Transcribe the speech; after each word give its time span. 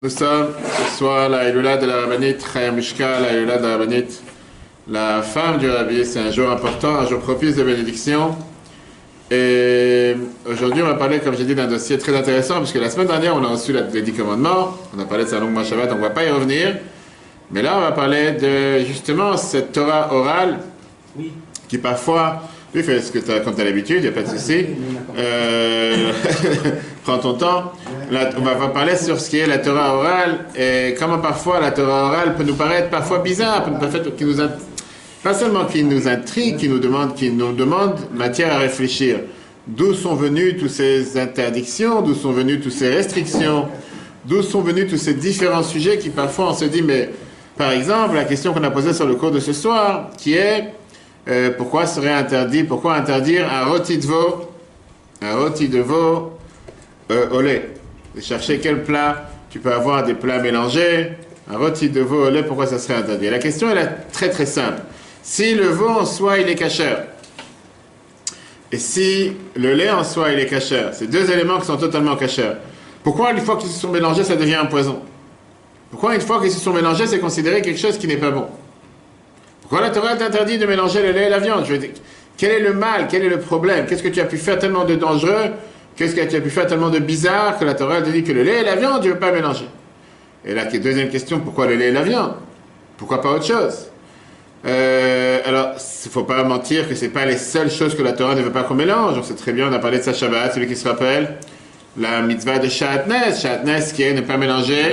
Nous 0.00 0.10
sommes 0.10 0.52
ce 0.62 0.96
soir 0.98 1.28
la 1.28 1.48
Elula 1.48 1.76
de 1.76 1.84
la 1.84 2.02
Rabbanite, 2.02 2.40
Chaya 2.52 2.70
Mishka, 2.70 3.18
la 3.18 3.32
Elula 3.32 3.58
de 3.58 3.62
la 3.64 3.70
Rabbanite, 3.70 4.22
la 4.88 5.22
femme 5.22 5.58
du 5.58 5.68
Rabbi. 5.68 6.04
C'est 6.04 6.20
un 6.20 6.30
jour 6.30 6.52
important, 6.52 6.94
un 6.94 7.06
jour 7.08 7.18
propice 7.18 7.56
de 7.56 7.64
bénédiction. 7.64 8.36
Et 9.28 10.14
aujourd'hui, 10.46 10.84
on 10.84 10.86
va 10.86 10.94
parler, 10.94 11.18
comme 11.18 11.36
j'ai 11.36 11.42
dit, 11.42 11.56
d'un 11.56 11.66
dossier 11.66 11.98
très 11.98 12.16
intéressant, 12.16 12.58
puisque 12.58 12.76
la 12.76 12.90
semaine 12.90 13.08
dernière, 13.08 13.34
on 13.34 13.42
a 13.42 13.48
reçu 13.48 13.72
les 13.72 14.02
dix 14.02 14.12
commandements. 14.12 14.76
On 14.96 15.00
a 15.00 15.04
parlé 15.04 15.24
de 15.24 15.30
sa 15.30 15.40
longue 15.40 15.64
Shabbat, 15.64 15.90
on 15.90 15.96
ne 15.96 16.00
va 16.00 16.10
pas 16.10 16.24
y 16.24 16.30
revenir. 16.30 16.76
Mais 17.50 17.62
là, 17.62 17.76
on 17.78 17.80
va 17.80 17.90
parler 17.90 18.34
de 18.34 18.84
justement 18.84 19.36
cette 19.36 19.72
Torah 19.72 20.14
orale 20.14 20.60
qui 21.66 21.78
parfois 21.78 22.44
oui, 22.74 22.82
fais 22.82 23.00
ce 23.00 23.10
que 23.10 23.18
tu 23.18 23.32
as 23.32 23.40
comme 23.40 23.54
tu 23.54 23.62
as 23.62 23.64
l'habitude, 23.64 23.96
il 23.96 24.02
n'y 24.02 24.08
a 24.08 24.12
pas 24.12 24.22
de 24.22 24.28
souci. 24.28 24.66
Euh, 25.16 26.12
prends 27.02 27.18
ton 27.18 27.34
temps. 27.34 27.72
On 28.10 28.40
va 28.42 28.68
parler 28.68 28.96
sur 28.96 29.20
ce 29.20 29.28
qui 29.28 29.38
est 29.38 29.46
la 29.46 29.58
Torah 29.58 29.94
orale 29.94 30.46
et 30.56 30.94
comment 30.98 31.18
parfois 31.18 31.60
la 31.60 31.72
Torah 31.72 32.04
orale 32.04 32.36
peut 32.36 32.42
nous 32.42 32.54
paraître 32.54 32.88
parfois 32.88 33.18
bizarre, 33.18 33.64
peut 33.64 33.72
pas 35.22 35.34
seulement 35.34 35.66
qui 35.66 35.84
nous 35.84 36.08
intrigue, 36.08 36.56
qui 36.56 36.70
nous 36.70 36.78
demande, 36.78 37.14
qui 37.14 37.30
nous 37.30 37.52
demande 37.52 37.98
matière 38.14 38.54
à 38.54 38.58
réfléchir. 38.58 39.20
D'où 39.66 39.92
sont 39.92 40.14
venues 40.14 40.56
toutes 40.56 40.70
ces 40.70 41.18
interdictions, 41.18 42.00
d'où 42.00 42.14
sont 42.14 42.32
venues 42.32 42.60
toutes 42.60 42.72
ces 42.72 42.88
restrictions, 42.88 43.68
d'où 44.24 44.42
sont 44.42 44.62
venus 44.62 44.88
tous 44.88 44.96
ces 44.96 45.12
différents 45.12 45.62
sujets 45.62 45.98
qui 45.98 46.08
parfois 46.08 46.52
on 46.52 46.54
se 46.54 46.64
dit, 46.64 46.80
mais 46.80 47.10
par 47.58 47.72
exemple, 47.72 48.14
la 48.14 48.24
question 48.24 48.54
qu'on 48.54 48.64
a 48.64 48.70
posée 48.70 48.94
sur 48.94 49.06
le 49.06 49.16
cours 49.16 49.32
de 49.32 49.40
ce 49.40 49.52
soir, 49.52 50.08
qui 50.16 50.32
est 50.32 50.72
euh, 51.28 51.50
pourquoi 51.58 51.84
serait 51.84 52.14
interdit, 52.14 52.64
pourquoi 52.64 52.94
interdire 52.94 53.52
un 53.52 53.66
rôti 53.66 53.98
de 53.98 54.06
veau, 54.06 54.50
un 55.20 55.36
rôti 55.36 55.68
de 55.68 55.80
veau 55.80 56.32
euh, 57.10 57.28
au 57.32 57.42
lait? 57.42 57.77
De 58.18 58.22
chercher 58.24 58.58
quel 58.58 58.82
plat, 58.82 59.30
tu 59.48 59.60
peux 59.60 59.72
avoir 59.72 60.02
des 60.02 60.14
plats 60.14 60.40
mélangés, 60.40 61.12
un 61.48 61.56
rôti 61.56 61.88
de 61.88 62.00
veau 62.00 62.26
au 62.26 62.30
lait, 62.30 62.42
pourquoi 62.42 62.66
ça 62.66 62.76
serait 62.76 62.98
interdit? 62.98 63.30
La 63.30 63.38
question 63.38 63.70
elle 63.70 63.78
est 63.78 63.90
très 64.12 64.28
très 64.28 64.44
simple. 64.44 64.82
Si 65.22 65.54
le 65.54 65.66
veau 65.66 65.88
en 65.88 66.04
soi 66.04 66.40
il 66.40 66.48
est 66.48 66.56
cachère, 66.56 67.04
et 68.72 68.76
si 68.76 69.34
le 69.54 69.72
lait 69.72 69.90
en 69.90 70.02
soi 70.02 70.32
il 70.32 70.40
est 70.40 70.46
cachère, 70.46 70.94
c'est 70.94 71.06
deux 71.06 71.30
éléments 71.30 71.60
qui 71.60 71.66
sont 71.66 71.76
totalement 71.76 72.16
cachères, 72.16 72.56
pourquoi 73.04 73.30
une 73.30 73.38
fois 73.38 73.56
qu'ils 73.56 73.70
se 73.70 73.78
sont 73.78 73.92
mélangés 73.92 74.24
ça 74.24 74.34
devient 74.34 74.56
un 74.56 74.66
poison? 74.66 75.00
Pourquoi 75.88 76.16
une 76.16 76.20
fois 76.20 76.40
qu'ils 76.40 76.50
se 76.50 76.58
sont 76.58 76.72
mélangés 76.72 77.06
c'est 77.06 77.20
considéré 77.20 77.62
quelque 77.62 77.78
chose 77.78 77.98
qui 77.98 78.08
n'est 78.08 78.16
pas 78.16 78.32
bon? 78.32 78.48
Pourquoi 79.60 79.80
la 79.80 79.90
Torah 79.90 80.16
t'interdit 80.16 80.58
de 80.58 80.66
mélanger 80.66 81.02
le 81.04 81.12
lait 81.12 81.26
et 81.28 81.30
la 81.30 81.38
viande? 81.38 81.64
Quel 82.36 82.50
est 82.50 82.58
le 82.58 82.74
mal? 82.74 83.06
Quel 83.08 83.22
est 83.22 83.28
le 83.28 83.38
problème? 83.38 83.86
Qu'est-ce 83.86 84.02
que 84.02 84.08
tu 84.08 84.20
as 84.20 84.24
pu 84.24 84.38
faire 84.38 84.58
tellement 84.58 84.84
de 84.84 84.96
dangereux 84.96 85.52
Qu'est-ce 85.98 86.14
que 86.14 86.24
tu 86.24 86.36
as 86.36 86.40
pu 86.40 86.50
faire 86.50 86.68
tellement 86.68 86.90
de 86.90 87.00
bizarre 87.00 87.58
que 87.58 87.64
la 87.64 87.74
Torah 87.74 88.00
te 88.00 88.10
dit 88.10 88.22
que 88.22 88.30
le 88.30 88.44
lait 88.44 88.60
et 88.60 88.64
la 88.64 88.76
viande, 88.76 89.02
tu 89.02 89.08
ne 89.08 89.14
veux 89.14 89.18
pas 89.18 89.32
mélanger? 89.32 89.66
Et 90.44 90.54
là, 90.54 90.66
deuxième 90.66 91.08
question, 91.08 91.40
pourquoi 91.40 91.66
le 91.66 91.74
lait 91.74 91.88
et 91.88 91.92
la 91.92 92.02
viande? 92.02 92.34
Pourquoi 92.96 93.20
pas 93.20 93.30
autre 93.30 93.44
chose? 93.44 93.88
Euh, 94.64 95.40
alors, 95.44 95.70
il 95.72 96.06
ne 96.06 96.10
faut 96.12 96.22
pas 96.22 96.44
mentir 96.44 96.88
que 96.88 96.94
ce 96.94 97.04
n'est 97.04 97.10
pas 97.10 97.24
les 97.24 97.36
seules 97.36 97.70
choses 97.70 97.96
que 97.96 98.02
la 98.02 98.12
Torah 98.12 98.36
ne 98.36 98.42
veut 98.42 98.52
pas 98.52 98.62
qu'on 98.62 98.76
mélange. 98.76 99.18
On 99.18 99.24
sait 99.24 99.34
très 99.34 99.52
bien, 99.52 99.68
on 99.68 99.72
a 99.72 99.80
parlé 99.80 99.98
de 99.98 100.04
sa 100.04 100.12
Shabbat, 100.12 100.54
celui 100.54 100.68
qui 100.68 100.76
se 100.76 100.86
rappelle, 100.86 101.34
la 101.96 102.22
mitzvah 102.22 102.60
de 102.60 102.68
Shatnes, 102.68 103.34
Shatnes 103.36 103.82
qui 103.92 104.04
est 104.04 104.14
ne 104.14 104.20
pas 104.20 104.36
mélanger 104.36 104.92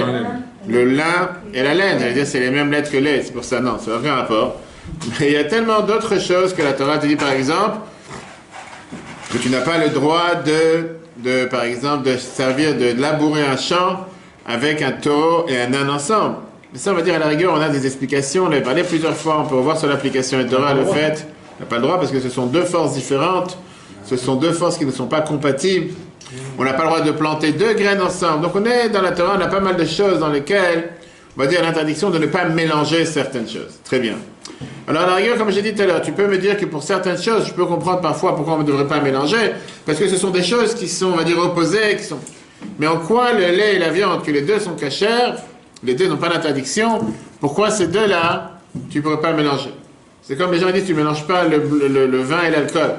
le 0.68 0.86
lin 0.86 1.30
et 1.54 1.62
la 1.62 1.76
laine. 1.76 2.00
cest 2.00 2.14
dire 2.16 2.26
c'est 2.26 2.40
les 2.40 2.50
mêmes 2.50 2.72
lettres 2.72 2.92
que 2.92 2.98
lait, 2.98 3.22
c'est 3.24 3.34
pour 3.34 3.44
ça, 3.44 3.60
non, 3.60 3.78
ça 3.78 3.92
n'a 3.92 3.98
aucun 3.98 4.16
rapport. 4.16 4.60
Mais 5.20 5.28
il 5.28 5.34
y 5.34 5.38
a 5.38 5.44
tellement 5.44 5.82
d'autres 5.82 6.20
choses 6.20 6.56
que 6.56 6.64
la 6.64 6.74
Torah 6.74 6.98
te 6.98 7.06
dit, 7.06 7.16
par 7.16 7.32
exemple, 7.32 7.78
que 9.36 9.42
tu 9.42 9.50
n'as 9.50 9.62
pas 9.62 9.78
le 9.78 9.90
droit 9.90 10.36
de, 10.36 10.88
de, 11.18 11.46
par 11.46 11.64
exemple, 11.64 12.10
de 12.10 12.16
servir, 12.18 12.76
de 12.78 13.00
labourer 13.00 13.44
un 13.44 13.58
champ 13.58 14.06
avec 14.46 14.82
un 14.82 14.92
taureau 14.92 15.46
et 15.50 15.60
un 15.60 15.74
âne 15.74 15.90
ensemble. 15.90 16.36
Mais 16.72 16.80
ça, 16.80 16.92
on 16.92 16.96
va 16.96 17.02
dire, 17.02 17.16
à 17.16 17.20
la 17.20 17.28
rigueur, 17.28 17.54
on 17.54 17.60
a 17.60 17.68
des 17.68 17.86
explications, 17.86 18.46
on 18.46 18.50
l'a 18.50 18.62
parlé 18.62 18.84
plusieurs 18.84 19.16
fois, 19.16 19.42
on 19.42 19.46
peut 19.46 19.56
revoir 19.56 19.78
sur 19.78 19.90
l'application 19.90 20.38
Torah 20.50 20.74
le 20.74 20.86
fait, 20.86 21.28
on 21.58 21.64
n'a 21.64 21.70
pas 21.70 21.76
le 21.78 21.82
droit 21.82 22.00
parce 22.00 22.12
que 22.12 22.20
ce 22.22 22.30
sont 22.30 22.46
deux 22.46 22.64
forces 22.64 22.94
différentes, 22.94 23.58
ce 24.06 24.16
sont 24.16 24.36
deux 24.36 24.54
forces 24.54 24.78
qui 24.78 24.86
ne 24.86 24.92
sont 24.92 25.08
pas 25.08 25.22
compatibles. 25.22 25.94
On 26.58 26.64
n'a 26.64 26.74
pas 26.74 26.84
le 26.84 26.90
droit 26.90 27.02
de 27.02 27.12
planter 27.12 27.52
deux 27.52 27.74
graines 27.74 28.02
ensemble. 28.02 28.42
Donc 28.42 28.56
on 28.56 28.66
est 28.66 28.90
dans 28.90 29.02
la 29.02 29.12
Torah, 29.12 29.36
on 29.38 29.42
a 29.42 29.48
pas 29.48 29.60
mal 29.60 29.76
de 29.76 29.86
choses 29.86 30.20
dans 30.20 30.30
lesquelles 30.30 30.92
on 31.38 31.42
va 31.42 31.48
dire 31.48 31.62
l'interdiction 31.62 32.10
de 32.10 32.20
ne 32.20 32.28
pas 32.28 32.46
mélanger 32.46 33.06
certaines 33.06 33.48
choses. 33.48 33.80
Très 33.84 34.00
bien. 34.00 34.16
Alors, 34.88 35.04
à 35.04 35.08
la 35.08 35.16
rigueur, 35.16 35.38
comme 35.38 35.52
j'ai 35.52 35.62
dit 35.62 35.74
tout 35.74 35.82
à 35.82 35.86
l'heure, 35.86 36.02
tu 36.02 36.12
peux 36.12 36.28
me 36.28 36.38
dire 36.38 36.58
que 36.58 36.66
pour 36.66 36.84
certaines 36.84 37.22
choses, 37.22 37.48
je 37.48 37.54
peux 37.54 37.66
comprendre 37.66 38.02
parfois 38.02 38.36
pourquoi 38.36 38.56
on 38.56 38.60
ne 38.60 38.64
devrait 38.64 38.88
pas 38.88 39.00
mélanger, 39.00 39.54
parce 39.86 39.98
que 39.98 40.08
ce 40.08 40.18
sont 40.18 40.30
des 40.30 40.44
choses 40.44 40.76
qui 40.76 40.88
sont, 40.88 41.08
on 41.08 41.16
va 41.18 41.24
dire, 41.24 41.40
opposées, 41.40 41.98
qui 41.98 42.04
sont... 42.04 42.20
Mais 42.80 42.88
en 42.88 42.98
quoi 42.98 43.34
le 43.34 43.40
lait 43.40 43.76
et 43.76 43.80
la 43.80 43.90
viande, 43.90 44.24
que 44.24 44.32
les 44.32 44.42
deux 44.42 44.60
sont 44.60 44.76
cachères, 44.76 45.38
les 45.84 45.96
deux 45.96 46.08
n'ont 46.08 46.18
pas 46.18 46.30
d'interdiction, 46.30 47.00
pourquoi 47.40 47.72
ces 47.72 47.88
deux-là, 47.88 48.60
tu 48.90 49.00
ne 49.00 49.04
pourrais 49.04 49.22
pas 49.22 49.34
mélanger? 49.34 49.72
C'est 50.22 50.38
comme 50.38 50.52
les 50.52 50.60
gens 50.60 50.72
disent, 50.72 50.86
tu 50.86 50.94
ne 50.94 50.98
mélanges 50.98 51.28
pas 51.28 51.46
le, 51.46 51.58
vin 52.22 52.44
et 52.44 52.52
l'alcool. 52.52 52.96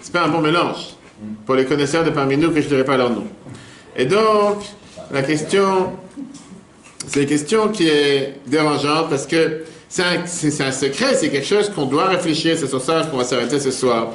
C'est 0.00 0.12
pas 0.12 0.24
un 0.24 0.28
bon 0.28 0.40
mélange. 0.40 0.94
Pour 1.44 1.54
les 1.54 1.66
connaisseurs 1.66 2.04
de 2.04 2.10
parmi 2.10 2.36
nous, 2.36 2.50
que 2.50 2.60
je 2.60 2.66
ne 2.66 2.70
dirai 2.70 2.84
pas 2.84 2.96
leur 2.96 3.10
nom. 3.10 3.24
Et 3.96 4.06
donc, 4.06 4.62
la 5.12 5.22
question, 5.22 5.92
c'est 7.06 7.22
une 7.22 7.28
question 7.28 7.68
qui 7.68 7.88
est 7.88 8.38
dérangeante 8.46 9.10
parce 9.10 9.26
que 9.26 9.64
c'est 9.90 10.62
un, 10.62 10.70
secret, 10.70 11.16
c'est 11.16 11.30
quelque 11.30 11.46
chose 11.46 11.68
qu'on 11.68 11.84
doit 11.84 12.06
réfléchir, 12.06 12.56
c'est 12.56 12.68
sur 12.68 12.80
ça 12.80 13.02
qu'on 13.10 13.16
va 13.16 13.24
s'arrêter 13.24 13.58
ce 13.58 13.72
soir. 13.72 14.12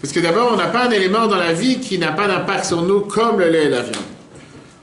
Parce 0.00 0.12
que 0.12 0.20
d'abord, 0.20 0.50
on 0.52 0.56
n'a 0.56 0.68
pas 0.68 0.86
un 0.86 0.90
élément 0.90 1.26
dans 1.26 1.36
la 1.36 1.52
vie 1.52 1.80
qui 1.80 1.98
n'a 1.98 2.12
pas 2.12 2.28
d'impact 2.28 2.64
sur 2.64 2.82
nous 2.82 3.00
comme 3.00 3.40
le 3.40 3.50
lait 3.50 3.64
et 3.64 3.68
la 3.68 3.82
viande. 3.82 3.96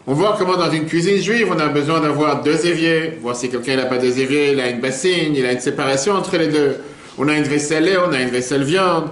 On 0.05 0.13
voit 0.13 0.35
comment 0.37 0.57
dans 0.57 0.69
une 0.69 0.85
cuisine 0.85 1.21
juive, 1.21 1.47
on 1.49 1.59
a 1.59 1.69
besoin 1.69 2.01
d'avoir 2.01 2.43
deux 2.43 2.67
éviers, 2.67 3.17
voir 3.21 3.37
si 3.37 3.49
quelqu'un 3.49 3.77
n'a 3.77 3.85
pas 3.85 3.97
deux 3.97 4.19
éviers, 4.19 4.51
il 4.51 4.59
a 4.59 4.69
une 4.69 4.81
bassine, 4.81 5.33
il 5.33 5.45
a 5.45 5.53
une 5.53 5.59
séparation 5.61 6.13
entre 6.13 6.35
les 6.37 6.47
deux. 6.47 6.75
On 7.17 7.29
a 7.29 7.37
une 7.37 7.43
vaisselle 7.43 7.85
lait, 7.85 7.97
on 7.97 8.11
a 8.11 8.19
une 8.19 8.29
vaisselle 8.29 8.63
viande. 8.63 9.07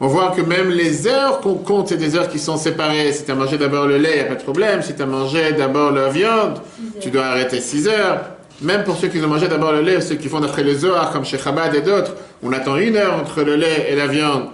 On 0.00 0.06
voit 0.06 0.30
que 0.30 0.40
même 0.40 0.70
les 0.70 1.08
heures 1.08 1.40
qu'on 1.40 1.54
compte, 1.54 1.88
c'est 1.88 1.96
des 1.96 2.16
heures 2.16 2.28
qui 2.28 2.38
sont 2.38 2.56
séparées. 2.56 3.12
Si 3.12 3.24
tu 3.24 3.30
as 3.32 3.34
mangé 3.34 3.58
d'abord 3.58 3.86
le 3.86 3.98
lait, 3.98 4.12
il 4.12 4.20
n'y 4.20 4.20
a 4.20 4.24
pas 4.24 4.36
de 4.36 4.42
problème. 4.42 4.82
Si 4.82 4.94
tu 4.94 5.02
as 5.02 5.06
mangé 5.06 5.52
d'abord 5.52 5.90
la 5.90 6.08
viande, 6.08 6.60
tu 7.00 7.10
dois 7.10 7.26
arrêter 7.26 7.60
6 7.60 7.88
heures. 7.88 8.20
Même 8.62 8.84
pour 8.84 8.96
ceux 8.96 9.08
qui 9.08 9.18
ont 9.20 9.28
mangé 9.28 9.48
d'abord 9.48 9.72
le 9.72 9.80
lait, 9.80 10.00
ceux 10.00 10.16
qui 10.16 10.28
font 10.28 10.40
d'après 10.40 10.62
les 10.62 10.74
Zohar, 10.74 11.12
comme 11.12 11.24
chez 11.24 11.38
Chabad 11.38 11.74
et 11.74 11.80
d'autres, 11.80 12.14
on 12.42 12.52
attend 12.52 12.76
une 12.76 12.96
heure 12.96 13.14
entre 13.14 13.42
le 13.42 13.56
lait 13.56 13.86
et 13.90 13.94
la 13.94 14.06
viande. 14.06 14.48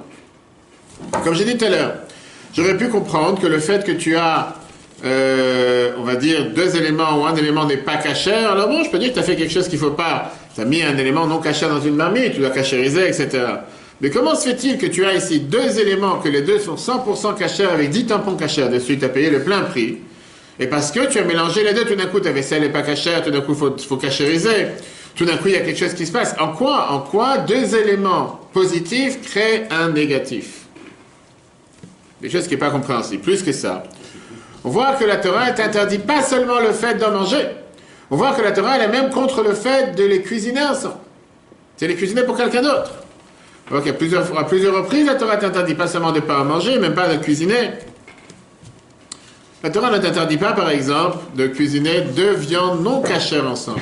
Comme 1.25 1.35
j'ai 1.35 1.45
dit 1.45 1.57
tout 1.57 1.65
à 1.65 1.71
l'heure, 1.71 1.95
j'aurais 2.55 2.77
pu 2.77 2.89
comprendre 2.89 3.41
que 3.41 3.49
le 3.49 3.59
fait 3.59 3.85
que 3.85 3.93
tu 3.93 4.17
as, 4.17 4.55
euh, 5.05 5.91
on 5.99 6.05
va 6.05 6.15
dire, 6.15 6.53
deux 6.55 6.77
éléments 6.77 7.21
ou 7.21 7.27
un 7.27 7.35
élément 7.35 7.65
n'est 7.65 7.79
pas 7.79 7.97
caché, 7.97 8.33
alors 8.33 8.69
bon, 8.69 8.85
je 8.85 8.91
peux 8.91 8.99
dire 8.99 9.09
que 9.09 9.15
tu 9.15 9.21
as 9.21 9.25
fait 9.25 9.35
quelque 9.35 9.53
chose 9.53 9.69
qu'il 9.69 9.81
ne 9.81 9.85
faut 9.85 9.91
pas. 9.95 10.33
Tu 10.55 10.61
as 10.61 10.65
mis 10.65 10.83
un 10.83 10.97
élément 10.97 11.27
non 11.27 11.41
caché 11.41 11.67
dans 11.67 11.81
une 11.81 11.97
marmite, 11.97 12.35
tu 12.35 12.41
dois 12.41 12.51
cachériser, 12.51 13.09
etc. 13.09 13.45
Mais 14.01 14.11
comment 14.11 14.37
se 14.37 14.49
fait-il 14.49 14.79
que 14.79 14.87
tu 14.87 15.05
as 15.05 15.15
ici 15.15 15.41
deux 15.41 15.81
éléments, 15.81 16.19
que 16.19 16.29
les 16.29 16.43
deux 16.43 16.61
sont 16.61 16.77
100% 16.77 17.37
cachés 17.37 17.65
avec 17.65 17.91
10 17.91 18.07
tampons 18.07 18.37
cachés 18.37 18.69
dessus, 18.69 18.99
tu 18.99 19.05
as 19.05 19.09
payé 19.09 19.31
le 19.31 19.43
plein 19.43 19.63
prix 19.63 19.99
et 20.59 20.67
parce 20.67 20.91
que 20.91 21.07
tu 21.11 21.19
as 21.19 21.25
mélangé 21.25 21.63
les 21.63 21.75
deux, 21.75 21.85
tout 21.85 21.95
d'un 21.95 22.07
coup, 22.07 22.21
ta 22.21 22.33
vaisselle 22.33 22.63
n'est 22.63 22.71
pas 22.71 22.83
cachère, 22.83 23.23
tout 23.23 23.31
d'un 23.31 23.43
coup, 23.43 23.53
il 23.53 23.59
faut, 23.59 23.77
faut 23.79 23.97
cachériser. 23.97 24.69
Tout 25.15 25.25
d'un 25.25 25.37
coup, 25.37 25.49
il 25.49 25.53
y 25.55 25.57
a 25.57 25.61
quelque 25.61 25.79
chose 25.79 25.95
qui 25.95 26.07
se 26.07 26.13
passe. 26.13 26.35
En 26.39 26.49
quoi, 26.49 26.93
en 26.93 27.01
quoi 27.01 27.39
deux 27.39 27.75
éléments 27.75 28.41
positifs 28.53 29.21
créent 29.23 29.67
un 29.71 29.91
négatif? 29.91 30.67
Des 32.21 32.31
choses 32.31 32.45
qui 32.45 32.51
n'est 32.51 32.61
pas 32.61 32.71
compréhensible. 32.71 33.23
Plus 33.23 33.43
que 33.43 33.53
ça. 33.53 33.85
On 34.65 34.71
voit 34.71 34.95
que 34.95 35.05
la 35.05 35.17
Torah 35.17 35.53
t'interdit 35.53 35.99
pas 35.99 36.23
seulement 36.23 36.61
le 36.61 36.73
fait 36.73 36.95
d'en 36.95 37.13
manger. 37.13 37.47
On 38.11 38.17
voit 38.17 38.33
que 38.33 38.43
la 38.43 38.53
Torah, 38.53 38.77
elle 38.77 38.83
est 38.83 38.93
même 38.93 39.11
contre 39.11 39.43
le 39.43 39.55
fait 39.55 39.95
de 39.95 40.05
les 40.05 40.23
cuisiner 40.23 40.63
ensemble. 40.63 40.97
C'est 41.77 41.87
les 41.87 41.97
cuisiner 41.97 42.23
pour 42.23 42.37
quelqu'un 42.37 42.63
d'autre. 42.63 42.93
Donc, 43.71 43.87
à 43.87 43.93
plusieurs, 43.93 44.39
à 44.39 44.45
plusieurs 44.45 44.75
reprises, 44.75 45.07
la 45.07 45.17
Torah 45.17 45.37
t'interdit 45.37 45.75
pas 45.75 45.87
seulement 45.87 46.13
de 46.13 46.21
ne 46.21 46.25
pas 46.25 46.41
en 46.41 46.45
manger, 46.45 46.79
même 46.79 46.95
pas 46.95 47.09
de 47.09 47.23
cuisiner. 47.23 47.71
La 49.67 49.73
Torah 49.73 49.91
ne 49.91 49.99
t'interdit 49.99 50.37
pas, 50.37 50.53
par 50.53 50.71
exemple, 50.71 51.19
de 51.35 51.49
cuisiner 51.49 52.03
deux 52.03 52.35
viandes 52.35 52.85
non 52.85 53.03
cachères 53.03 53.51
ensemble. 53.51 53.81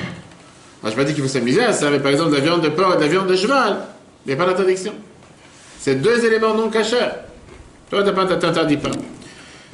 Je 0.83 0.89
ne 0.89 0.95
pas 0.95 1.05
dit 1.05 1.13
qu'il 1.13 1.23
faut 1.23 1.29
s'amuser 1.29 1.63
à 1.63 1.75
ça, 1.75 1.91
mais 1.91 1.99
par 1.99 2.11
exemple, 2.11 2.31
de 2.31 2.37
la 2.37 2.41
viande 2.41 2.63
de 2.63 2.71
porc 2.71 2.95
et 2.95 2.97
de 2.97 3.03
la 3.03 3.09
viande 3.09 3.27
de 3.27 3.37
cheval. 3.37 3.81
Il 4.25 4.29
n'y 4.29 4.33
a 4.33 4.43
pas 4.43 4.51
d'interdiction. 4.51 4.95
C'est 5.79 5.97
deux 5.97 6.25
éléments 6.25 6.55
non 6.55 6.71
cachés. 6.71 6.97
Toi, 7.91 8.03
tu 8.03 8.09
ne 8.09 8.35
t'interdis 8.35 8.79
pas. 8.79 8.93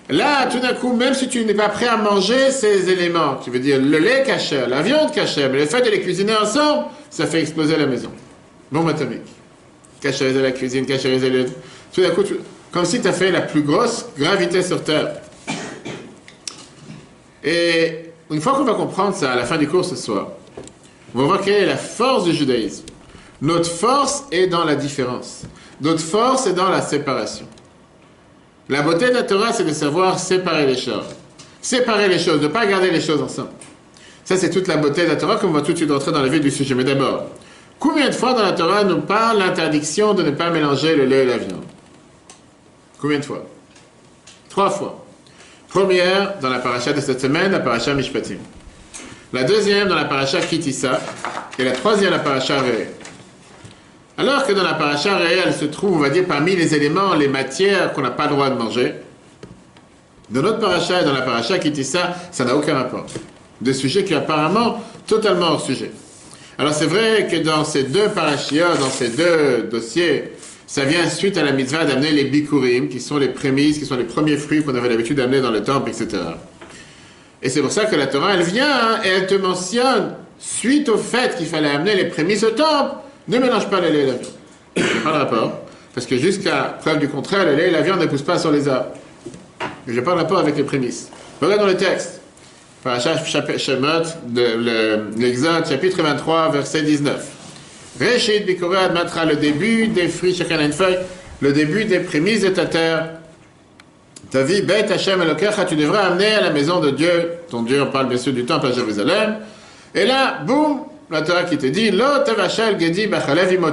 Là, 0.09 0.47
tout 0.47 0.59
d'un 0.59 0.73
coup, 0.73 0.95
même 0.95 1.15
si 1.15 1.29
tu 1.29 1.45
n'es 1.45 1.55
pas 1.55 1.69
prêt 1.69 1.87
à 1.87 1.97
manger 1.97 2.51
ces 2.51 2.91
éléments, 2.91 3.37
tu 3.37 3.53
veux 3.53 3.61
dire 3.61 3.81
le 3.81 3.99
lait 3.99 4.25
caché, 4.27 4.65
la 4.67 4.83
viande 4.83 5.13
cachée, 5.13 5.49
mais 5.49 5.61
le 5.61 5.67
fait 5.67 5.83
de 5.83 5.91
les 5.91 6.01
cuisiner 6.01 6.35
ensemble, 6.35 6.87
ça 7.09 7.29
fait 7.29 7.41
exploser 7.41 7.77
la 7.77 7.87
maison. 7.87 8.11
Bombe 8.73 8.89
atomique. 8.89 9.29
Cachériser 10.01 10.43
la 10.43 10.51
cuisine, 10.51 10.87
cachériser 10.87 11.31
le... 11.31 11.45
Tout 11.95 12.01
d'un 12.01 12.11
coup, 12.11 12.25
comme 12.73 12.85
si 12.85 13.01
tu 13.01 13.07
as 13.07 13.13
fait 13.13 13.31
la 13.31 13.43
plus 13.43 13.63
grosse 13.63 14.07
gravité 14.19 14.61
sur 14.61 14.83
Terre. 14.83 15.13
Et 17.43 18.13
une 18.31 18.41
fois 18.41 18.53
qu'on 18.55 18.65
va 18.65 18.75
comprendre 18.75 19.15
ça 19.15 19.33
à 19.33 19.37
la 19.37 19.45
fin 19.45 19.57
du 19.57 19.67
cours 19.69 19.85
ce 19.85 19.97
soir, 19.97 20.29
on 21.15 21.21
va 21.21 21.25
voir 21.25 21.41
quelle 21.41 21.63
est 21.63 21.67
la 21.67 21.77
force 21.77 22.25
du 22.25 22.33
judaïsme. 22.33 22.85
Notre 23.43 23.71
force 23.71 24.25
est 24.31 24.47
dans 24.47 24.65
la 24.65 24.77
différence. 24.77 25.43
Notre 25.81 26.01
force 26.01 26.47
est 26.47 26.53
dans 26.53 26.69
la 26.69 26.83
séparation. 26.83 27.47
La 28.69 28.83
beauté 28.83 29.09
de 29.09 29.15
la 29.15 29.23
Torah, 29.23 29.53
c'est 29.53 29.65
de 29.65 29.73
savoir 29.73 30.19
séparer 30.19 30.67
les 30.67 30.77
choses. 30.77 31.07
Séparer 31.63 32.09
les 32.09 32.19
choses, 32.19 32.41
ne 32.41 32.49
pas 32.49 32.67
garder 32.67 32.91
les 32.91 33.01
choses 33.01 33.21
ensemble. 33.21 33.51
Ça, 34.25 34.37
c'est 34.37 34.51
toute 34.51 34.69
la 34.69 34.77
beauté 34.77 35.03
de 35.03 35.09
la 35.09 35.17
Torah, 35.17 35.37
qu'on 35.37 35.51
va 35.51 35.63
tout 35.63 35.73
de 35.73 35.77
suite 35.77 35.91
rentrer 35.91 36.13
dans 36.13 36.23
la 36.23 36.29
vie 36.29 36.39
du 36.39 36.51
sujet. 36.51 36.75
Mais 36.75 36.85
d'abord, 36.85 37.25
combien 37.79 38.09
de 38.09 38.15
fois 38.15 38.35
dans 38.35 38.43
la 38.43 38.53
Torah 38.53 38.85
nous 38.85 39.01
parle 39.01 39.39
l'interdiction 39.39 40.15
de 40.15 40.23
ne 40.23 40.31
pas 40.31 40.51
mélanger 40.51 40.95
le 40.95 41.07
lait 41.07 41.23
et 41.23 41.27
la 41.27 41.39
viande? 41.39 41.65
Combien 43.01 43.19
de 43.19 43.25
fois? 43.25 43.45
Trois 44.51 44.71
fois. 44.71 45.00
Première, 45.71 46.41
dans 46.41 46.51
la 46.51 46.59
paracha 46.59 46.93
de 46.93 47.01
cette 47.01 47.21
semaine, 47.21 47.53
la 47.53 47.61
paracha 47.61 47.95
Mishpatim. 47.95 48.39
La 49.33 49.45
deuxième, 49.45 49.87
dans 49.87 49.95
la 49.95 50.05
paracha 50.05 50.41
Kitissa. 50.41 51.01
Et 51.61 51.65
la 51.65 51.71
troisième, 51.73 52.11
la 52.11 52.19
paracha 52.19 52.61
Réé. 52.61 52.89
Alors 54.19 54.45
que 54.45 54.53
dans 54.53 54.65
la 54.65 54.75
paracha 54.75 55.17
elle 55.21 55.55
se 55.55 55.67
trouve, 55.67 55.97
on 55.97 56.01
va 56.01 56.11
dire, 56.11 56.25
parmi 56.27 56.57
les 56.57 56.75
éléments, 56.75 57.15
les 57.15 57.29
matières 57.29 57.93
qu'on 57.93 58.03
n'a 58.03 58.11
pas 58.11 58.25
le 58.25 58.31
droit 58.31 58.51
de 58.51 58.57
manger. 58.57 58.95
Dans 60.29 60.43
notre 60.43 60.59
paracha 60.59 61.03
et 61.03 61.05
dans 61.05 61.13
la 61.13 61.23
paracha 61.23 61.59
Kitissa, 61.61 62.17
ça 62.33 62.45
n'a 62.45 62.57
aucun 62.57 62.75
rapport. 62.75 63.07
Des 63.61 63.73
sujets 63.73 64.03
qui 64.03 64.15
apparemment 64.15 64.83
totalement 65.07 65.53
hors 65.53 65.65
sujet. 65.65 65.93
Alors 66.59 66.75
c'est 66.75 66.87
vrai 66.87 67.29
que 67.31 67.37
dans 67.37 67.65
ces 67.65 67.85
deux 67.85 68.09
parachiotes, 68.09 68.81
dans 68.81 68.91
ces 68.91 69.11
deux 69.11 69.69
dossiers, 69.71 70.33
ça 70.71 70.85
vient 70.85 71.09
suite 71.09 71.37
à 71.37 71.43
la 71.43 71.51
mitzvah 71.51 71.85
d'amener 71.85 72.13
les 72.13 72.27
bikurim, 72.27 72.89
qui 72.89 73.01
sont 73.01 73.19
les 73.19 73.31
prémices, 73.31 73.79
qui 73.79 73.87
sont 73.87 73.97
les 73.97 74.05
premiers 74.05 74.37
fruits 74.37 74.63
qu'on 74.63 74.77
avait 74.77 74.89
l'habitude 74.89 75.17
d'amener 75.17 75.41
dans 75.41 75.51
le 75.51 75.65
temple, 75.65 75.91
etc. 75.91 76.23
Et 77.43 77.49
c'est 77.49 77.61
pour 77.61 77.73
ça 77.73 77.87
que 77.87 77.97
la 77.97 78.07
Torah, 78.07 78.35
elle 78.35 78.45
vient 78.45 78.71
hein, 78.71 79.01
et 79.05 79.09
elle 79.09 79.27
te 79.27 79.35
mentionne, 79.35 80.15
suite 80.39 80.89
au 80.89 80.97
fait 80.97 81.37
qu'il 81.37 81.47
fallait 81.47 81.71
amener 81.71 81.97
les 81.97 82.05
prémices 82.05 82.45
au 82.45 82.53
temple, 82.53 82.95
ne 83.27 83.39
mélange 83.39 83.69
pas 83.69 83.81
le 83.81 83.89
lait 83.89 84.03
et 84.03 84.07
la 84.07 84.13
viande. 84.13 84.33
Il 84.77 84.85
pas 85.03 85.13
de 85.13 85.19
rapport. 85.19 85.61
Parce 85.93 86.07
que 86.07 86.17
jusqu'à 86.17 86.79
preuve 86.81 87.01
du 87.01 87.09
contraire, 87.09 87.47
le 87.47 87.57
lait 87.57 87.67
et 87.71 87.73
la 87.73 87.81
viande 87.81 87.99
ne 87.99 88.07
poussent 88.07 88.23
pas 88.23 88.39
sur 88.39 88.53
les 88.53 88.69
arbres. 88.69 88.93
Je 89.89 89.93
n'ai 89.93 90.03
pas 90.03 90.13
de 90.13 90.19
rapport 90.19 90.39
avec 90.39 90.57
les 90.57 90.63
prémices. 90.63 91.11
Regarde 91.43 91.63
dans 91.63 91.67
le 91.67 91.77
texte. 91.77 92.21
Parachat 92.85 93.25
Shemot, 93.25 94.07
de 94.29 95.19
l'Exode, 95.19 95.67
chapitre 95.69 96.01
23, 96.01 96.53
verset 96.53 96.83
19. 96.83 97.40
Réchid 98.01 98.47
Bikorat 98.47 98.89
mettra 98.89 99.27
le 99.27 99.37
début 99.37 99.89
des 99.89 100.09
fruits, 100.09 100.35
chacun 100.35 100.59
a 100.59 100.63
une 100.63 100.73
feuille, 100.73 100.99
le 101.41 101.53
début 101.53 101.85
des 101.85 102.01
prémices 102.01 102.41
de 102.41 102.49
ta 102.49 102.65
terre. 102.65 103.11
Ta 104.31 104.43
vie, 104.43 104.63
bête 104.63 104.91
Hashem 104.91 105.21
Elokecha, 105.21 105.67
tu 105.67 105.77
devrais 105.77 105.99
amener 105.99 106.35
à 106.35 106.41
la 106.41 106.51
maison 106.51 106.81
de 106.81 106.91
Dieu, 106.91 107.33
ton 107.51 107.63
Dieu, 107.63 107.83
on 107.83 107.91
parle 107.91 108.09
bien 108.09 108.17
sûr 108.17 108.33
du 108.33 108.45
temple 108.47 108.69
à 108.69 108.73
Jérusalem. 108.73 109.37
Et 109.95 110.07
là, 110.07 110.39
boum, 110.47 110.85
la 111.11 111.21
Torah 111.23 111.43
qui 111.43 111.59
te 111.59 111.67
dit, 111.67 111.91
Lo 111.91 112.07
Gedi 112.79 113.09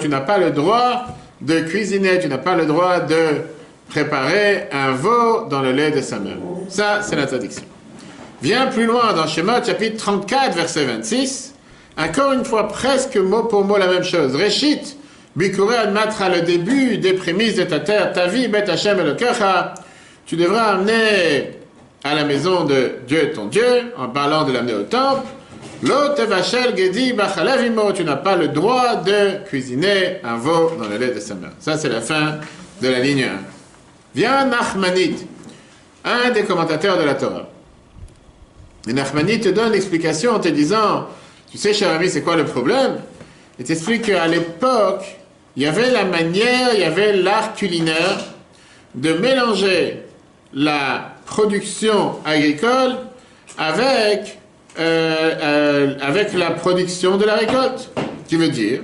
tu 0.02 0.10
n'as 0.10 0.22
pas 0.22 0.38
le 0.38 0.52
droit 0.52 1.06
de 1.40 1.60
cuisiner, 1.62 2.20
tu 2.20 2.28
n'as 2.28 2.40
pas 2.40 2.56
le 2.56 2.66
droit 2.66 3.00
de 3.00 3.16
préparer 3.90 4.68
un 4.74 4.92
veau 4.92 5.46
dans 5.50 5.62
le 5.62 5.72
lait 5.72 5.92
de 5.92 6.02
sa 6.02 6.20
mère. 6.20 6.38
Ça, 6.68 7.00
c'est 7.02 7.16
l'interdiction. 7.16 7.64
Viens 8.42 8.68
plus 8.68 8.86
loin 8.86 9.14
dans 9.14 9.26
Shemot, 9.26 9.64
chapitre 9.66 9.98
34, 9.98 10.56
verset 10.56 10.86
26. 10.86 11.54
Encore 11.98 12.34
une 12.34 12.46
fois, 12.46 12.68
presque 12.68 13.18
mot 13.18 13.44
pour 13.44 13.64
mot 13.66 13.78
la 13.78 13.88
même 13.88 14.04
chose. 14.04 14.36
Réchit, 14.36 14.98
Bikuret 15.36 15.92
matra 15.92 16.30
le 16.30 16.42
début 16.42 16.98
des 16.98 17.14
prémices 17.14 17.56
de 17.56 17.64
ta 17.64 17.80
terre, 17.80 18.14
ta 18.14 18.28
vie, 18.28 18.48
Bet 18.48 18.70
Hashem 18.70 18.98
le 19.00 19.16
Tu 20.26 20.36
devras 20.36 20.74
amener 20.74 21.52
à 22.04 22.14
la 22.14 22.24
maison 22.24 22.66
de 22.66 22.94
Dieu 23.08 23.32
ton 23.34 23.46
Dieu, 23.46 23.94
en 23.98 24.10
parlant 24.10 24.44
de 24.44 24.52
l'amener 24.52 24.74
au 24.74 24.84
temple. 24.84 25.28
L'otevachel 25.84 26.76
gedi 26.76 27.14
bachalavimo, 27.14 27.92
tu 27.92 28.04
n'as 28.04 28.16
pas 28.16 28.36
le 28.36 28.48
droit 28.48 28.96
de 28.96 29.46
cuisiner 29.46 30.18
un 30.24 30.38
veau 30.38 30.72
dans 30.80 30.88
le 30.88 30.98
lait 30.98 31.14
de 31.14 31.20
sa 31.20 31.36
mère. 31.36 31.52
Ça, 31.60 31.78
c'est 31.78 31.90
la 31.90 32.02
fin 32.02 32.38
de 32.82 32.90
la 32.90 33.00
ligne 33.00 33.26
1. 33.26 33.28
Viens 34.16 34.46
Nachmanit, 34.46 35.18
un 36.04 36.32
des 36.32 36.44
commentateurs 36.44 36.98
de 36.98 37.04
la 37.04 37.14
Torah. 37.14 37.48
Et 38.88 38.94
Nachmanit 38.94 39.40
te 39.40 39.50
donne 39.50 39.72
l'explication 39.72 40.32
en 40.32 40.40
te 40.40 40.48
disant 40.48 41.08
Tu 41.52 41.58
sais, 41.58 41.74
cher 41.74 41.92
ami, 41.92 42.10
c'est 42.10 42.22
quoi 42.22 42.36
le 42.36 42.46
problème? 42.46 42.98
Il 43.60 43.66
t'explique 43.66 44.04
qu'à 44.04 44.28
l'époque, 44.28 45.18
il 45.56 45.64
y 45.64 45.66
avait 45.66 45.90
la 45.92 46.06
manière, 46.06 46.74
il 46.74 46.82
y 46.82 46.84
avait 46.84 47.14
l'art 47.14 47.54
culinaire 47.56 48.20
de 48.94 49.14
mélanger 49.14 50.04
la 50.54 51.14
production 51.26 52.16
agricole 52.26 52.98
avec, 53.58 54.38
euh, 54.80 55.36
euh, 55.42 55.96
avec 56.02 56.34
la 56.34 56.52
production 56.52 57.18
de 57.18 57.26
la 57.26 57.36
récolte. 57.36 57.92
Qui 58.28 58.36
veut 58.36 58.50
dire, 58.50 58.82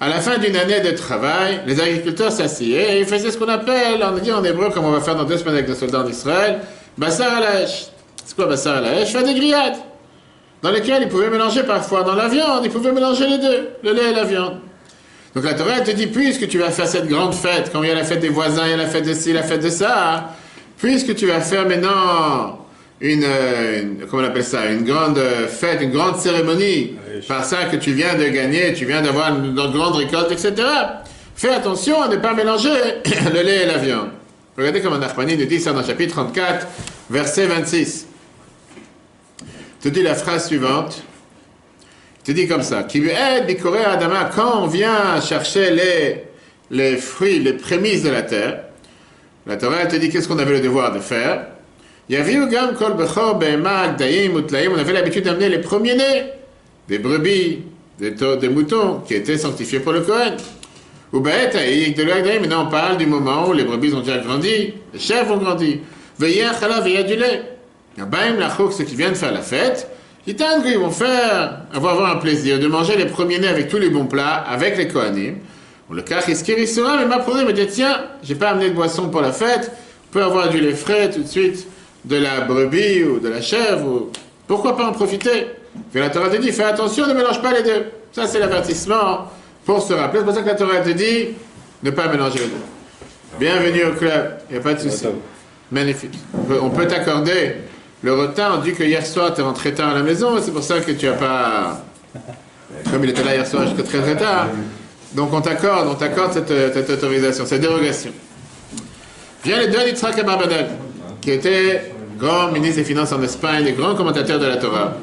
à 0.00 0.08
la 0.08 0.20
fin 0.20 0.38
d'une 0.38 0.56
année 0.56 0.80
de 0.80 0.90
travail, 0.92 1.60
les 1.66 1.78
agriculteurs 1.80 2.32
s'assiedent 2.32 2.94
et 2.94 3.00
ils 3.00 3.06
faisaient 3.06 3.30
ce 3.30 3.36
qu'on 3.36 3.48
appelle, 3.48 4.02
on 4.02 4.18
dit 4.18 4.32
en 4.32 4.42
hébreu, 4.42 4.70
comme 4.70 4.86
on 4.86 4.90
va 4.90 5.02
faire 5.02 5.16
dans 5.16 5.24
deux 5.24 5.36
semaines 5.36 5.56
avec 5.56 5.68
les 5.68 5.74
soldats 5.74 6.02
d'Israël, 6.02 6.60
Bassar 6.96 7.36
al 7.36 7.66
c'est 8.26 8.34
quoi 8.34 8.46
Bassar 8.46 8.80
la 8.80 9.04
Je 9.04 9.10
fais 9.16 9.22
des 9.22 9.34
grillades 9.34 9.76
dans 10.66 10.72
lesquelles 10.72 11.02
ils 11.04 11.08
pouvaient 11.08 11.30
mélanger 11.30 11.62
parfois 11.62 12.02
dans 12.02 12.16
la 12.16 12.26
viande, 12.26 12.62
ils 12.64 12.70
pouvaient 12.72 12.90
mélanger 12.90 13.24
les 13.28 13.38
deux, 13.38 13.68
le 13.84 13.92
lait 13.92 14.10
et 14.10 14.14
la 14.14 14.24
viande. 14.24 14.54
Donc 15.32 15.44
la 15.44 15.54
Torah 15.54 15.80
te 15.80 15.92
dit, 15.92 16.08
puisque 16.08 16.48
tu 16.48 16.58
vas 16.58 16.70
faire 16.70 16.88
cette 16.88 17.06
grande 17.06 17.34
fête, 17.34 17.70
quand 17.72 17.84
il 17.84 17.88
y 17.88 17.92
a 17.92 17.94
la 17.94 18.02
fête 18.02 18.18
des 18.18 18.30
voisins, 18.30 18.64
il 18.64 18.70
y 18.70 18.74
a 18.74 18.76
la 18.76 18.88
fête 18.88 19.06
de 19.06 19.14
ci, 19.14 19.32
la 19.32 19.44
fête 19.44 19.62
de 19.62 19.68
ça, 19.68 20.34
puisque 20.76 21.14
tu 21.14 21.26
vas 21.26 21.40
faire 21.40 21.68
maintenant 21.68 22.66
une, 23.00 23.24
comment 24.10 24.24
on 24.24 24.26
appelle 24.26 24.42
ça, 24.42 24.66
une 24.66 24.82
grande 24.82 25.20
fête, 25.48 25.82
une 25.82 25.92
grande 25.92 26.16
cérémonie, 26.16 26.96
par 27.28 27.44
ça 27.44 27.66
que 27.66 27.76
tu 27.76 27.92
viens 27.92 28.16
de 28.16 28.24
gagner, 28.24 28.74
tu 28.74 28.86
viens 28.86 29.02
d'avoir 29.02 29.28
une, 29.36 29.54
grande 29.54 29.94
récolte, 29.94 30.32
etc. 30.32 30.52
Fais 31.36 31.50
attention 31.50 32.02
à 32.02 32.08
ne 32.08 32.16
pas 32.16 32.34
mélanger 32.34 32.70
le 33.32 33.40
lait 33.40 33.62
et 33.62 33.66
la 33.66 33.78
viande. 33.78 34.08
Regardez 34.58 34.80
comment 34.80 34.98
Nachmani 34.98 35.36
nous 35.36 35.46
dit 35.46 35.60
ça 35.60 35.72
dans 35.72 35.82
le 35.82 35.86
chapitre 35.86 36.14
34, 36.14 36.66
verset 37.08 37.46
26 37.46 38.05
te 39.86 39.90
dit 39.94 40.02
la 40.02 40.16
phrase 40.16 40.48
suivante. 40.48 41.04
te 42.24 42.32
dit 42.32 42.48
comme 42.48 42.62
ça. 42.62 42.82
Qui 42.82 43.08
Adama, 43.08 44.30
quand 44.34 44.64
on 44.64 44.66
vient 44.66 45.20
chercher 45.20 45.70
les, 45.70 46.24
les 46.72 46.96
fruits, 46.96 47.38
les 47.38 47.52
prémices 47.52 48.02
de 48.02 48.10
la 48.10 48.22
terre, 48.22 48.64
la 49.46 49.56
Torah 49.56 49.86
te 49.86 49.94
dit 49.94 50.08
qu'est-ce 50.08 50.26
qu'on 50.26 50.40
avait 50.40 50.54
le 50.54 50.60
devoir 50.60 50.92
de 50.92 50.98
faire? 50.98 51.46
On 52.10 52.14
avait 54.78 54.92
l'habitude 54.92 55.24
d'amener 55.24 55.48
les 55.50 55.60
premiers-nés, 55.60 56.32
des 56.88 56.98
brebis, 56.98 57.60
des, 58.00 58.10
des, 58.10 58.48
moutons, 58.48 59.02
qui 59.06 59.14
étaient 59.14 59.38
sanctifiés 59.38 59.78
pour 59.78 59.92
le 59.92 60.00
Kohen. 60.00 60.34
Ou 61.12 61.20
maintenant 61.20 62.66
on 62.66 62.70
parle 62.70 62.96
du 62.96 63.06
moment 63.06 63.48
où 63.48 63.52
les 63.52 63.62
brebis 63.62 63.94
ont 63.94 64.00
déjà 64.00 64.18
grandi, 64.18 64.74
les 64.92 64.98
chèvres 64.98 65.34
ont 65.34 65.38
grandi. 65.38 65.78
Veillez 66.18 66.44
à 66.44 67.02
du 67.04 67.14
lait. 67.14 67.55
Baim 68.04 68.36
Lachok, 68.38 68.72
ceux 68.72 68.84
qui 68.84 68.94
viennent 68.94 69.14
faire 69.14 69.32
la 69.32 69.40
fête, 69.40 69.88
ils 70.26 70.78
vont 70.78 70.90
faire, 70.90 71.60
vont 71.72 71.88
avoir 71.88 72.16
un 72.16 72.18
plaisir 72.18 72.58
de 72.58 72.66
manger 72.66 72.96
les 72.96 73.06
premiers-nés 73.06 73.48
avec 73.48 73.68
tous 73.68 73.78
les 73.78 73.90
bons 73.90 74.06
plats, 74.06 74.44
avec 74.48 74.76
les 74.76 74.88
Kohanim. 74.88 75.36
Le 75.90 76.02
cas 76.02 76.20
sera, 76.20 76.96
mais 76.98 77.06
ma 77.06 77.18
me 77.18 77.52
dit 77.52 77.66
tiens, 77.68 78.00
j'ai 78.22 78.34
pas 78.34 78.50
amené 78.50 78.70
de 78.70 78.74
boisson 78.74 79.08
pour 79.08 79.20
la 79.20 79.30
fête, 79.30 79.70
on 80.10 80.12
peut 80.12 80.22
avoir 80.22 80.48
du 80.48 80.60
lait 80.60 80.74
frais 80.74 81.10
tout 81.10 81.22
de 81.22 81.28
suite, 81.28 81.66
de 82.04 82.16
la 82.16 82.40
brebis 82.40 83.04
ou 83.04 83.20
de 83.20 83.28
la 83.28 83.40
chèvre, 83.40 83.86
ou... 83.86 84.10
pourquoi 84.48 84.76
pas 84.76 84.86
en 84.86 84.92
profiter 84.92 85.46
Mais 85.94 86.00
la 86.00 86.10
Torah 86.10 86.28
te 86.28 86.36
dit, 86.38 86.50
fais 86.50 86.64
attention, 86.64 87.06
ne 87.06 87.14
mélange 87.14 87.40
pas 87.40 87.52
les 87.52 87.62
deux. 87.62 87.86
Ça, 88.12 88.26
c'est 88.26 88.40
l'avertissement 88.40 89.30
pour 89.64 89.80
se 89.80 89.92
rappeler. 89.92 90.20
C'est 90.20 90.24
pour 90.24 90.34
ça 90.34 90.42
que 90.42 90.48
la 90.48 90.54
Torah 90.54 90.80
te 90.80 90.90
dit, 90.90 91.28
ne 91.82 91.90
pas 91.90 92.08
mélanger 92.08 92.40
les 92.40 92.46
deux. 92.46 93.38
Bienvenue 93.38 93.84
au 93.84 93.92
club, 93.92 94.38
il 94.50 94.54
n'y 94.54 94.58
a 94.58 94.62
pas 94.62 94.74
de 94.74 94.80
souci. 94.80 95.06
Magnifique. 95.70 96.14
On 96.62 96.70
peut 96.70 96.86
t'accorder 96.86 97.56
le 98.02 98.14
retard, 98.14 98.60
dit 98.60 98.72
que 98.72 98.82
hier 98.82 99.04
soir, 99.04 99.32
tu 99.34 99.40
es 99.40 99.44
rentré 99.44 99.72
tard 99.72 99.90
à 99.90 99.94
la 99.94 100.02
maison, 100.02 100.40
c'est 100.40 100.52
pour 100.52 100.62
ça 100.62 100.80
que 100.80 100.92
tu 100.92 101.06
n'as 101.06 101.12
pas. 101.12 101.84
Comme 102.90 103.04
il 103.04 103.10
était 103.10 103.24
là 103.24 103.34
hier 103.34 103.46
soir 103.46 103.66
jusqu'à 103.66 103.82
très 103.82 104.00
très 104.00 104.16
tard. 104.16 104.48
Donc 105.14 105.32
on 105.32 105.40
t'accorde, 105.40 105.88
on 105.88 105.94
t'accorde 105.94 106.32
cette, 106.32 106.90
autorisation, 106.90 107.46
cette 107.46 107.62
dérogation. 107.62 108.10
Vient 109.44 109.60
le 109.60 109.68
deux 109.68 109.88
Yitzhak 109.88 110.18
Abarbanel, 110.18 110.68
qui 111.20 111.30
était 111.30 111.92
grand 112.18 112.52
ministre 112.52 112.76
des 112.76 112.84
Finances 112.84 113.12
en 113.12 113.22
Espagne, 113.22 113.66
et 113.66 113.72
grand 113.72 113.94
commentateur 113.94 114.38
de 114.38 114.46
la 114.46 114.56
Torah. 114.56 114.94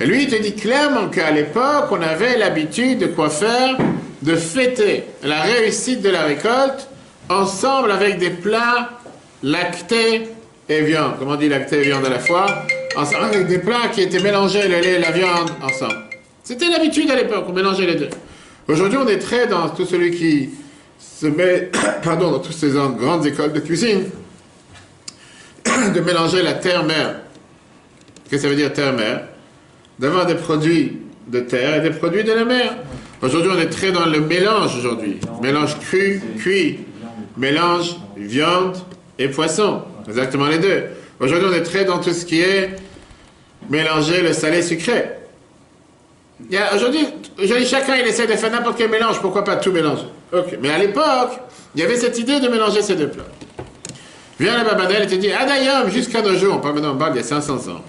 Et 0.00 0.06
lui, 0.06 0.24
il 0.24 0.28
te 0.28 0.40
dit 0.40 0.54
clairement 0.54 1.08
qu'à 1.08 1.30
l'époque, 1.30 1.86
on 1.90 2.00
avait 2.02 2.36
l'habitude 2.36 2.98
de 2.98 3.06
quoi 3.06 3.30
faire? 3.30 3.76
De 4.22 4.34
fêter 4.34 5.04
la 5.22 5.42
réussite 5.42 6.02
de 6.02 6.10
la 6.10 6.22
récolte 6.22 6.88
ensemble 7.28 7.92
avec 7.92 8.18
des 8.18 8.30
plats 8.30 8.90
lactés 9.42 10.28
et 10.68 10.82
viande, 10.82 11.14
comment 11.18 11.32
on 11.32 11.36
dit 11.36 11.48
lacté 11.48 11.78
et 11.78 11.82
viande 11.82 12.04
à 12.04 12.10
la 12.10 12.18
fois, 12.18 12.46
ensemble 12.96 13.24
avec 13.24 13.46
des 13.46 13.58
plats 13.58 13.88
qui 13.92 14.02
étaient 14.02 14.20
mélangés, 14.20 14.68
le 14.68 14.80
lait 14.80 14.94
et 14.94 14.98
la 14.98 15.10
viande, 15.10 15.50
ensemble. 15.62 16.04
C'était 16.44 16.68
l'habitude 16.68 17.10
à 17.10 17.16
l'époque, 17.16 17.44
on 17.48 17.52
mélangeait 17.52 17.86
les 17.86 17.94
deux. 17.94 18.10
Aujourd'hui, 18.68 18.98
on 18.98 19.08
est 19.08 19.18
très 19.18 19.46
dans 19.46 19.68
tout 19.70 19.86
celui 19.86 20.10
qui 20.10 20.50
se 20.98 21.26
met, 21.26 21.70
pardon, 22.02 22.30
dans 22.30 22.38
toutes 22.38 22.54
ces 22.54 22.70
grandes 22.70 23.26
écoles 23.26 23.52
de 23.52 23.60
cuisine, 23.60 24.04
de 25.94 26.00
mélanger 26.00 26.42
la 26.42 26.54
terre-mer. 26.54 27.20
Qu'est-ce 28.28 28.42
que 28.42 28.42
ça 28.42 28.48
veut 28.48 28.56
dire 28.56 28.72
terre-mer 28.72 29.22
D'avoir 29.98 30.26
des 30.26 30.34
produits 30.34 30.98
de 31.28 31.40
terre 31.40 31.76
et 31.76 31.80
des 31.80 31.96
produits 31.96 32.24
de 32.24 32.32
la 32.32 32.44
mer. 32.44 32.76
Aujourd'hui, 33.22 33.50
on 33.54 33.58
est 33.58 33.70
très 33.70 33.90
dans 33.90 34.06
le 34.06 34.20
mélange 34.20 34.76
aujourd'hui. 34.76 35.18
Mélange 35.42 35.78
cru, 35.80 36.20
cuit. 36.38 36.80
Mélange 37.36 37.96
viande 38.16 38.76
et 39.18 39.28
poisson. 39.28 39.82
Exactement 40.08 40.46
les 40.46 40.58
deux. 40.58 40.84
Aujourd'hui, 41.20 41.48
on 41.50 41.54
est 41.54 41.62
très 41.62 41.84
dans 41.84 41.98
tout 41.98 42.12
ce 42.12 42.24
qui 42.24 42.40
est 42.40 42.76
mélanger 43.68 44.22
le 44.22 44.32
salé 44.32 44.62
sucré. 44.62 45.04
Aujourd'hui, 46.74 47.06
chacun 47.66 47.96
il 47.96 48.06
essaie 48.06 48.26
de 48.26 48.32
faire 48.32 48.50
n'importe 48.50 48.78
quel 48.78 48.90
mélange, 48.90 49.20
pourquoi 49.20 49.44
pas 49.44 49.56
tout 49.56 49.72
mélanger? 49.72 50.06
Ok, 50.32 50.58
mais 50.62 50.70
à 50.70 50.78
l'époque, 50.78 51.32
il 51.74 51.80
y 51.80 51.84
avait 51.84 51.96
cette 51.96 52.18
idée 52.18 52.40
de 52.40 52.48
mélanger 52.48 52.80
ces 52.80 52.94
deux 52.94 53.08
plats. 53.08 53.24
Vient 54.38 54.56
la 54.56 54.64
Babanel 54.64 55.02
et 55.02 55.06
te 55.08 55.16
dit, 55.16 55.32
Adayom, 55.32 55.90
jusqu'à 55.90 56.22
nos 56.22 56.36
jours, 56.36 56.54
on 56.56 56.60
parle 56.60 56.74
maintenant, 56.74 56.94
on 56.94 56.96
parle 56.98 57.14
il 57.14 57.16
y 57.16 57.20
a 57.20 57.24
500 57.24 57.54
ans. 57.72 57.82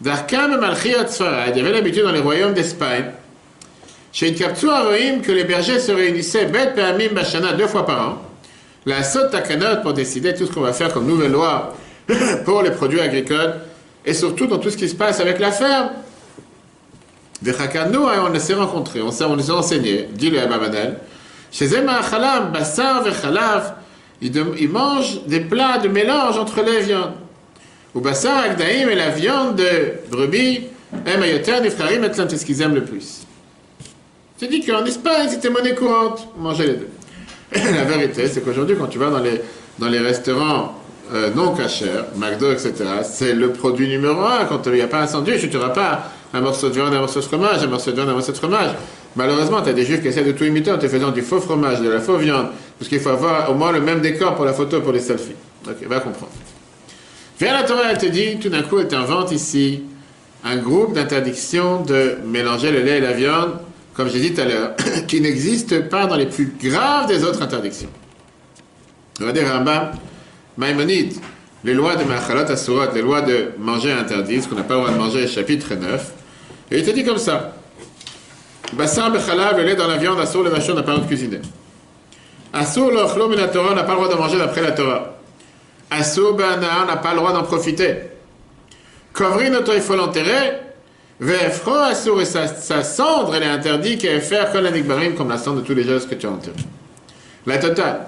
D'Arkam 0.00 0.58
Malchiot 0.58 1.04
il 1.48 1.56
y 1.56 1.60
avait 1.60 1.72
l'habitude 1.72 2.04
dans 2.04 2.12
les 2.12 2.20
royaumes 2.20 2.54
d'Espagne, 2.54 3.10
chez 4.10 4.30
une 4.30 4.42
Aroim, 4.42 5.20
que 5.22 5.30
les 5.30 5.44
bergers 5.44 5.78
se 5.78 5.92
réunissaient, 5.92 6.46
Bet 6.46 6.72
Peamim 6.74 7.12
Bashana, 7.12 7.52
deux 7.52 7.66
fois 7.66 7.84
par 7.84 8.08
an, 8.08 8.22
la 8.86 9.02
Sot 9.02 9.28
Takanot 9.30 9.82
pour 9.82 9.92
décider 9.92 10.34
tout 10.34 10.46
ce 10.46 10.52
qu'on 10.52 10.60
va 10.60 10.72
faire 10.72 10.92
comme 10.92 11.06
nouvelle 11.06 11.32
loi 11.32 11.74
pour 12.44 12.62
les 12.62 12.70
produits 12.70 13.00
agricoles, 13.00 13.54
et 14.04 14.14
surtout 14.14 14.46
dans 14.46 14.58
tout 14.58 14.70
ce 14.70 14.76
qui 14.76 14.88
se 14.88 14.94
passe 14.94 15.20
avec 15.20 15.38
la 15.38 15.52
ferme. 15.52 15.90
Vechakanou, 17.42 18.06
on 18.06 18.38
s'est 18.38 18.54
rencontrés, 18.54 19.00
on 19.00 19.10
s'est 19.10 19.24
enseigné, 19.24 20.08
dit 20.12 20.30
le 20.30 20.40
Ababanel, 20.40 20.98
chez 21.50 21.66
Zema 21.66 22.00
Chalam, 22.08 22.52
Bassar 22.52 23.02
Vechalav, 23.02 23.74
ils 24.20 24.68
mangent 24.68 25.24
des 25.26 25.40
plats 25.40 25.78
de 25.78 25.88
mélange 25.88 26.38
entre 26.38 26.62
les 26.62 26.80
viandes. 26.80 27.14
Ou 27.94 28.00
Bassar 28.00 28.44
Agdaïm 28.44 28.88
et 28.90 28.94
la 28.94 29.10
viande 29.10 29.56
de 29.56 30.10
brebis, 30.10 30.66
Emayoter, 31.06 31.60
Nefrarim, 31.60 32.04
et 32.04 32.12
c'est 32.12 32.36
ce 32.36 32.44
qu'ils 32.44 32.60
aiment 32.62 32.74
le 32.74 32.84
plus. 32.84 33.26
C'est 34.36 34.48
dit 34.48 34.64
qu'en 34.64 34.84
Espagne, 34.84 35.28
c'était 35.28 35.50
monnaie 35.50 35.74
courante, 35.74 36.28
manger 36.38 36.66
les 36.66 36.74
deux. 36.74 36.88
la 37.54 37.84
vérité, 37.84 38.28
c'est 38.28 38.44
qu'aujourd'hui, 38.44 38.76
quand 38.78 38.86
tu 38.86 38.98
vas 38.98 39.10
dans 39.10 39.18
les, 39.18 39.40
dans 39.78 39.88
les 39.88 39.98
restaurants 39.98 40.74
euh, 41.12 41.30
non 41.34 41.54
cachers, 41.54 42.04
McDo, 42.16 42.52
etc., 42.52 42.72
c'est 43.02 43.32
le 43.32 43.50
produit 43.50 43.88
numéro 43.88 44.20
un. 44.20 44.44
Quand 44.44 44.62
il 44.66 44.72
n'y 44.72 44.80
a 44.80 44.86
pas 44.86 45.02
un 45.02 45.06
sandwich, 45.06 45.40
tu 45.40 45.56
n'auras 45.56 45.70
pas 45.70 46.10
un 46.32 46.40
morceau 46.40 46.68
de 46.68 46.74
viande, 46.74 46.94
un 46.94 47.00
morceau 47.00 47.18
de 47.18 47.24
fromage, 47.24 47.64
un 47.64 47.66
morceau 47.66 47.90
de 47.90 47.96
viande, 47.96 48.08
un 48.10 48.14
morceau 48.14 48.30
de 48.30 48.36
fromage. 48.36 48.70
Malheureusement, 49.16 49.60
tu 49.62 49.70
as 49.70 49.72
des 49.72 49.84
juifs 49.84 50.00
qui 50.00 50.08
essaient 50.08 50.22
de 50.22 50.30
tout 50.30 50.44
imiter 50.44 50.70
en 50.70 50.78
te 50.78 50.86
faisant 50.86 51.10
du 51.10 51.22
faux 51.22 51.40
fromage, 51.40 51.80
de 51.80 51.88
la 51.88 52.00
fausse 52.00 52.20
viande, 52.20 52.48
parce 52.78 52.88
qu'il 52.88 53.00
faut 53.00 53.08
avoir 53.08 53.50
au 53.50 53.54
moins 53.54 53.72
le 53.72 53.80
même 53.80 54.00
décor 54.00 54.36
pour 54.36 54.44
la 54.44 54.52
photo, 54.52 54.80
pour 54.80 54.92
les 54.92 55.00
selfies. 55.00 55.34
Ok, 55.66 55.86
va 55.88 55.98
comprendre. 55.98 56.32
Viens 57.40 57.54
la 57.54 57.64
Torah, 57.64 57.90
elle 57.90 57.98
te 57.98 58.06
dit, 58.06 58.38
tout 58.38 58.50
d'un 58.50 58.62
coup, 58.62 58.78
elle 58.78 58.86
t'invente 58.86 59.32
ici 59.32 59.82
un 60.44 60.56
groupe 60.56 60.94
d'interdiction 60.94 61.82
de 61.82 62.18
mélanger 62.24 62.70
le 62.70 62.82
lait 62.82 62.98
et 62.98 63.00
la 63.00 63.12
viande 63.12 63.58
comme 63.94 64.08
j'ai 64.08 64.20
dit 64.20 64.34
tout 64.34 64.40
à 64.40 64.44
l'heure, 64.44 64.76
qui 65.08 65.20
n'existe 65.20 65.88
pas 65.88 66.06
dans 66.06 66.16
les 66.16 66.26
plus 66.26 66.52
graves 66.62 67.06
des 67.06 67.24
autres 67.24 67.42
interdictions. 67.42 67.90
Regardez 69.18 69.44
Rambam, 69.44 69.92
Maïmonide, 70.56 71.14
les 71.64 71.74
lois 71.74 71.96
de 71.96 72.04
Machalot 72.04 72.50
Asurot, 72.50 72.92
les 72.94 73.02
lois 73.02 73.22
de 73.22 73.50
manger 73.58 73.92
interdit, 73.92 74.42
ce 74.42 74.48
qu'on 74.48 74.54
n'a 74.54 74.62
pas 74.62 74.74
le 74.74 74.80
droit 74.80 74.92
de 74.92 74.98
manger, 74.98 75.26
chapitre 75.26 75.74
9, 75.74 76.12
et 76.70 76.78
il 76.78 76.84
te 76.84 76.90
dit 76.90 77.04
comme 77.04 77.18
ça. 77.18 77.54
Bassar 78.72 79.10
Bechalav, 79.10 79.56
le 79.56 79.64
lait 79.64 79.74
dans 79.74 79.88
la 79.88 79.96
viande, 79.96 80.20
Assur 80.20 80.42
le 80.42 80.50
vachon 80.50 80.74
n'a 80.74 80.82
pas 80.82 80.92
le 80.92 80.98
droit 80.98 81.08
de 81.08 81.14
cuisiner. 81.14 81.40
Assur 82.52 82.90
le 82.90 82.98
Ochlo 82.98 83.28
Torah 83.52 83.74
n'a 83.74 83.82
pas 83.82 83.92
le 83.92 83.98
droit 83.98 84.08
de 84.08 84.14
manger 84.14 84.38
d'après 84.38 84.62
la 84.62 84.72
Torah. 84.72 85.16
Assur 85.90 86.34
Be'anah 86.34 86.84
n'a 86.86 86.96
pas 86.96 87.10
le 87.10 87.16
droit 87.16 87.32
d'en 87.32 87.42
profiter. 87.42 87.94
Kovri 89.12 89.50
notre 89.50 89.74
il 89.74 89.80
faut 89.80 89.96
l'enterrer, 89.96 90.52
Assour 91.22 92.22
et 92.22 92.24
sa, 92.24 92.82
cendre, 92.82 93.34
elle 93.34 93.42
est 93.42 93.46
interdite 93.46 94.00
qu'elle 94.00 94.22
faire 94.22 94.50
comme 94.50 94.64
la 94.64 95.10
comme 95.10 95.28
la 95.28 95.38
cendre 95.38 95.60
de 95.60 95.66
tous 95.66 95.74
les 95.74 95.84
gestes 95.84 96.08
que 96.08 96.14
tu 96.14 96.26
as 96.26 96.30
enterrés. 96.30 96.56
La 97.46 97.58
totale. 97.58 98.06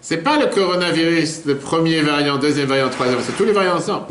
C'est 0.00 0.18
pas 0.18 0.38
le 0.38 0.46
coronavirus, 0.46 1.42
le 1.46 1.56
premier 1.56 2.00
variant, 2.00 2.38
deuxième 2.38 2.68
variant, 2.68 2.88
troisième, 2.88 3.18
c'est 3.22 3.36
tous 3.36 3.44
les 3.44 3.52
variants 3.52 3.76
ensemble. 3.76 4.06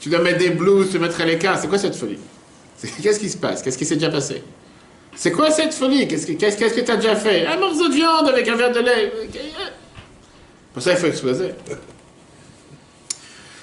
Tu 0.00 0.08
dois 0.08 0.20
mettre 0.20 0.38
des 0.38 0.50
blouses, 0.50 0.90
tu 0.90 0.98
mettre 0.98 1.20
à 1.20 1.24
l'écart. 1.24 1.58
C'est 1.58 1.68
quoi 1.68 1.78
cette 1.78 1.94
folie? 1.94 2.18
Qu'est-ce 3.02 3.20
qui 3.20 3.28
se 3.28 3.36
passe? 3.36 3.62
Qu'est-ce 3.62 3.78
qui 3.78 3.84
s'est 3.84 3.96
déjà 3.96 4.10
passé? 4.10 4.42
C'est 5.14 5.32
quoi 5.32 5.50
cette 5.50 5.74
folie? 5.74 6.06
Qu'est-ce 6.08 6.26
que 6.26 6.80
tu 6.80 6.90
as 6.90 6.96
déjà 6.96 7.16
fait? 7.16 7.46
Un 7.46 7.58
morceau 7.58 7.88
de 7.88 7.94
viande 7.94 8.28
avec 8.28 8.48
un 8.48 8.56
verre 8.56 8.72
de 8.72 8.80
lait. 8.80 9.12
Pour 10.72 10.82
ça, 10.82 10.92
il 10.92 10.96
faut 10.96 11.06
exploser. 11.06 11.50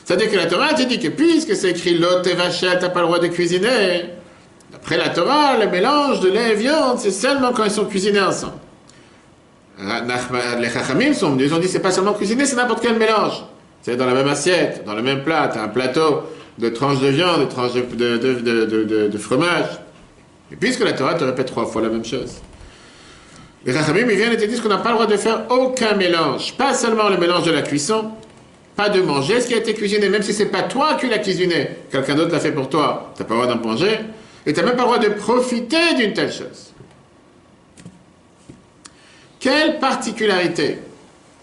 C'est-à-dire 0.05 0.29
que 0.29 0.35
la 0.35 0.45
Torah 0.45 0.73
te 0.75 0.83
dit 0.83 0.99
que 0.99 1.07
puisque 1.07 1.55
c'est 1.55 1.71
écrit 1.71 1.97
l'hôte 1.97 2.27
et 2.27 2.35
vachette, 2.35 2.77
t'as 2.79 2.89
pas 2.89 3.01
le 3.01 3.07
droit 3.07 3.19
de 3.19 3.27
cuisiner. 3.27 4.05
D'après 4.71 4.97
la 4.97 5.09
Torah, 5.09 5.57
le 5.57 5.67
mélange 5.67 6.19
de 6.19 6.29
lait 6.29 6.51
et 6.51 6.55
viande, 6.55 6.99
c'est 6.99 7.11
seulement 7.11 7.51
quand 7.51 7.63
ils 7.63 7.71
sont 7.71 7.85
cuisinés 7.85 8.21
ensemble. 8.21 8.53
Les 9.79 10.69
Chachamim 10.69 11.13
sont 11.13 11.31
venus, 11.31 11.49
ils 11.49 11.53
ont 11.55 11.57
dit 11.59 11.67
c'est 11.67 11.79
pas 11.79 11.91
seulement 11.91 12.13
cuisiner, 12.13 12.45
c'est 12.45 12.55
n'importe 12.55 12.83
quel 12.83 12.97
mélange. 12.97 13.43
C'est 13.81 13.97
dans 13.97 14.05
la 14.05 14.13
même 14.13 14.27
assiette, 14.27 14.83
dans 14.85 14.93
le 14.93 15.01
même 15.01 15.23
plat, 15.23 15.49
tu 15.51 15.57
as 15.57 15.63
un 15.63 15.69
plateau 15.69 16.23
de 16.59 16.69
tranches 16.69 16.99
de 16.99 17.07
viande, 17.07 17.41
de 17.41 17.45
tranches 17.45 17.73
de, 17.73 19.17
fromage. 19.17 19.79
Et 20.51 20.55
puisque 20.55 20.83
la 20.83 20.93
Torah 20.93 21.15
te 21.15 21.23
répète 21.23 21.47
trois 21.47 21.65
fois 21.65 21.81
la 21.81 21.89
même 21.89 22.05
chose. 22.05 22.35
Les 23.65 23.73
Chachamim, 23.73 24.07
ils 24.07 24.17
viennent 24.17 24.33
et 24.33 24.37
te 24.37 24.45
disent 24.45 24.61
qu'on 24.61 24.69
n'a 24.69 24.77
pas 24.77 24.89
le 24.89 24.95
droit 24.95 25.07
de 25.07 25.17
faire 25.17 25.45
aucun 25.49 25.95
mélange. 25.95 26.53
Pas 26.53 26.75
seulement 26.75 27.09
le 27.09 27.17
mélange 27.17 27.43
de 27.43 27.51
la 27.51 27.63
cuisson, 27.63 28.11
pas 28.75 28.89
de 28.89 29.01
manger 29.01 29.39
ce 29.39 29.47
qui 29.47 29.53
a 29.53 29.57
été 29.57 29.73
cuisiné, 29.73 30.09
même 30.09 30.21
si 30.21 30.33
c'est 30.33 30.47
pas 30.47 30.63
toi 30.63 30.95
qui 30.95 31.07
l'as 31.07 31.19
cuisiné, 31.19 31.69
quelqu'un 31.91 32.15
d'autre 32.15 32.31
l'a 32.31 32.39
fait 32.39 32.51
pour 32.51 32.69
toi, 32.69 33.13
tu 33.15 33.21
n'as 33.21 33.27
pas 33.27 33.35
le 33.35 33.41
droit 33.41 33.55
d'en 33.55 33.61
manger, 33.61 33.99
et 34.45 34.53
tu 34.53 34.59
n'as 34.59 34.65
même 34.65 34.75
pas 34.75 34.83
le 34.83 34.87
droit 34.87 34.99
de 34.99 35.09
profiter 35.09 35.95
d'une 35.97 36.13
telle 36.13 36.31
chose. 36.31 36.73
Quelle 39.39 39.79
particularité, 39.79 40.79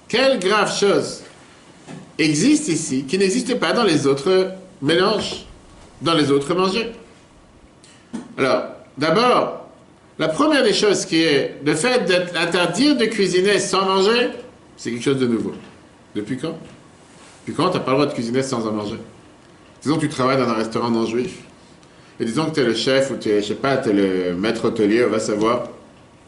quelle 0.08 0.38
grave 0.38 0.76
chose 0.76 1.22
existe 2.18 2.68
ici 2.68 3.04
qui 3.04 3.16
n'existe 3.16 3.58
pas 3.58 3.72
dans 3.72 3.84
les 3.84 4.06
autres 4.06 4.52
mélanges, 4.82 5.46
dans 6.02 6.14
les 6.14 6.30
autres 6.30 6.54
mangés 6.54 6.92
Alors, 8.36 8.64
d'abord, 8.98 9.66
la 10.18 10.28
première 10.28 10.62
des 10.62 10.74
choses 10.74 11.06
qui 11.06 11.22
est 11.22 11.56
le 11.64 11.74
fait 11.74 12.04
d'interdire 12.04 12.96
de 12.96 13.06
cuisiner 13.06 13.58
sans 13.58 13.86
manger, 13.86 14.30
c'est 14.76 14.90
quelque 14.90 15.04
chose 15.04 15.18
de 15.18 15.26
nouveau. 15.26 15.54
Depuis 16.14 16.36
quand? 16.36 16.58
Puis 17.44 17.54
tu 17.54 17.60
n'as 17.60 17.70
pas 17.70 17.90
le 17.90 17.96
droit 17.96 18.06
de 18.06 18.12
cuisiner 18.12 18.42
sans 18.42 18.66
en 18.66 18.72
manger? 18.72 18.98
Disons 19.82 19.96
que 19.96 20.02
tu 20.02 20.08
travailles 20.08 20.38
dans 20.38 20.48
un 20.48 20.54
restaurant 20.54 20.90
non 20.90 21.06
juif. 21.06 21.38
Et 22.20 22.24
disons 22.24 22.46
que 22.46 22.54
tu 22.54 22.60
es 22.60 22.64
le 22.64 22.74
chef 22.74 23.10
ou 23.10 23.16
tu 23.16 23.30
es, 23.30 23.42
je 23.42 23.48
sais 23.48 23.54
pas, 23.54 23.78
tu 23.78 23.90
es 23.90 23.92
le 23.92 24.34
maître 24.34 24.66
hôtelier, 24.66 25.04
on 25.04 25.10
va 25.10 25.18
savoir. 25.18 25.64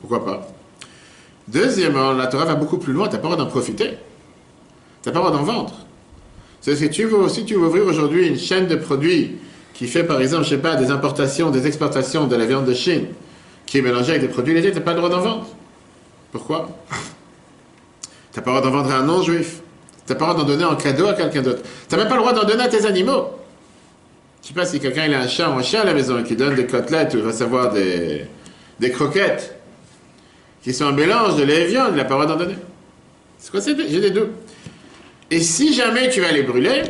Pourquoi 0.00 0.24
pas? 0.24 0.48
Deuxièmement, 1.46 2.12
la 2.12 2.26
Torah 2.26 2.46
va 2.46 2.54
beaucoup 2.54 2.78
plus 2.78 2.92
loin, 2.92 3.06
tu 3.06 3.14
n'as 3.14 3.18
pas 3.18 3.28
le 3.28 3.34
droit 3.34 3.44
d'en 3.44 3.50
profiter. 3.50 3.98
Tu 5.02 5.08
n'as 5.08 5.12
pas 5.12 5.20
le 5.20 5.26
droit 5.26 5.30
d'en 5.30 5.44
vendre. 5.44 5.74
C'est 6.60 6.74
si 6.76 6.88
tu 6.90 7.04
veux, 7.04 7.28
si 7.28 7.44
tu 7.44 7.54
veux 7.54 7.66
ouvrir 7.66 7.86
aujourd'hui 7.86 8.26
une 8.26 8.38
chaîne 8.38 8.66
de 8.66 8.76
produits 8.76 9.36
qui 9.74 9.86
fait 9.86 10.04
par 10.04 10.20
exemple, 10.20 10.44
je 10.44 10.50
sais 10.50 10.58
pas, 10.58 10.76
des 10.76 10.90
importations, 10.90 11.50
des 11.50 11.66
exportations 11.66 12.26
de 12.26 12.36
la 12.36 12.46
viande 12.46 12.64
de 12.64 12.74
Chine, 12.74 13.06
qui 13.66 13.78
est 13.78 13.82
mélangée 13.82 14.12
avec 14.12 14.22
des 14.22 14.28
produits 14.28 14.54
légers, 14.54 14.70
tu 14.70 14.78
n'as 14.78 14.82
pas 14.82 14.92
le 14.92 14.98
droit 14.98 15.10
d'en 15.10 15.20
vendre. 15.20 15.46
Pourquoi? 16.32 16.70
Tu 18.32 18.38
n'as 18.38 18.42
pas 18.42 18.54
le 18.54 18.60
droit 18.60 18.70
d'en 18.70 18.76
vendre 18.78 18.92
à 18.92 18.98
un 18.98 19.02
non-juif. 19.04 19.60
Tu 20.06 20.12
n'as 20.12 20.18
pas 20.18 20.26
le 20.26 20.32
droit 20.32 20.44
d'en 20.44 20.48
donner 20.48 20.64
en 20.64 20.76
cadeau 20.76 21.06
à 21.06 21.14
quelqu'un 21.14 21.42
d'autre. 21.42 21.62
Tu 21.88 21.94
n'as 21.94 22.02
même 22.02 22.08
pas 22.08 22.16
le 22.16 22.20
droit 22.20 22.32
d'en 22.32 22.44
donner 22.44 22.64
à 22.64 22.68
tes 22.68 22.84
animaux. 22.84 23.30
Je 24.42 24.48
sais 24.48 24.54
pas 24.54 24.66
si 24.66 24.78
quelqu'un 24.78 25.10
a 25.10 25.20
un 25.20 25.28
chat 25.28 25.48
ou 25.48 25.54
un 25.54 25.62
chien 25.62 25.80
à 25.80 25.84
la 25.84 25.94
maison 25.94 26.22
qui 26.22 26.36
donne 26.36 26.54
des 26.54 26.66
côtelettes 26.66 27.14
ou 27.14 27.30
savoir 27.32 27.72
des, 27.72 28.26
des 28.78 28.90
croquettes 28.90 29.58
qui 30.62 30.74
sont 30.74 30.86
un 30.86 30.92
mélange 30.92 31.36
de 31.36 31.44
lait 31.44 31.62
et 31.62 31.66
viande, 31.66 31.90
il 31.92 31.96
n'a 31.96 32.04
pas 32.04 32.18
le 32.18 32.24
droit 32.24 32.36
d'en 32.36 32.44
donner. 32.44 32.56
C'est 33.38 33.50
quoi 33.50 33.60
c'est 33.60 33.76
J'ai 33.88 34.00
des 34.00 34.10
doutes. 34.10 34.30
Et 35.30 35.40
si 35.40 35.74
jamais 35.74 36.10
tu 36.10 36.20
vas 36.20 36.32
les 36.32 36.42
brûler, 36.42 36.82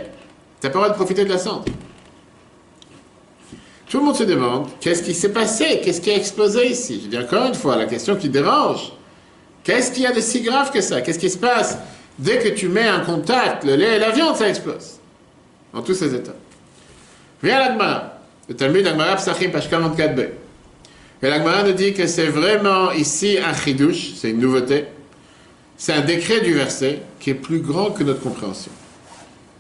tu 0.61 0.66
n'as 0.66 0.71
pas 0.71 0.78
le 0.78 0.85
droit 0.85 0.88
de 0.90 0.94
profiter 0.94 1.25
de 1.25 1.30
la 1.30 1.38
cendre. 1.38 1.64
Tout 3.88 3.99
le 3.99 4.04
monde 4.06 4.16
se 4.16 4.25
demande 4.25 4.68
qu'est-ce 4.80 5.02
qui 5.02 5.14
s'est 5.14 5.33
passé, 5.33 5.80
qu'est-ce 5.85 6.00
qui 6.00 6.11
a 6.11 6.16
explosé 6.16 6.68
ici? 6.68 7.02
Je 7.04 7.09
dis 7.09 7.18
encore 7.18 7.47
une 7.47 7.54
fois, 7.54 7.76
la 7.76 7.87
question 7.87 8.16
qui 8.16 8.28
dérange. 8.28 8.92
Qu'est-ce 9.62 9.92
qu'il 9.92 10.02
y 10.02 10.06
a 10.06 10.12
de 10.12 10.21
si 10.21 10.42
grave 10.42 10.73
que 10.73 10.80
ça? 10.80 11.00
Qu'est-ce 11.00 11.18
qui 11.18 11.30
se 11.30 11.38
passe? 11.38 11.78
Dès 12.18 12.38
que 12.38 12.49
tu 12.49 12.68
mets 12.68 12.90
en 12.90 13.00
contact 13.00 13.64
le 13.64 13.75
lait 13.75 13.97
et 13.97 13.99
la 13.99 14.11
viande, 14.11 14.37
ça 14.37 14.49
explose. 14.49 14.99
Dans 15.73 15.83
tous 15.83 15.94
ces 15.94 16.14
états. 16.14 16.37
Viens 17.42 17.59
l'Agmara. 17.59 18.18
Le 18.49 18.54
Talmud 18.54 18.87
Agmara 18.87 19.16
Psachim, 19.16 19.50
page 19.50 19.68
44b. 19.68 20.28
Et 21.23 21.28
l'Agmara 21.28 21.62
nous 21.62 21.73
dit 21.73 21.94
que 21.94 22.06
c'est 22.06 22.26
vraiment 22.26 22.92
ici 22.92 23.38
un 23.38 23.54
chidouche, 23.54 24.12
c'est 24.16 24.30
une 24.30 24.40
nouveauté. 24.40 24.85
C'est 25.76 25.92
un 25.92 26.02
décret 26.02 26.40
du 26.40 26.54
verset 26.54 27.00
qui 27.18 27.30
est 27.30 27.35
plus 27.35 27.61
grand 27.61 27.90
que 27.90 28.04
notre 28.04 28.21
compréhension. 28.21 28.71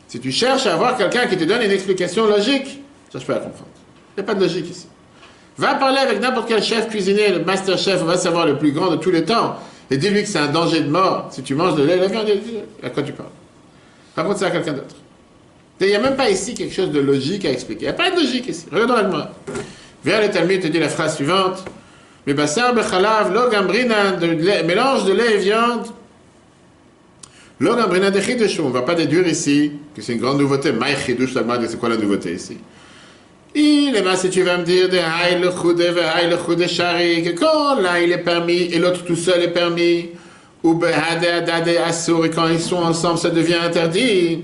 Si 0.06 0.20
tu 0.20 0.30
cherches 0.30 0.66
à 0.66 0.74
avoir 0.74 0.96
quelqu'un 0.96 1.26
qui 1.26 1.36
te 1.36 1.44
donne 1.44 1.62
une 1.62 1.72
explication 1.72 2.26
logique, 2.26 2.82
cherche 3.10 3.26
pas 3.26 3.34
à 3.34 3.38
comprendre. 3.38 3.70
Il 4.16 4.20
n'y 4.20 4.24
a 4.24 4.26
pas 4.26 4.34
de 4.34 4.40
logique 4.40 4.70
ici. 4.70 4.86
Va 5.56 5.74
parler 5.74 5.98
avec 5.98 6.20
n'importe 6.20 6.48
quel 6.48 6.62
chef 6.62 6.88
cuisinier, 6.88 7.30
le 7.30 7.44
master 7.44 7.78
chef, 7.78 8.00
on 8.02 8.06
va 8.06 8.16
savoir 8.16 8.46
le 8.46 8.58
plus 8.58 8.72
grand 8.72 8.90
de 8.90 8.96
tous 8.96 9.10
les 9.10 9.24
temps 9.24 9.56
et 9.94 9.96
dis-lui 9.96 10.22
que 10.22 10.28
c'est 10.28 10.40
un 10.40 10.48
danger 10.48 10.80
de 10.80 10.90
mort 10.90 11.28
si 11.30 11.40
tu 11.44 11.54
manges 11.54 11.76
de 11.76 11.84
lait, 11.84 11.96
la 11.96 12.08
viande, 12.08 12.26
à 12.82 12.90
quoi 12.90 13.04
tu 13.04 13.12
parles? 13.12 13.28
Par 14.16 14.24
contre, 14.24 14.40
c'est 14.40 14.44
à 14.44 14.50
quelqu'un 14.50 14.72
d'autre. 14.72 14.96
Il 15.80 15.86
n'y 15.86 15.94
a 15.94 16.00
même 16.00 16.16
pas 16.16 16.28
ici 16.30 16.54
quelque 16.54 16.74
chose 16.74 16.90
de 16.90 16.98
logique 16.98 17.44
à 17.44 17.52
expliquer. 17.52 17.82
Il 17.82 17.88
n'y 17.88 17.90
a 17.90 17.92
pas 17.92 18.10
de 18.10 18.16
logique 18.16 18.48
ici. 18.48 18.66
Regarde 18.72 18.88
dans 18.88 18.96
la 18.96 19.32
Viens 20.04 20.20
le 20.20 20.30
Talmud 20.30 20.60
te 20.60 20.66
dit 20.66 20.80
la 20.80 20.88
phrase 20.88 21.14
suivante. 21.14 21.64
Mais 22.26 22.34
basar 22.34 22.74
bechalav, 22.74 23.32
lo 23.32 23.48
de 23.48 24.64
mélange 24.64 25.04
de 25.04 25.12
lait 25.12 25.34
et 25.36 25.38
viande. 25.38 25.86
Lo 27.60 27.76
gambrina 27.76 28.10
de 28.10 28.18
chidush. 28.18 28.58
On 28.58 28.70
ne 28.70 28.72
va 28.72 28.82
pas 28.82 28.96
déduire 28.96 29.28
ici 29.28 29.74
que 29.94 30.02
c'est 30.02 30.14
une 30.14 30.20
grande 30.20 30.40
nouveauté. 30.40 30.72
Maï 30.72 30.96
chidush, 30.96 31.34
c'est 31.34 31.78
quoi 31.78 31.88
la 31.88 31.98
nouveauté 31.98 32.32
ici? 32.32 32.58
Il 33.56 33.94
est 33.94 34.16
si 34.16 34.30
tu 34.30 34.42
vas 34.42 34.58
me 34.58 34.64
dire 34.64 34.88
de 34.88 34.98
quand 37.38 37.80
l'un 37.80 37.94
est 37.94 38.18
permis 38.18 38.62
et 38.72 38.78
l'autre 38.80 39.04
tout 39.04 39.14
seul 39.14 39.42
est 39.42 39.52
permis, 39.52 40.08
ou 40.64 40.80
Adade 40.82 41.48
quand 42.34 42.48
ils 42.48 42.60
sont 42.60 42.82
ensemble, 42.82 43.18
ça 43.18 43.30
devient 43.30 43.58
interdit. 43.64 44.40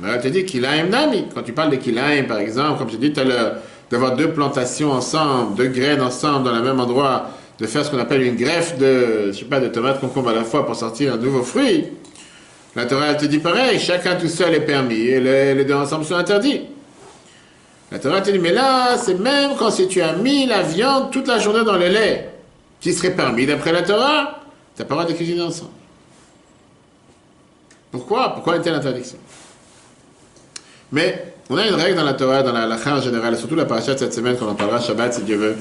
Mais 0.00 0.08
elle 0.14 0.20
te 0.20 0.28
dit 0.28 0.44
Kilaim 0.44 0.84
Nami. 0.84 1.24
Quand 1.34 1.42
tu 1.42 1.52
parles 1.52 1.70
de 1.70 1.76
Kilaim, 1.76 2.24
par 2.28 2.38
exemple, 2.38 2.78
comme 2.78 2.90
je 2.90 2.96
dit 2.96 3.12
tout 3.12 3.20
à 3.20 3.24
l'heure, 3.24 3.54
d'avoir 3.90 4.14
deux 4.14 4.30
plantations 4.30 4.92
ensemble, 4.92 5.56
deux 5.56 5.68
graines 5.68 6.00
ensemble 6.00 6.44
dans 6.44 6.54
le 6.54 6.62
même 6.62 6.78
endroit, 6.78 7.30
de 7.58 7.66
faire 7.66 7.84
ce 7.84 7.90
qu'on 7.90 7.98
appelle 7.98 8.22
une 8.22 8.36
greffe 8.36 8.78
de, 8.78 9.32
je 9.32 9.38
sais 9.38 9.44
pas, 9.46 9.58
de 9.58 9.68
tomates 9.68 10.00
concombre 10.00 10.28
à 10.30 10.34
la 10.34 10.44
fois 10.44 10.64
pour 10.64 10.76
sortir 10.76 11.14
un 11.14 11.16
nouveau 11.16 11.42
fruit. 11.42 11.86
La 12.76 12.86
Torah, 12.86 13.14
te 13.14 13.26
dit 13.26 13.38
pareil, 13.38 13.80
chacun 13.80 14.14
tout 14.14 14.28
seul 14.28 14.54
est 14.54 14.60
permis 14.60 15.06
et 15.06 15.20
les 15.20 15.64
deux 15.64 15.74
ensemble 15.74 16.04
sont 16.04 16.16
interdits. 16.16 16.62
La 17.92 17.98
Torah 17.98 18.20
te 18.20 18.30
dit, 18.30 18.38
mais 18.38 18.52
là, 18.52 18.96
c'est 18.96 19.14
même 19.14 19.52
quand 19.58 19.70
si 19.70 19.86
tu 19.86 20.00
as 20.00 20.14
mis 20.14 20.46
la 20.46 20.62
viande 20.62 21.10
toute 21.10 21.28
la 21.28 21.38
journée 21.38 21.64
dans 21.64 21.76
le 21.76 21.88
lait, 21.88 22.30
qui 22.80 22.92
serait 22.92 23.14
permis 23.14 23.46
d'après 23.46 23.72
la 23.72 23.82
Torah, 23.82 24.40
tu 24.74 24.82
n'as 24.82 24.88
pas 24.88 24.94
le 24.94 25.00
droit 25.02 25.12
de 25.12 25.16
cuisiner 25.16 25.42
ensemble. 25.42 25.70
Pourquoi? 27.90 28.34
Pourquoi 28.34 28.56
une 28.56 28.62
telle 28.62 28.74
interdiction 28.74 29.18
Mais 30.90 31.34
on 31.48 31.56
a 31.56 31.66
une 31.66 31.74
règle 31.74 31.96
dans 31.96 32.04
la 32.04 32.14
Torah, 32.14 32.42
dans 32.42 32.52
la 32.52 32.66
lacha 32.66 32.96
en 32.96 33.00
général, 33.00 33.34
et 33.34 33.36
surtout 33.36 33.54
la 33.54 33.66
paracha 33.66 33.96
cette 33.96 34.12
semaine, 34.12 34.36
qu'on 34.36 34.48
en 34.48 34.54
parlera 34.54 34.80
Shabbat 34.80 35.14
si 35.14 35.22
Dieu 35.22 35.36
veut, 35.36 35.56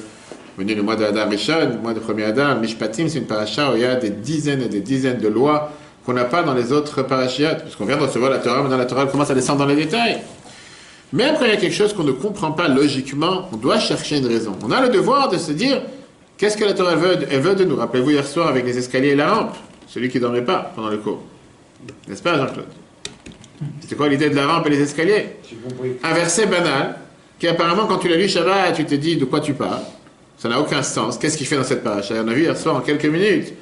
venu 0.57 0.73
le 0.73 0.81
mois 0.81 0.95
de 0.95 1.05
Adam 1.05 1.29
Rishon, 1.29 1.59
le 1.59 1.77
mois 1.77 1.93
de 1.93 1.99
premier 1.99 2.23
Adam, 2.23 2.55
Mishpatim, 2.55 3.07
c'est 3.07 3.19
une 3.19 3.27
paracha 3.27 3.71
où 3.71 3.75
il 3.75 3.81
y 3.81 3.85
a 3.85 3.95
des 3.95 4.09
dizaines 4.09 4.61
et 4.63 4.69
des 4.69 4.81
dizaines 4.81 5.19
de 5.19 5.27
lois 5.27 5.71
qu'on 6.05 6.13
n'a 6.13 6.25
pas 6.25 6.43
dans 6.43 6.53
les 6.53 6.71
autres 6.71 7.03
parachiotes, 7.03 7.61
parce 7.63 7.75
qu'on 7.75 7.85
vient 7.85 7.97
de 7.97 8.01
recevoir 8.01 8.31
la 8.31 8.39
Torah, 8.39 8.63
mais 8.63 8.69
dans 8.69 8.77
la 8.77 8.85
Torah, 8.85 9.05
commence 9.05 9.29
à 9.29 9.35
descendre 9.35 9.59
dans 9.59 9.65
les 9.65 9.75
détails. 9.75 10.21
Même 11.13 11.36
quand 11.38 11.46
il 11.46 11.51
y 11.51 11.53
a 11.53 11.58
quelque 11.58 11.75
chose 11.75 11.93
qu'on 11.93 12.03
ne 12.03 12.12
comprend 12.12 12.51
pas 12.51 12.67
logiquement, 12.67 13.48
on 13.53 13.58
doit 13.58 13.77
chercher 13.77 14.17
une 14.17 14.25
raison. 14.25 14.58
On 14.63 14.72
a 14.72 14.82
le 14.82 14.89
devoir 14.89 15.29
de 15.29 15.38
se 15.38 15.51
dire, 15.51 15.79
qu'est-ce 16.38 16.58
que 16.58 16.65
la 16.65 16.74
Torah 16.74 16.96
veut, 16.96 17.20
elle 17.29 17.39
veut 17.39 17.53
de 17.53 17.63
nous? 17.63 17.75
Rappelez-vous 17.75 18.10
hier 18.10 18.25
soir 18.25 18.48
avec 18.48 18.65
les 18.65 18.79
escaliers 18.79 19.10
et 19.10 19.15
la 19.15 19.32
rampe, 19.32 19.55
celui 19.88 20.10
qui 20.10 20.17
ne 20.17 20.24
dormait 20.24 20.41
pas 20.41 20.72
pendant 20.75 20.89
le 20.89 20.98
cours. 20.98 21.22
N'est-ce 22.08 22.24
pas, 22.24 22.36
Jean-Claude? 22.36 22.65
C'était 23.79 23.96
quoi 23.96 24.10
l'idée 24.10 24.32
de 24.32 24.36
la 24.36 24.48
rampe 24.48 24.65
et 24.65 24.72
les 24.72 24.82
escaliers? 24.82 25.27
Un 26.01 26.13
verset 26.13 26.48
banal, 26.48 26.96
qui 27.38 27.48
apparemment, 27.48 27.86
quand 27.86 28.00
tu 28.00 28.08
l'as 28.08 28.17
lu 28.17 28.27
Shabbat, 28.27 28.75
tu 28.75 28.84
te 28.84 28.96
dis 28.96 29.15
de 29.15 29.25
quoi 29.25 29.39
tu 29.39 29.53
parles? 29.53 29.84
Ça 30.39 30.50
n'a 30.50 30.60
aucun 30.60 30.82
sens. 30.82 31.20
Qu'est-ce 31.20 31.38
qu'il 31.38 31.46
fait 31.46 31.58
dans 31.58 31.63
cette 31.63 31.84
paracha? 31.84 32.15
On 32.25 32.27
a 32.27 32.34
vu 32.34 32.41
hier 32.41 32.58
soir 32.58 32.75
en 32.77 32.82
quelques 32.82 33.05
minutes. 33.05 33.53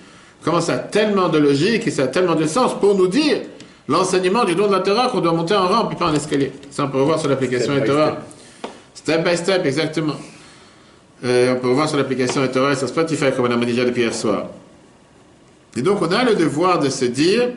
Comment 0.41 0.61
ça 0.61 0.75
a 0.75 0.77
tellement 0.77 1.27
de 1.27 1.37
logique 1.37 1.85
et 1.85 1.91
ça 1.91 2.03
a 2.03 2.07
tellement 2.07 2.35
de 2.35 2.47
sens 2.47 2.79
pour 2.79 2.95
nous 2.95 3.07
dire 3.07 3.41
l'enseignement 3.87 4.43
du 4.43 4.55
don 4.55 4.67
de 4.67 4.73
la 4.73 4.79
Torah 4.79 5.09
qu'on 5.09 5.21
doit 5.21 5.33
monter 5.33 5.55
en 5.55 5.67
rampe 5.67 5.93
et 5.93 5.95
pas 5.95 6.07
en 6.07 6.13
escalier. 6.13 6.51
Ça, 6.69 6.85
on 6.85 6.89
peut 6.89 6.99
revoir 6.99 7.19
sur 7.19 7.29
l'application 7.29 7.73
Torah. 7.85 8.19
Step 8.93 9.23
by 9.23 9.37
step, 9.37 9.65
exactement. 9.65 10.15
Euh, 11.23 11.53
on 11.55 11.59
peut 11.59 11.69
revoir 11.69 11.87
sur 11.87 11.97
l'application 11.97 12.45
Torah 12.47 12.73
et 12.73 12.75
sur 12.75 12.87
Spotify, 12.87 13.25
comme 13.35 13.45
on 13.45 13.51
a 13.51 13.65
déjà 13.65 13.85
depuis 13.85 14.01
hier 14.01 14.13
soir. 14.13 14.47
Et 15.75 15.81
donc, 15.81 16.01
on 16.01 16.11
a 16.11 16.23
le 16.23 16.35
devoir 16.35 16.79
de 16.79 16.89
se 16.89 17.05
dire 17.05 17.49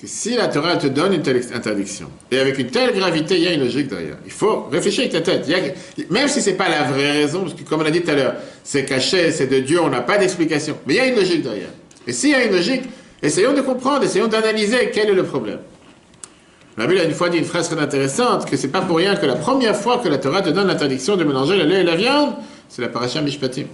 que 0.00 0.06
si 0.06 0.36
la 0.36 0.48
Torah 0.48 0.76
te 0.76 0.86
donne 0.86 1.14
une 1.14 1.22
telle 1.22 1.40
interdiction, 1.54 2.10
et 2.30 2.38
avec 2.38 2.58
une 2.58 2.68
telle 2.68 2.94
gravité, 2.94 3.36
il 3.36 3.44
y 3.44 3.48
a 3.48 3.52
une 3.52 3.64
logique 3.64 3.88
derrière. 3.88 4.16
Il 4.26 4.30
faut 4.30 4.68
réfléchir 4.70 5.04
avec 5.04 5.12
ta 5.12 5.20
tête. 5.20 5.48
même 6.10 6.28
si 6.28 6.42
ce 6.42 6.50
n'est 6.50 6.56
pas 6.56 6.68
la 6.68 6.84
vraie 6.84 7.12
raison, 7.12 7.42
parce 7.42 7.54
que 7.54 7.62
comme 7.62 7.80
on 7.80 7.86
a 7.86 7.90
dit 7.90 8.02
tout 8.02 8.10
à 8.10 8.14
l'heure, 8.14 8.34
c'est 8.62 8.84
caché, 8.84 9.32
c'est 9.32 9.46
de 9.46 9.60
Dieu, 9.60 9.80
on 9.80 9.88
n'a 9.88 10.02
pas 10.02 10.18
d'explication. 10.18 10.76
Mais 10.86 10.94
il 10.94 10.96
y 10.98 11.00
a 11.00 11.06
une 11.06 11.16
logique 11.16 11.42
derrière. 11.42 11.70
Et 12.06 12.12
s'il 12.12 12.30
y 12.30 12.34
a 12.34 12.44
une 12.44 12.52
logique, 12.52 12.82
essayons 13.22 13.54
de 13.54 13.60
comprendre, 13.60 14.04
essayons 14.04 14.28
d'analyser 14.28 14.90
quel 14.92 15.10
est 15.10 15.14
le 15.14 15.24
problème. 15.24 15.58
La 16.78 16.86
Bible 16.86 17.00
a 17.00 17.04
une 17.04 17.14
fois 17.14 17.30
dit 17.30 17.38
une 17.38 17.44
phrase 17.44 17.70
très 17.70 17.80
intéressante, 17.80 18.44
que 18.44 18.56
c'est 18.56 18.68
pas 18.68 18.82
pour 18.82 18.98
rien 18.98 19.16
que 19.16 19.24
la 19.24 19.36
première 19.36 19.74
fois 19.74 19.98
que 19.98 20.08
la 20.08 20.18
Torah 20.18 20.42
te 20.42 20.50
donne 20.50 20.66
l'interdiction 20.66 21.16
de 21.16 21.24
mélanger 21.24 21.56
le 21.56 21.64
lait 21.64 21.80
et 21.80 21.84
la 21.84 21.96
viande, 21.96 22.34
c'est 22.68 22.82
la 22.82 22.88
paracha 22.88 23.22
Mishpatim. 23.22 23.64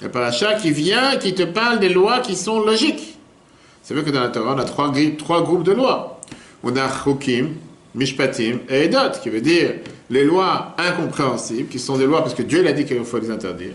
La 0.00 0.08
paracha 0.08 0.54
qui 0.54 0.70
vient, 0.70 1.16
qui 1.16 1.34
te 1.34 1.42
parle 1.42 1.80
des 1.80 1.90
lois 1.90 2.20
qui 2.20 2.36
sont 2.36 2.60
logiques. 2.60 3.18
C'est 3.82 3.92
vrai 3.92 4.02
que 4.02 4.10
dans 4.10 4.22
la 4.22 4.28
Torah, 4.28 4.54
on 4.54 4.58
a 4.58 4.64
trois, 4.64 5.42
groupes 5.42 5.62
de 5.62 5.72
lois. 5.72 6.20
On 6.62 6.74
a 6.74 6.88
Chukim, 6.88 7.50
Mishpatim 7.94 8.60
et 8.70 8.84
Edot, 8.84 9.20
qui 9.22 9.28
veut 9.28 9.42
dire 9.42 9.72
les 10.08 10.24
lois 10.24 10.74
incompréhensibles, 10.78 11.68
qui 11.68 11.78
sont 11.78 11.98
des 11.98 12.06
lois 12.06 12.22
parce 12.22 12.34
que 12.34 12.42
Dieu 12.42 12.62
l'a 12.62 12.72
dit 12.72 12.86
qu'il 12.86 13.04
faut 13.04 13.18
les 13.18 13.30
interdire. 13.30 13.72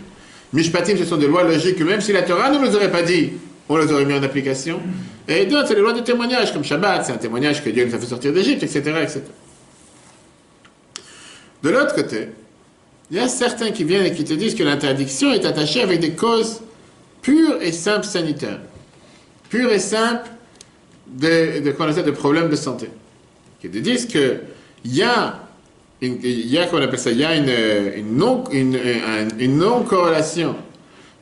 Mishpatim, 0.52 0.96
ce 0.96 1.04
sont 1.04 1.16
des 1.16 1.28
lois 1.28 1.44
logiques 1.44 1.76
que 1.76 1.84
même 1.84 2.00
si 2.00 2.12
la 2.12 2.22
Torah 2.22 2.50
ne 2.50 2.58
nous 2.58 2.74
aurait 2.74 2.90
pas 2.90 3.02
dit, 3.02 3.30
on 3.70 3.76
les 3.76 3.92
aurait 3.92 4.04
mis 4.04 4.14
en 4.14 4.22
application. 4.22 4.80
Et 5.28 5.46
d'autres, 5.46 5.68
c'est 5.68 5.74
les 5.76 5.80
lois 5.80 5.92
de 5.92 6.00
témoignage, 6.00 6.52
comme 6.52 6.64
Shabbat, 6.64 7.06
c'est 7.06 7.12
un 7.12 7.18
témoignage 7.18 7.62
que 7.62 7.70
Dieu 7.70 7.86
nous 7.86 7.94
a 7.94 7.98
fait 7.98 8.06
sortir 8.06 8.32
d'Égypte, 8.32 8.64
etc., 8.64 8.80
etc. 9.00 9.20
De 11.62 11.70
l'autre 11.70 11.94
côté, 11.94 12.30
il 13.10 13.16
y 13.16 13.20
a 13.20 13.28
certains 13.28 13.70
qui 13.70 13.84
viennent 13.84 14.06
et 14.06 14.12
qui 14.12 14.24
te 14.24 14.34
disent 14.34 14.56
que 14.56 14.64
l'interdiction 14.64 15.32
est 15.32 15.44
attachée 15.44 15.82
avec 15.82 16.00
des 16.00 16.10
causes 16.10 16.62
pures 17.22 17.62
et 17.62 17.70
simples 17.70 18.06
sanitaires. 18.06 18.60
Pures 19.50 19.70
et 19.70 19.78
simples 19.78 20.28
de, 21.06 21.60
de, 21.60 22.02
de 22.02 22.10
problèmes 22.10 22.48
de 22.48 22.56
santé. 22.56 22.90
Qui 23.60 23.70
te 23.70 23.78
disent 23.78 24.06
qu'il 24.06 24.40
y 24.84 25.02
a 25.02 25.40
il 26.02 26.50
y 26.50 26.58
a, 26.58 26.62
appelle 26.64 26.98
ça, 26.98 27.10
il 27.10 27.18
y 27.18 27.24
a 27.24 27.36
une, 27.36 27.50
une 27.94 28.16
non, 28.16 28.44
une, 28.50 28.78
une 29.38 29.58
non-corrélation, 29.58 30.56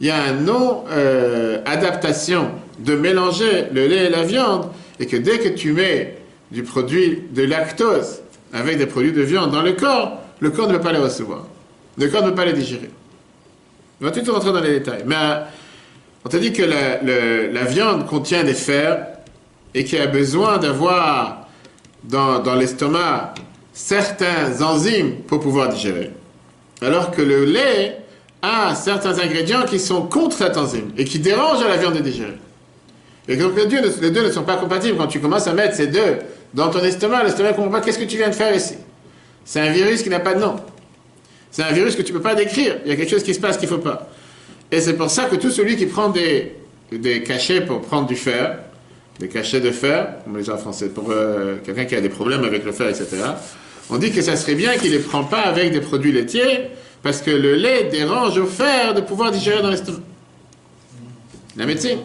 il 0.00 0.06
y 0.06 0.10
a 0.10 0.28
une 0.28 0.44
non-adaptation 0.44 2.50
de 2.78 2.94
mélanger 2.94 3.64
le 3.72 3.86
lait 3.86 4.06
et 4.06 4.10
la 4.10 4.22
viande, 4.22 4.70
et 5.00 5.06
que 5.06 5.16
dès 5.16 5.38
que 5.38 5.48
tu 5.48 5.72
mets 5.72 6.18
du 6.50 6.62
produit 6.62 7.24
de 7.30 7.42
lactose 7.42 8.20
avec 8.52 8.78
des 8.78 8.86
produits 8.86 9.12
de 9.12 9.22
viande 9.22 9.50
dans 9.50 9.62
le 9.62 9.72
corps, 9.72 10.20
le 10.40 10.50
corps 10.50 10.68
ne 10.68 10.74
peut 10.74 10.82
pas 10.82 10.92
les 10.92 10.98
recevoir. 10.98 11.46
Le 11.98 12.08
corps 12.08 12.22
ne 12.22 12.30
peut 12.30 12.36
pas 12.36 12.44
les 12.44 12.52
digérer. 12.52 12.90
On 14.00 14.04
va 14.04 14.12
tout 14.12 14.32
rentrer 14.32 14.52
dans 14.52 14.60
les 14.60 14.78
détails. 14.78 15.02
Mais 15.04 15.16
euh, 15.16 15.40
on 16.24 16.28
t'a 16.28 16.38
dit 16.38 16.52
que 16.52 16.62
la, 16.62 17.64
viande 17.64 18.06
contient 18.06 18.44
des 18.44 18.54
fers 18.54 19.06
et 19.74 19.84
qu'il 19.84 20.00
a 20.00 20.06
besoin 20.06 20.58
d'avoir 20.58 21.48
dans, 22.04 22.38
dans 22.38 22.54
l'estomac 22.54 23.34
certains 23.72 24.62
enzymes 24.62 25.16
pour 25.26 25.40
pouvoir 25.40 25.68
digérer. 25.68 26.12
Alors 26.80 27.10
que 27.10 27.22
le 27.22 27.44
lait 27.44 27.98
a 28.42 28.74
certains 28.74 29.18
ingrédients 29.18 29.64
qui 29.64 29.80
sont 29.80 30.02
contre 30.02 30.36
cet 30.36 30.56
enzyme 30.56 30.92
et 30.96 31.04
qui 31.04 31.18
dérangent 31.18 31.66
la 31.66 31.76
viande 31.76 31.94
de 31.94 32.00
digérer. 32.00 32.38
Et 33.26 33.36
donc 33.36 33.52
les 33.56 33.66
deux, 33.66 34.22
ne 34.22 34.30
sont 34.30 34.44
pas 34.44 34.56
compatibles. 34.56 34.96
Quand 34.96 35.06
tu 35.06 35.20
commences 35.20 35.46
à 35.46 35.52
mettre 35.52 35.74
ces 35.74 35.88
deux 35.88 36.18
dans 36.54 36.70
ton 36.70 36.80
estomac, 36.80 37.24
l'estomac 37.24 37.50
ne 37.50 37.56
comprend 37.56 37.70
pas 37.72 37.80
qu'est-ce 37.80 37.98
que 37.98 38.04
tu 38.04 38.16
viens 38.16 38.30
de 38.30 38.34
faire 38.34 38.54
ici. 38.54 38.74
C'est 39.44 39.60
un 39.60 39.70
virus 39.70 40.02
qui 40.02 40.08
n'a 40.08 40.20
pas 40.20 40.34
de 40.34 40.40
nom. 40.40 40.56
C'est 41.50 41.62
un 41.62 41.72
virus 41.72 41.96
que 41.96 42.02
tu 42.02 42.12
ne 42.12 42.18
peux 42.18 42.22
pas 42.22 42.34
décrire. 42.34 42.76
Il 42.84 42.90
y 42.90 42.92
a 42.92 42.96
quelque 42.96 43.10
chose 43.10 43.22
qui 43.22 43.34
se 43.34 43.40
passe 43.40 43.56
qu'il 43.56 43.68
ne 43.68 43.74
faut 43.74 43.80
pas. 43.80 44.08
Et 44.70 44.80
c'est 44.80 44.94
pour 44.94 45.10
ça 45.10 45.24
que 45.24 45.36
tout 45.36 45.50
celui 45.50 45.76
qui 45.76 45.86
prend 45.86 46.08
des, 46.08 46.54
des 46.92 47.22
cachets 47.22 47.62
pour 47.62 47.80
prendre 47.80 48.06
du 48.06 48.16
fer, 48.16 48.58
des 49.18 49.28
cachets 49.28 49.60
de 49.60 49.70
fer, 49.70 50.14
comme 50.24 50.36
les 50.36 50.44
gens 50.44 50.58
français, 50.58 50.88
pour 50.88 51.10
euh, 51.10 51.56
quelqu'un 51.64 51.84
qui 51.84 51.96
a 51.96 52.00
des 52.00 52.08
problèmes 52.08 52.44
avec 52.44 52.64
le 52.64 52.72
fer, 52.72 52.88
etc., 52.88 53.06
on 53.90 53.96
dit 53.96 54.12
que 54.12 54.20
ça 54.20 54.36
serait 54.36 54.54
bien 54.54 54.76
qu'il 54.76 54.92
ne 54.92 54.98
les 54.98 55.02
prend 55.02 55.24
pas 55.24 55.40
avec 55.40 55.72
des 55.72 55.80
produits 55.80 56.12
laitiers, 56.12 56.68
parce 57.02 57.22
que 57.22 57.30
le 57.30 57.54
lait 57.54 57.84
dérange 57.84 58.38
au 58.38 58.46
fer 58.46 58.94
de 58.94 59.00
pouvoir 59.00 59.30
digérer 59.30 59.62
dans 59.62 59.70
l'estomac. 59.70 60.00
La 61.56 61.66
médecine. 61.66 61.98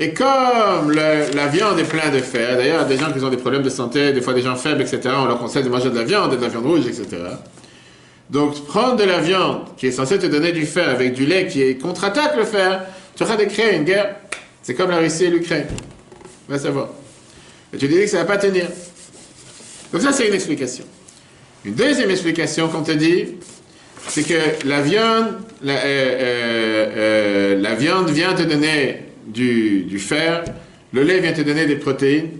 Et 0.00 0.14
comme 0.14 0.92
la 0.92 1.46
viande 1.48 1.78
est 1.78 1.84
pleine 1.84 2.12
de 2.12 2.20
fer, 2.20 2.56
d'ailleurs, 2.56 2.86
des 2.86 2.96
gens 2.96 3.12
qui 3.12 3.22
ont 3.22 3.30
des 3.30 3.36
problèmes 3.36 3.62
de 3.62 3.70
santé, 3.70 4.12
des 4.12 4.20
fois 4.20 4.32
des 4.32 4.42
gens 4.42 4.54
faibles, 4.54 4.80
etc., 4.80 5.00
on 5.16 5.24
leur 5.24 5.38
conseille 5.38 5.64
de 5.64 5.68
manger 5.68 5.90
de 5.90 5.96
la 5.96 6.04
viande, 6.04 6.36
de 6.36 6.40
la 6.40 6.48
viande 6.48 6.66
rouge, 6.66 6.86
etc. 6.86 7.06
Donc, 8.30 8.64
prendre 8.66 8.96
de 8.96 9.04
la 9.04 9.18
viande 9.18 9.62
qui 9.76 9.86
est 9.86 9.92
censée 9.92 10.18
te 10.18 10.26
donner 10.26 10.52
du 10.52 10.66
fer 10.66 10.88
avec 10.88 11.14
du 11.14 11.26
lait 11.26 11.48
qui 11.48 11.76
contre-attaque 11.78 12.36
le 12.36 12.44
fer, 12.44 12.84
tu 13.16 13.24
auras 13.24 13.36
de 13.36 13.44
créer 13.44 13.74
une 13.74 13.84
guerre. 13.84 14.16
C'est 14.62 14.74
comme 14.74 14.90
la 14.90 14.98
Russie 14.98 15.24
et 15.24 15.30
l'Ukraine. 15.30 15.66
Va 16.48 16.58
savoir. 16.58 16.90
Et 17.72 17.78
tu 17.78 17.88
dis 17.88 17.96
que 17.96 18.06
ça 18.06 18.18
ne 18.18 18.22
va 18.22 18.34
pas 18.34 18.38
tenir. 18.38 18.66
Donc 19.92 20.02
ça, 20.02 20.12
c'est 20.12 20.28
une 20.28 20.34
explication. 20.34 20.84
Une 21.64 21.74
deuxième 21.74 22.10
explication 22.10 22.68
qu'on 22.68 22.82
te 22.82 22.92
dit, 22.92 23.36
c'est 24.08 24.22
que 24.22 24.66
la 24.66 24.80
viande, 24.80 25.34
la, 25.62 25.74
euh, 25.74 25.78
euh, 25.84 26.86
euh, 26.96 27.60
la, 27.60 27.74
viande 27.74 28.10
vient 28.10 28.34
te 28.34 28.42
donner 28.42 29.02
du, 29.26 29.82
du, 29.82 29.98
fer, 29.98 30.44
le 30.92 31.02
lait 31.02 31.20
vient 31.20 31.32
te 31.32 31.42
donner 31.42 31.66
des 31.66 31.76
protéines, 31.76 32.30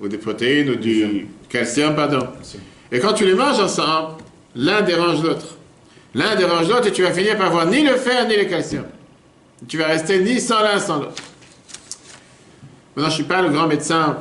ou 0.00 0.08
des 0.08 0.18
protéines, 0.18 0.70
ou 0.70 0.76
du 0.76 1.26
calcium, 1.48 1.94
pardon. 1.94 2.28
Et 2.92 3.00
quand 3.00 3.14
tu 3.14 3.24
les 3.24 3.34
manges 3.34 3.60
ensemble, 3.60 4.18
l'un 4.54 4.82
dérange 4.82 5.22
l'autre. 5.22 5.56
L'un 6.14 6.36
dérange 6.36 6.68
l'autre 6.68 6.88
et 6.88 6.92
tu 6.92 7.02
vas 7.02 7.12
finir 7.12 7.36
par 7.36 7.46
avoir 7.46 7.66
ni 7.66 7.82
le 7.82 7.96
fer 7.96 8.28
ni 8.28 8.36
le 8.36 8.44
calcium. 8.44 8.84
Tu 9.66 9.78
vas 9.78 9.86
rester 9.86 10.20
ni 10.20 10.40
sans 10.40 10.62
l'un 10.62 10.78
sans 10.78 11.00
l'autre. 11.00 11.22
Maintenant, 12.94 13.10
je 13.10 13.18
ne 13.18 13.22
suis 13.22 13.24
pas 13.24 13.42
le 13.42 13.48
grand 13.48 13.66
médecin 13.66 14.18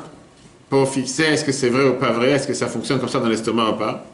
pour 0.70 0.90
fixer 0.90 1.24
est-ce 1.24 1.46
que 1.46 1.52
c'est 1.52 1.70
vrai 1.70 1.84
ou 1.86 1.94
pas 1.94 2.12
vrai, 2.12 2.32
est-ce 2.32 2.48
que 2.48 2.54
ça 2.56 2.68
fonctionne 2.68 3.00
comme 3.00 3.10
ça 3.10 3.20
dans 3.20 3.30
l'estomac 3.30 3.72
ou 3.72 3.74
pas. 3.74 4.06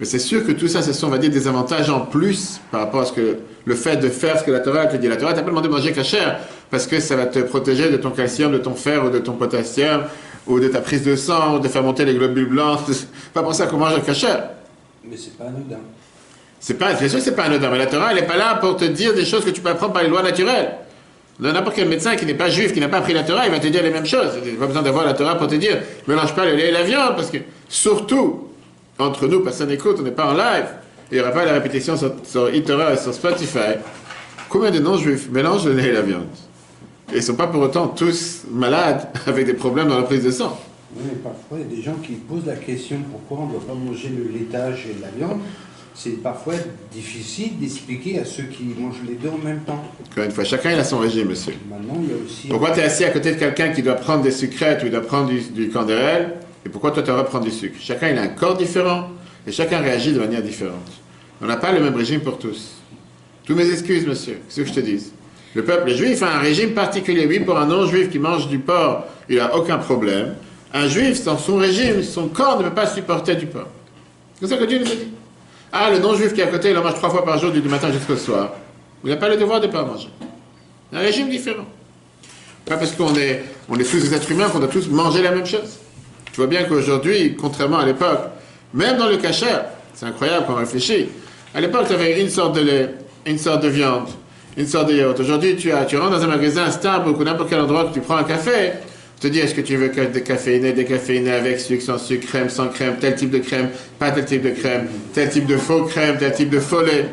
Mais 0.00 0.06
c'est 0.06 0.18
sûr 0.18 0.46
que 0.46 0.52
tout 0.52 0.66
ça, 0.66 0.80
ce 0.80 0.94
sont, 0.94 1.08
on 1.08 1.10
va 1.10 1.18
dire, 1.18 1.30
des 1.30 1.46
avantages 1.46 1.90
en 1.90 2.00
plus 2.00 2.58
par 2.70 2.80
rapport 2.80 3.02
à 3.02 3.04
ce 3.04 3.12
que 3.12 3.36
le 3.66 3.74
fait 3.74 3.96
de 3.96 4.08
faire 4.08 4.38
ce 4.38 4.44
que 4.44 4.50
la 4.50 4.60
Torah 4.60 4.86
te 4.86 4.96
dit. 4.96 5.06
La 5.06 5.18
Torah 5.18 5.34
t'a 5.34 5.42
pas 5.42 5.50
demandé 5.50 5.68
de 5.68 5.72
manger 5.74 5.92
cachère 5.92 6.40
parce 6.70 6.86
que 6.86 7.00
ça 7.00 7.16
va 7.16 7.26
te 7.26 7.40
protéger 7.40 7.90
de 7.90 7.98
ton 7.98 8.08
calcium, 8.10 8.50
de 8.50 8.58
ton 8.58 8.74
fer 8.74 9.04
ou 9.04 9.10
de 9.10 9.18
ton 9.18 9.32
potassium 9.32 10.04
ou 10.46 10.58
de 10.58 10.68
ta 10.68 10.80
prise 10.80 11.04
de 11.04 11.16
sang 11.16 11.56
ou 11.56 11.58
de 11.58 11.68
faire 11.68 11.82
monter 11.82 12.06
les 12.06 12.14
globules 12.14 12.48
blancs. 12.48 12.80
pas 13.34 13.42
pour 13.42 13.54
ça 13.54 13.66
qu'on 13.66 13.76
mange 13.76 14.02
cachère. 14.02 14.48
Mais 15.04 15.18
c'est 15.18 15.36
pas 15.36 15.44
anodin. 15.44 15.80
C'est 16.58 16.74
pas, 16.74 16.94
bien 16.94 17.08
sûr 17.08 17.18
que 17.18 17.24
c'est 17.24 17.36
pas 17.36 17.44
anodin, 17.44 17.70
mais 17.70 17.78
la 17.78 17.86
Torah, 17.86 18.12
elle 18.12 18.20
n'est 18.20 18.26
pas 18.26 18.36
là 18.38 18.54
pour 18.54 18.78
te 18.78 18.86
dire 18.86 19.12
des 19.12 19.26
choses 19.26 19.44
que 19.44 19.50
tu 19.50 19.60
peux 19.60 19.68
apprendre 19.68 19.92
par 19.92 20.02
les 20.02 20.08
lois 20.08 20.22
naturelles. 20.22 20.76
N'importe 21.40 21.76
quel 21.76 21.88
médecin 21.88 22.16
qui 22.16 22.24
n'est 22.24 22.34
pas 22.34 22.48
juif, 22.48 22.72
qui 22.72 22.80
n'a 22.80 22.88
pas 22.88 22.98
appris 22.98 23.14
la 23.14 23.22
Torah, 23.22 23.46
il 23.46 23.52
va 23.52 23.58
te 23.58 23.66
dire 23.66 23.82
les 23.82 23.90
mêmes 23.90 24.06
choses. 24.06 24.32
Il 24.44 24.50
n'y 24.50 24.56
a 24.56 24.60
pas 24.60 24.66
besoin 24.66 24.82
d'avoir 24.82 25.04
la 25.04 25.14
Torah 25.14 25.36
pour 25.36 25.46
te 25.46 25.54
dire, 25.54 25.78
mélange 26.06 26.34
pas 26.34 26.44
le 26.44 26.54
lait 26.54 26.68
et 26.68 26.72
la 26.72 26.82
viande, 26.82 27.16
parce 27.16 27.30
que, 27.30 27.38
surtout, 27.68 28.49
entre 29.00 29.26
nous, 29.26 29.40
personne 29.40 29.68
n'écoute, 29.68 29.96
on 30.00 30.02
n'est 30.02 30.10
pas 30.10 30.26
en 30.26 30.34
live, 30.34 30.66
il 31.10 31.16
n'y 31.16 31.20
aura 31.20 31.32
pas 31.32 31.44
la 31.44 31.54
répétition 31.54 31.96
sur, 31.96 32.14
sur 32.24 32.48
et 32.48 32.62
sur 32.96 33.14
Spotify. 33.14 33.78
Combien 34.48 34.70
de 34.70 34.78
non-juifs 34.78 35.28
mélangent 35.30 35.66
le 35.66 35.74
lait 35.74 35.88
et 35.88 35.92
la 35.92 36.02
viande? 36.02 36.26
Et 37.10 37.14
ils 37.14 37.16
ne 37.16 37.22
sont 37.22 37.34
pas 37.34 37.48
pour 37.48 37.62
autant 37.62 37.88
tous 37.88 38.44
malades 38.50 39.08
avec 39.26 39.46
des 39.46 39.54
problèmes 39.54 39.88
dans 39.88 39.96
la 39.96 40.04
prise 40.04 40.24
de 40.24 40.30
sang. 40.30 40.58
Oui, 40.94 41.02
mais 41.04 41.18
parfois, 41.18 41.58
il 41.58 41.60
y 41.60 41.72
a 41.72 41.76
des 41.76 41.82
gens 41.82 41.94
qui 41.94 42.12
posent 42.12 42.46
la 42.46 42.56
question 42.56 42.98
pourquoi 43.10 43.44
on 43.44 43.46
ne 43.48 43.52
doit 43.52 43.66
pas 43.66 43.74
manger 43.74 44.08
le 44.08 44.32
laitage 44.36 44.86
et 44.86 45.00
la 45.00 45.08
viande? 45.08 45.40
C'est 45.94 46.22
parfois 46.22 46.54
difficile 46.92 47.58
d'expliquer 47.58 48.20
à 48.20 48.24
ceux 48.24 48.44
qui 48.44 48.62
mangent 48.78 49.02
les 49.06 49.14
deux 49.14 49.28
en 49.28 49.44
même 49.44 49.60
temps. 49.60 49.84
Encore 50.10 50.24
une 50.24 50.30
fois, 50.30 50.44
chacun 50.44 50.72
il 50.72 50.78
a 50.78 50.84
son 50.84 50.98
régime, 50.98 51.28
monsieur. 51.28 51.54
Maintenant, 51.68 52.00
il 52.02 52.08
y 52.08 52.12
a 52.12 52.24
aussi. 52.24 52.48
Pourquoi 52.48 52.70
tu 52.70 52.80
es 52.80 52.84
assis 52.84 53.04
à 53.04 53.10
côté 53.10 53.32
de 53.32 53.38
quelqu'un 53.38 53.70
qui 53.70 53.82
doit 53.82 53.96
prendre 53.96 54.22
des 54.22 54.30
sucrètes 54.30 54.82
ou 54.82 54.86
il 54.86 54.92
doit 54.92 55.02
prendre 55.02 55.28
du, 55.28 55.40
du 55.40 55.68
candérel 55.68 56.39
Et 56.64 56.68
pourquoi 56.68 56.90
toi 56.90 57.02
tu 57.02 57.10
dois 57.10 57.24
prendre 57.24 57.44
du 57.44 57.50
sucre? 57.50 57.76
Chacun 57.80 58.08
il 58.10 58.18
a 58.18 58.22
un 58.22 58.28
corps 58.28 58.56
différent 58.56 59.08
et 59.46 59.52
chacun 59.52 59.78
réagit 59.78 60.12
de 60.12 60.18
manière 60.18 60.42
différente. 60.42 60.90
On 61.40 61.46
n'a 61.46 61.56
pas 61.56 61.72
le 61.72 61.80
même 61.80 61.94
régime 61.94 62.20
pour 62.20 62.38
tous. 62.38 62.72
Tous 63.44 63.54
mes 63.54 63.70
excuses, 63.70 64.06
monsieur, 64.06 64.38
ce 64.48 64.60
que 64.60 64.66
je 64.66 64.72
te 64.72 64.80
dis. 64.80 65.12
Le 65.54 65.64
peuple 65.64 65.90
juif 65.90 66.22
a 66.22 66.36
un 66.36 66.38
régime 66.38 66.72
particulier. 66.72 67.26
Oui, 67.26 67.40
pour 67.40 67.58
un 67.58 67.66
non-juif 67.66 68.10
qui 68.10 68.18
mange 68.18 68.48
du 68.48 68.58
porc, 68.58 69.04
il 69.28 69.36
n'a 69.36 69.56
aucun 69.56 69.78
problème. 69.78 70.34
Un 70.72 70.86
juif, 70.86 71.24
dans 71.24 71.38
son 71.38 71.56
régime, 71.56 72.02
son 72.02 72.28
corps 72.28 72.58
ne 72.58 72.64
peut 72.64 72.74
pas 72.74 72.86
supporter 72.86 73.34
du 73.34 73.46
porc. 73.46 73.66
C'est 74.40 74.46
ça 74.46 74.56
que 74.56 74.64
Dieu 74.64 74.78
nous 74.78 74.84
dit. 74.84 75.08
Ah, 75.72 75.90
le 75.90 75.98
non-juif 75.98 76.34
qui 76.34 76.40
est 76.40 76.44
à 76.44 76.48
côté, 76.48 76.70
il 76.70 76.78
en 76.78 76.82
mange 76.82 76.94
trois 76.94 77.10
fois 77.10 77.24
par 77.24 77.38
jour, 77.38 77.50
du 77.50 77.60
matin 77.62 77.90
jusqu'au 77.90 78.16
soir. 78.16 78.52
Il 79.02 79.10
n'a 79.10 79.16
pas 79.16 79.28
le 79.28 79.36
devoir 79.36 79.60
de 79.60 79.66
ne 79.66 79.72
pas 79.72 79.84
manger. 79.84 80.08
Un 80.92 81.00
régime 81.00 81.28
différent. 81.28 81.66
Pas 82.66 82.76
parce 82.76 82.92
qu'on 82.92 83.14
est, 83.16 83.42
on 83.68 83.78
est 83.78 83.84
tous 83.84 84.00
des 84.00 84.14
êtres 84.14 84.30
humains 84.30 84.48
qu'on 84.48 84.58
doit 84.58 84.68
tous 84.68 84.88
manger 84.88 85.22
la 85.22 85.32
même 85.32 85.46
chose. 85.46 85.78
Tu 86.32 86.36
vois 86.36 86.46
bien 86.46 86.64
qu'aujourd'hui, 86.64 87.36
contrairement 87.38 87.78
à 87.78 87.86
l'époque, 87.86 88.20
même 88.74 88.96
dans 88.96 89.08
le 89.08 89.16
cachère, 89.16 89.64
c'est 89.94 90.06
incroyable 90.06 90.44
quand 90.46 90.54
on 90.54 90.56
réfléchit. 90.56 91.08
À 91.54 91.60
l'époque, 91.60 91.86
tu 91.88 91.94
avais 91.94 92.20
une 92.20 92.30
sorte 92.30 92.54
de 92.54 92.60
lait, 92.60 92.94
une 93.26 93.38
sorte 93.38 93.62
de 93.62 93.68
viande, 93.68 94.08
une 94.56 94.66
sorte 94.66 94.88
de 94.88 94.94
yaourt. 94.94 95.18
Aujourd'hui, 95.18 95.56
tu, 95.56 95.72
as, 95.72 95.84
tu 95.84 95.96
rentres 95.96 96.12
dans 96.12 96.22
un 96.22 96.28
magasin, 96.28 96.70
Starbucks 96.70 97.18
ou 97.18 97.24
n'importe 97.24 97.50
quel 97.50 97.60
endroit 97.60 97.86
que 97.86 97.94
tu 97.94 98.00
prends 98.00 98.16
un 98.16 98.24
café, 98.24 98.72
te 99.20 99.28
dis 99.28 99.38
est-ce 99.38 99.54
que 99.54 99.60
tu 99.60 99.76
veux 99.76 99.90
des 99.90 100.22
caféinés 100.22 101.32
avec 101.32 101.60
sucre, 101.60 101.82
sans 101.82 101.98
sucre, 101.98 102.26
crème, 102.26 102.48
sans 102.48 102.68
crème, 102.68 102.96
tel 102.98 103.14
type 103.14 103.30
de 103.30 103.38
crème, 103.38 103.68
pas 103.98 104.10
tel 104.12 104.24
type 104.24 104.42
de 104.42 104.50
crème, 104.50 104.88
tel 105.12 105.28
type 105.28 105.46
de 105.46 105.58
faux 105.58 105.84
crème, 105.84 106.16
tel 106.18 106.32
type 106.32 106.48
de 106.48 106.58
faux 106.58 106.82
lait. 106.82 107.06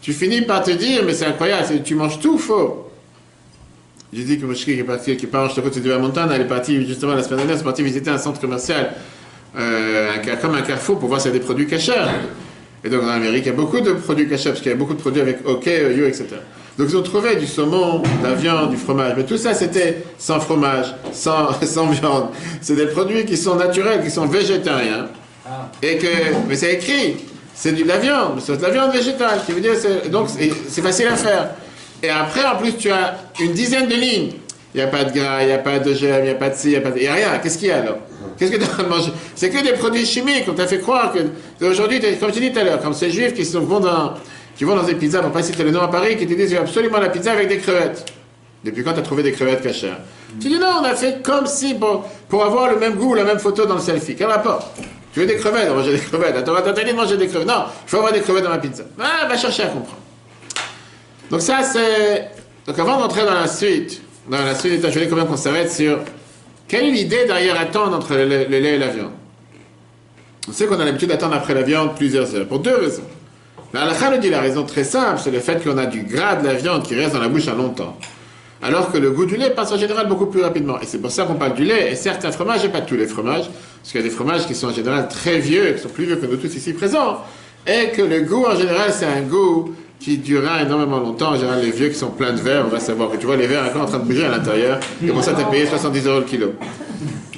Tu 0.00 0.12
finis 0.14 0.42
par 0.42 0.62
te 0.62 0.70
dire, 0.70 1.02
mais 1.04 1.12
c'est 1.12 1.26
incroyable, 1.26 1.82
tu 1.84 1.94
manges 1.94 2.18
tout 2.20 2.38
faux. 2.38 2.91
J'ai 4.12 4.24
dit 4.24 4.38
que 4.38 4.44
Moshki 4.44 4.74
qui 4.74 4.80
est 4.80 4.84
parti, 4.84 5.16
qui 5.16 5.26
part 5.26 5.44
en 5.44 5.48
Shtokot 5.48 5.70
de 5.80 5.88
la 5.88 5.98
montagne, 5.98 6.28
elle 6.34 6.42
est 6.42 6.46
partie 6.46 6.86
justement 6.86 7.14
la 7.14 7.22
semaine 7.22 7.38
dernière, 7.38 7.54
elle 7.56 7.60
est 7.62 7.64
partie 7.64 7.82
visiter 7.82 8.10
un 8.10 8.18
centre 8.18 8.38
commercial, 8.40 8.92
euh, 9.58 10.10
un, 10.22 10.36
comme 10.36 10.54
un 10.54 10.60
carrefour 10.60 10.98
pour 10.98 11.08
voir 11.08 11.18
s'il 11.20 11.30
y 11.32 11.34
a 11.34 11.38
des 11.38 11.44
produits 11.44 11.66
cachers. 11.66 11.94
Et 12.84 12.90
donc 12.90 13.04
en 13.04 13.08
Amérique, 13.08 13.44
il 13.46 13.48
y 13.48 13.52
a 13.52 13.54
beaucoup 13.56 13.80
de 13.80 13.92
produits 13.92 14.28
cachers, 14.28 14.50
parce 14.50 14.60
qu'il 14.60 14.70
y 14.70 14.74
a 14.74 14.76
beaucoup 14.76 14.92
de 14.92 15.00
produits 15.00 15.22
avec 15.22 15.38
OK, 15.48 15.66
EU, 15.66 16.04
etc. 16.06 16.26
Donc 16.76 16.88
ils 16.90 16.96
ont 16.96 17.02
trouvé 17.02 17.36
du 17.36 17.46
saumon, 17.46 18.00
de 18.00 18.26
la 18.28 18.34
viande, 18.34 18.70
du 18.70 18.76
fromage. 18.76 19.14
Mais 19.16 19.24
tout 19.24 19.38
ça, 19.38 19.54
c'était 19.54 20.02
sans 20.18 20.40
fromage, 20.40 20.94
sans, 21.12 21.52
sans 21.62 21.86
viande. 21.86 22.28
C'est 22.60 22.76
des 22.76 22.86
produits 22.88 23.24
qui 23.24 23.38
sont 23.38 23.54
naturels, 23.56 24.02
qui 24.04 24.10
sont 24.10 24.26
végétariens. 24.26 25.06
Ah. 25.46 25.70
Et 25.82 25.96
que, 25.96 26.06
mais 26.48 26.56
c'est 26.56 26.74
écrit, 26.74 27.16
c'est 27.54 27.72
de 27.72 27.84
la 27.88 27.96
viande, 27.96 28.40
c'est 28.44 28.58
de 28.58 28.62
la 28.62 28.70
viande 28.70 28.92
végétale. 28.92 29.40
Qui 29.46 29.52
veut 29.52 29.60
dire, 29.62 29.72
c'est- 29.74 30.10
donc 30.10 30.28
c'est 30.68 30.82
facile 30.82 31.06
à 31.06 31.16
faire. 31.16 31.50
Et 32.02 32.10
après, 32.10 32.44
en 32.44 32.56
plus, 32.56 32.76
tu 32.76 32.90
as 32.90 33.16
une 33.40 33.52
dizaine 33.52 33.88
de 33.88 33.94
lignes. 33.94 34.32
Il 34.74 34.78
n'y 34.78 34.82
a 34.82 34.86
pas 34.86 35.04
de 35.04 35.12
gras, 35.12 35.42
il 35.42 35.48
n'y 35.48 35.52
a 35.52 35.58
pas 35.58 35.78
de 35.78 35.92
gemme, 35.92 36.20
il 36.20 36.24
n'y 36.24 36.30
a 36.30 36.34
pas 36.34 36.48
de 36.48 36.54
ci, 36.54 36.68
il 36.68 36.70
n'y 36.70 36.76
a 36.76 36.80
de... 36.80 37.06
A 37.06 37.14
rien. 37.14 37.38
Qu'est-ce 37.42 37.58
qu'il 37.58 37.68
y 37.68 37.72
a 37.72 37.78
alors? 37.78 37.98
Qu'est-ce 38.38 38.52
que 38.52 38.56
tu 38.56 38.82
de 38.82 38.88
manger? 38.88 39.12
C'est 39.34 39.50
que 39.50 39.62
des 39.62 39.74
produits 39.74 40.06
chimiques. 40.06 40.44
On 40.48 40.54
t'a 40.54 40.66
fait 40.66 40.78
croire 40.78 41.12
que... 41.12 41.64
Aujourd'hui, 41.64 42.00
comme 42.18 42.32
je 42.32 42.40
dit 42.40 42.52
tout 42.52 42.58
à 42.58 42.64
l'heure, 42.64 42.80
comme 42.80 42.94
ces 42.94 43.10
juifs 43.10 43.34
qui, 43.34 43.44
sont, 43.44 43.60
vont 43.60 43.80
dans, 43.80 44.14
qui 44.56 44.64
vont 44.64 44.74
dans 44.74 44.82
des 44.82 44.94
pizzas, 44.94 45.20
pour 45.20 45.30
pas 45.30 45.42
citer 45.42 45.62
le 45.62 45.70
nom 45.70 45.82
à 45.82 45.88
Paris, 45.88 46.16
qui 46.16 46.26
te 46.26 46.32
disent, 46.32 46.54
absolument 46.54 46.98
la 46.98 47.10
pizza 47.10 47.32
avec 47.32 47.48
des 47.48 47.58
crevettes. 47.58 48.10
Depuis 48.64 48.82
quand 48.82 48.94
tu 48.94 49.00
as 49.00 49.02
trouvé 49.02 49.22
des 49.22 49.32
crevettes 49.32 49.62
cachères 49.62 49.98
Tu 50.40 50.48
dis 50.48 50.58
non, 50.58 50.78
on 50.80 50.84
a 50.84 50.94
fait 50.94 51.20
comme 51.22 51.46
si 51.46 51.74
pour, 51.74 52.08
pour 52.28 52.44
avoir 52.44 52.70
le 52.70 52.78
même 52.78 52.94
goût, 52.94 53.14
la 53.14 53.24
même 53.24 53.40
photo 53.40 53.66
dans 53.66 53.74
le 53.74 53.80
selfie. 53.80 54.14
Quel 54.16 54.28
rapport? 54.28 54.72
Tu 55.12 55.20
veux 55.20 55.26
des 55.26 55.36
crevettes? 55.36 55.68
On 55.70 55.82
des 55.82 55.98
crevettes. 55.98 56.36
Attends, 56.36 56.54
t'as 56.64 56.72
dit 56.72 56.90
de 56.90 56.96
manger 56.96 57.16
des 57.16 57.26
crevettes. 57.26 57.48
Non, 57.48 57.64
il 57.84 57.90
faut 57.90 57.98
avoir 57.98 58.12
des 58.12 58.20
crevettes 58.20 58.44
dans 58.44 58.50
ma 58.50 58.58
pizza. 58.58 58.84
Ah, 58.98 59.26
va 59.28 59.36
chercher 59.36 59.64
à 59.64 59.66
comprendre. 59.66 59.98
Donc 61.32 61.40
ça, 61.40 61.62
c'est... 61.62 62.28
Donc 62.66 62.78
avant 62.78 63.00
d'entrer 63.00 63.24
dans 63.24 63.32
la 63.32 63.48
suite, 63.48 64.02
dans 64.28 64.44
la 64.44 64.54
suite, 64.54 64.82
je 64.86 64.92
voulais 64.92 65.08
quand 65.08 65.16
même 65.16 65.26
qu'on 65.26 65.36
s'arrête 65.38 65.72
sur 65.72 66.00
quelle 66.68 66.84
est 66.84 66.90
l'idée 66.90 67.24
derrière 67.26 67.58
attendre 67.58 67.96
entre 67.96 68.14
le, 68.14 68.26
le 68.26 68.58
lait 68.58 68.74
et 68.74 68.78
la 68.78 68.88
viande. 68.88 69.12
On 70.46 70.52
sait 70.52 70.66
qu'on 70.66 70.78
a 70.78 70.84
l'habitude 70.84 71.08
d'attendre 71.08 71.34
après 71.34 71.54
la 71.54 71.62
viande 71.62 71.96
plusieurs 71.96 72.34
heures, 72.34 72.46
pour 72.46 72.58
deux 72.58 72.76
raisons. 72.76 73.04
La 73.72 73.84
halakha 73.84 74.10
nous 74.10 74.18
dit 74.18 74.28
la 74.28 74.42
raison 74.42 74.64
très 74.64 74.84
simple, 74.84 75.20
c'est 75.24 75.30
le 75.30 75.40
fait 75.40 75.64
qu'on 75.64 75.78
a 75.78 75.86
du 75.86 76.02
gras 76.02 76.36
de 76.36 76.46
la 76.46 76.52
viande 76.52 76.82
qui 76.82 76.94
reste 76.94 77.14
dans 77.14 77.20
la 77.20 77.28
bouche 77.28 77.48
à 77.48 77.54
longtemps. 77.54 77.96
Alors 78.60 78.92
que 78.92 78.98
le 78.98 79.10
goût 79.10 79.24
du 79.24 79.36
lait 79.38 79.50
passe 79.50 79.72
en 79.72 79.78
général 79.78 80.08
beaucoup 80.08 80.26
plus 80.26 80.42
rapidement. 80.42 80.78
Et 80.82 80.86
c'est 80.86 80.98
pour 80.98 81.10
ça 81.10 81.24
qu'on 81.24 81.34
parle 81.34 81.54
du 81.54 81.64
lait. 81.64 81.92
Et 81.92 81.96
certains 81.96 82.30
fromages, 82.30 82.62
et 82.66 82.68
pas 82.68 82.82
tous 82.82 82.96
les 82.96 83.06
fromages, 83.06 83.48
parce 83.80 83.90
qu'il 83.90 84.02
y 84.02 84.04
a 84.04 84.06
des 84.06 84.14
fromages 84.14 84.46
qui 84.46 84.54
sont 84.54 84.66
en 84.66 84.72
général 84.74 85.08
très 85.08 85.38
vieux, 85.38 85.72
qui 85.72 85.82
sont 85.82 85.88
plus 85.88 86.04
vieux 86.04 86.16
que 86.16 86.26
nous 86.26 86.36
tous 86.36 86.54
ici 86.54 86.74
présents, 86.74 87.24
et 87.66 87.88
que 87.88 88.02
le 88.02 88.20
goût 88.20 88.44
en 88.44 88.54
général, 88.54 88.92
c'est 88.92 89.06
un 89.06 89.22
goût 89.22 89.74
qui 90.02 90.18
durera 90.18 90.62
énormément 90.62 90.98
longtemps. 90.98 91.30
En 91.30 91.36
général, 91.36 91.60
les 91.62 91.70
vieux 91.70 91.88
qui 91.88 91.94
sont 91.94 92.10
pleins 92.10 92.32
de 92.32 92.40
verre, 92.40 92.64
on 92.66 92.70
va 92.70 92.80
savoir 92.80 93.10
que 93.10 93.16
tu 93.16 93.26
vois 93.26 93.36
les 93.36 93.46
verres 93.46 93.64
encore 93.66 93.82
en 93.82 93.86
train 93.86 94.00
de 94.00 94.04
bouger 94.04 94.24
à 94.24 94.30
l'intérieur, 94.30 94.80
et 95.02 95.08
pour 95.08 95.22
ça, 95.22 95.32
tu 95.32 95.42
as 95.42 95.44
payé 95.44 95.64
70 95.64 96.06
euros 96.06 96.18
le 96.18 96.24
kilo. 96.24 96.54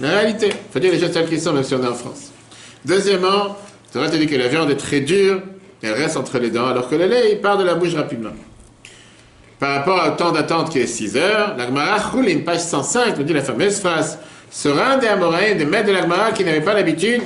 La 0.00 0.10
réalité, 0.10 0.50
faut 0.72 0.78
dire 0.78 0.90
les 0.90 0.98
choses 0.98 1.12
telles 1.12 1.28
qu'elles 1.28 1.40
sont, 1.40 1.52
même 1.52 1.62
si 1.62 1.74
on 1.74 1.82
est 1.82 1.86
en 1.86 1.94
France. 1.94 2.32
Deuxièmement, 2.84 3.56
tu 3.92 3.98
te 3.98 4.16
dit 4.16 4.26
que 4.26 4.36
la 4.36 4.48
viande 4.48 4.70
est 4.70 4.76
très 4.76 5.00
dure, 5.00 5.42
elle 5.82 5.92
reste 5.92 6.16
entre 6.16 6.38
les 6.38 6.50
dents, 6.50 6.66
alors 6.66 6.88
que 6.88 6.94
le 6.94 7.06
lait, 7.06 7.32
il 7.32 7.40
part 7.40 7.58
de 7.58 7.64
la 7.64 7.74
bouche 7.74 7.94
rapidement. 7.94 8.32
Par 9.58 9.76
rapport 9.76 10.02
au 10.06 10.16
temps 10.16 10.32
d'attente 10.32 10.70
qui 10.70 10.78
est 10.78 10.86
6 10.86 11.16
heures, 11.16 11.54
la 11.58 11.66
Gemara 11.66 11.98
Choulim, 12.10 12.44
page 12.44 12.60
105, 12.60 13.18
nous 13.18 13.24
dit 13.24 13.34
la 13.34 13.42
fameuse 13.42 13.78
phrase 13.78 14.18
Sera 14.50 14.92
un 14.92 14.98
des 14.98 15.08
Amoraïens, 15.08 15.54
des 15.56 15.66
maîtres 15.66 15.88
de 15.88 15.92
la 15.92 16.02
Gemara 16.02 16.32
qui 16.32 16.44
n'avaient 16.44 16.60
pas 16.60 16.74
l'habitude 16.74 17.22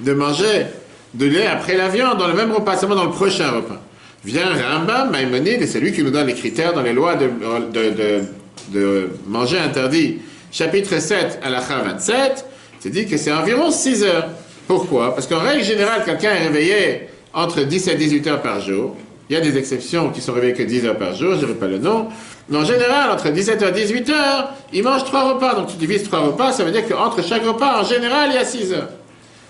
de 0.00 0.12
manger 0.12 0.66
de 1.14 1.26
lait 1.26 1.46
après 1.46 1.76
la 1.76 1.88
viande 1.88 2.18
dans 2.18 2.28
le 2.28 2.34
même 2.34 2.52
repas, 2.52 2.76
seulement 2.76 2.96
dans 2.96 3.04
le 3.04 3.10
prochain 3.10 3.50
repas. 3.50 3.80
Vient 4.26 4.46
Rambam, 4.56 5.12
Maïmonide, 5.12 5.62
et 5.62 5.68
c'est 5.68 5.78
lui 5.78 5.92
qui 5.92 6.02
nous 6.02 6.10
donne 6.10 6.26
les 6.26 6.34
critères 6.34 6.72
dans 6.72 6.82
les 6.82 6.92
lois 6.92 7.14
de, 7.14 9.08
manger 9.28 9.56
interdit. 9.56 10.18
Chapitre 10.50 10.98
7, 10.98 11.38
à 11.44 11.48
la 11.48 11.60
27, 11.60 12.44
c'est 12.80 12.90
dit 12.90 13.06
que 13.06 13.16
c'est 13.18 13.32
environ 13.32 13.70
6 13.70 14.02
heures. 14.02 14.26
Pourquoi? 14.66 15.14
Parce 15.14 15.28
qu'en 15.28 15.38
règle 15.38 15.62
générale, 15.62 16.02
quelqu'un 16.04 16.32
est 16.32 16.42
réveillé 16.42 17.02
entre 17.32 17.60
10 17.60 17.86
et 17.86 17.94
18 17.94 18.26
heures 18.26 18.42
par 18.42 18.60
jour. 18.60 18.96
Il 19.30 19.34
y 19.34 19.36
a 19.36 19.40
des 19.40 19.56
exceptions 19.56 20.10
qui 20.10 20.20
sont 20.20 20.32
réveillées 20.32 20.54
que 20.54 20.64
10 20.64 20.86
heures 20.86 20.98
par 20.98 21.14
jour, 21.14 21.36
je 21.40 21.46
ne 21.46 21.52
pas 21.52 21.68
le 21.68 21.78
nom. 21.78 22.08
Mais 22.48 22.58
en 22.58 22.64
général, 22.64 23.12
entre 23.12 23.30
17 23.30 23.62
h 23.62 23.68
et 23.68 23.72
18 23.72 24.10
heures, 24.10 24.54
il 24.72 24.82
mange 24.82 25.04
trois 25.04 25.34
repas. 25.34 25.54
Donc 25.54 25.68
tu 25.68 25.76
divises 25.76 26.02
trois 26.02 26.20
repas, 26.20 26.50
ça 26.50 26.64
veut 26.64 26.72
dire 26.72 26.84
qu'entre 26.88 27.22
chaque 27.22 27.44
repas, 27.44 27.80
en 27.80 27.84
général, 27.84 28.30
il 28.30 28.34
y 28.34 28.38
a 28.38 28.44
6 28.44 28.72
heures. 28.72 28.88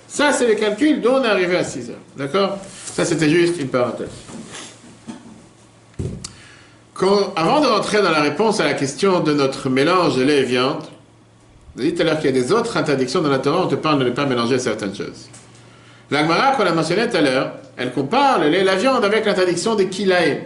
Ça, 0.07 0.33
c'est 0.33 0.47
le 0.47 0.55
calcul 0.55 1.01
dont 1.01 1.15
on 1.15 1.25
est 1.25 1.29
arrivé 1.29 1.57
à 1.57 1.65
6 1.65 1.89
heures. 1.89 1.97
D'accord? 2.15 2.59
Ça, 2.85 3.07
c'était 3.07 3.31
juste 3.31 3.59
une 3.59 3.69
parenthèse. 3.69 4.09
Avant 6.99 7.61
de 7.61 7.67
rentrer 7.67 8.01
dans 8.01 8.11
la 8.11 8.23
réponse 8.23 8.59
à 8.59 8.65
la 8.65 8.73
question 8.73 9.21
de 9.21 9.35
notre 9.35 9.69
mélange 9.69 10.17
de 10.17 10.23
lait 10.23 10.39
et 10.39 10.45
viande, 10.45 10.83
on 11.77 11.83
dit 11.83 11.93
tout 11.93 12.01
à 12.01 12.05
l'heure 12.07 12.17
qu'il 12.17 12.35
y 12.35 12.39
a 12.39 12.43
des 12.43 12.53
autres 12.53 12.79
interdictions 12.79 13.21
dans 13.21 13.29
la 13.29 13.39
Torah, 13.39 13.65
on 13.65 13.67
te 13.67 13.75
parle 13.75 13.99
de 13.99 14.05
ne 14.05 14.11
pas 14.11 14.25
mélanger 14.25 14.59
certaines 14.59 14.95
choses. 14.95 15.29
La 16.11 16.23
Gemara, 16.23 16.53
qu'on 16.53 16.65
a 16.65 16.73
mentionné 16.73 17.07
tout 17.07 17.19
à 17.19 17.21
l'heure, 17.21 17.53
elle 17.77 17.93
compare 17.93 18.39
le 18.41 18.49
lait 18.49 18.61
et 18.61 18.65
la 18.65 18.77
viande 18.77 19.05
avec 19.05 19.27
l'interdiction 19.27 19.75
des 19.75 19.89
kilaïm. 19.89 20.39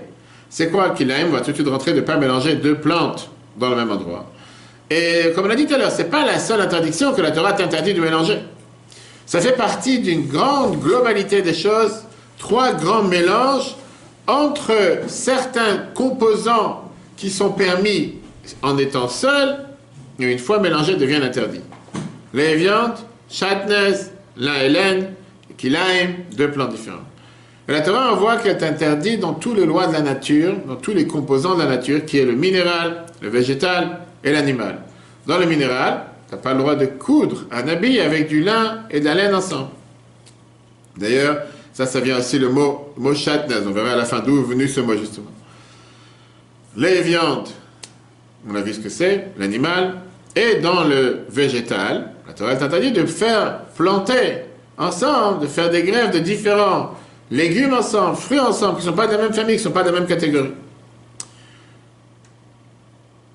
C'est 0.49 0.71
quoi 0.71 0.89
le 0.89 0.95
kilaïm 0.95 1.29
On 1.29 1.33
va 1.33 1.41
tout 1.41 1.53
de 1.53 1.55
suite 1.55 1.69
rentrer 1.69 1.93
de 1.93 2.01
ne 2.01 2.05
pas 2.05 2.17
mélanger 2.17 2.57
deux 2.57 2.75
plantes 2.75 3.31
dans 3.57 3.71
le 3.71 3.77
même 3.77 3.93
endroit. 3.93 4.27
Et 4.91 5.31
comme 5.37 5.47
on 5.47 5.51
a 5.51 5.55
dit 5.55 5.67
tout 5.67 5.75
à 5.75 5.79
l'heure, 5.79 5.93
c'est 5.93 6.11
pas 6.11 6.27
la 6.27 6.41
seule 6.41 6.61
interdiction 6.61 7.13
que 7.13 7.23
la 7.23 7.31
Torah 7.31 7.53
t'interdit 7.53 7.95
de 7.95 8.01
mélanger. 8.01 8.41
Ça 9.25 9.41
fait 9.41 9.53
partie 9.53 10.01
d'une 10.01 10.27
grande 10.27 10.81
globalité 10.81 11.43
des 11.43 11.55
choses, 11.55 12.03
trois 12.39 12.73
grands 12.73 13.05
mélanges 13.05 13.77
entre 14.27 14.75
certains 15.09 15.79
composants 15.95 16.91
qui 17.17 17.31
sont 17.31 17.51
permis 17.51 18.15
en 18.63 18.79
étant 18.79 19.09
seuls, 19.09 19.67
une 20.19 20.39
fois 20.39 20.61
mélangés 20.61 20.97
deviennent 20.97 21.23
interdits. 21.23 21.63
Les 22.35 22.57
viandes, 22.57 22.97
lin 24.37 24.55
et 24.63 24.69
laine, 24.69 25.15
kilaim, 25.57 26.15
deux 26.37 26.51
plantes 26.51 26.71
différents. 26.71 26.99
La 27.69 27.81
Torah, 27.83 28.13
on 28.13 28.17
voit 28.17 28.37
qu'elle 28.37 28.57
est 28.57 28.65
interdite 28.65 29.21
dans 29.21 29.35
tous 29.35 29.55
les 29.55 29.65
lois 29.65 29.87
de 29.87 29.93
la 29.93 30.01
nature, 30.01 30.55
dans 30.67 30.77
tous 30.77 30.93
les 30.93 31.07
composants 31.07 31.55
de 31.55 31.63
la 31.63 31.69
nature, 31.69 32.05
qui 32.05 32.19
est 32.19 32.25
le 32.25 32.35
minéral, 32.35 33.05
le 33.21 33.29
végétal 33.29 34.01
et 34.25 34.33
l'animal. 34.33 34.81
Dans 35.27 35.39
le 35.39 35.47
minéral, 35.47 36.07
tu 36.29 36.35
n'as 36.35 36.41
pas 36.41 36.53
le 36.53 36.59
droit 36.59 36.75
de 36.75 36.87
coudre 36.87 37.45
un 37.53 37.69
habit 37.69 38.01
avec 38.01 38.29
du 38.29 38.43
lin 38.43 38.81
et 38.91 39.01
de 39.01 39.05
la 39.05 39.15
laine 39.15 39.35
ensemble. 39.35 39.71
D'ailleurs, 40.97 41.39
ça, 41.87 41.87
ça 41.87 42.01
vient 42.01 42.19
aussi 42.19 42.39
le 42.39 42.51
mot, 42.51 42.93
chatnez. 43.15 43.55
On 43.67 43.71
verra 43.71 43.93
à 43.93 43.97
la 43.97 44.05
fin 44.05 44.21
d'où 44.21 44.41
est 44.41 44.45
venu 44.45 44.69
ce 44.69 44.81
mot, 44.81 44.95
justement? 44.97 45.31
Les 46.77 47.01
viandes, 47.01 47.49
on 48.47 48.55
a 48.55 48.61
vu 48.61 48.75
ce 48.75 48.81
que 48.81 48.91
c'est, 48.91 49.29
l'animal, 49.39 49.95
et 50.37 50.57
dans 50.57 50.85
le 50.85 51.21
végétal, 51.31 52.13
la 52.27 52.35
Torah 52.35 52.53
est 52.53 52.63
interdit 52.63 52.93
de 52.93 53.07
faire 53.07 53.61
planter 53.77 54.43
ensemble, 54.77 55.41
de 55.41 55.47
faire 55.47 55.71
des 55.71 55.83
grèves 55.83 56.13
de 56.13 56.19
différents 56.19 56.95
légumes 57.31 57.73
ensemble, 57.73 58.17
fruits 58.17 58.39
ensemble, 58.39 58.79
qui 58.79 58.87
ne 58.87 58.91
sont 58.91 58.97
pas 58.97 59.07
de 59.07 59.13
la 59.13 59.23
même 59.23 59.33
famille, 59.33 59.57
qui 59.57 59.63
ne 59.63 59.69
sont 59.69 59.75
pas 59.75 59.83
de 59.83 59.91
la 59.91 60.01
même 60.01 60.07
catégorie. 60.07 60.53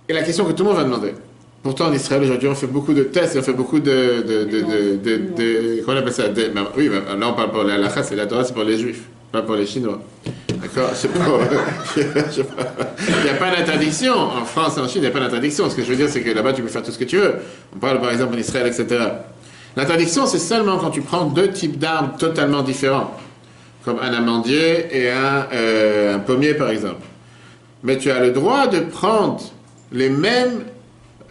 Et 0.08 0.14
la 0.14 0.22
question 0.22 0.46
que 0.46 0.52
tout 0.52 0.64
le 0.64 0.70
monde 0.70 0.78
va 0.78 0.84
demander. 0.84 1.14
Pourtant, 1.66 1.88
en 1.88 1.94
Israël, 1.94 2.22
aujourd'hui, 2.22 2.48
on 2.48 2.54
fait 2.54 2.68
beaucoup 2.68 2.94
de 2.94 3.02
tests, 3.02 3.36
on 3.40 3.42
fait 3.42 3.52
beaucoup 3.52 3.80
de... 3.80 4.22
de, 4.22 4.44
de, 4.44 5.34
de, 5.36 5.82
comment 5.84 5.98
on 5.98 6.00
appelle 6.00 6.14
ça 6.14 6.26
Oui, 6.78 6.92
là, 6.92 7.28
on 7.28 7.34
parle 7.34 7.50
pour 7.50 7.64
la 7.64 7.80
lacha, 7.80 8.04
c'est 8.04 8.16
la 8.16 8.28
Torah, 8.28 8.44
c'est 8.44 8.54
pour 8.54 8.66
les 8.66 8.78
juifs, 8.78 9.06
pas 9.32 9.42
pour 9.42 9.56
les 9.56 9.66
Chinois. 9.66 10.00
D'accord? 10.62 10.92
Il 11.98 12.04
n'y 13.24 13.30
a 13.32 13.34
pas 13.40 13.50
d'interdiction. 13.50 14.14
En 14.14 14.46
France 14.46 14.78
et 14.78 14.82
en 14.82 14.88
Chine, 14.88 14.98
il 14.98 15.02
n'y 15.02 15.08
a 15.08 15.10
pas 15.10 15.22
d'interdiction. 15.22 15.68
Ce 15.68 15.76
que 15.76 15.82
je 15.82 15.88
veux 15.88 15.96
dire, 15.96 16.08
c'est 16.08 16.22
que 16.22 16.30
là-bas, 16.30 16.54
tu 16.54 16.62
peux 16.62 16.68
faire 16.68 16.84
tout 16.84 16.92
ce 16.92 17.00
que 17.00 17.04
tu 17.04 17.18
veux. 17.18 17.34
On 17.76 17.80
parle, 17.80 18.00
par 18.00 18.12
exemple, 18.12 18.36
en 18.36 18.38
Israël, 18.38 18.68
etc. 18.68 19.04
L'interdiction, 19.76 20.28
c'est 20.28 20.38
seulement 20.38 20.78
quand 20.78 20.92
tu 20.92 21.02
prends 21.02 21.26
deux 21.26 21.50
types 21.50 21.80
d'armes 21.80 22.12
totalement 22.20 22.62
différents, 22.62 23.18
comme 23.84 23.98
un 24.04 24.14
amandier 24.14 24.86
et 24.92 25.10
euh, 25.10 26.14
un 26.14 26.20
pommier, 26.20 26.54
par 26.54 26.70
exemple. 26.70 27.08
Mais 27.82 27.98
tu 27.98 28.12
as 28.12 28.20
le 28.20 28.30
droit 28.30 28.68
de 28.68 28.82
prendre 28.82 29.42
les 29.92 30.10
mêmes 30.10 30.62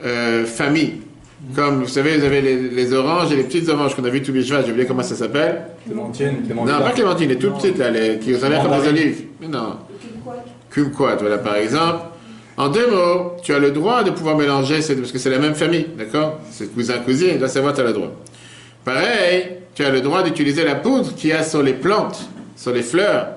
euh, 0.05 0.45
familles. 0.45 1.01
Comme 1.55 1.83
vous 1.83 1.89
savez, 1.89 2.17
vous 2.17 2.25
avez 2.25 2.41
les, 2.41 2.93
oranges 2.95 3.33
et 3.33 3.37
les 3.37 3.43
petites 3.45 3.69
oranges 3.69 3.95
qu'on 3.95 4.05
a 4.05 4.09
vu 4.09 4.23
tous 4.23 4.33
les 4.33 4.43
jours, 4.43 4.59
j'ai 4.65 4.71
oublié 4.73 4.87
comment 4.87 5.03
ça 5.03 5.15
s'appelle. 5.15 5.63
Clémentine, 5.85 6.43
Clémentine. 6.45 6.75
Non, 6.75 6.83
pas 6.83 6.91
Clémentine, 6.93 7.29
les 7.29 7.37
toutes 7.37 7.57
petites 7.57 7.79
là, 7.79 7.91
les, 7.91 8.19
qui 8.19 8.35
ont 8.35 8.49
l'air 8.49 8.63
comme 8.63 8.81
des 8.81 8.89
olives. 8.89 9.25
Mais 9.41 9.49
non. 9.49 9.77
Kumquat, 10.71 11.17
voilà 11.17 11.39
par 11.39 11.57
exemple. 11.57 12.05
En 12.57 12.69
deux 12.69 12.89
mots, 12.89 13.33
tu 13.43 13.53
as 13.53 13.59
le 13.59 13.73
droit 13.73 14.05
de 14.05 14.11
pouvoir 14.11 14.37
mélanger, 14.37 14.77
parce 14.77 15.13
que 15.13 15.19
c'est 15.19 15.31
la 15.31 15.39
même 15.39 15.55
famille, 15.55 15.87
d'accord? 15.99 16.41
C'est 16.51 16.73
cousin, 16.73 16.99
cousine, 16.99 17.31
il 17.33 17.39
doit 17.39 17.49
savoir, 17.49 17.75
tu 17.75 17.81
as 17.81 17.85
le 17.85 17.93
droit. 17.93 18.13
Pareil, 18.85 19.49
tu 19.75 19.85
as 19.85 19.91
le 19.91 20.01
droit 20.01 20.23
d'utiliser 20.23 20.65
la 20.65 20.77
poudre 20.77 21.15
qu'il 21.15 21.31
y 21.31 21.33
a 21.33 21.43
sur 21.43 21.63
les 21.63 21.73
plantes, 21.73 22.29
sur 22.57 22.73
les 22.73 22.83
fleurs, 22.83 23.29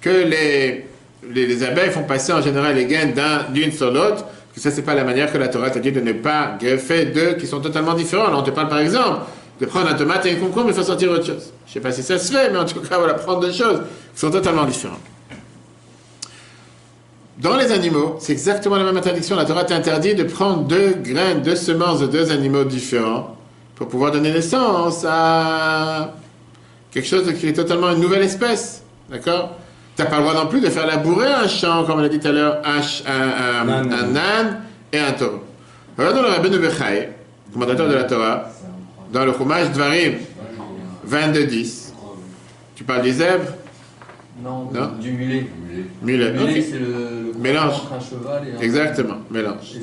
que 0.00 0.10
les, 0.10 0.86
les, 1.32 1.46
les 1.46 1.62
abeilles 1.62 1.90
font 1.90 2.02
passer 2.02 2.32
en 2.32 2.42
général 2.42 2.74
les 2.74 2.86
graines 2.86 3.14
d'une 3.52 3.70
sur 3.70 3.92
l'autre, 3.92 4.24
ça, 4.60 4.70
c'est 4.70 4.82
pas 4.82 4.94
la 4.94 5.04
manière 5.04 5.32
que 5.32 5.38
la 5.38 5.48
Torah 5.48 5.70
t'a 5.70 5.80
dit 5.80 5.90
de 5.90 6.00
ne 6.00 6.12
pas 6.12 6.56
greffer 6.60 7.06
deux 7.06 7.34
qui 7.34 7.46
sont 7.46 7.60
totalement 7.60 7.94
différents. 7.94 8.26
Alors, 8.26 8.40
on 8.40 8.44
te 8.44 8.50
parle 8.50 8.68
par 8.68 8.78
exemple 8.78 9.20
de 9.60 9.66
prendre 9.66 9.88
un 9.88 9.94
tomate 9.94 10.26
et 10.26 10.32
un 10.32 10.36
concombre 10.36 10.70
et 10.70 10.72
faire 10.72 10.84
sortir 10.84 11.10
autre 11.10 11.26
chose. 11.26 11.52
Je 11.66 11.72
sais 11.72 11.80
pas 11.80 11.92
si 11.92 12.02
ça 12.02 12.18
se 12.18 12.32
fait, 12.32 12.50
mais 12.50 12.58
en 12.58 12.64
tout 12.64 12.80
cas, 12.80 12.98
voilà, 12.98 13.14
prendre 13.14 13.40
deux 13.40 13.52
choses 13.52 13.82
qui 14.14 14.20
sont 14.20 14.30
totalement 14.30 14.64
différentes. 14.64 15.00
Dans 17.38 17.56
les 17.56 17.72
animaux, 17.72 18.16
c'est 18.20 18.32
exactement 18.32 18.76
la 18.76 18.84
même 18.84 18.96
interdiction. 18.96 19.34
La 19.34 19.44
Torah 19.44 19.64
t'interdit 19.64 20.14
de 20.14 20.22
prendre 20.22 20.62
deux 20.62 20.94
graines, 21.02 21.42
deux 21.42 21.56
semences 21.56 21.98
de 21.98 22.06
deux 22.06 22.30
animaux 22.30 22.64
différents 22.64 23.36
pour 23.74 23.88
pouvoir 23.88 24.12
donner 24.12 24.30
naissance 24.30 25.04
à 25.08 26.14
quelque 26.92 27.08
chose 27.08 27.32
qui 27.34 27.48
est 27.48 27.52
totalement 27.52 27.90
une 27.90 28.00
nouvelle 28.00 28.22
espèce. 28.22 28.84
D'accord? 29.10 29.50
Tu 29.96 30.02
n'as 30.02 30.08
pas 30.08 30.16
le 30.16 30.22
droit 30.22 30.34
non 30.34 30.48
plus 30.48 30.60
de 30.60 30.68
faire 30.68 30.86
labourer 30.86 31.32
un 31.32 31.46
champ, 31.46 31.84
comme 31.84 32.00
on 32.00 32.04
a 32.04 32.08
dit 32.08 32.18
tout 32.18 32.28
à 32.28 32.32
l'heure, 32.32 32.62
un, 32.64 32.80
un, 33.10 33.68
un, 33.68 33.92
un, 33.92 34.16
âne 34.16 34.60
et 34.92 34.98
un 34.98 35.12
taureau. 35.12 35.44
Regardons 35.96 36.22
le 36.22 36.28
Rabbeinu 36.28 36.58
Bechai, 36.58 37.10
commentateur 37.52 37.88
de 37.88 37.94
la 37.94 38.04
Torah, 38.04 38.50
dans 39.12 39.24
le 39.24 39.32
Chumash 39.32 39.70
Dvarim 39.70 40.14
22.10. 41.08 41.92
Tu 42.74 42.82
parles 42.82 43.02
des 43.02 43.12
zèbres? 43.12 43.52
Non, 44.42 44.68
non, 44.72 44.92
du 45.00 45.12
mulet. 45.12 45.46
Mulet, 46.02 46.32
mulet 46.32 46.42
okay. 46.42 46.62
c'est 46.62 46.78
le, 46.78 47.32
le 47.32 47.38
mélange. 47.38 47.74
entre 47.74 47.92
un 47.92 48.00
cheval 48.00 48.48
et 48.48 48.58
un... 48.58 48.60
Exactement, 48.60 49.16
mélange. 49.30 49.74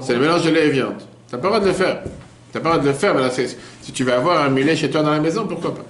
C'est 0.00 0.14
le 0.14 0.20
mélange 0.20 0.44
de 0.44 0.50
lait 0.50 0.68
et 0.68 0.70
viande. 0.70 0.94
Tu 1.28 1.34
n'as 1.34 1.42
pas 1.42 1.48
le 1.48 1.54
droit 1.54 1.60
de 1.60 1.66
le 1.66 1.72
faire. 1.74 2.02
Tu 2.50 2.56
n'as 2.56 2.64
pas 2.64 2.70
le 2.70 2.74
droit 2.76 2.84
de 2.84 2.88
le 2.88 2.94
faire, 2.94 3.14
mais 3.14 3.20
là, 3.20 3.28
si 3.30 3.92
tu 3.92 4.04
veux 4.04 4.14
avoir 4.14 4.42
un 4.42 4.48
mulet 4.48 4.74
chez 4.76 4.88
toi 4.88 5.02
dans 5.02 5.10
la 5.10 5.20
maison, 5.20 5.46
pourquoi 5.46 5.74
pas? 5.74 5.84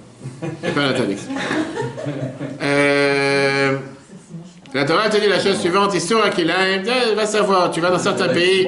Euh, 2.61 3.77
la 4.73 4.85
Torah 4.85 5.09
te 5.09 5.17
dit 5.17 5.27
la 5.27 5.39
chose 5.39 5.59
suivante, 5.59 5.93
Issour 5.95 6.29
qu'il 6.29 6.51
a, 6.51 6.55
va 7.15 7.25
savoir, 7.25 7.71
tu 7.71 7.81
vas 7.81 7.89
dans 7.89 7.99
certains 7.99 8.27
pays, 8.29 8.67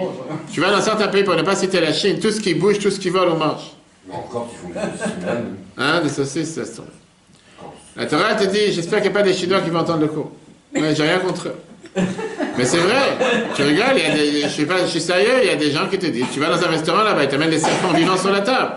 tu 0.51 0.59
vas 0.61 0.71
dans 0.71 0.81
certains 0.81 1.07
pays 1.07 1.23
pour 1.23 1.35
ne 1.35 1.43
pas 1.43 1.55
citer 1.55 1.79
la 1.79 1.93
Chine, 1.93 2.19
tout 2.19 2.31
ce 2.31 2.39
qui 2.39 2.53
bouge, 2.53 2.79
tout 2.79 2.89
ce 2.89 2.99
qui 2.99 3.09
vole, 3.09 3.29
on 3.29 3.37
mange. 3.37 3.71
Encore, 4.11 4.49
tu 4.49 4.73
Hein, 5.77 6.01
des 6.01 6.09
saucisses, 6.09 6.55
ça 6.55 6.65
se 6.65 6.73
trouve. 6.73 6.85
La 7.95 8.05
Torah 8.05 8.35
te 8.35 8.45
dit, 8.45 8.71
j'espère 8.71 9.01
qu'il 9.01 9.11
n'y 9.11 9.17
a 9.17 9.19
pas 9.19 9.27
des 9.27 9.33
Chinois 9.33 9.61
qui 9.61 9.69
vont 9.69 9.79
entendre 9.79 10.01
le 10.01 10.07
cours. 10.07 10.31
Mais 10.73 10.95
j'ai 10.95 11.03
rien 11.03 11.19
contre 11.19 11.49
eux. 11.49 11.55
Mais 12.57 12.65
c'est 12.65 12.77
vrai, 12.77 13.17
tu 13.55 13.63
rigoles, 13.63 13.97
il 13.97 14.03
y 14.03 14.05
a 14.05 14.13
des, 14.15 14.41
je, 14.41 14.47
suis 14.47 14.65
pas, 14.65 14.79
je 14.79 14.87
suis 14.87 15.01
sérieux, 15.01 15.41
il 15.43 15.47
y 15.47 15.51
a 15.51 15.55
des 15.55 15.71
gens 15.71 15.87
qui 15.89 15.99
te 15.99 16.05
disent, 16.07 16.25
tu 16.33 16.39
vas 16.39 16.49
dans 16.49 16.63
un 16.63 16.69
restaurant 16.69 17.03
là-bas, 17.03 17.23
ils 17.23 17.29
t'amènent 17.29 17.49
des 17.49 17.59
serpents 17.59 17.93
vivants 17.93 18.17
sur 18.17 18.31
la 18.31 18.41
table. 18.41 18.71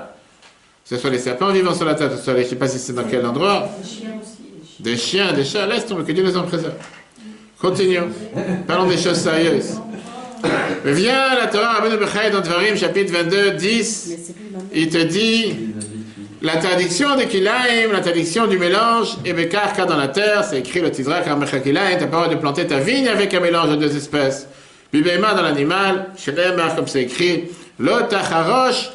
Que 0.94 0.98
ce 0.98 1.08
soit 1.08 1.10
les 1.10 1.18
serpents 1.18 1.50
vivants 1.50 1.74
sur 1.74 1.86
la 1.86 1.96
table, 1.96 2.12
que 2.12 2.18
ce 2.18 2.22
soit 2.22 2.34
les, 2.34 2.42
je 2.42 2.44
ne 2.44 2.50
sais 2.50 2.56
pas 2.56 2.68
si 2.68 2.78
c'est 2.78 2.92
dans 2.92 3.02
quel 3.02 3.26
endroit. 3.26 3.68
Des 4.78 4.96
chiens, 4.96 5.32
des 5.32 5.42
chats, 5.42 5.66
laisse 5.66 5.86
tomber, 5.86 6.04
que 6.04 6.12
Dieu 6.12 6.22
les 6.22 6.36
en 6.36 6.44
préserve. 6.44 6.74
Continuons. 7.58 8.10
Parlons 8.68 8.86
des 8.86 8.96
choses 8.96 9.16
sérieuses. 9.16 9.80
Viens, 10.84 11.34
la 11.34 11.48
Torah, 11.48 11.80
Rabbeinu 11.80 11.96
Bechaï, 11.96 12.30
dans 12.30 12.42
Dvarim, 12.42 12.76
chapitre 12.76 13.12
22, 13.12 13.50
10. 13.54 14.34
Il 14.72 14.88
te 14.88 14.98
dit 14.98 15.56
l'interdiction 16.42 17.16
des 17.16 17.26
kilaim, 17.26 17.90
l'interdiction 17.90 18.46
du 18.46 18.56
mélange, 18.56 19.16
et 19.24 19.32
bekar, 19.32 19.72
car 19.72 19.86
dans 19.86 19.96
la 19.96 20.06
terre, 20.06 20.44
c'est 20.48 20.60
écrit 20.60 20.80
le 20.80 20.92
tidra, 20.92 21.22
car 21.22 21.36
mechakilaim, 21.36 21.96
t'as 21.98 22.06
pas 22.06 22.18
le 22.18 22.22
droit 22.22 22.28
de 22.28 22.36
planter 22.36 22.68
ta 22.68 22.78
vigne 22.78 23.08
avec 23.08 23.34
un 23.34 23.40
mélange 23.40 23.70
de 23.70 23.76
deux 23.76 23.96
espèces. 23.96 24.46
Bibéma 24.92 25.34
dans 25.34 25.42
l'animal, 25.42 26.10
shelemar, 26.16 26.76
comme 26.76 26.86
c'est 26.86 27.02
écrit, 27.02 27.46
lotacharosh, 27.80 28.92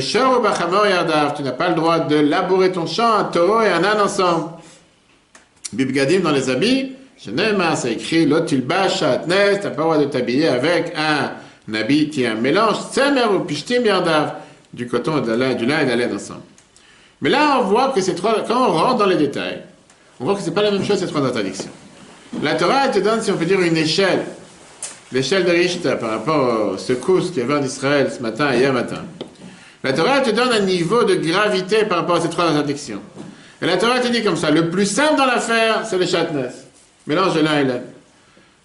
tu 0.00 1.42
n'as 1.42 1.52
pas 1.52 1.68
le 1.68 1.74
droit 1.74 2.00
de 2.00 2.16
labourer 2.16 2.72
ton 2.72 2.86
champ, 2.86 3.14
un 3.14 3.24
taureau 3.24 3.62
et 3.62 3.68
un 3.68 3.84
âne 3.84 4.00
ensemble. 4.00 4.50
Bibgadim 5.72 6.20
dans 6.20 6.30
les 6.30 6.48
habits, 6.50 6.92
Shenema, 7.18 7.76
c'est 7.76 7.92
écrit, 7.92 8.26
l'otilba 8.26 8.88
shatnes, 8.88 9.58
t'as 9.60 9.70
pas 9.70 9.76
le 9.76 9.82
droit 9.82 9.98
de 9.98 10.04
t'habiller 10.06 10.48
avec 10.48 10.92
un, 10.96 11.74
habit 11.74 12.10
qui 12.10 12.24
est 12.24 12.26
un 12.26 12.34
mélange, 12.34 12.76
tsemer 12.90 13.24
ou 13.34 13.40
pishtim 13.40 13.84
yardav, 13.84 14.34
du 14.72 14.86
coton 14.88 15.20
de 15.20 15.32
la, 15.32 15.54
du 15.54 15.66
lin 15.66 15.80
et 15.80 15.84
de 15.84 15.90
la 15.90 15.96
laine 15.96 16.14
ensemble. 16.14 16.40
Mais 17.20 17.30
là, 17.30 17.60
on 17.60 17.64
voit 17.64 17.90
que 17.94 18.00
ces 18.00 18.14
trois, 18.14 18.42
quand 18.46 18.68
on 18.68 18.72
rentre 18.72 18.96
dans 18.96 19.06
les 19.06 19.16
détails, 19.16 19.62
on 20.18 20.24
voit 20.24 20.34
que 20.34 20.40
c'est 20.40 20.54
pas 20.54 20.62
la 20.62 20.70
même 20.70 20.84
chose 20.84 20.98
ces 20.98 21.06
trois 21.06 21.22
interdictions. 21.22 21.70
La 22.42 22.54
Torah, 22.54 22.86
elle 22.86 22.92
te 22.92 22.98
donne, 22.98 23.20
si 23.22 23.30
on 23.30 23.36
peut 23.36 23.44
dire, 23.44 23.60
une 23.60 23.76
échelle, 23.76 24.24
l'échelle 25.12 25.44
de 25.44 25.50
Richter 25.50 25.94
par 26.00 26.10
rapport 26.10 26.72
aux 26.72 26.78
secousses 26.78 27.30
qu'il 27.30 27.38
y 27.38 27.42
avait 27.42 27.54
en 27.54 27.62
Israël 27.62 28.10
ce 28.10 28.22
matin 28.22 28.52
et 28.52 28.58
hier 28.58 28.72
matin. 28.72 29.04
La 29.84 29.92
Torah, 29.92 30.20
te 30.20 30.30
donne 30.30 30.52
un 30.52 30.60
niveau 30.60 31.02
de 31.02 31.16
gravité 31.16 31.84
par 31.84 31.98
rapport 31.98 32.16
à 32.16 32.20
ces 32.20 32.30
trois 32.30 32.44
interdictions. 32.44 33.00
Et 33.60 33.66
la 33.66 33.76
Torah 33.76 33.98
te 33.98 34.08
dit 34.08 34.22
comme 34.22 34.36
ça, 34.36 34.50
le 34.50 34.70
plus 34.70 34.86
simple 34.86 35.16
dans 35.16 35.26
l'affaire, 35.26 35.84
c'est 35.84 35.98
le 35.98 36.06
chatnes. 36.06 36.50
Mélange 37.06 37.36
lin 37.38 37.60
et 37.60 37.64
lait. 37.64 37.82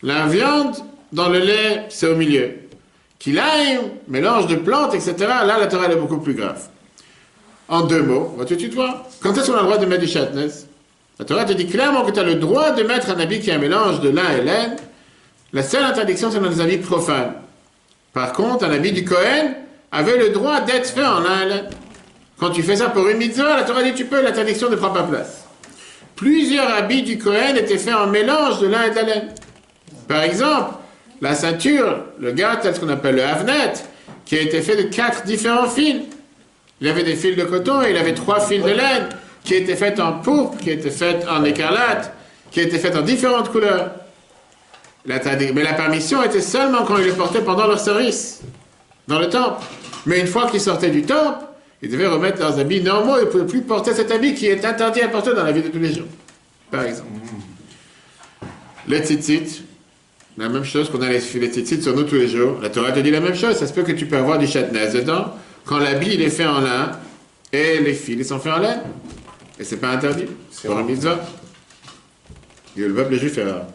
La 0.04 0.28
viande 0.28 0.76
dans 1.12 1.30
le 1.30 1.40
lait, 1.40 1.86
c'est 1.90 2.08
au 2.08 2.16
milieu. 2.16 2.52
Kilaim, 3.18 3.82
mélange 4.08 4.46
de 4.46 4.56
plantes, 4.56 4.94
etc. 4.94 5.16
Là, 5.20 5.58
la 5.60 5.68
Torah 5.68 5.92
est 5.92 5.96
beaucoup 5.96 6.20
plus 6.20 6.36
grave. 6.36 6.62
En 7.68 7.82
deux 7.82 8.04
mots, 8.04 8.36
va 8.38 8.46
tout. 8.46 8.56
Quand 9.22 9.36
est-ce 9.36 9.52
qu'on 9.52 9.58
a 9.58 9.62
le 9.62 9.66
droit 9.66 9.78
de 9.78 9.86
mettre 9.88 10.02
du 10.02 10.08
chatnes 10.08 10.50
La 11.18 11.26
Torah 11.26 11.46
te 11.46 11.54
dit 11.54 11.66
clairement 11.66 12.06
que 12.06 12.12
tu 12.12 12.20
as 12.20 12.24
le 12.24 12.36
droit 12.36 12.72
de 12.72 12.84
mettre 12.84 13.10
un 13.10 13.20
habit 13.20 13.40
qui 13.40 13.50
est 13.50 13.54
un 13.54 13.58
mélange 13.58 14.02
de 14.02 14.10
lin 14.10 14.32
et 14.38 14.44
laine. 14.44 14.76
La 15.52 15.64
seule 15.64 15.84
interdiction, 15.84 16.30
c'est 16.30 16.40
dans 16.40 16.50
les 16.50 16.62
habits 16.62 16.78
profanes. 16.78 17.34
Par 18.14 18.34
contre, 18.34 18.66
un 18.66 18.72
habit 18.72 18.92
du 18.92 19.04
Cohen 19.04 19.56
avait 19.98 20.18
le 20.18 20.30
droit 20.30 20.62
d'être 20.62 20.88
fait 20.88 21.04
en 21.04 21.22
laine. 21.22 21.66
Quand 22.40 22.52
tu 22.52 22.62
fais 22.62 22.76
ça 22.76 22.90
pour 22.90 23.08
une 23.08 23.18
mitzvah, 23.18 23.58
la 23.58 23.64
Torah 23.64 23.82
dit 23.82 23.94
tu 23.94 24.06
peux, 24.06 24.22
l'interdiction 24.22 24.70
ne 24.70 24.76
prend 24.76 24.92
pas 24.92 25.04
place. 25.04 25.46
Plusieurs 26.16 26.72
habits 26.72 27.02
du 27.02 27.18
Cohen 27.18 27.56
étaient 27.56 27.80
faits 27.80 27.96
en 27.96 28.06
mélange 28.06 28.60
de 28.60 28.68
lin 28.68 28.84
et 28.84 28.90
de 28.92 28.96
la 28.96 29.02
laine. 29.02 29.30
Par 30.08 30.22
exemple, 30.22 30.76
la 31.20 31.34
ceinture, 31.34 32.04
le 32.20 32.36
tel 32.36 32.76
ce 32.76 32.80
qu'on 32.80 32.90
appelle 32.90 33.16
le 33.16 33.24
havnet, 33.24 33.74
qui 34.24 34.38
a 34.38 34.42
été 34.42 34.62
fait 34.62 34.76
de 34.76 34.84
quatre 34.84 35.24
différents 35.24 35.68
fils. 35.68 36.04
Il 36.80 36.88
avait 36.88 37.04
des 37.04 37.16
fils 37.16 37.36
de 37.36 37.44
coton 37.44 37.82
et 37.82 37.90
il 37.90 37.98
avait 37.98 38.14
trois 38.14 38.40
fils 38.40 38.62
de 38.62 38.70
laine 38.70 39.10
qui 39.44 39.56
étaient 39.56 39.76
faits 39.76 40.00
en 40.00 40.14
pourpre, 40.14 40.60
qui 40.60 40.70
étaient 40.70 40.92
faits 40.92 41.26
en 41.28 41.44
écarlate, 41.44 42.14
qui 42.52 42.60
étaient 42.60 42.78
faits 42.78 42.96
en 42.96 43.02
différentes 43.02 43.50
couleurs. 43.52 43.90
Mais 45.06 45.64
la 45.64 45.74
permission 45.74 46.22
était 46.22 46.42
seulement 46.42 46.84
quand 46.84 46.98
ils 46.98 47.06
les 47.06 47.14
portaient 47.14 47.42
pendant 47.42 47.66
leur 47.66 47.80
service 47.80 48.42
dans 49.08 49.20
le 49.20 49.30
temple. 49.30 49.64
Mais 50.06 50.20
une 50.20 50.28
fois 50.28 50.50
qu'ils 50.50 50.62
sortaient 50.62 50.90
du 50.90 51.04
temple, 51.04 51.46
ils 51.82 51.90
devaient 51.90 52.08
remettre 52.08 52.40
leurs 52.40 52.60
habits 52.60 52.82
normaux, 52.82 53.18
ils 53.18 53.26
ne 53.26 53.30
pouvaient 53.30 53.46
plus 53.46 53.62
porter 53.62 53.94
cet 53.94 54.12
habit 54.12 54.34
qui 54.34 54.48
est 54.48 54.66
interdit 54.66 55.02
à 55.02 55.08
porter 55.10 55.34
dans 55.34 55.44
la 55.44 55.52
vie 55.52 55.62
de 55.62 55.68
tous 55.68 55.80
les 55.80 55.94
jours, 55.94 56.08
par 56.72 56.84
exemple. 56.84 57.10
Les 58.88 59.00
tzitzit, 59.00 59.64
la 60.38 60.50
même 60.50 60.64
chose 60.64 60.90
qu'on 60.90 61.02
a 61.02 61.10
les, 61.10 61.20
les 61.20 61.48
tzitzit 61.48 61.82
sur 61.82 61.96
nous 61.96 62.04
tous 62.04 62.16
les 62.16 62.28
jours. 62.28 62.60
La 62.62 62.70
Torah 62.70 62.92
te 62.92 63.00
dit 63.00 63.12
la 63.12 63.20
même 63.20 63.36
chose, 63.36 63.56
ça 63.58 63.68
se 63.68 63.74
peut 63.74 63.84
que 63.84 63.92
tu 63.92 64.06
peux 64.06 64.18
avoir 64.18 64.40
du 64.40 64.48
chatnez 64.48 64.88
dedans, 64.94 65.34
quand 65.66 65.78
l'habit 65.78 66.14
il 66.14 66.22
est 66.22 66.30
fait 66.30 66.46
en 66.46 66.62
lin, 66.62 66.92
et 67.52 67.80
les 67.80 67.94
fils 67.94 68.16
ils 68.18 68.26
sont 68.26 68.40
faits 68.40 68.54
en 68.54 68.60
laine. 68.60 68.82
Et 69.60 69.64
c'est 69.64 69.78
pas 69.78 69.90
interdit. 69.90 70.26
C'est 70.52 70.68
pour 70.68 70.80
une 70.80 70.86
mitzvah. 70.86 71.20
Et 72.78 72.82
le 72.82 72.94
peuple 72.94 73.16
juif 73.16 73.38
est 73.38 73.44
rare. 73.44 73.66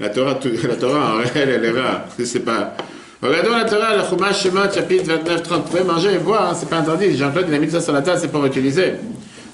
La 0.00 0.08
Torah, 0.08 0.38
la 0.68 0.76
Torah 0.76 1.14
en 1.14 1.16
réel, 1.18 1.48
elle 1.50 1.64
est 1.64 1.80
rare. 1.80 2.04
C'est 2.24 2.40
pas. 2.40 2.76
Regardons 3.24 3.56
la 3.56 3.64
Torah, 3.64 3.96
le 3.96 4.02
Chumash 4.02 4.42
Shemot, 4.42 4.70
chapitre 4.70 5.06
29, 5.06 5.42
30. 5.44 5.62
Vous 5.62 5.70
pouvez 5.70 5.82
manger 5.82 6.12
et 6.12 6.18
boire, 6.18 6.50
hein, 6.50 6.54
c'est 6.54 6.68
pas 6.68 6.76
interdit. 6.76 7.16
Jean-Claude, 7.16 7.46
il 7.48 7.54
a 7.54 7.58
mis 7.58 7.70
ça 7.70 7.80
sur 7.80 7.94
la 7.94 8.02
table, 8.02 8.18
c'est 8.20 8.30
pour 8.30 8.44
utiliser. 8.44 8.96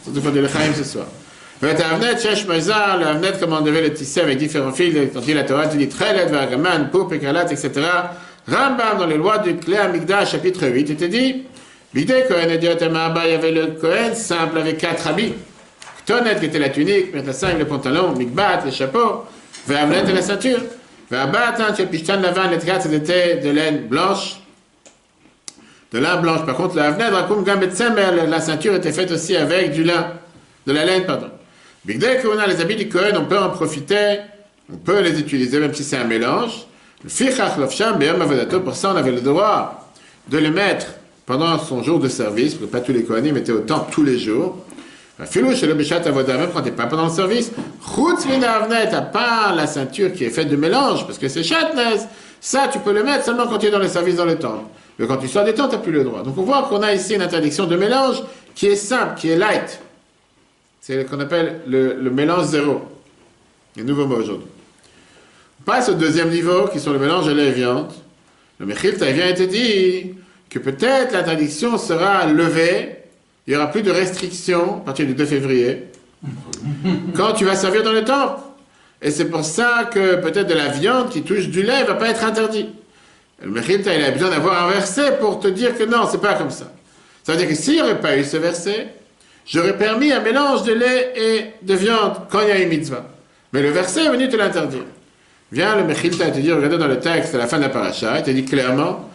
Surtout 0.03 0.21
pour 0.21 0.33
du 0.33 0.41
lechaim 0.41 0.75
ce 0.77 0.83
soir. 0.83 1.07
Tisser 3.95 4.21
avec 4.23 4.39
différents 4.39 4.73
fils, 4.73 4.93
quand 5.15 5.21
il 5.25 5.37
la 5.37 5.45
Torah, 5.45 5.69
tu 5.69 5.77
dis 5.77 5.89
trelet, 5.89 6.27
vagaman, 6.27 6.91
poupe, 6.91 7.13
écalat, 7.13 7.45
etc. 7.45 7.71
Rambam, 8.49 8.99
dans 8.99 9.07
les 9.07 9.17
lois 9.17 9.39
du 9.39 9.55
Clé 9.55 9.77
Amigdash, 9.77 10.33
chapitre 10.33 10.67
8, 10.67 10.89
il 10.89 10.97
te 10.97 11.05
dit, 11.05 11.45
Bidé 11.95 12.25
Kohen 12.27 12.51
et 12.51 12.83
Amaba, 12.83 13.21
il 13.27 13.31
y 13.31 13.35
avait 13.35 13.53
le 13.53 13.67
Kohen 13.81 14.17
simple 14.17 14.59
avec 14.59 14.79
quatre 14.79 15.07
habits. 15.07 15.35
Tonet 16.07 16.35
qui 16.41 16.47
était 16.47 16.59
la 16.59 16.71
tunique, 16.71 17.15
Metassim 17.15 17.57
le 17.57 17.67
pantalon, 17.67 18.17
Mikbat, 18.17 18.63
le 18.65 18.73
chapeau, 18.73 19.27
Ve'avnet 19.69 20.03
et 20.09 20.13
la 20.13 20.23
ceinture. 20.23 20.59
Ve'abat, 21.11 21.57
hein, 21.59 21.75
c'était 21.75 23.37
de 23.37 23.51
laine 23.51 23.89
blanche, 23.89 24.41
de 25.93 25.99
lin 25.99 26.21
blanche. 26.21 26.47
Par 26.47 26.55
contre, 26.55 26.77
la 26.77 26.91
la 26.91 28.41
ceinture 28.41 28.75
était 28.77 28.93
faite 28.93 29.11
aussi 29.11 29.37
avec 29.37 29.73
du 29.73 29.83
lin, 29.83 30.13
de 30.67 30.73
la 30.73 30.85
laine, 30.85 31.05
pardon. 31.05 31.31
Big 31.85 31.99
Day, 31.99 32.21
qu'on 32.23 32.39
a 32.39 32.47
les 32.47 32.61
habits 32.61 32.77
du 32.77 32.89
Cohen, 32.89 33.17
on 33.17 33.25
peut 33.25 33.39
en 33.39 33.51
profiter, 33.51 34.19
on 34.73 34.77
peut 34.77 35.01
les 35.01 35.19
utiliser, 35.19 35.59
même 35.59 35.75
si 35.75 35.83
c'est 35.83 35.97
un 35.97 36.05
mélange. 36.05 36.67
Pour 37.03 37.11
ça, 38.77 38.93
on 38.93 38.97
avait 38.97 39.13
le 39.13 39.21
droit 39.21 39.91
de 40.29 40.39
les 40.39 40.51
mettre 40.51 40.87
pendant 41.27 41.59
son 41.59 41.83
jour 41.83 41.99
de 41.99 42.09
service, 42.09 42.55
parce 42.55 42.67
que 42.67 42.71
pas 42.71 42.81
tous 42.81 42.93
les 42.93 43.03
Kohanim 43.03 43.37
étaient 43.37 43.53
au 43.53 43.61
temple 43.61 43.91
tous 43.93 44.05
les 44.05 44.19
jours. 44.19 44.65
Filou 45.27 45.55
chez 45.55 45.67
le 45.67 45.75
Béchat 45.75 46.03
Avoda, 46.07 46.37
même 46.37 46.51
quand 46.53 46.63
t'es 46.63 46.71
pas 46.71 46.87
pendant 46.87 47.05
le 47.05 47.11
service, 47.11 47.53
avnet, 48.43 48.95
à 48.95 49.03
part 49.03 49.55
la 49.55 49.67
ceinture 49.67 50.13
qui 50.13 50.25
est 50.25 50.31
faite 50.31 50.49
de 50.49 50.57
mélange, 50.57 51.07
parce 51.07 51.19
que 51.19 51.29
c'est 51.29 51.43
chatnez, 51.43 52.01
ça 52.41 52.69
tu 52.73 52.79
peux 52.79 52.93
le 52.93 53.03
mettre 53.03 53.25
seulement 53.25 53.47
quand 53.47 53.59
tu 53.59 53.67
es 53.67 53.71
dans 53.71 53.79
les 53.79 53.89
services 53.89 54.17
dans 54.17 54.25
le 54.25 54.37
temple. 54.37 54.65
Mais 54.99 55.07
quand 55.07 55.17
tu 55.17 55.29
sors 55.29 55.45
des 55.45 55.55
tentes, 55.55 55.71
tu 55.71 55.77
n'as 55.77 55.83
plus 55.83 55.93
le 55.93 56.05
droit. 56.05 56.23
Donc 56.23 56.37
on 56.39 56.43
voit 56.43 56.63
qu'on 56.65 56.83
a 56.83 56.93
ici 56.93 57.15
une 57.15 57.23
interdiction 57.23 57.67
de 57.67 57.77
mélange 57.77 58.23
qui 58.55 58.67
est 58.67 58.77
simple, 58.77 59.19
qui 59.19 59.31
est 59.31 59.37
light. 59.37 59.81
C'est 60.81 61.03
ce 61.03 61.09
qu'on 61.09 61.21
appelle 61.21 61.61
le, 61.67 61.95
le 61.95 62.11
mélange 62.11 62.47
zéro. 62.47 62.83
Un 63.79 63.85
nouveau 63.85 64.07
mot 64.07 64.17
aujourd'hui. 64.17 64.47
On 65.61 65.65
passe 65.65 65.89
au 65.89 65.95
deuxième 65.95 66.31
niveau, 66.31 66.69
qui 66.69 66.81
sont 66.81 66.93
le 66.93 66.99
mélange 66.99 67.29
et 67.29 67.51
viande. 67.51 67.93
Le 68.59 68.67
Mechilta 68.67 69.11
vient 69.11 69.27
et 69.27 69.35
te 69.35 69.43
dit 69.43 70.15
que 70.49 70.59
peut-être 70.59 71.13
l'interdiction 71.13 71.79
sera 71.79 72.27
levée, 72.27 73.00
il 73.47 73.51
n'y 73.51 73.57
aura 73.57 73.71
plus 73.71 73.83
de 73.83 73.91
restrictions 73.91 74.79
à 74.79 74.85
partir 74.87 75.07
du 75.07 75.15
2 75.15 75.25
février, 75.25 75.85
quand 77.17 77.33
tu 77.33 77.45
vas 77.45 77.55
servir 77.55 77.83
dans 77.83 77.93
le 77.93 78.05
temple. 78.05 78.41
Et 79.03 79.11
c'est 79.11 79.27
pour 79.27 79.45
ça 79.45 79.89
que 79.93 80.17
peut-être 80.17 80.49
de 80.49 80.55
la 80.55 80.69
viande 80.69 81.09
qui 81.09 81.23
touche 81.23 81.49
du 81.49 81.63
lait 81.63 81.83
ne 81.83 81.87
va 81.87 81.95
pas 81.95 82.11
être 82.11 82.25
interdit. 82.25 82.69
Le 83.43 83.51
Mechilta, 83.51 83.95
il 83.95 84.05
a 84.05 84.11
besoin 84.11 84.29
d'avoir 84.29 84.67
un 84.67 84.71
verset 84.71 85.17
pour 85.19 85.41
te 85.41 85.49
dire 85.49 85.77
que 85.77 85.85
non, 85.85 86.07
c'est 86.11 86.21
pas 86.21 86.35
comme 86.35 86.51
ça. 86.51 86.71
Ça 87.25 87.33
veut 87.33 87.39
dire 87.39 87.49
que 87.49 87.55
s'il 87.55 87.75
n'y 87.75 87.81
aurait 87.81 88.01
pas 88.01 88.17
eu 88.19 88.25
ce 88.25 88.37
verset, 88.37 88.89
j'aurais 89.47 89.77
permis 89.77 90.13
un 90.13 90.21
mélange 90.21 90.65
de 90.65 90.75
lait 90.75 91.13
et 91.17 91.65
de 91.65 91.75
viande 91.75 92.17
quand 92.31 92.41
il 92.43 92.49
y 92.49 92.53
a 92.53 92.59
une 92.61 92.69
mitzvah. 92.69 93.07
Mais 93.55 93.63
le 93.63 93.71
verset 93.71 94.05
est 94.05 94.11
venu 94.11 94.29
te 94.29 94.37
l'interdire. 94.37 94.85
Viens 95.51 95.77
le 95.77 95.85
Mechilta 95.85 96.31
te 96.31 96.39
dit, 96.39 96.53
regardez 96.53 96.77
dans 96.77 96.87
le 96.87 97.01
texte, 97.01 97.35
à 97.35 97.39
la 97.39 97.47
fin 97.47 97.57
de 97.57 97.63
la 97.63 97.71
paracha, 97.71 98.19
il 98.19 98.23
te 98.23 98.31
dit 98.31 98.45
clairement, 98.45 99.09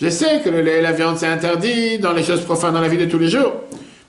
Je 0.00 0.08
sais 0.08 0.40
que 0.44 0.48
le 0.48 0.60
lait 0.60 0.78
et 0.78 0.82
la 0.82 0.92
viande 0.92 1.18
c'est 1.18 1.26
interdit 1.26 1.98
dans 1.98 2.12
les 2.12 2.22
choses 2.22 2.42
profanes 2.42 2.74
dans 2.74 2.80
la 2.80 2.88
vie 2.88 2.98
de 2.98 3.06
tous 3.06 3.18
les 3.18 3.28
jours. 3.28 3.52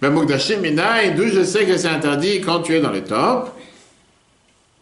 Mais 0.02 0.10
Mugdashim 0.10 0.60
Minai, 0.60 1.12
d'où 1.15 1.28
je 1.28 1.43
sais 1.43 1.65
que 1.65 1.78
c'est 1.78 1.88
interdit 1.88 2.41
quand 2.41 2.62
tu 2.62 2.75
es 2.75 2.80
dans 2.80 2.91
les 2.91 3.04
temples. 3.04 3.52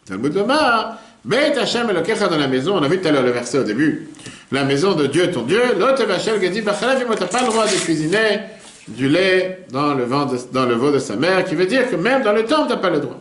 Talmud 0.06 0.34
Lomar, 0.34 0.98
Beit 1.24 1.58
Hashem 1.58 1.90
Elokecha 1.90 2.28
dans 2.28 2.38
la 2.38 2.46
maison, 2.46 2.76
on 2.76 2.82
a 2.82 2.88
vu 2.88 3.00
tout 3.00 3.08
à 3.08 3.10
l'heure 3.10 3.22
le 3.22 3.30
verset 3.30 3.58
au 3.58 3.64
début. 3.64 4.08
La 4.52 4.64
maison 4.64 4.94
de 4.94 5.06
Dieu, 5.06 5.30
ton 5.30 5.42
Dieu, 5.42 5.60
l'autre 5.78 6.04
Vachel 6.04 6.40
Gedi 6.40 6.60
Bachalav, 6.62 6.98
tu 6.98 7.06
pas 7.06 7.40
le 7.42 7.46
droit 7.46 7.66
de 7.66 7.70
cuisiner 7.72 8.40
du 8.86 9.08
lait 9.08 9.66
le, 9.70 10.06
dans 10.52 10.64
le 10.66 10.74
veau 10.74 10.90
de 10.90 10.98
sa 10.98 11.16
mère, 11.16 11.44
qui 11.44 11.54
veut 11.54 11.66
dire 11.66 11.90
que 11.90 11.96
même 11.96 12.22
dans 12.22 12.32
le 12.32 12.44
temple, 12.44 12.68
tu 12.68 12.74
n'as 12.74 12.80
pas 12.80 12.90
le 12.90 13.00
droit. 13.00 13.20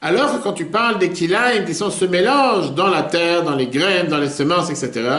Alors 0.00 0.38
que 0.38 0.42
quand 0.42 0.52
tu 0.52 0.66
parles 0.66 0.98
des 0.98 1.10
kilaim, 1.10 1.64
qui 1.66 1.74
sont 1.74 1.90
ce 1.90 2.04
mélange 2.04 2.72
dans 2.74 2.88
la 2.88 3.02
terre, 3.02 3.42
dans 3.42 3.56
les 3.56 3.66
graines, 3.66 4.06
dans 4.06 4.18
les 4.18 4.30
semences, 4.30 4.70
etc., 4.70 5.10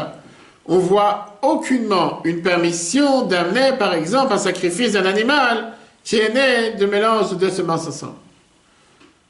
on 0.66 0.78
voit 0.78 1.40
aucunement 1.42 2.22
une 2.24 2.42
permission 2.42 3.24
d'amener, 3.26 3.74
par 3.78 3.94
exemple, 3.94 4.34
un 4.34 4.38
sacrifice 4.38 4.94
d'un 4.94 5.06
animal 5.06 5.74
qui 6.04 6.18
est 6.18 6.34
né 6.34 6.78
de 6.78 6.86
mélange 6.86 7.32
de 7.32 7.36
deux 7.36 7.50
semences 7.50 7.88
ensemble. 7.88 8.18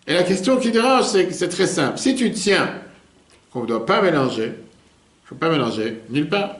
Et 0.07 0.13
la 0.13 0.23
question 0.23 0.57
qui 0.57 0.71
dérange, 0.71 1.05
c'est 1.05 1.49
très 1.49 1.67
simple. 1.67 1.97
Si 1.97 2.15
tu 2.15 2.31
tiens 2.31 2.69
qu'on 3.53 3.61
ne 3.61 3.67
doit 3.67 3.85
pas 3.85 4.01
mélanger, 4.01 4.45
il 4.45 4.47
ne 4.47 5.27
faut 5.27 5.35
pas 5.35 5.49
mélanger 5.49 6.01
nulle 6.09 6.29
part. 6.29 6.55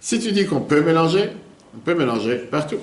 Si 0.00 0.20
tu 0.20 0.32
dis 0.32 0.46
qu'on 0.46 0.60
peut 0.60 0.82
mélanger, 0.82 1.30
on 1.74 1.78
peut 1.78 1.94
mélanger 1.94 2.36
partout. 2.36 2.80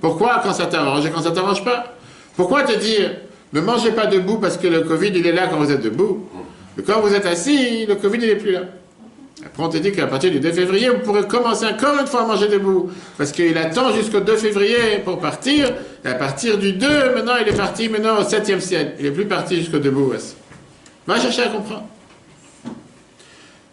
Pourquoi 0.00 0.40
quand 0.42 0.52
ça 0.52 0.66
t'arrange 0.66 1.04
et 1.04 1.10
quand 1.10 1.22
ça 1.22 1.32
t'arrange 1.32 1.64
pas? 1.64 1.96
Pourquoi 2.36 2.62
te 2.62 2.78
dire 2.78 3.16
ne 3.52 3.60
mangez 3.60 3.92
pas 3.92 4.06
debout 4.06 4.38
parce 4.38 4.56
que 4.56 4.66
le 4.66 4.82
Covid 4.82 5.12
il 5.14 5.26
est 5.26 5.32
là 5.32 5.46
quand 5.48 5.58
vous 5.58 5.70
êtes 5.70 5.82
debout? 5.82 6.28
Mais 6.76 6.82
quand 6.82 7.00
vous 7.00 7.14
êtes 7.14 7.26
assis, 7.26 7.86
le 7.86 7.94
Covid 7.96 8.18
il 8.20 8.28
n'est 8.28 8.36
plus 8.36 8.52
là. 8.52 8.62
Après, 9.46 9.62
on 9.62 9.68
te 9.68 9.76
dit 9.76 9.92
qu'à 9.92 10.06
partir 10.06 10.30
du 10.30 10.40
2 10.40 10.52
février, 10.52 10.88
vous 10.88 11.00
pourrez 11.00 11.26
commencer 11.26 11.66
encore 11.66 11.98
une 12.00 12.06
fois 12.06 12.22
à 12.22 12.26
manger 12.26 12.48
debout. 12.48 12.90
Parce 13.18 13.30
qu'il 13.30 13.56
attend 13.58 13.92
jusqu'au 13.92 14.20
2 14.20 14.36
février 14.36 14.98
pour 15.04 15.18
partir. 15.18 15.70
Et 16.04 16.08
à 16.08 16.14
partir 16.14 16.58
du 16.58 16.72
2, 16.72 17.14
maintenant, 17.14 17.34
il 17.40 17.48
est 17.48 17.56
parti 17.56 17.88
maintenant 17.88 18.18
au 18.18 18.22
7e 18.22 18.60
ciel. 18.60 18.94
Il 18.98 19.04
n'est 19.04 19.10
plus 19.10 19.26
parti 19.26 19.56
jusqu'au 19.56 19.78
debout. 19.78 20.12
Va 21.06 21.20
chercher 21.20 21.42
à 21.42 21.48
comprendre. 21.48 21.84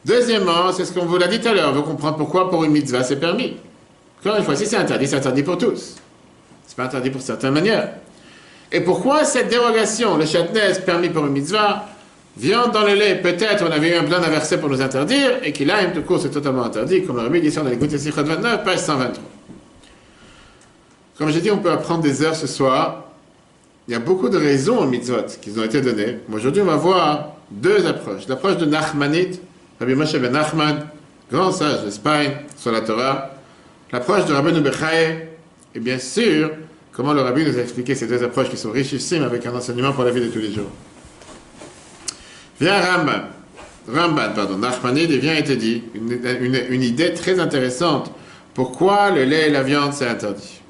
Deuxièmement, 0.03 0.71
c'est 0.71 0.85
ce 0.85 0.93
qu'on 0.93 1.05
vous 1.05 1.17
l'a 1.17 1.27
dit 1.27 1.39
tout 1.39 1.47
à 1.47 1.53
l'heure. 1.53 1.69
On 1.69 1.73
veut 1.73 1.83
comprendre 1.83 2.17
pourquoi 2.17 2.49
pour 2.49 2.63
une 2.63 2.71
mitzvah 2.71 3.03
c'est 3.03 3.19
permis. 3.19 3.55
Encore 4.19 4.37
une 4.37 4.43
fois, 4.43 4.55
si 4.55 4.65
c'est 4.65 4.77
interdit, 4.77 5.07
c'est 5.07 5.15
interdit 5.15 5.43
pour 5.43 5.57
tous. 5.57 5.95
C'est 6.67 6.75
pas 6.75 6.83
interdit 6.83 7.11
pour 7.11 7.21
certaines 7.21 7.53
manières. 7.53 7.89
Et 8.71 8.81
pourquoi 8.81 9.25
cette 9.25 9.49
dérogation, 9.49 10.17
le 10.17 10.25
chatnez 10.25 10.61
permis 10.85 11.09
pour 11.09 11.25
une 11.25 11.33
mitzvah, 11.33 11.87
Viande 12.37 12.71
dans 12.71 12.85
le 12.85 12.93
lait, 12.93 13.15
peut-être 13.21 13.63
on 13.67 13.71
avait 13.71 13.89
eu 13.89 13.95
un 13.95 14.03
plein 14.03 14.19
d'un 14.19 14.29
verset 14.29 14.59
pour 14.59 14.69
nous 14.69 14.81
interdire, 14.81 15.39
et 15.43 15.51
qu'il 15.51 15.69
a 15.69 15.85
tout 15.85 16.01
court 16.01 16.19
c'est 16.21 16.29
totalement 16.29 16.63
interdit, 16.63 17.03
comme 17.03 17.17
le 17.17 17.23
remis 17.23 17.39
ici 17.39 17.57
dans 17.57 17.63
l'écoute 17.63 17.95
Sichot 17.97 18.23
29, 18.23 18.63
page 18.63 18.79
123. 18.79 19.23
Comme 21.17 21.29
j'ai 21.29 21.41
dit, 21.41 21.51
on 21.51 21.59
peut 21.59 21.71
apprendre 21.71 22.01
des 22.01 22.23
heures 22.23 22.35
ce 22.35 22.47
soir. 22.47 23.03
Il 23.87 23.91
y 23.91 23.95
a 23.95 23.99
beaucoup 23.99 24.29
de 24.29 24.37
raisons 24.37 24.79
aux 24.79 24.87
mitzvot 24.87 25.25
qui 25.41 25.51
ont 25.57 25.63
été 25.63 25.81
données. 25.81 26.17
Aujourd'hui, 26.33 26.61
on 26.61 26.65
va 26.65 26.77
voir 26.77 27.35
deux 27.51 27.85
approches. 27.85 28.27
L'approche 28.27 28.57
de 28.57 28.65
Nachmanite, 28.65 29.41
Rabbi 29.79 29.93
Moshe 29.93 30.15
ben 30.15 30.31
Nachman, 30.31 30.87
grand 31.31 31.51
sage 31.51 31.83
d'Espagne, 31.83 32.37
sur 32.57 32.71
la 32.71 32.81
Torah. 32.81 33.31
L'approche 33.91 34.25
de 34.25 34.33
Rabbi 34.33 34.59
Bechaye, 34.61 35.27
et 35.75 35.79
bien 35.79 35.99
sûr, 35.99 36.51
comment 36.91 37.13
le 37.13 37.21
rabbi 37.21 37.45
nous 37.45 37.57
a 37.57 37.61
expliqué 37.61 37.93
ces 37.93 38.07
deux 38.07 38.23
approches 38.23 38.49
qui 38.49 38.57
sont 38.57 38.71
richissimes 38.71 39.23
avec 39.23 39.45
un 39.45 39.53
enseignement 39.53 39.93
pour 39.93 40.03
la 40.03 40.11
vie 40.11 40.21
de 40.21 40.27
tous 40.27 40.39
les 40.39 40.51
jours. 40.51 40.71
Vient 42.61 42.79
Ramban, 42.79 43.23
Ramban, 43.91 44.33
pardon, 44.35 44.59
Nachmanide, 44.59 45.09
vient 45.13 45.33
et 45.33 45.43
te 45.43 45.51
dit 45.51 45.81
une, 45.95 46.83
idée 46.83 47.11
très 47.11 47.39
intéressante. 47.39 48.11
Pourquoi 48.53 49.09
le 49.09 49.23
lait 49.23 49.47
et 49.47 49.49
la 49.49 49.63
viande, 49.63 49.93
c'est 49.93 50.07
interdit? 50.07 50.61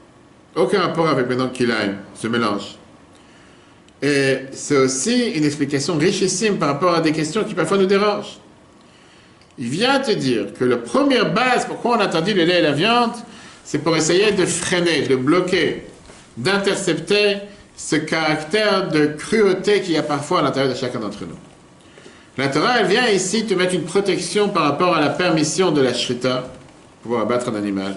Aucun 0.55 0.83
rapport 0.83 1.09
avec 1.09 1.27
maintenant 1.27 1.49
kilaim, 1.49 1.95
ce 2.15 2.27
mélange. 2.27 2.77
Et 4.01 4.37
c'est 4.53 4.77
aussi 4.77 5.31
une 5.31 5.43
explication 5.43 5.97
richissime 5.97 6.57
par 6.57 6.69
rapport 6.69 6.95
à 6.95 7.01
des 7.01 7.11
questions 7.11 7.43
qui 7.43 7.55
parfois 7.55 7.77
nous 7.77 7.87
dérangent. 7.87 8.39
Il 9.59 9.67
vient 9.67 9.99
te 9.99 10.11
dire 10.11 10.53
que 10.57 10.63
la 10.63 10.77
première 10.77 11.33
base 11.33 11.65
pourquoi 11.65 11.97
on 11.97 11.99
interdit 11.99 12.33
le 12.33 12.45
lait 12.45 12.59
et 12.59 12.63
la 12.63 12.71
viande, 12.71 13.11
c'est 13.65 13.79
pour 13.79 13.97
essayer 13.97 14.31
de 14.31 14.45
freiner, 14.45 15.01
de 15.09 15.17
bloquer, 15.17 15.83
d'intercepter 16.37 17.39
ce 17.75 17.97
caractère 17.97 18.87
de 18.87 19.07
cruauté 19.07 19.81
qu'il 19.81 19.95
y 19.95 19.97
a 19.97 20.03
parfois 20.03 20.39
à 20.39 20.43
l'intérieur 20.43 20.73
de 20.73 20.77
chacun 20.79 20.99
d'entre 20.99 21.25
nous. 21.25 21.50
La 22.37 22.47
Torah, 22.47 22.79
elle 22.79 22.87
vient 22.87 23.07
ici 23.09 23.45
te 23.45 23.53
mettre 23.53 23.75
une 23.75 23.83
protection 23.83 24.49
par 24.49 24.63
rapport 24.63 24.95
à 24.95 25.01
la 25.01 25.09
permission 25.09 25.71
de 25.71 25.81
la 25.81 25.93
shrita, 25.93 26.45
pouvoir 27.03 27.23
abattre 27.23 27.49
un 27.49 27.55
animal, 27.55 27.95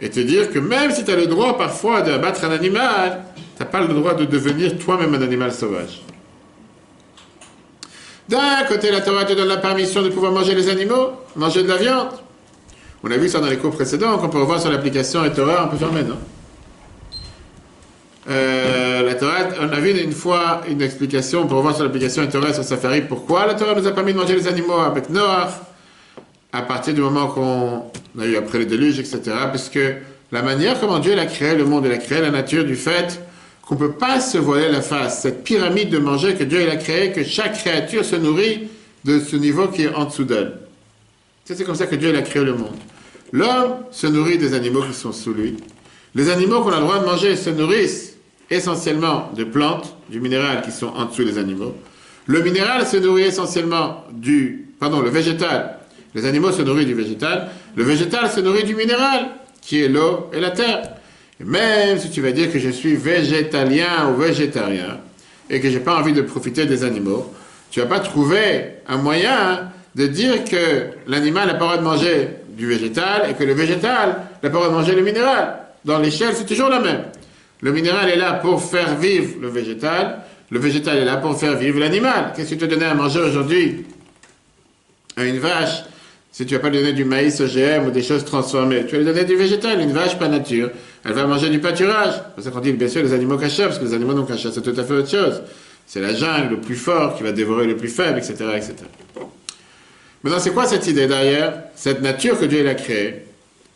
et 0.00 0.08
te 0.08 0.20
dire 0.20 0.50
que 0.50 0.58
même 0.58 0.90
si 0.90 1.04
tu 1.04 1.10
as 1.10 1.16
le 1.16 1.26
droit 1.26 1.58
parfois 1.58 2.00
d'abattre 2.00 2.44
un 2.44 2.52
animal, 2.52 3.22
tu 3.36 3.62
n'as 3.62 3.66
pas 3.66 3.80
le 3.80 3.88
droit 3.88 4.14
de 4.14 4.24
devenir 4.24 4.78
toi-même 4.78 5.14
un 5.14 5.22
animal 5.22 5.52
sauvage. 5.52 6.00
D'un 8.30 8.64
côté, 8.66 8.90
la 8.90 9.02
Torah 9.02 9.24
te 9.24 9.34
donne 9.34 9.48
la 9.48 9.58
permission 9.58 10.02
de 10.02 10.08
pouvoir 10.08 10.32
manger 10.32 10.54
les 10.54 10.68
animaux, 10.70 11.10
manger 11.36 11.62
de 11.62 11.68
la 11.68 11.76
viande. 11.76 12.10
On 13.02 13.10
a 13.10 13.16
vu 13.16 13.28
ça 13.28 13.40
dans 13.40 13.48
les 13.48 13.58
cours 13.58 13.72
précédents, 13.72 14.16
qu'on 14.18 14.28
peut 14.28 14.38
revoir 14.38 14.60
sur 14.60 14.70
l'application 14.70 15.24
et 15.24 15.32
Torah, 15.32 15.66
on 15.66 15.68
peut 15.68 15.76
faire 15.76 15.92
maintenant. 15.92 16.18
Euh, 18.30 19.02
la 19.02 19.14
Torah, 19.16 19.48
on 19.60 19.68
a 19.70 19.80
vu 19.80 19.90
une 19.90 20.12
fois 20.12 20.60
une 20.68 20.82
explication 20.82 21.48
pour 21.48 21.62
voir 21.62 21.74
sur 21.74 21.82
l'application 21.82 22.24
Torah 22.28 22.52
sur 22.52 22.62
Safari 22.62 23.00
pourquoi 23.02 23.44
la 23.44 23.54
Torah 23.54 23.74
nous 23.74 23.86
a 23.88 23.90
permis 23.90 24.12
de 24.12 24.18
manger 24.18 24.36
les 24.36 24.46
animaux 24.46 24.78
avec 24.78 25.10
Noah 25.10 25.50
à 26.52 26.62
partir 26.62 26.94
du 26.94 27.00
moment 27.00 27.26
qu'on 27.26 28.20
a 28.20 28.26
eu 28.26 28.36
après 28.36 28.58
le 28.58 28.66
déluge, 28.66 29.00
etc. 29.00 29.20
Parce 29.24 29.68
que 29.68 29.94
la 30.30 30.42
manière 30.42 30.78
comment 30.78 31.00
Dieu 31.00 31.18
a 31.18 31.26
créé 31.26 31.56
le 31.56 31.64
monde, 31.64 31.86
il 31.86 31.92
a 31.92 31.98
créé 31.98 32.20
la 32.20 32.30
nature 32.30 32.64
du 32.64 32.76
fait 32.76 33.20
qu'on 33.66 33.74
ne 33.74 33.80
peut 33.80 33.92
pas 33.92 34.20
se 34.20 34.38
voiler 34.38 34.68
la 34.68 34.80
face. 34.80 35.22
Cette 35.22 35.42
pyramide 35.42 35.90
de 35.90 35.98
manger 35.98 36.34
que 36.34 36.44
Dieu 36.44 36.62
il 36.62 36.70
a 36.70 36.76
créée, 36.76 37.10
que 37.10 37.24
chaque 37.24 37.54
créature 37.54 38.04
se 38.04 38.14
nourrit 38.14 38.68
de 39.04 39.18
ce 39.18 39.34
niveau 39.34 39.66
qui 39.66 39.84
est 39.84 39.94
en 39.94 40.04
dessous 40.04 40.24
d'elle. 40.24 40.52
C'est 41.44 41.64
comme 41.64 41.74
ça 41.74 41.86
que 41.86 41.96
Dieu 41.96 42.10
il 42.10 42.16
a 42.16 42.22
créé 42.22 42.44
le 42.44 42.54
monde. 42.54 42.76
L'homme 43.32 43.78
se 43.90 44.06
nourrit 44.06 44.38
des 44.38 44.54
animaux 44.54 44.82
qui 44.82 44.94
sont 44.94 45.12
sous 45.12 45.32
lui. 45.32 45.56
Les 46.14 46.28
animaux 46.28 46.62
qu'on 46.62 46.70
a 46.72 46.76
le 46.76 46.82
droit 46.82 47.00
de 47.00 47.06
manger 47.06 47.34
se 47.34 47.50
nourrissent 47.50 48.09
essentiellement 48.50 49.30
de 49.36 49.44
plantes, 49.44 49.96
du 50.08 50.20
minéral 50.20 50.62
qui 50.62 50.72
sont 50.72 50.88
en 50.88 51.06
dessous 51.06 51.24
des 51.24 51.38
animaux. 51.38 51.74
Le 52.26 52.42
minéral 52.42 52.86
se 52.86 52.96
nourrit 52.96 53.24
essentiellement 53.24 54.04
du... 54.12 54.66
Pardon, 54.78 55.00
le 55.00 55.10
végétal. 55.10 55.76
Les 56.14 56.26
animaux 56.26 56.52
se 56.52 56.62
nourrissent 56.62 56.86
du 56.86 56.94
végétal. 56.94 57.48
Le 57.76 57.84
végétal 57.84 58.28
se 58.30 58.40
nourrit 58.40 58.64
du 58.64 58.74
minéral, 58.74 59.28
qui 59.62 59.82
est 59.82 59.88
l'eau 59.88 60.30
et 60.32 60.40
la 60.40 60.50
terre. 60.50 60.96
Et 61.40 61.44
même 61.44 61.98
si 61.98 62.10
tu 62.10 62.20
vas 62.20 62.32
dire 62.32 62.52
que 62.52 62.58
je 62.58 62.70
suis 62.70 62.96
végétalien 62.96 64.10
ou 64.10 64.16
végétarien, 64.20 64.98
et 65.48 65.60
que 65.60 65.68
je 65.68 65.78
n'ai 65.78 65.84
pas 65.84 65.96
envie 65.96 66.12
de 66.12 66.22
profiter 66.22 66.66
des 66.66 66.84
animaux, 66.84 67.32
tu 67.70 67.80
vas 67.80 67.86
pas 67.86 68.00
trouver 68.00 68.74
un 68.88 68.96
moyen 68.98 69.70
de 69.94 70.06
dire 70.06 70.44
que 70.44 70.90
l'animal 71.06 71.48
n'a 71.48 71.54
pas 71.54 71.64
le 71.64 71.64
droit 71.64 71.76
de 71.78 71.82
manger 71.82 72.28
du 72.50 72.66
végétal 72.66 73.28
et 73.30 73.34
que 73.34 73.44
le 73.44 73.54
végétal 73.54 74.16
n'a 74.42 74.48
pas 74.48 74.48
le 74.48 74.50
droit 74.50 74.68
de 74.68 74.74
manger 74.74 74.94
le 74.94 75.02
minéral. 75.02 75.56
Dans 75.84 75.98
l'échelle, 75.98 76.34
c'est 76.34 76.46
toujours 76.46 76.68
la 76.68 76.80
même. 76.80 77.02
Le 77.62 77.72
minéral 77.72 78.08
est 78.08 78.16
là 78.16 78.34
pour 78.34 78.62
faire 78.62 78.96
vivre 78.96 79.34
le 79.40 79.48
végétal, 79.48 80.20
le 80.50 80.58
végétal 80.58 80.98
est 80.98 81.04
là 81.04 81.16
pour 81.16 81.38
faire 81.38 81.56
vivre 81.56 81.78
l'animal. 81.78 82.32
Qu'est-ce 82.34 82.50
que 82.50 82.54
tu 82.54 82.60
te 82.60 82.64
donnais 82.64 82.86
à 82.86 82.94
manger 82.94 83.20
aujourd'hui? 83.20 83.84
À 85.16 85.24
une 85.24 85.38
vache 85.38 85.84
si 86.32 86.46
tu 86.46 86.54
vas 86.54 86.60
pas 86.60 86.68
lui 86.68 86.78
donner 86.78 86.92
du 86.92 87.04
maïs 87.04 87.40
OGM 87.40 87.88
ou 87.88 87.90
des 87.90 88.02
choses 88.02 88.24
transformées, 88.24 88.86
tu 88.86 88.92
vas 88.92 88.98
lui 88.98 89.04
donner 89.04 89.24
du 89.24 89.34
végétal, 89.34 89.80
une 89.80 89.92
vache 89.92 90.16
pas 90.18 90.28
nature. 90.28 90.70
Elle 91.04 91.12
va 91.12 91.26
manger 91.26 91.50
du 91.50 91.58
pâturage. 91.58 92.14
C'est 92.14 92.34
pour 92.34 92.44
ça 92.44 92.50
qu'on 92.50 92.60
dit 92.60 92.72
bien 92.72 92.88
sûr 92.88 93.02
les 93.02 93.12
animaux 93.12 93.36
cachés, 93.36 93.64
parce 93.64 93.78
que 93.78 93.84
les 93.84 93.94
animaux 93.94 94.14
non 94.14 94.24
cachés, 94.24 94.50
c'est 94.52 94.62
tout 94.62 94.78
à 94.78 94.84
fait 94.84 94.94
autre 94.94 95.10
chose. 95.10 95.42
C'est 95.86 96.00
la 96.00 96.14
jungle, 96.14 96.50
le 96.50 96.60
plus 96.60 96.76
fort 96.76 97.16
qui 97.16 97.24
va 97.24 97.32
dévorer 97.32 97.66
le 97.66 97.76
plus 97.76 97.88
faible, 97.88 98.18
etc. 98.18 98.34
etc. 98.54 98.74
Maintenant, 100.22 100.38
c'est 100.38 100.52
quoi 100.52 100.66
cette 100.66 100.86
idée 100.86 101.08
derrière? 101.08 101.64
Cette 101.74 102.00
nature 102.00 102.38
que 102.38 102.44
Dieu 102.44 102.68
a 102.68 102.74
créée, 102.74 103.24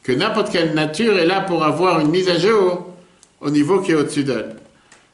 que 0.04 0.12
n'importe 0.12 0.52
quelle 0.52 0.74
nature 0.74 1.18
est 1.18 1.26
là 1.26 1.40
pour 1.40 1.64
avoir 1.64 2.00
une 2.00 2.10
mise 2.10 2.28
à 2.28 2.38
jour 2.38 2.93
au 3.44 3.50
niveau 3.50 3.80
qui 3.80 3.92
est 3.92 3.94
au-dessus 3.94 4.24
d'elle. 4.24 4.56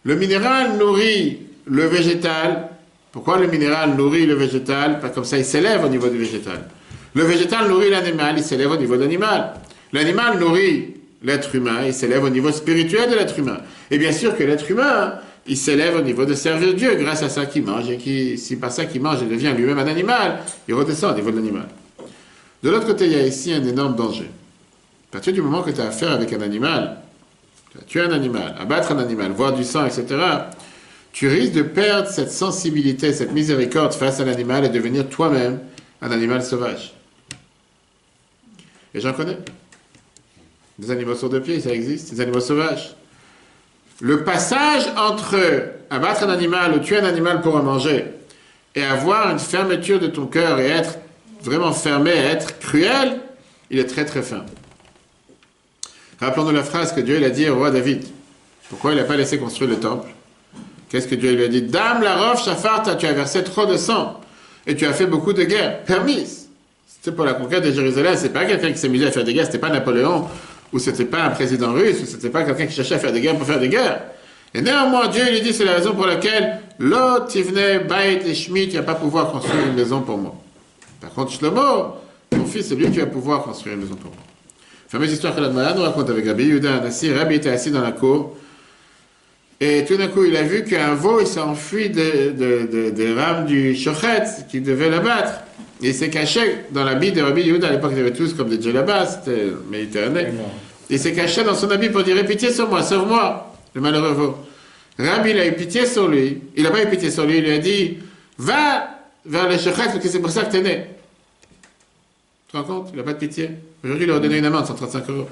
Le 0.05 0.15
minéral 0.15 0.79
nourrit 0.79 1.41
le 1.67 1.85
végétal. 1.87 2.69
Pourquoi 3.13 3.39
le 3.39 3.49
minéral 3.49 3.97
nourrit 3.97 4.25
le 4.25 4.35
végétal? 4.35 5.01
Comme 5.15 5.25
ça, 5.25 5.37
il 5.37 5.45
s'élève 5.45 5.85
au 5.85 5.89
niveau 5.89 6.09
du 6.09 6.17
végétal. 6.17 6.63
Le 7.15 7.25
végétal 7.25 7.69
nourrit 7.69 7.91
l'animal, 7.91 8.37
il 8.39 8.45
s'élève 8.45 8.71
au 8.71 8.77
niveau 8.77 8.97
de 8.97 9.03
l'animal. 9.03 9.55
L'animal 9.93 10.39
nourrit 10.39 10.95
l'être 11.23 11.55
humain, 11.55 11.81
il 11.85 11.93
s'élève 11.93 12.23
au 12.23 12.31
niveau 12.31 12.53
spirituel 12.53 13.11
de 13.11 13.17
l'être 13.17 13.37
humain. 13.39 13.59
Et 13.91 13.99
bien 13.99 14.13
sûr 14.13 14.37
que 14.37 14.45
l'être 14.45 14.71
humain, 14.71 15.15
il 15.47 15.57
s'élève 15.57 15.97
au 15.97 16.03
niveau 16.03 16.25
de 16.25 16.35
servir 16.35 16.73
Dieu 16.75 16.95
grâce 16.95 17.25
à 17.25 17.29
ça 17.29 17.47
qu'il 17.47 17.65
mange, 17.65 17.91
et 17.91 17.97
qui, 17.97 18.39
si 18.39 18.57
par 18.57 18.71
ça 18.71 18.85
qu'il 18.85 19.03
mange, 19.03 19.19
il 19.23 19.29
devient 19.29 19.53
lui-même 19.57 19.79
un 19.79 19.89
animal, 19.89 20.39
il 20.69 20.75
redescend 20.75 21.13
au 21.13 21.17
niveau 21.17 21.33
de 21.33 21.37
l'animal. 21.37 21.67
De 22.63 22.71
l'autre 22.71 22.87
côté, 22.87 23.07
il 23.07 23.13
y 23.13 23.17
a 23.17 23.27
ici 23.27 23.53
un 23.53 23.65
énorme 23.65 23.97
danger. 23.97 24.31
À 25.11 25.13
partir 25.15 25.33
du 25.33 25.43
moment 25.43 25.63
que 25.63 25.71
tu 25.71 25.81
as 25.81 25.87
affaire 25.89 26.13
avec 26.13 26.33
un 26.33 26.41
animal, 26.41 26.99
tu 27.87 28.01
as 28.01 28.05
un 28.05 28.13
animal, 28.13 28.55
abattre 28.59 28.93
un 28.93 28.99
animal, 28.99 29.33
voir 29.33 29.53
du 29.53 29.65
sang, 29.65 29.87
etc., 29.87 30.07
tu 31.13 31.29
risques 31.29 31.55
de 31.55 31.63
perdre 31.63 32.09
cette 32.09 32.31
sensibilité, 32.31 33.13
cette 33.13 33.33
miséricorde 33.33 33.93
face 33.93 34.21
à 34.21 34.25
l'animal 34.25 34.65
et 34.65 34.69
devenir 34.69 35.09
toi-même 35.09 35.59
un 36.03 36.11
animal 36.13 36.43
sauvage. 36.43 36.95
Et 38.95 39.01
j'en 39.01 39.13
connais. 39.13 39.39
Des 40.79 40.91
animaux 40.91 41.15
sur 41.15 41.29
deux 41.29 41.41
pieds, 41.41 41.61
ça 41.61 41.71
existe, 41.71 42.15
des 42.15 42.21
animaux 42.21 42.41
sauvages. 42.41 42.95
Le 44.01 44.25
passage 44.25 44.85
entre 44.97 45.37
abattre 45.91 46.23
un 46.23 46.31
animal 46.31 46.75
ou 46.75 46.79
tuer 46.79 46.99
un 46.99 47.05
animal 47.05 47.43
pour 47.43 47.57
en 47.57 47.63
manger 47.63 48.05
et 48.75 48.83
avoir 48.83 49.31
une 49.31 49.39
fermeture 49.39 49.99
de 49.99 50.07
ton 50.07 50.27
cœur 50.27 50.59
et 50.59 50.69
être 50.69 50.99
vraiment 51.43 51.73
fermé, 51.73 52.13
être 52.13 52.59
cruel, 52.61 53.21
il 53.71 53.79
est 53.79 53.87
très 53.87 54.05
très 54.05 54.23
fin. 54.23 54.45
Rappelons-nous 56.21 56.53
la 56.53 56.63
phrase 56.63 56.93
que 56.93 57.01
Dieu 57.01 57.25
a 57.25 57.31
dit 57.31 57.49
au 57.49 57.57
roi 57.57 57.71
David. 57.71 58.05
Pourquoi 58.69 58.93
il 58.93 58.97
n'a 58.99 59.05
pas 59.05 59.17
laissé 59.17 59.39
construire 59.39 59.71
le 59.71 59.77
temple? 59.77 60.09
Qu'est-ce 60.89 61.09
que 61.09 61.15
Dieu 61.15 61.33
lui 61.35 61.45
a 61.45 61.49
dit? 61.49 61.63
Dame 61.63 62.03
la 62.03 62.17
roche, 62.17 62.45
Shapharta, 62.45 62.97
tu 62.97 63.07
as 63.07 63.13
versé 63.13 63.43
trop 63.45 63.67
de 63.67 63.77
sang 63.77 64.21
et 64.67 64.77
tu 64.77 64.85
as 64.87 64.93
fait 64.93 65.07
beaucoup 65.07 65.33
de 65.33 65.45
guerres 65.45 65.83
permises. 65.85 66.49
C'était 66.87 67.17
pour 67.17 67.25
la 67.25 67.35
conquête 67.35 67.65
de 67.65 67.73
Jérusalem, 67.73 68.15
c'est 68.17 68.33
pas 68.33 68.45
quelqu'un 68.45 68.73
qui 68.73 68.79
s'est 68.79 68.89
mis 68.89 69.03
à 69.05 69.11
faire 69.11 69.25
des 69.25 69.33
guerres, 69.33 69.47
c'était 69.47 69.59
pas 69.59 69.71
Napoléon 69.71 70.29
ou 70.73 70.79
c'était 70.79 71.05
pas 71.05 71.23
un 71.23 71.31
président 71.31 71.73
russe, 71.73 72.03
ou 72.03 72.07
c'était 72.07 72.29
pas 72.29 72.45
quelqu'un 72.45 72.67
qui 72.67 72.75
cherchait 72.75 72.95
à 72.95 72.99
faire 72.99 73.13
des 73.13 73.21
guerres 73.21 73.37
pour 73.37 73.47
faire 73.47 73.59
des 73.59 73.69
guerres. 73.69 74.03
Et 74.55 74.61
néanmoins, 74.61 75.09
Dieu 75.09 75.25
lui 75.31 75.41
dit, 75.41 75.53
c'est 75.53 75.65
la 75.65 75.75
raison 75.75 75.95
pour 75.95 76.07
laquelle 76.07 76.61
l'autre, 76.79 77.39
venait, 77.41 77.81
Bait 77.81 78.21
et 78.27 78.35
Schmidt, 78.35 78.71
tu 78.71 78.77
vas 78.77 78.83
pas 78.83 78.95
pouvoir 78.95 79.33
construire 79.33 79.67
une 79.67 79.75
maison 79.75 80.01
pour 80.01 80.19
moi. 80.19 80.35
Par 81.01 81.11
contre, 81.11 81.33
Shlomo, 81.33 81.95
ton 82.31 82.45
fils, 82.45 82.69
c'est 82.69 82.75
lui 82.75 82.91
qui 82.91 82.99
va 82.99 83.07
pouvoir 83.07 83.43
construire 83.43 83.75
une 83.75 83.83
maison 83.83 83.97
pour 83.97 84.11
moi. 84.11 84.30
Fameuse 84.91 85.13
histoire 85.13 85.37
que 85.37 85.41
la 85.41 85.51
nous 85.51 85.83
raconte 85.83 86.11
avec 86.11 86.27
Rabbi 86.27 86.53
Nassi. 86.61 87.13
Rabbi 87.13 87.37
était 87.37 87.51
assis 87.51 87.71
dans 87.71 87.81
la 87.81 87.93
cour, 87.93 88.37
et 89.61 89.85
tout 89.85 89.97
d'un 89.97 90.09
coup, 90.09 90.25
il 90.25 90.37
a 90.37 90.43
vu 90.43 90.65
qu'un 90.65 90.95
veau, 90.95 91.21
il 91.21 91.29
s'est 91.29 91.39
enfui 91.39 91.91
des 91.91 92.31
de, 92.33 93.15
rames 93.17 93.47
du 93.47 93.77
chochet 93.77 94.25
qui 94.51 94.61
devait 94.61 94.91
l'abattre. 94.91 95.43
Il 95.81 95.95
s'est 95.95 96.11
caché 96.11 96.41
dans 96.73 96.83
l'habit 96.83 97.13
de 97.13 97.23
Rabbi 97.23 97.43
Yehuda. 97.43 97.69
À 97.69 97.71
l'époque, 97.71 97.93
ils 97.95 98.01
avaient 98.01 98.13
tous 98.13 98.35
comme 98.35 98.49
des 98.49 98.61
djellabas, 98.61 99.07
c'était 99.07 99.53
méditerranéen. 99.71 100.33
Il 100.89 100.99
s'est 100.99 101.13
caché 101.13 101.45
dans 101.45 101.55
son 101.55 101.71
habit 101.71 101.91
pour 101.91 102.03
dire 102.03 102.17
pitié 102.27 102.51
sur 102.51 102.69
moi, 102.69 102.83
sauve-moi, 102.83 103.55
le 103.75 103.81
malheureux 103.81 104.13
veau. 104.13 104.37
Rabbi, 104.99 105.31
il 105.31 105.39
a 105.39 105.47
eu 105.47 105.53
pitié 105.53 105.87
sur 105.87 106.09
lui. 106.09 106.39
Il 106.57 106.65
n'a 106.65 106.71
pas 106.71 106.83
eu 106.83 106.89
pitié 106.89 107.13
sur 107.13 107.27
lui. 107.27 107.39
Il 107.39 107.45
lui 107.45 107.53
a 107.53 107.59
dit 107.59 107.99
Va 108.39 108.89
vers 109.25 109.49
le 109.49 109.57
shochet, 109.57 109.85
parce 109.85 110.01
que 110.01 110.09
c'est 110.09 110.19
pour 110.19 110.31
ça 110.31 110.47
que 110.47 110.51
tu 110.51 110.57
es 110.57 110.63
né. 110.63 110.87
Tu 112.51 112.53
te 112.53 112.57
rends 112.57 112.65
compte 112.65 112.89
Il 112.93 112.97
n'a 112.97 113.05
pas 113.05 113.13
de 113.13 113.19
pitié. 113.19 113.51
Aujourd'hui, 113.85 114.07
il 114.07 114.11
a 114.11 114.19
donné 114.19 114.39
une 114.39 114.45
amende, 114.45 114.67
135 114.67 115.09
euros. 115.11 115.29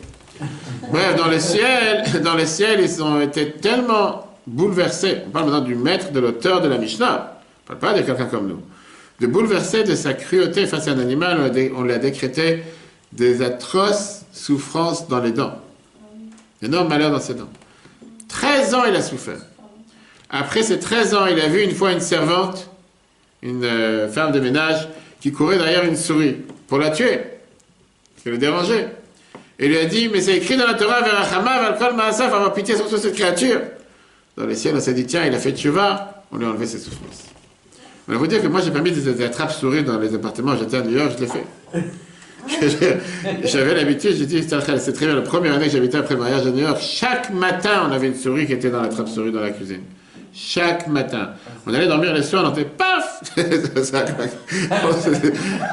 Bref, 0.91 1.16
dans 1.16 1.29
le 1.29 1.41
ciel, 1.41 2.05
dans 2.23 2.37
le 2.37 2.47
ciel, 2.47 2.81
ils 2.81 3.03
ont 3.03 3.21
été 3.21 3.53
tellement 3.53 4.37
bouleversés. 4.47 5.23
On 5.27 5.31
parle 5.31 5.47
maintenant 5.47 5.64
du 5.64 5.75
maître, 5.75 6.12
de 6.12 6.21
l'auteur 6.21 6.61
de 6.61 6.69
la 6.69 6.79
Mishnah. 6.79 7.41
On 7.69 7.75
ne 7.75 7.79
parle 7.79 7.95
pas 7.95 8.01
de 8.01 8.07
quelqu'un 8.07 8.27
comme 8.27 8.47
nous 8.47 8.62
de 9.21 9.27
bouleverser 9.27 9.85
de 9.85 9.95
sa 9.95 10.14
cruauté 10.14 10.66
face 10.66 10.89
à 10.89 10.93
un 10.93 10.99
animal, 10.99 11.51
on 11.77 11.83
l'a 11.83 11.99
décrété 11.99 12.62
des 13.12 13.43
atroces 13.43 14.23
souffrances 14.33 15.09
dans 15.09 15.21
les 15.21 15.33
dents. 15.33 15.59
Énorme 16.62 16.89
malheur 16.89 17.11
dans 17.11 17.21
ses 17.21 17.35
dents. 17.35 17.49
13 18.29 18.75
ans 18.75 18.85
il 18.87 18.95
a 18.95 19.03
souffert. 19.03 19.41
Après 20.31 20.62
ces 20.62 20.79
13 20.79 21.14
ans, 21.14 21.27
il 21.27 21.41
a 21.41 21.49
vu 21.49 21.62
une 21.62 21.75
fois 21.75 21.93
une 21.93 22.01
servante, 22.01 22.69
une 23.43 23.64
euh, 23.64 24.09
femme 24.09 24.31
de 24.31 24.41
ménage, 24.41 24.89
qui 25.21 25.33
courait 25.33 25.57
derrière 25.57 25.85
une 25.85 25.97
souris 25.97 26.37
pour 26.69 26.79
la 26.79 26.91
tuer, 26.91 27.21
qui 28.23 28.29
le 28.29 28.39
dérangeait. 28.39 28.89
Et 29.59 29.66
il 29.66 29.73
lui 29.73 29.79
a 29.79 29.87
dit, 29.87 30.09
mais 30.09 30.21
c'est 30.21 30.37
écrit 30.37 30.57
dans 30.57 30.66
la 30.66 30.75
Torah, 30.75 31.01
Verachama, 31.01 31.71
Valkol 31.71 31.97
Maasaf, 31.97 32.33
avoir 32.33 32.53
pitié 32.53 32.77
sur 32.77 32.89
toute 32.89 33.01
cette 33.01 33.14
créature. 33.14 33.61
Dans 34.37 34.47
les 34.47 34.55
ciels, 34.55 34.77
on 34.77 34.81
s'est 34.81 34.95
dit, 34.95 35.05
tiens, 35.05 35.25
il 35.27 35.35
a 35.35 35.39
fait 35.39 35.51
tchouva, 35.51 36.25
on 36.31 36.37
lui 36.37 36.45
a 36.45 36.51
enlevé 36.51 36.66
ses 36.66 36.79
souffrances. 36.79 37.25
Je 38.07 38.12
vais 38.12 38.19
vous 38.19 38.27
dire 38.29 38.41
que 38.41 38.47
moi, 38.47 38.61
j'ai 38.61 38.71
pas 38.71 38.81
mis 38.81 38.93
des, 38.93 39.25
attrapes-souris 39.25 39.83
dans 39.83 39.99
les 39.99 40.14
appartements. 40.14 40.57
J'étais 40.57 40.77
à 40.77 40.83
New 40.83 40.97
York, 40.97 41.12
je 41.16 41.25
l'ai 41.25 41.31
fait. 41.31 41.89
J'avais 43.45 43.75
l'habitude, 43.75 44.14
j'ai 44.16 44.25
dit, 44.25 44.43
c'est 44.49 44.93
très 44.93 45.07
bien, 45.07 45.16
la 45.16 45.23
première 45.23 45.55
année 45.55 45.66
que 45.66 45.73
j'habitais 45.73 45.99
après 45.99 46.14
le 46.14 46.21
mariage 46.21 46.47
à 46.47 46.51
New 46.51 46.62
York, 46.62 46.79
chaque 46.81 47.31
matin, 47.31 47.87
on 47.89 47.93
avait 47.93 48.07
une 48.07 48.14
souris 48.14 48.47
qui 48.47 48.53
était 48.53 48.71
dans 48.71 48.81
la 48.81 48.89
trappe-souris 48.89 49.33
dans 49.33 49.41
la 49.41 49.51
cuisine. 49.51 49.83
Chaque 50.35 50.87
matin. 50.87 51.31
On 51.66 51.74
allait 51.74 51.87
dormir 51.87 52.12
les 52.14 52.22
soirs, 52.22 52.45
on 52.45 52.49
entendait 52.49 52.64
paf 52.64 53.22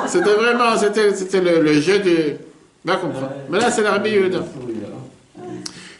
C'était 0.07 0.33
vraiment, 0.33 0.77
c'était 0.77 1.41
le, 1.41 1.81
jeu 1.81 1.99
de. 1.99 2.33
Va 2.83 2.95
comprendre. 2.97 3.31
Mais 3.49 3.59
là, 3.59 3.71
c'est 3.71 3.81
l'armée 3.81 4.19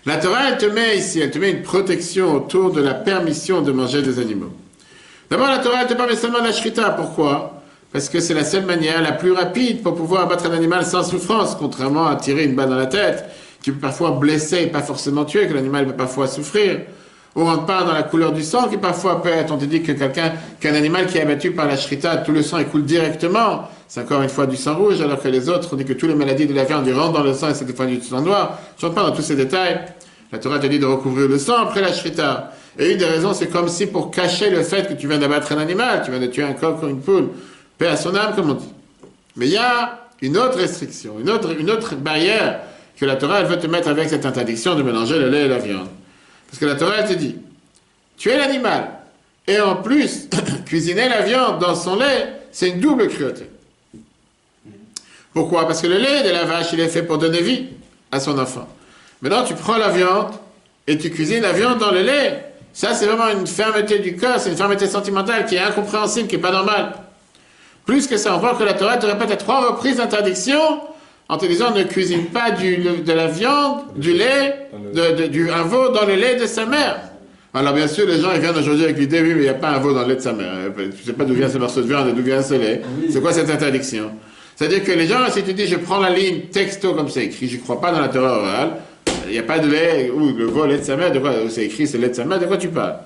La 0.05 0.17
Torah, 0.17 0.49
elle 0.49 0.57
te 0.57 0.65
met 0.65 0.97
ici, 0.97 1.19
elle 1.19 1.31
te 1.31 1.39
met 1.39 1.51
une 1.51 1.61
protection 1.61 2.33
autour 2.33 2.71
de 2.71 2.81
la 2.81 2.93
permission 2.93 3.61
de 3.61 3.71
manger 3.71 4.01
des 4.01 4.19
animaux. 4.19 4.53
D'abord, 5.29 5.47
la 5.47 5.59
Torah 5.59 5.83
ne 5.83 5.89
te 5.89 5.93
permet 5.93 6.15
seulement 6.15 6.41
la 6.43 6.51
shrita. 6.51 6.91
Pourquoi? 6.91 7.61
Parce 7.91 8.09
que 8.09 8.19
c'est 8.19 8.33
la 8.33 8.43
seule 8.43 8.65
manière 8.65 9.01
la 9.01 9.13
plus 9.13 9.31
rapide 9.31 9.81
pour 9.81 9.95
pouvoir 9.95 10.23
abattre 10.23 10.45
un 10.47 10.53
animal 10.53 10.85
sans 10.85 11.03
souffrance, 11.03 11.55
contrairement 11.55 12.07
à 12.07 12.15
tirer 12.17 12.43
une 12.43 12.55
balle 12.55 12.69
dans 12.69 12.75
la 12.75 12.87
tête, 12.87 13.25
qui 13.61 13.71
peut 13.71 13.79
parfois 13.79 14.11
blesser 14.11 14.63
et 14.63 14.67
pas 14.67 14.81
forcément 14.81 15.25
tuer, 15.25 15.47
que 15.47 15.53
l'animal 15.53 15.87
peut 15.87 15.93
parfois 15.93 16.27
souffrir. 16.27 16.81
On 17.37 17.43
rentre 17.43 17.65
pas 17.65 17.83
dans 17.83 17.91
la 17.91 18.03
couleur 18.03 18.31
du 18.31 18.43
sang, 18.43 18.69
qui 18.69 18.77
parfois 18.77 19.21
peut 19.21 19.29
être, 19.29 19.53
on 19.53 19.57
te 19.57 19.65
dit 19.65 19.81
que 19.81 19.91
quelqu'un, 19.91 20.31
qu'un 20.61 20.73
animal 20.73 21.05
qui 21.05 21.17
est 21.17 21.21
abattu 21.21 21.51
par 21.51 21.67
la 21.67 21.75
shrita, 21.75 22.17
tout 22.17 22.31
le 22.31 22.41
sang 22.41 22.63
coule 22.63 22.85
directement. 22.85 23.67
C'est 23.89 24.01
encore 24.01 24.21
une 24.21 24.29
fois 24.29 24.47
du 24.47 24.55
sang 24.55 24.75
rouge, 24.75 25.01
alors 25.01 25.21
que 25.21 25.27
les 25.27 25.49
autres, 25.49 25.69
on 25.73 25.75
dit 25.75 25.83
que 25.83 25.93
toutes 25.93 26.09
les 26.09 26.15
maladies 26.15 26.47
de 26.47 26.53
la 26.53 26.63
viande, 26.63 26.87
rentrent 26.89 27.11
dans 27.11 27.23
le 27.23 27.33
sang 27.33 27.49
et 27.49 27.53
c'est 27.53 27.65
des 27.65 27.73
fois 27.73 27.87
du 27.87 28.01
sang 28.01 28.21
noir. 28.21 28.59
Je 28.77 28.85
ne 28.85 28.89
rentre 28.89 29.01
pas 29.01 29.09
dans 29.09 29.15
tous 29.15 29.21
ces 29.21 29.35
détails. 29.35 29.81
La 30.31 30.39
Torah 30.39 30.59
te 30.59 30.67
dit 30.67 30.79
de 30.79 30.85
recouvrir 30.85 31.27
le 31.27 31.37
sang 31.37 31.57
après 31.57 31.81
la 31.81 31.91
shrita. 31.91 32.51
Et 32.79 32.93
une 32.93 32.97
des 32.97 33.05
raisons, 33.05 33.33
c'est 33.33 33.47
comme 33.47 33.67
si 33.67 33.87
pour 33.87 34.11
cacher 34.11 34.49
le 34.49 34.63
fait 34.63 34.87
que 34.87 34.93
tu 34.93 35.07
viens 35.07 35.17
d'abattre 35.17 35.51
un 35.51 35.57
animal, 35.57 36.03
tu 36.05 36.11
viens 36.11 36.21
de 36.21 36.27
tuer 36.27 36.43
un 36.43 36.53
coq 36.53 36.81
ou 36.83 36.87
une 36.87 37.01
poule, 37.01 37.29
paix 37.77 37.87
à 37.87 37.97
son 37.97 38.15
âme, 38.15 38.33
comme 38.33 38.49
on 38.49 38.53
dit. 38.53 38.73
Mais 39.35 39.47
il 39.47 39.53
y 39.53 39.57
a 39.57 40.07
une 40.21 40.37
autre 40.37 40.57
restriction, 40.57 41.19
une 41.19 41.29
autre, 41.29 41.49
une 41.59 41.69
autre 41.69 41.95
barrière 41.95 42.61
que 42.97 43.05
la 43.05 43.17
Torah, 43.17 43.43
veut 43.43 43.59
te 43.59 43.67
mettre 43.67 43.89
avec 43.89 44.07
cette 44.07 44.25
interdiction 44.25 44.75
de 44.75 44.83
mélanger 44.83 45.19
le 45.19 45.29
lait 45.29 45.45
et 45.45 45.47
la 45.49 45.57
viande. 45.57 45.87
Parce 46.55 46.61
que 46.61 46.65
la 46.67 46.75
Torah, 46.75 47.03
te 47.03 47.11
dit, 47.11 47.35
tu 48.15 48.29
es 48.29 48.37
l'animal, 48.37 48.89
et 49.45 49.59
en 49.59 49.75
plus, 49.75 50.29
cuisiner 50.65 51.09
la 51.09 51.21
viande 51.21 51.59
dans 51.59 51.75
son 51.75 51.97
lait, 51.97 52.29
c'est 52.53 52.69
une 52.69 52.79
double 52.79 53.09
cruauté. 53.09 53.49
Pourquoi? 55.33 55.67
Parce 55.67 55.81
que 55.81 55.87
le 55.87 55.97
lait 55.97 56.23
de 56.23 56.29
la 56.29 56.45
vache, 56.45 56.67
il 56.71 56.79
est 56.79 56.87
fait 56.87 57.03
pour 57.03 57.17
donner 57.17 57.41
vie 57.41 57.65
à 58.09 58.21
son 58.21 58.39
enfant. 58.39 58.69
Maintenant, 59.21 59.43
tu 59.43 59.53
prends 59.53 59.75
la 59.75 59.89
viande 59.89 60.31
et 60.87 60.97
tu 60.97 61.09
cuisines 61.09 61.41
la 61.41 61.51
viande 61.51 61.79
dans 61.79 61.91
le 61.91 62.03
lait. 62.03 62.45
Ça, 62.71 62.93
c'est 62.93 63.05
vraiment 63.05 63.27
une 63.37 63.47
fermeté 63.47 63.99
du 63.99 64.15
corps, 64.15 64.39
c'est 64.39 64.49
une 64.49 64.55
fermeté 64.55 64.87
sentimentale 64.87 65.45
qui 65.47 65.55
est 65.55 65.59
incompréhensible, 65.59 66.29
qui 66.29 66.37
n'est 66.37 66.41
pas 66.41 66.53
normale. 66.53 66.93
Plus 67.85 68.07
que 68.07 68.15
ça, 68.15 68.33
on 68.33 68.39
voit 68.39 68.55
que 68.55 68.63
la 68.63 68.75
Torah 68.75 68.95
te 68.95 69.05
répète 69.05 69.31
à 69.31 69.35
trois 69.35 69.71
reprises 69.71 69.97
d'interdiction 69.97 70.79
en 71.27 71.37
te 71.37 71.45
disant 71.45 71.71
ne 71.71 71.83
cuisine 71.83 72.25
pas 72.25 72.51
du, 72.51 72.77
de 72.77 73.13
la 73.13 73.27
viande, 73.27 73.79
du 73.95 74.13
lait, 74.13 74.67
de, 74.93 75.27
du, 75.27 75.49
un 75.49 75.63
veau 75.63 75.89
dans 75.89 76.05
le 76.05 76.15
lait 76.15 76.35
de 76.35 76.45
sa 76.45 76.65
mère. 76.65 76.99
Alors 77.53 77.73
bien 77.73 77.87
sûr, 77.87 78.05
les 78.05 78.19
gens 78.19 78.29
ils 78.33 78.41
viennent 78.41 78.57
aujourd'hui 78.57 78.83
avec 78.83 78.97
l'idée, 78.97 79.21
oui, 79.21 79.29
mais 79.29 79.35
il 79.35 79.43
n'y 79.43 79.49
a 79.49 79.53
pas 79.53 79.69
un 79.69 79.79
veau 79.79 79.93
dans 79.93 80.01
le 80.01 80.09
lait 80.09 80.15
de 80.15 80.21
sa 80.21 80.33
mère. 80.33 80.49
Tu 80.75 80.83
ne 80.83 80.91
sais 80.91 81.13
pas 81.13 81.23
d'où 81.23 81.33
vient 81.33 81.49
ce 81.49 81.57
morceau 81.57 81.81
de 81.81 81.87
viande 81.87 82.13
d'où 82.13 82.21
vient 82.21 82.41
ce 82.41 82.53
lait. 82.55 82.81
C'est 83.09 83.21
quoi 83.21 83.31
cette 83.31 83.49
interdiction? 83.49 84.11
C'est-à-dire 84.55 84.83
que 84.83 84.91
les 84.91 85.07
gens, 85.07 85.19
si 85.31 85.41
tu 85.43 85.53
dis 85.53 85.65
je 85.65 85.77
prends 85.77 85.99
la 85.99 86.09
ligne 86.09 86.41
texto 86.51 86.93
comme 86.93 87.09
c'est 87.09 87.25
écrit, 87.25 87.47
je 87.47 87.57
ne 87.57 87.61
crois 87.61 87.81
pas 87.81 87.91
dans 87.91 87.99
la 87.99 88.09
Torah 88.09 88.37
orale, 88.39 88.69
il 89.25 89.31
n'y 89.31 89.39
a 89.39 89.43
pas 89.43 89.59
de 89.59 89.67
lait, 89.67 90.11
ou 90.13 90.31
le 90.33 90.45
veau, 90.45 90.65
lait 90.65 90.77
de 90.77 90.83
sa 90.83 90.95
mère, 90.95 91.11
de 91.11 91.19
quoi 91.19 91.31
c'est 91.49 91.65
écrit, 91.65 91.87
c'est 91.87 91.97
lait 91.97 92.09
de 92.09 92.13
sa 92.13 92.25
mère, 92.25 92.39
de 92.39 92.45
quoi 92.45 92.57
tu 92.57 92.67
parles? 92.67 92.97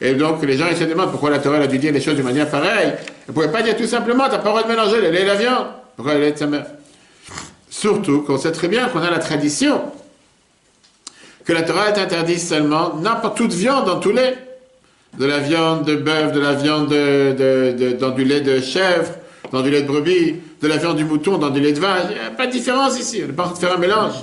Et 0.00 0.14
donc 0.14 0.44
les 0.44 0.56
gens 0.56 0.66
ils 0.70 0.76
se 0.76 0.84
demandent 0.84 1.10
pourquoi 1.10 1.30
la 1.30 1.38
Torah 1.38 1.56
a 1.56 1.66
dû 1.66 1.78
dire 1.78 1.92
les 1.92 2.00
choses 2.00 2.16
de 2.16 2.22
manière 2.22 2.50
pareille. 2.50 2.92
Elle 2.92 3.28
ne 3.28 3.32
pouvait 3.32 3.50
pas 3.50 3.62
dire 3.62 3.76
tout 3.76 3.86
simplement, 3.86 4.24
tu 4.24 4.32
n'as 4.32 4.38
pas 4.38 4.44
le 4.44 4.50
droit 4.50 4.62
de 4.64 4.68
mélanger 4.68 5.00
le 5.00 5.10
lait 5.10 5.22
et 5.22 5.26
la 5.26 5.36
viande. 5.36 5.66
Pourquoi 5.96 6.14
le 6.14 6.20
lait 6.20 6.32
de 6.32 6.38
sa 6.38 6.46
mère? 6.46 6.66
Surtout 7.78 8.22
qu'on 8.22 8.38
sait 8.38 8.52
très 8.52 8.68
bien 8.68 8.88
qu'on 8.88 9.02
a 9.02 9.10
la 9.10 9.18
tradition 9.18 9.82
que 11.44 11.52
la 11.52 11.60
Torah 11.60 11.90
est 11.90 11.98
interdite 11.98 12.40
seulement 12.40 12.94
n'importe 12.94 13.36
toute 13.36 13.52
viande 13.52 13.84
dans 13.84 14.00
tout 14.00 14.12
lait. 14.12 14.34
De 15.18 15.26
la 15.26 15.40
viande 15.40 15.84
de 15.84 15.94
bœuf, 15.94 16.32
de 16.32 16.40
la 16.40 16.54
viande 16.54 16.88
de, 16.88 17.92
dans 18.00 18.10
du 18.10 18.24
lait 18.24 18.40
de 18.40 18.60
chèvre, 18.60 19.10
dans 19.52 19.60
du 19.60 19.70
lait 19.70 19.82
de 19.82 19.86
brebis, 19.86 20.36
de 20.62 20.68
la 20.68 20.78
viande 20.78 20.96
du 20.96 21.04
mouton, 21.04 21.36
dans 21.36 21.50
du 21.50 21.60
lait 21.60 21.72
de 21.72 21.78
vache. 21.78 22.04
Il 22.10 22.14
n'y 22.14 22.26
a 22.26 22.30
pas 22.30 22.46
de 22.46 22.52
différence 22.52 22.98
ici. 22.98 23.18
On 23.18 23.26
ne 23.26 23.32
peut 23.32 23.34
pas 23.34 23.54
faire 23.54 23.74
un 23.74 23.78
mélange. 23.78 24.14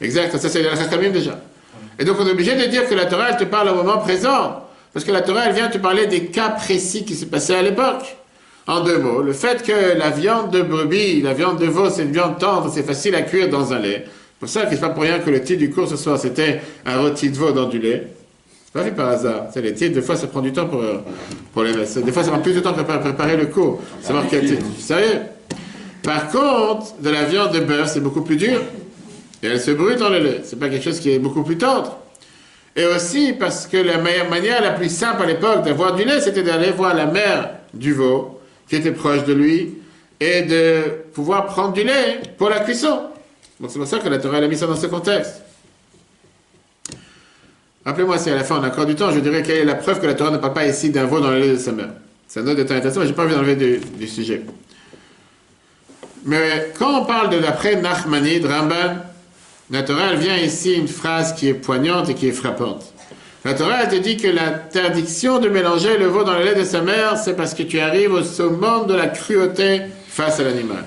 Exact, 0.00 0.36
ça 0.36 0.48
c'est 0.48 0.62
la 0.62 0.96
même 0.98 1.12
déjà. 1.12 1.40
Et 2.00 2.04
donc 2.04 2.16
on 2.18 2.26
est 2.26 2.32
obligé 2.32 2.56
de 2.56 2.64
dire 2.64 2.88
que 2.88 2.94
la 2.94 3.06
Torah, 3.06 3.32
te 3.34 3.44
parle 3.44 3.68
au 3.68 3.74
moment 3.76 3.98
présent. 3.98 4.64
Parce 4.92 5.04
que 5.04 5.12
la 5.12 5.22
Torah, 5.22 5.50
vient 5.50 5.68
te 5.68 5.78
parler 5.78 6.06
des 6.06 6.26
cas 6.26 6.48
précis 6.50 7.04
qui 7.04 7.14
se 7.14 7.26
passaient 7.26 7.56
à 7.56 7.62
l'époque. 7.62 8.16
En 8.68 8.80
deux 8.80 8.98
mots, 8.98 9.22
le 9.22 9.32
fait 9.32 9.62
que 9.62 9.96
la 9.96 10.10
viande 10.10 10.50
de 10.50 10.60
brebis, 10.60 11.22
la 11.22 11.34
viande 11.34 11.58
de 11.60 11.66
veau, 11.66 11.88
c'est 11.88 12.02
une 12.02 12.10
viande 12.10 12.38
tendre, 12.38 12.70
c'est 12.72 12.82
facile 12.82 13.14
à 13.14 13.22
cuire 13.22 13.48
dans 13.48 13.72
un 13.72 13.78
lait. 13.78 14.04
C'est 14.06 14.40
pour 14.40 14.48
ça 14.48 14.62
que 14.66 14.74
c'est 14.74 14.80
pas 14.80 14.88
pour 14.88 15.04
rien 15.04 15.20
que 15.20 15.30
le 15.30 15.40
titre 15.40 15.60
du 15.60 15.70
cours 15.70 15.88
ce 15.88 15.96
soir, 15.96 16.18
c'était 16.18 16.60
un 16.84 16.98
rôti 16.98 17.30
de 17.30 17.36
veau 17.36 17.52
dans 17.52 17.68
du 17.68 17.78
lait. 17.78 18.08
C'est 18.64 18.72
pas 18.72 18.82
fait 18.82 18.90
par 18.90 19.08
hasard. 19.08 19.46
C'est 19.54 19.62
les 19.62 19.72
titres, 19.72 19.94
des 19.94 20.02
fois 20.02 20.16
ça 20.16 20.26
prend 20.26 20.40
du 20.40 20.52
temps 20.52 20.66
pour, 20.66 20.82
pour 21.52 21.62
les 21.62 21.72
Des 21.74 22.12
fois 22.12 22.24
ça 22.24 22.30
prend 22.30 22.40
plus 22.40 22.54
de 22.54 22.60
temps 22.60 22.72
pour 22.72 22.84
préparer 22.84 23.36
le 23.36 23.46
cours. 23.46 23.80
C'est 24.02 24.12
marqué 24.12 24.40
titre. 24.40 24.66
Sérieux? 24.80 25.20
Par 26.02 26.28
contre, 26.28 27.00
de 27.00 27.10
la 27.10 27.24
viande 27.24 27.52
de 27.52 27.60
bœuf, 27.60 27.90
c'est 27.92 28.00
beaucoup 28.00 28.22
plus 28.22 28.36
dur. 28.36 28.60
Et 29.42 29.46
elle 29.46 29.60
se 29.60 29.70
brûle 29.70 29.96
dans 29.96 30.08
le 30.08 30.18
lait. 30.18 30.40
C'est 30.42 30.58
pas 30.58 30.68
quelque 30.68 30.84
chose 30.84 30.98
qui 30.98 31.12
est 31.12 31.18
beaucoup 31.20 31.44
plus 31.44 31.56
tendre. 31.56 31.98
Et 32.74 32.84
aussi 32.84 33.32
parce 33.32 33.66
que 33.66 33.76
la 33.76 33.98
meilleure 33.98 34.28
manière, 34.28 34.60
la 34.60 34.72
plus 34.72 34.90
simple 34.90 35.22
à 35.22 35.26
l'époque 35.26 35.64
d'avoir 35.64 35.94
du 35.94 36.04
lait, 36.04 36.20
c'était 36.20 36.42
d'aller 36.42 36.72
voir 36.72 36.94
la 36.94 37.06
mère 37.06 37.50
du 37.72 37.92
veau, 37.92 38.35
qui 38.68 38.76
était 38.76 38.92
proche 38.92 39.24
de 39.24 39.32
lui, 39.32 39.74
et 40.20 40.42
de 40.42 40.82
pouvoir 41.12 41.46
prendre 41.46 41.72
du 41.72 41.84
lait 41.84 42.20
pour 42.38 42.48
la 42.48 42.60
cuisson. 42.60 43.00
Donc 43.60 43.70
c'est 43.70 43.78
pour 43.78 43.88
ça 43.88 43.98
que 43.98 44.08
la 44.08 44.18
Torah 44.18 44.38
a 44.38 44.46
mis 44.46 44.56
ça 44.56 44.66
dans 44.66 44.76
ce 44.76 44.86
contexte. 44.86 45.42
Rappelez-moi 47.84 48.18
si 48.18 48.30
à 48.30 48.34
la 48.34 48.44
fin 48.44 48.58
on 48.58 48.62
a 48.64 48.68
encore 48.68 48.86
du 48.86 48.94
temps, 48.94 49.12
je 49.12 49.20
dirais 49.20 49.42
quelle 49.42 49.58
est 49.58 49.64
la 49.64 49.76
preuve 49.76 50.00
que 50.00 50.06
la 50.06 50.14
Torah 50.14 50.30
ne 50.30 50.38
parle 50.38 50.54
pas 50.54 50.66
ici 50.66 50.90
d'un 50.90 51.04
veau 51.04 51.20
dans 51.20 51.30
le 51.30 51.40
lait 51.40 51.52
de 51.52 51.56
sa 51.56 51.72
mère. 51.72 51.90
C'est 52.26 52.40
un 52.40 52.42
autre 52.44 52.56
détail 52.56 52.78
intéressant, 52.78 53.00
mais 53.00 53.06
je 53.06 53.10
n'ai 53.10 53.16
pas 53.16 53.24
envie 53.24 53.34
d'enlever 53.34 53.56
du, 53.56 53.78
du, 53.78 54.08
sujet. 54.08 54.42
Mais 56.24 56.72
quand 56.76 57.02
on 57.02 57.04
parle 57.04 57.30
de 57.30 57.36
l'après 57.36 57.76
Nachmanide, 57.76 58.46
Ramban, 58.46 58.96
la 59.70 59.82
Torah 59.84 60.14
vient 60.14 60.36
ici 60.36 60.74
une 60.74 60.88
phrase 60.88 61.34
qui 61.34 61.48
est 61.48 61.54
poignante 61.54 62.08
et 62.08 62.14
qui 62.14 62.26
est 62.26 62.32
frappante. 62.32 62.92
La 63.46 63.54
Torah 63.54 63.84
elle 63.84 63.88
te 63.88 64.02
dit 64.02 64.16
que 64.16 64.26
l'interdiction 64.26 65.38
de 65.38 65.48
mélanger 65.48 65.98
le 65.98 66.06
veau 66.06 66.24
dans 66.24 66.36
le 66.36 66.44
lait 66.44 66.56
de 66.56 66.64
sa 66.64 66.80
mère, 66.80 67.16
c'est 67.16 67.36
parce 67.36 67.54
que 67.54 67.62
tu 67.62 67.78
arrives 67.78 68.12
au 68.12 68.24
summum 68.24 68.88
de 68.88 68.94
la 68.94 69.06
cruauté 69.06 69.82
face 70.08 70.40
à 70.40 70.42
l'animal. 70.42 70.82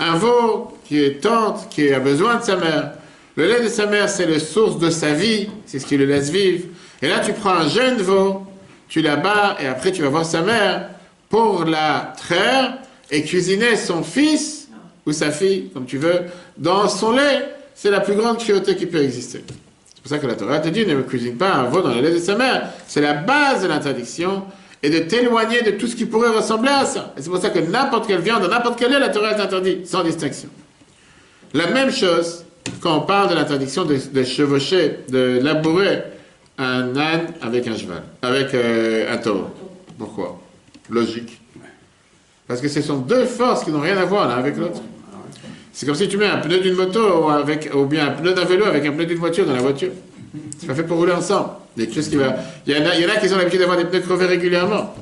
Un 0.00 0.16
veau 0.16 0.76
qui 0.84 1.00
est 1.00 1.22
tante, 1.22 1.68
qui 1.70 1.92
a 1.94 2.00
besoin 2.00 2.38
de 2.38 2.42
sa 2.42 2.56
mère. 2.56 2.94
Le 3.36 3.46
lait 3.46 3.62
de 3.62 3.68
sa 3.68 3.86
mère, 3.86 4.08
c'est 4.08 4.26
la 4.26 4.40
source 4.40 4.80
de 4.80 4.90
sa 4.90 5.12
vie, 5.12 5.50
c'est 5.66 5.78
ce 5.78 5.86
qui 5.86 5.96
le 5.96 6.06
laisse 6.06 6.30
vivre. 6.30 6.64
Et 7.00 7.06
là, 7.06 7.20
tu 7.20 7.32
prends 7.32 7.54
un 7.54 7.68
jeune 7.68 7.98
veau, 7.98 8.42
tu 8.88 9.00
la 9.00 9.14
bats, 9.14 9.56
et 9.60 9.68
après 9.68 9.92
tu 9.92 10.02
vas 10.02 10.08
voir 10.08 10.24
sa 10.24 10.42
mère 10.42 10.88
pour 11.28 11.64
la 11.64 12.12
traire 12.18 12.76
et 13.08 13.22
cuisiner 13.22 13.76
son 13.76 14.02
fils, 14.02 14.68
ou 15.06 15.12
sa 15.12 15.30
fille, 15.30 15.70
comme 15.72 15.86
tu 15.86 15.98
veux, 15.98 16.22
dans 16.56 16.88
son 16.88 17.12
lait. 17.12 17.54
C'est 17.76 17.92
la 17.92 18.00
plus 18.00 18.16
grande 18.16 18.38
cruauté 18.38 18.74
qui 18.74 18.86
peut 18.86 19.00
exister. 19.00 19.44
C'est 20.08 20.14
pour 20.14 20.22
ça 20.22 20.26
que 20.26 20.32
la 20.32 20.38
Torah 20.38 20.58
te 20.60 20.70
dit, 20.70 20.86
ne 20.86 21.02
cuisine 21.02 21.36
pas 21.36 21.52
un 21.52 21.64
veau 21.64 21.82
dans 21.82 21.92
le 21.92 22.00
lait 22.00 22.12
de 22.12 22.18
sa 22.18 22.34
mère. 22.34 22.70
C'est 22.86 23.02
la 23.02 23.12
base 23.12 23.62
de 23.62 23.68
l'interdiction 23.68 24.44
et 24.82 24.88
de 24.88 25.00
t'éloigner 25.00 25.60
de 25.60 25.72
tout 25.72 25.86
ce 25.86 25.94
qui 25.94 26.06
pourrait 26.06 26.30
ressembler 26.30 26.70
à 26.70 26.86
ça. 26.86 27.12
Et 27.14 27.20
c'est 27.20 27.28
pour 27.28 27.38
ça 27.38 27.50
que 27.50 27.58
n'importe 27.58 28.06
quelle 28.06 28.22
viande, 28.22 28.48
n'importe 28.48 28.78
quelle 28.78 28.90
lait, 28.90 29.00
la 29.00 29.10
Torah 29.10 29.34
t'interdit, 29.34 29.80
sans 29.84 30.02
distinction. 30.02 30.48
La 31.52 31.66
même 31.66 31.92
chose 31.92 32.46
quand 32.80 32.96
on 32.96 33.00
parle 33.02 33.28
de 33.28 33.34
l'interdiction 33.34 33.84
de, 33.84 34.24
chevaucher, 34.24 35.00
de 35.10 35.40
labourer 35.42 36.04
un 36.56 36.96
âne 36.96 37.26
avec 37.42 37.68
un 37.68 37.76
cheval, 37.76 38.02
avec 38.22 38.54
euh, 38.54 39.12
un 39.12 39.18
taureau. 39.18 39.48
Pourquoi? 39.98 40.40
Logique. 40.88 41.38
Parce 42.46 42.62
que 42.62 42.68
ce 42.68 42.80
sont 42.80 42.96
deux 42.96 43.26
forces 43.26 43.62
qui 43.62 43.70
n'ont 43.70 43.82
rien 43.82 43.98
à 43.98 44.06
voir 44.06 44.26
l'un 44.26 44.36
avec 44.36 44.56
l'autre. 44.56 44.80
C'est 45.78 45.86
comme 45.86 45.94
si 45.94 46.08
tu 46.08 46.16
mets 46.16 46.26
un 46.26 46.38
pneu 46.38 46.58
d'une 46.58 46.74
moto 46.74 47.30
ou, 47.72 47.84
bien 47.84 48.08
un 48.08 48.10
pneu 48.10 48.34
d'un 48.34 48.44
vélo 48.44 48.64
avec 48.64 48.84
un 48.84 48.90
pneu 48.90 49.06
d'une 49.06 49.18
voiture 49.18 49.46
dans 49.46 49.54
la 49.54 49.60
voiture. 49.60 49.92
C'est 50.58 50.66
pas 50.66 50.74
fait 50.74 50.82
pour 50.82 50.96
rouler 50.96 51.12
ensemble. 51.12 51.50
Il, 51.76 51.84
y 51.84 52.18
en 52.18 52.84
a, 52.84 52.96
il 52.96 53.02
y 53.02 53.06
en 53.06 53.10
a 53.10 53.16
qui 53.16 53.32
ont 53.32 53.36
l'habitude 53.36 53.60
d'avoir 53.60 53.78
des 53.78 53.84
pneus 53.84 54.00
crevés 54.00 54.26
régulièrement. 54.26 54.92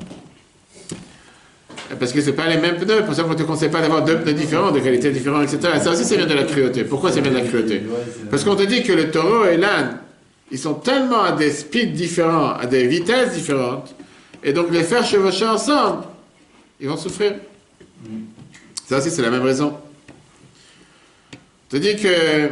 Parce 1.99 2.13
que 2.13 2.21
ce 2.21 2.29
pas 2.29 2.47
les 2.47 2.57
mêmes 2.57 2.75
pneus, 2.75 3.03
pour 3.05 3.15
ça 3.15 3.23
qu'on 3.23 3.31
ne 3.31 3.33
te 3.33 3.41
conseille 3.41 3.69
pas 3.69 3.81
d'avoir 3.81 4.03
deux 4.03 4.19
pneus 4.19 4.33
différents, 4.33 4.69
de 4.69 4.79
qualité 4.79 5.09
différente, 5.09 5.51
etc. 5.51 5.79
Ça 5.81 5.89
aussi, 5.89 6.05
ça 6.05 6.15
vient 6.15 6.27
de 6.27 6.35
la 6.35 6.43
cruauté. 6.43 6.83
Pourquoi 6.83 7.11
ça 7.11 7.21
vient 7.21 7.31
de 7.31 7.37
la 7.37 7.45
cruauté? 7.45 7.81
Parce 8.29 8.43
qu'on 8.43 8.55
te 8.55 8.61
dit 8.61 8.83
que 8.83 8.93
le 8.93 9.09
taureau 9.09 9.45
et 9.45 9.57
l'âne, 9.57 9.97
ils 10.51 10.59
sont 10.59 10.75
tellement 10.75 11.23
à 11.23 11.31
des 11.31 11.49
speeds 11.49 11.93
différents, 11.93 12.51
à 12.51 12.67
des 12.67 12.85
vitesses 12.85 13.33
différentes, 13.33 13.95
et 14.43 14.53
donc 14.53 14.67
les 14.71 14.83
faire 14.83 15.03
chevaucher 15.03 15.47
ensemble, 15.47 16.03
ils 16.79 16.87
vont 16.87 16.97
souffrir. 16.97 17.33
Ça 18.87 18.99
aussi, 18.99 19.09
c'est 19.09 19.23
la 19.23 19.31
même 19.31 19.41
raison. 19.41 19.73
Dit 21.71 21.95
que 21.97 22.49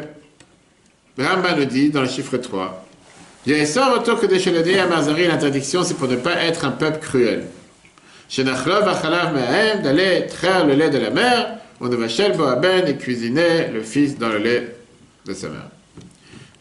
Ramba 1.17 1.55
nous 1.55 1.65
dit 1.65 1.89
dans 1.89 2.01
le 2.01 2.07
chiffre 2.07 2.37
3, 2.37 2.85
il 3.47 3.57
y 3.57 3.61
a 3.61 3.65
ça 3.65 3.93
retour 3.93 4.19
que 4.19 4.25
des 4.25 4.79
à 4.79 4.87
Mazari, 4.87 5.27
l'interdiction, 5.27 5.83
c'est 5.83 5.93
pour 5.93 6.07
ne 6.07 6.15
pas 6.15 6.43
être 6.43 6.65
un 6.65 6.71
peuple 6.71 6.99
cruel 6.99 7.43
d'aller 9.83 10.25
traire 10.27 10.65
le 10.65 10.73
lait 10.73 10.89
de 10.89 10.97
la 10.97 11.11
mère, 11.11 11.57
on 11.79 11.87
Boaben 11.87 12.87
et 12.87 12.95
cuisiner 12.95 13.67
le 13.73 13.81
fils 13.83 14.17
dans 14.17 14.29
le 14.29 14.39
lait 14.39 14.75
de 15.25 15.33
sa 15.33 15.49
mère. 15.49 15.69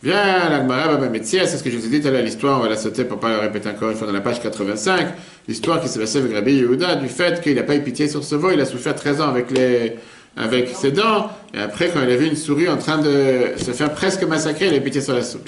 Viens, 0.02 0.50
l'Agmara 0.50 1.00
c'est 1.22 1.46
ce 1.46 1.62
que 1.64 1.70
je 1.70 1.78
vous 1.78 1.86
ai 1.86 1.88
dit 1.88 2.02
tout 2.02 2.08
à 2.08 2.10
l'heure, 2.10 2.22
l'histoire, 2.22 2.58
on 2.60 2.62
va 2.62 2.68
la 2.68 2.76
sauter 2.76 3.04
pour 3.04 3.16
ne 3.16 3.22
pas 3.22 3.30
la 3.30 3.38
répéter 3.38 3.70
encore 3.70 3.90
une 3.90 3.96
fois 3.96 4.06
dans 4.06 4.12
la 4.12 4.20
page 4.20 4.42
85, 4.42 5.14
l'histoire 5.48 5.80
qui 5.80 5.88
s'est 5.88 5.98
passée 5.98 6.18
avec 6.18 6.34
Rabbi 6.34 6.52
Yehuda, 6.56 6.96
du 6.96 7.08
fait 7.08 7.40
qu'il 7.40 7.54
n'a 7.54 7.62
pas 7.62 7.74
eu 7.74 7.82
pitié 7.82 8.06
sur 8.06 8.22
ce 8.22 8.34
veau, 8.34 8.50
il 8.50 8.60
a 8.60 8.66
souffert 8.66 8.94
13 8.94 9.22
ans 9.22 9.28
avec, 9.30 9.50
les, 9.50 9.96
avec 10.36 10.68
ses 10.68 10.90
dents, 10.90 11.30
et 11.52 11.58
après, 11.58 11.90
quand 11.90 12.00
il 12.02 12.10
a 12.10 12.16
vu 12.16 12.26
une 12.26 12.36
souris 12.36 12.68
en 12.68 12.76
train 12.76 12.98
de 12.98 13.52
se 13.56 13.70
faire 13.70 13.92
presque 13.92 14.24
massacrer, 14.24 14.66
il 14.66 14.74
a 14.74 14.76
eu 14.76 14.80
pitié 14.80 15.00
sur 15.00 15.14
la 15.14 15.22
souris. 15.22 15.44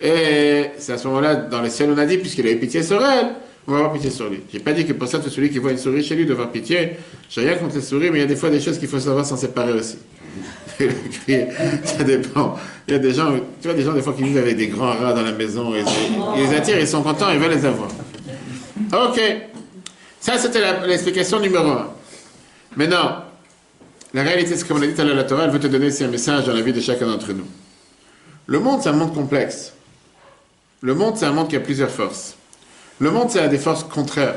Et 0.00 0.70
c'est 0.78 0.94
à 0.94 0.98
ce 0.98 1.06
moment-là, 1.08 1.36
dans 1.36 1.62
le 1.62 1.68
ciel, 1.68 1.90
on 1.94 1.98
a 1.98 2.06
dit, 2.06 2.18
puisqu'il 2.18 2.46
a 2.46 2.50
eu 2.50 2.58
pitié 2.58 2.82
sur 2.82 3.00
elle, 3.04 3.28
on 3.68 3.72
va 3.72 3.78
avoir 3.78 3.92
pitié 3.92 4.10
sur 4.10 4.28
lui. 4.28 4.40
J'ai 4.52 4.58
pas 4.58 4.72
dit 4.72 4.84
que 4.84 4.92
pour 4.92 5.06
ça, 5.06 5.20
tout 5.20 5.30
celui 5.30 5.50
qui 5.50 5.58
voit 5.58 5.70
une 5.70 5.78
souris 5.78 6.02
chez 6.02 6.16
lui 6.16 6.26
doit 6.26 6.34
avoir 6.34 6.50
pitié. 6.50 6.96
J'ai 7.30 7.42
rien 7.42 7.54
contre 7.54 7.76
les 7.76 7.80
souris, 7.80 8.10
mais 8.10 8.18
il 8.18 8.22
y 8.22 8.24
a 8.24 8.26
des 8.26 8.34
fois 8.34 8.50
des 8.50 8.60
choses 8.60 8.78
qu'il 8.78 8.88
faut 8.88 8.98
savoir 8.98 9.24
s'en 9.24 9.36
séparer 9.36 9.72
aussi. 9.72 9.98
ça 11.84 12.02
dépend. 12.02 12.58
Il 12.88 12.94
y 12.94 12.96
a 12.96 12.98
des 12.98 13.14
gens, 13.14 13.32
tu 13.60 13.68
vois, 13.68 13.74
des 13.74 13.82
gens 13.82 13.92
des 13.92 14.02
fois 14.02 14.14
qui 14.14 14.24
vivent 14.24 14.38
avec 14.38 14.56
des 14.56 14.66
grands 14.66 14.92
rats 14.92 15.12
dans 15.12 15.22
la 15.22 15.32
maison, 15.32 15.72
et 15.74 15.84
ils 16.36 16.42
les 16.42 16.56
attirent, 16.56 16.80
ils 16.80 16.88
sont 16.88 17.02
contents, 17.02 17.30
ils 17.30 17.38
veulent 17.38 17.52
les 17.52 17.64
avoir. 17.64 17.88
Ok. 18.92 19.20
Ça, 20.18 20.38
c'était 20.38 20.60
l'explication 20.86 21.38
numéro 21.38 21.68
un. 21.68 21.88
Maintenant, 22.76 23.21
la 24.14 24.22
réalité, 24.22 24.56
c'est 24.56 24.66
comme 24.66 24.78
on 24.78 24.82
a 24.82 24.86
dit 24.86 25.00
à 25.00 25.04
la 25.04 25.24
Torah, 25.24 25.44
elle 25.44 25.50
veut 25.50 25.60
te 25.60 25.66
donner 25.66 25.86
aussi 25.86 26.04
un 26.04 26.08
message 26.08 26.46
dans 26.46 26.52
la 26.52 26.60
vie 26.60 26.72
de 26.72 26.80
chacun 26.80 27.06
d'entre 27.06 27.32
nous. 27.32 27.46
Le 28.46 28.58
monde, 28.58 28.80
c'est 28.82 28.90
un 28.90 28.92
monde 28.92 29.14
complexe. 29.14 29.72
Le 30.80 30.94
monde, 30.94 31.16
c'est 31.16 31.26
un 31.26 31.32
monde 31.32 31.48
qui 31.48 31.56
a 31.56 31.60
plusieurs 31.60 31.90
forces. 31.90 32.34
Le 32.98 33.10
monde, 33.10 33.30
c'est 33.30 33.40
à 33.40 33.48
des 33.48 33.58
forces 33.58 33.84
contraires. 33.84 34.36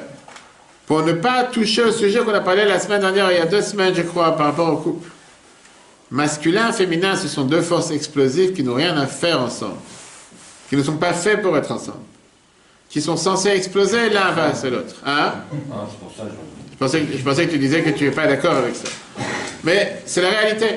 Pour 0.86 1.02
ne 1.02 1.14
pas 1.14 1.44
toucher 1.44 1.84
au 1.84 1.92
sujet 1.92 2.20
qu'on 2.20 2.34
a 2.34 2.42
parlé 2.42 2.66
la 2.66 2.80
semaine 2.80 3.02
dernière, 3.02 3.32
il 3.32 3.38
y 3.38 3.42
a 3.42 3.46
deux 3.46 3.62
semaines, 3.62 3.96
je 3.96 4.04
crois, 4.04 4.38
par 4.38 4.48
rapport 4.48 4.72
au 4.72 4.78
couple. 4.78 5.10
Masculin, 6.12 6.72
féminin, 6.72 7.16
ce 7.16 7.28
sont 7.28 7.44
deux 7.44 7.62
forces 7.62 7.92
explosives 7.92 8.54
qui 8.54 8.64
n'ont 8.64 8.76
rien 8.76 8.96
à 8.96 9.08
faire 9.08 9.42
ensemble, 9.42 9.78
qui 10.70 10.78
ne 10.78 10.84
sont 10.84 10.98
pas 10.98 11.14
faits 11.14 11.42
pour 11.42 11.58
être 11.58 11.72
ensemble, 11.72 11.98
qui 12.90 13.02
sont 13.02 13.18
censés 13.18 13.50
exploser 13.50 14.12
l'un 14.12 14.32
face 14.34 14.64
à 14.64 14.70
l'autre. 14.70 14.96
Hein? 15.04 15.34
Ah, 15.72 15.88
c'est 15.90 16.00
pour 16.00 16.14
ça 16.16 16.24
je... 16.30 16.65
je, 16.76 17.24
pensais, 17.24 17.46
que- 17.46 17.52
tu 17.52 17.58
disais 17.58 17.82
que 17.82 17.90
tu 17.92 18.06
n'es 18.06 18.12
pas 18.12 18.28
d'accord 18.28 18.56
avec 18.56 18.76
ça. 18.76 18.88
Mais 19.64 20.02
c'est 20.06 20.22
la 20.22 20.30
réalité. 20.30 20.68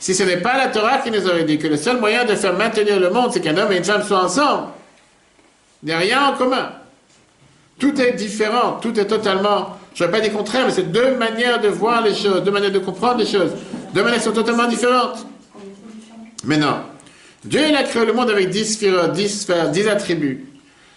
Si 0.00 0.14
ce 0.14 0.22
n'est 0.22 0.36
pas 0.38 0.56
la 0.56 0.68
Torah 0.68 0.98
qui 0.98 1.10
nous 1.10 1.26
aurait 1.26 1.44
dit 1.44 1.58
que 1.58 1.66
le 1.66 1.76
seul 1.76 1.98
moyen 1.98 2.24
de 2.24 2.34
faire 2.34 2.54
maintenir 2.54 3.00
le 3.00 3.10
monde, 3.10 3.30
c'est 3.32 3.40
qu'un 3.40 3.56
homme 3.56 3.72
et 3.72 3.78
une 3.78 3.84
femme 3.84 4.02
soient 4.04 4.24
ensemble, 4.24 4.68
il 5.82 5.86
n'y 5.86 5.92
a 5.92 5.98
rien 5.98 6.28
en 6.28 6.32
commun. 6.36 6.70
Tout 7.78 8.00
est 8.00 8.12
différent, 8.12 8.78
tout 8.80 8.98
est 8.98 9.06
totalement, 9.06 9.76
je 9.94 10.02
ne 10.04 10.08
vais 10.08 10.12
pas 10.18 10.20
dire 10.20 10.32
contraire, 10.32 10.66
mais 10.66 10.72
c'est 10.72 10.90
deux 10.90 11.16
manières 11.16 11.60
de 11.60 11.68
voir 11.68 12.02
les 12.02 12.14
choses, 12.14 12.42
deux 12.44 12.50
manières 12.50 12.72
de 12.72 12.78
comprendre 12.78 13.18
les 13.18 13.26
choses, 13.26 13.52
deux 13.94 14.02
manières 14.02 14.22
sont 14.22 14.32
totalement 14.32 14.66
différentes. 14.66 15.26
Mais 16.44 16.56
non, 16.56 16.76
Dieu 17.44 17.60
il 17.68 17.76
a 17.76 17.82
créé 17.84 18.04
le 18.04 18.12
monde 18.12 18.30
avec 18.30 18.50
dix 18.50 18.78
dix 19.14 19.46
dix 19.72 19.88
attributs, 19.88 20.44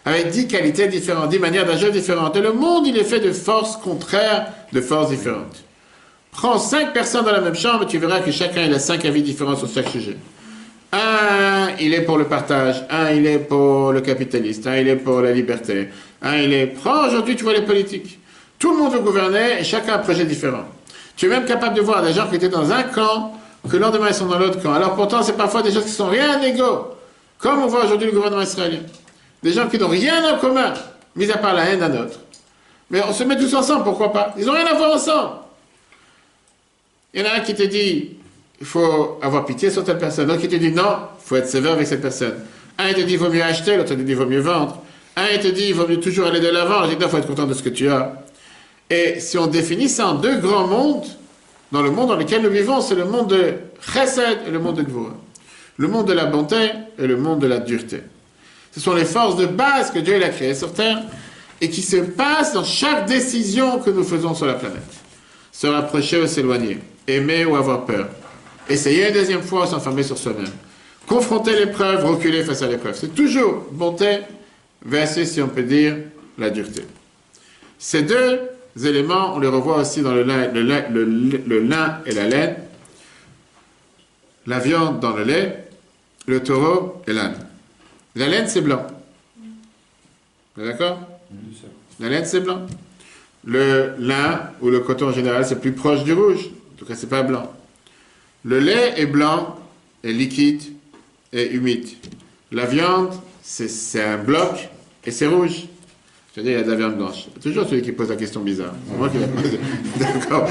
avec 0.05 0.29
dix 0.29 0.47
qualités 0.47 0.87
différentes, 0.87 1.29
dix 1.29 1.39
manières 1.39 1.65
d'agir 1.65 1.91
différentes. 1.91 2.35
Et 2.35 2.41
le 2.41 2.53
monde, 2.53 2.87
il 2.87 2.97
est 2.97 3.03
fait 3.03 3.19
de 3.19 3.31
forces 3.31 3.77
contraires, 3.77 4.47
de 4.71 4.81
forces 4.81 5.09
différentes. 5.09 5.63
Prends 6.31 6.57
cinq 6.57 6.93
personnes 6.93 7.25
dans 7.25 7.31
la 7.31 7.41
même 7.41 7.55
chambre, 7.55 7.85
tu 7.85 7.97
verras 7.97 8.21
que 8.21 8.31
chacun 8.31 8.71
a 8.71 8.79
cinq 8.79 9.05
avis 9.05 9.21
différents 9.21 9.55
sur 9.55 9.69
chaque 9.69 9.89
sujet. 9.89 10.17
Un, 10.93 11.69
il 11.79 11.93
est 11.93 12.01
pour 12.01 12.17
le 12.17 12.25
partage. 12.25 12.83
Un, 12.89 13.11
il 13.11 13.25
est 13.25 13.39
pour 13.39 13.91
le 13.91 14.01
capitaliste. 14.01 14.67
Un, 14.67 14.77
il 14.77 14.87
est 14.87 14.95
pour 14.95 15.21
la 15.21 15.31
liberté. 15.31 15.89
Un, 16.21 16.37
il 16.37 16.53
est... 16.53 16.67
Prends 16.67 17.07
aujourd'hui, 17.07 17.35
tu 17.35 17.43
vois 17.43 17.53
les 17.53 17.61
politiques. 17.61 18.19
Tout 18.59 18.71
le 18.71 18.77
monde 18.77 18.93
veut 18.93 18.99
gouverner 18.99 19.59
et 19.59 19.63
chacun 19.63 19.93
a 19.93 19.95
un 19.95 19.99
projet 19.99 20.25
différent. 20.25 20.65
Tu 21.15 21.27
es 21.27 21.29
même 21.29 21.45
capable 21.45 21.75
de 21.75 21.81
voir 21.81 22.01
des 22.01 22.13
gens 22.13 22.27
qui 22.27 22.35
étaient 22.35 22.49
dans 22.49 22.71
un 22.71 22.83
camp, 22.83 23.33
que 23.69 23.73
le 23.73 23.79
lendemain 23.79 24.07
ils 24.09 24.13
sont 24.13 24.25
dans 24.25 24.39
l'autre 24.39 24.61
camp. 24.61 24.73
Alors 24.73 24.95
pourtant, 24.95 25.23
c'est 25.23 25.37
parfois 25.37 25.61
des 25.61 25.71
choses 25.71 25.85
qui 25.85 25.91
sont 25.91 26.07
rien 26.07 26.41
égaux. 26.41 26.87
Comme 27.39 27.63
on 27.63 27.67
voit 27.67 27.85
aujourd'hui 27.85 28.07
le 28.07 28.13
gouvernement 28.13 28.41
israélien. 28.41 28.79
Des 29.43 29.53
gens 29.53 29.67
qui 29.67 29.77
n'ont 29.77 29.87
rien 29.87 30.33
en 30.33 30.37
commun, 30.37 30.73
mis 31.15 31.29
à 31.31 31.37
part 31.37 31.53
la 31.53 31.65
haine 31.65 31.79
d'un 31.79 32.03
autre. 32.03 32.19
Mais 32.89 33.01
on 33.07 33.13
se 33.13 33.23
met 33.23 33.37
tous 33.37 33.53
ensemble, 33.53 33.83
pourquoi 33.83 34.11
pas? 34.11 34.33
Ils 34.37 34.45
n'ont 34.45 34.53
rien 34.53 34.65
à 34.65 34.73
voir 34.73 34.93
ensemble. 34.93 35.31
Il 37.13 37.21
y 37.21 37.23
en 37.23 37.29
a 37.29 37.35
un 37.35 37.39
qui 37.39 37.55
te 37.55 37.63
dit, 37.63 38.11
il 38.59 38.65
faut 38.65 39.19
avoir 39.21 39.45
pitié 39.45 39.69
sur 39.71 39.83
telle 39.83 39.97
personne. 39.97 40.27
L'autre 40.27 40.41
qui 40.41 40.47
te 40.47 40.55
dit, 40.55 40.71
non, 40.71 40.97
il 41.19 41.27
faut 41.27 41.35
être 41.35 41.47
sévère 41.47 41.73
avec 41.73 41.87
cette 41.87 42.01
personne. 42.01 42.35
Un, 42.77 42.89
il 42.89 42.95
te 42.95 43.01
dit, 43.01 43.13
il 43.13 43.19
vaut 43.19 43.29
mieux 43.29 43.43
acheter. 43.43 43.75
L'autre, 43.75 43.89
te 43.89 43.93
dit, 43.95 44.11
il 44.11 44.17
vaut 44.17 44.25
mieux 44.25 44.39
vendre. 44.39 44.81
Un, 45.15 45.27
il 45.33 45.39
te 45.39 45.47
dit, 45.47 45.67
il 45.69 45.73
vaut 45.73 45.87
mieux 45.87 45.99
toujours 45.99 46.27
aller 46.27 46.39
de 46.39 46.47
l'avant. 46.47 46.81
Non, 46.81 46.89
il 46.91 47.09
faut 47.09 47.17
être 47.17 47.27
content 47.27 47.47
de 47.47 47.53
ce 47.53 47.63
que 47.63 47.69
tu 47.69 47.89
as. 47.89 48.13
Et 48.89 49.19
si 49.19 49.37
on 49.37 49.47
définit 49.47 49.89
ça 49.89 50.07
en 50.07 50.15
deux 50.15 50.37
grands 50.37 50.67
mondes, 50.67 51.05
dans 51.71 51.81
le 51.81 51.91
monde 51.91 52.09
dans 52.09 52.15
lequel 52.17 52.41
nous 52.41 52.49
vivons, 52.49 52.81
c'est 52.81 52.95
le 52.95 53.05
monde 53.05 53.29
de 53.29 53.53
chesed 53.81 54.39
et 54.47 54.51
le 54.51 54.59
monde 54.59 54.75
de 54.75 54.83
gvura. 54.83 55.15
Le 55.77 55.87
monde 55.87 56.07
de 56.07 56.13
la 56.13 56.25
bonté 56.25 56.71
et 56.99 57.07
le 57.07 57.17
monde 57.17 57.39
de 57.39 57.47
la 57.47 57.59
dureté. 57.59 58.01
Ce 58.71 58.79
sont 58.79 58.93
les 58.93 59.05
forces 59.05 59.35
de 59.37 59.45
base 59.45 59.91
que 59.91 59.99
Dieu 59.99 60.23
a 60.23 60.29
créées 60.29 60.55
sur 60.55 60.73
Terre 60.73 61.03
et 61.59 61.69
qui 61.69 61.81
se 61.81 61.97
passent 61.97 62.53
dans 62.53 62.63
chaque 62.63 63.05
décision 63.05 63.79
que 63.79 63.89
nous 63.89 64.03
faisons 64.03 64.33
sur 64.33 64.45
la 64.45 64.53
planète. 64.53 64.81
Se 65.51 65.67
rapprocher 65.67 66.21
ou 66.21 66.27
s'éloigner, 66.27 66.79
aimer 67.07 67.45
ou 67.45 67.55
avoir 67.55 67.85
peur, 67.85 68.07
essayer 68.69 69.07
une 69.07 69.13
deuxième 69.13 69.43
fois 69.43 69.65
ou 69.65 69.69
s'enfermer 69.69 70.03
sur 70.03 70.17
soi-même, 70.17 70.51
confronter 71.05 71.53
l'épreuve, 71.53 72.05
reculer 72.05 72.43
face 72.43 72.61
à 72.61 72.67
l'épreuve. 72.67 72.95
C'est 72.99 73.13
toujours 73.13 73.65
bonté 73.71 74.19
versus, 74.83 75.29
si 75.29 75.41
on 75.41 75.49
peut 75.49 75.63
dire, 75.63 75.97
la 76.37 76.49
dureté. 76.49 76.83
Ces 77.77 78.03
deux 78.03 78.39
éléments, 78.83 79.35
on 79.35 79.39
les 79.39 79.47
revoit 79.47 79.77
aussi 79.77 80.01
dans 80.01 80.15
lin, 80.15 80.47
le 80.47 81.59
lin 81.59 81.99
et 82.05 82.11
la 82.11 82.27
laine, 82.27 82.55
la 84.47 84.59
viande 84.59 84.99
dans 84.99 85.15
le 85.15 85.23
lait, 85.23 85.67
le 86.25 86.41
taureau 86.41 87.01
et 87.07 87.13
l'âne. 87.13 87.35
La 88.15 88.27
laine, 88.27 88.47
c'est 88.47 88.61
blanc. 88.61 88.85
D'accord 90.57 90.99
La 91.99 92.09
laine, 92.09 92.25
c'est 92.25 92.41
blanc. 92.41 92.61
Le 93.45 93.93
lin 93.99 94.51
ou 94.61 94.69
le 94.69 94.81
coton 94.81 95.07
en 95.07 95.11
général, 95.11 95.45
c'est 95.45 95.59
plus 95.59 95.71
proche 95.71 96.03
du 96.03 96.13
rouge. 96.13 96.49
En 96.73 96.77
tout 96.77 96.85
cas, 96.85 96.95
c'est 96.95 97.09
pas 97.09 97.23
blanc. 97.23 97.51
Le 98.43 98.59
lait 98.59 98.93
est 98.97 99.05
blanc, 99.05 99.57
est 100.03 100.11
liquide 100.11 100.61
et 101.31 101.51
humide. 101.51 101.87
La 102.51 102.65
viande, 102.65 103.13
c'est 103.41 104.03
un 104.03 104.17
bloc 104.17 104.69
et 105.05 105.11
c'est 105.11 105.27
rouge. 105.27 105.67
C'est-à-dire, 106.33 106.53
il 106.53 106.57
y 106.57 106.61
a 106.61 106.63
de 106.63 106.71
la 106.71 106.77
viande 106.77 106.95
blanche. 106.95 107.27
Toujours 107.41 107.67
celui 107.67 107.81
qui 107.81 107.91
pose 107.91 108.09
la 108.09 108.15
question 108.15 108.41
bizarre. 108.41 108.73
C'est 108.87 108.97
moi 108.97 109.09
qui 109.09 109.19
la 109.19 109.27
pose. 109.27 109.57
D'accord. 109.97 110.49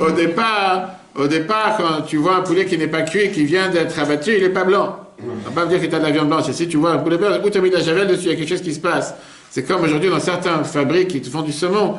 Au 0.00 0.10
départ, 0.10 0.98
au 1.14 1.26
départ, 1.26 1.76
quand 1.76 2.02
tu 2.02 2.16
vois 2.16 2.36
un 2.36 2.40
poulet 2.42 2.66
qui 2.66 2.78
n'est 2.78 2.88
pas 2.88 3.02
cuit, 3.02 3.30
qui 3.30 3.44
vient 3.44 3.68
d'être 3.68 3.98
abattu, 3.98 4.34
il 4.36 4.42
n'est 4.42 4.50
pas 4.50 4.64
blanc. 4.64 5.07
On 5.20 5.48
va 5.48 5.50
pas 5.50 5.64
me 5.64 5.70
dire 5.70 5.80
que 5.80 5.86
tu 5.86 5.94
as 5.94 5.98
de 5.98 6.04
la 6.04 6.10
viande 6.10 6.28
blanche. 6.28 6.50
Si 6.52 6.68
tu 6.68 6.76
vois 6.76 6.92
un 6.92 6.98
poulet 6.98 7.16
blanc, 7.16 7.30
où 7.44 7.50
tu 7.50 7.58
as 7.58 7.60
mis 7.60 7.70
de 7.70 7.76
la 7.76 7.82
javel 7.82 8.06
dessus, 8.06 8.26
il 8.26 8.30
y 8.30 8.32
a 8.32 8.36
quelque 8.36 8.48
chose 8.48 8.62
qui 8.62 8.72
se 8.72 8.80
passe. 8.80 9.14
C'est 9.50 9.64
comme 9.64 9.82
aujourd'hui 9.82 10.10
dans 10.10 10.20
certaines 10.20 10.64
fabriques 10.64 11.08
qui 11.08 11.20
te 11.20 11.28
font 11.28 11.42
du 11.42 11.52
saumon, 11.52 11.96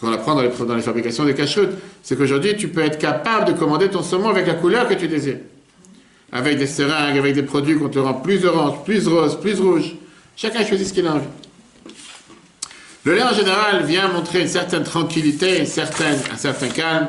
qu'on 0.00 0.12
apprend 0.12 0.34
dans 0.34 0.42
les, 0.42 0.48
dans 0.48 0.74
les 0.74 0.82
fabrications 0.82 1.24
des 1.24 1.34
cacheroutes, 1.34 1.70
c'est 2.02 2.16
qu'aujourd'hui, 2.16 2.56
tu 2.56 2.68
peux 2.68 2.82
être 2.82 2.98
capable 2.98 3.52
de 3.52 3.52
commander 3.58 3.88
ton 3.88 4.02
saumon 4.02 4.30
avec 4.30 4.46
la 4.46 4.54
couleur 4.54 4.88
que 4.88 4.94
tu 4.94 5.06
désires. 5.06 5.38
Avec 6.32 6.58
des 6.58 6.66
seringues, 6.66 7.16
avec 7.16 7.34
des 7.34 7.44
produits 7.44 7.78
qu'on 7.78 7.88
te 7.88 7.98
rend 7.98 8.14
plus 8.14 8.44
orange, 8.44 8.82
plus 8.84 9.06
rose, 9.06 9.38
plus 9.40 9.60
rouge. 9.60 9.94
Chacun 10.36 10.64
choisit 10.66 10.88
ce 10.88 10.92
qu'il 10.92 11.06
a 11.06 11.12
envie. 11.12 11.26
Le 13.04 13.14
lait 13.14 13.22
en 13.22 13.34
général 13.34 13.84
vient 13.84 14.08
montrer 14.08 14.40
une 14.40 14.48
certaine 14.48 14.82
tranquillité, 14.82 15.60
une 15.60 15.66
certaine, 15.66 16.18
un 16.32 16.36
certain 16.36 16.68
calme, 16.68 17.08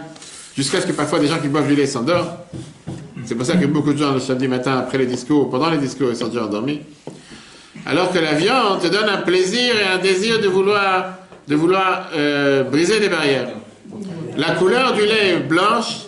jusqu'à 0.55 0.81
ce 0.81 0.85
que 0.85 0.91
parfois 0.91 1.19
des 1.19 1.27
gens 1.27 1.39
qui 1.39 1.47
boivent 1.47 1.67
du 1.67 1.75
lait 1.75 1.87
s'endorment. 1.87 2.29
C'est 3.25 3.33
pour 3.33 3.45
ça 3.45 3.55
que 3.55 3.65
beaucoup 3.65 3.91
de 3.91 3.97
gens 3.97 4.13
le 4.13 4.19
samedi 4.19 4.47
matin 4.47 4.77
après 4.77 4.99
les 4.99 5.07
discours, 5.07 5.49
pendant 5.49 5.69
les 5.71 5.79
discours, 5.79 6.09
ils 6.11 6.15
sont 6.15 6.27
déjà 6.27 6.45
endormis. 6.45 6.81
Alors 7.85 8.11
que 8.11 8.19
la 8.19 8.33
viande 8.33 8.81
te 8.81 8.87
donne 8.87 9.09
un 9.09 9.21
plaisir 9.21 9.75
et 9.75 9.95
un 9.95 9.97
désir 9.97 10.39
de 10.39 10.47
vouloir, 10.47 11.17
de 11.47 11.55
vouloir 11.55 12.09
euh, 12.15 12.63
briser 12.63 12.99
des 12.99 13.09
barrières. 13.09 13.49
La 14.37 14.51
couleur 14.51 14.93
du 14.93 15.01
lait 15.01 15.37
blanche, 15.37 16.05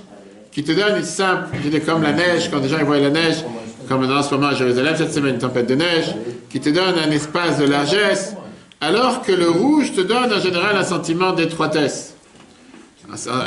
qui 0.51 0.63
te 0.63 0.71
donne 0.71 0.97
une 0.97 1.03
simple, 1.03 1.47
comme 1.85 2.03
la 2.03 2.13
neige, 2.13 2.49
quand 2.51 2.59
des 2.59 2.69
gens 2.69 2.77
ils 2.79 2.85
voient 2.85 2.99
la 2.99 3.09
neige, 3.09 3.43
comme 3.87 4.03
en 4.03 4.23
ce 4.23 4.33
moment 4.35 4.47
à 4.47 4.55
Jérusalem, 4.55 4.95
cette 4.95 5.13
semaine, 5.13 5.35
une 5.35 5.39
tempête 5.39 5.67
de 5.67 5.75
neige, 5.75 6.13
qui 6.49 6.59
te 6.59 6.69
donne 6.69 6.95
un 7.03 7.11
espace 7.11 7.57
de 7.57 7.65
largesse, 7.65 8.35
alors 8.79 9.23
que 9.23 9.31
le 9.31 9.49
rouge 9.49 9.93
te 9.93 10.01
donne 10.01 10.31
en 10.31 10.39
général 10.39 10.75
un 10.75 10.83
sentiment 10.83 11.31
d'étroitesse. 11.31 12.16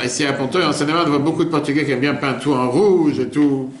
Ici 0.03 0.25
à 0.25 0.33
Ponto 0.33 0.59
et 0.59 0.63
en 0.63 0.73
Seine-et-Marne, 0.73 1.07
on 1.07 1.11
voit 1.11 1.19
beaucoup 1.19 1.43
de 1.43 1.49
Portugais 1.49 1.85
qui 1.85 1.91
aiment 1.91 1.99
bien 1.99 2.15
peindre 2.15 2.39
tout 2.39 2.53
en 2.53 2.69
rouge 2.69 3.19
et 3.19 3.29
tout. 3.29 3.71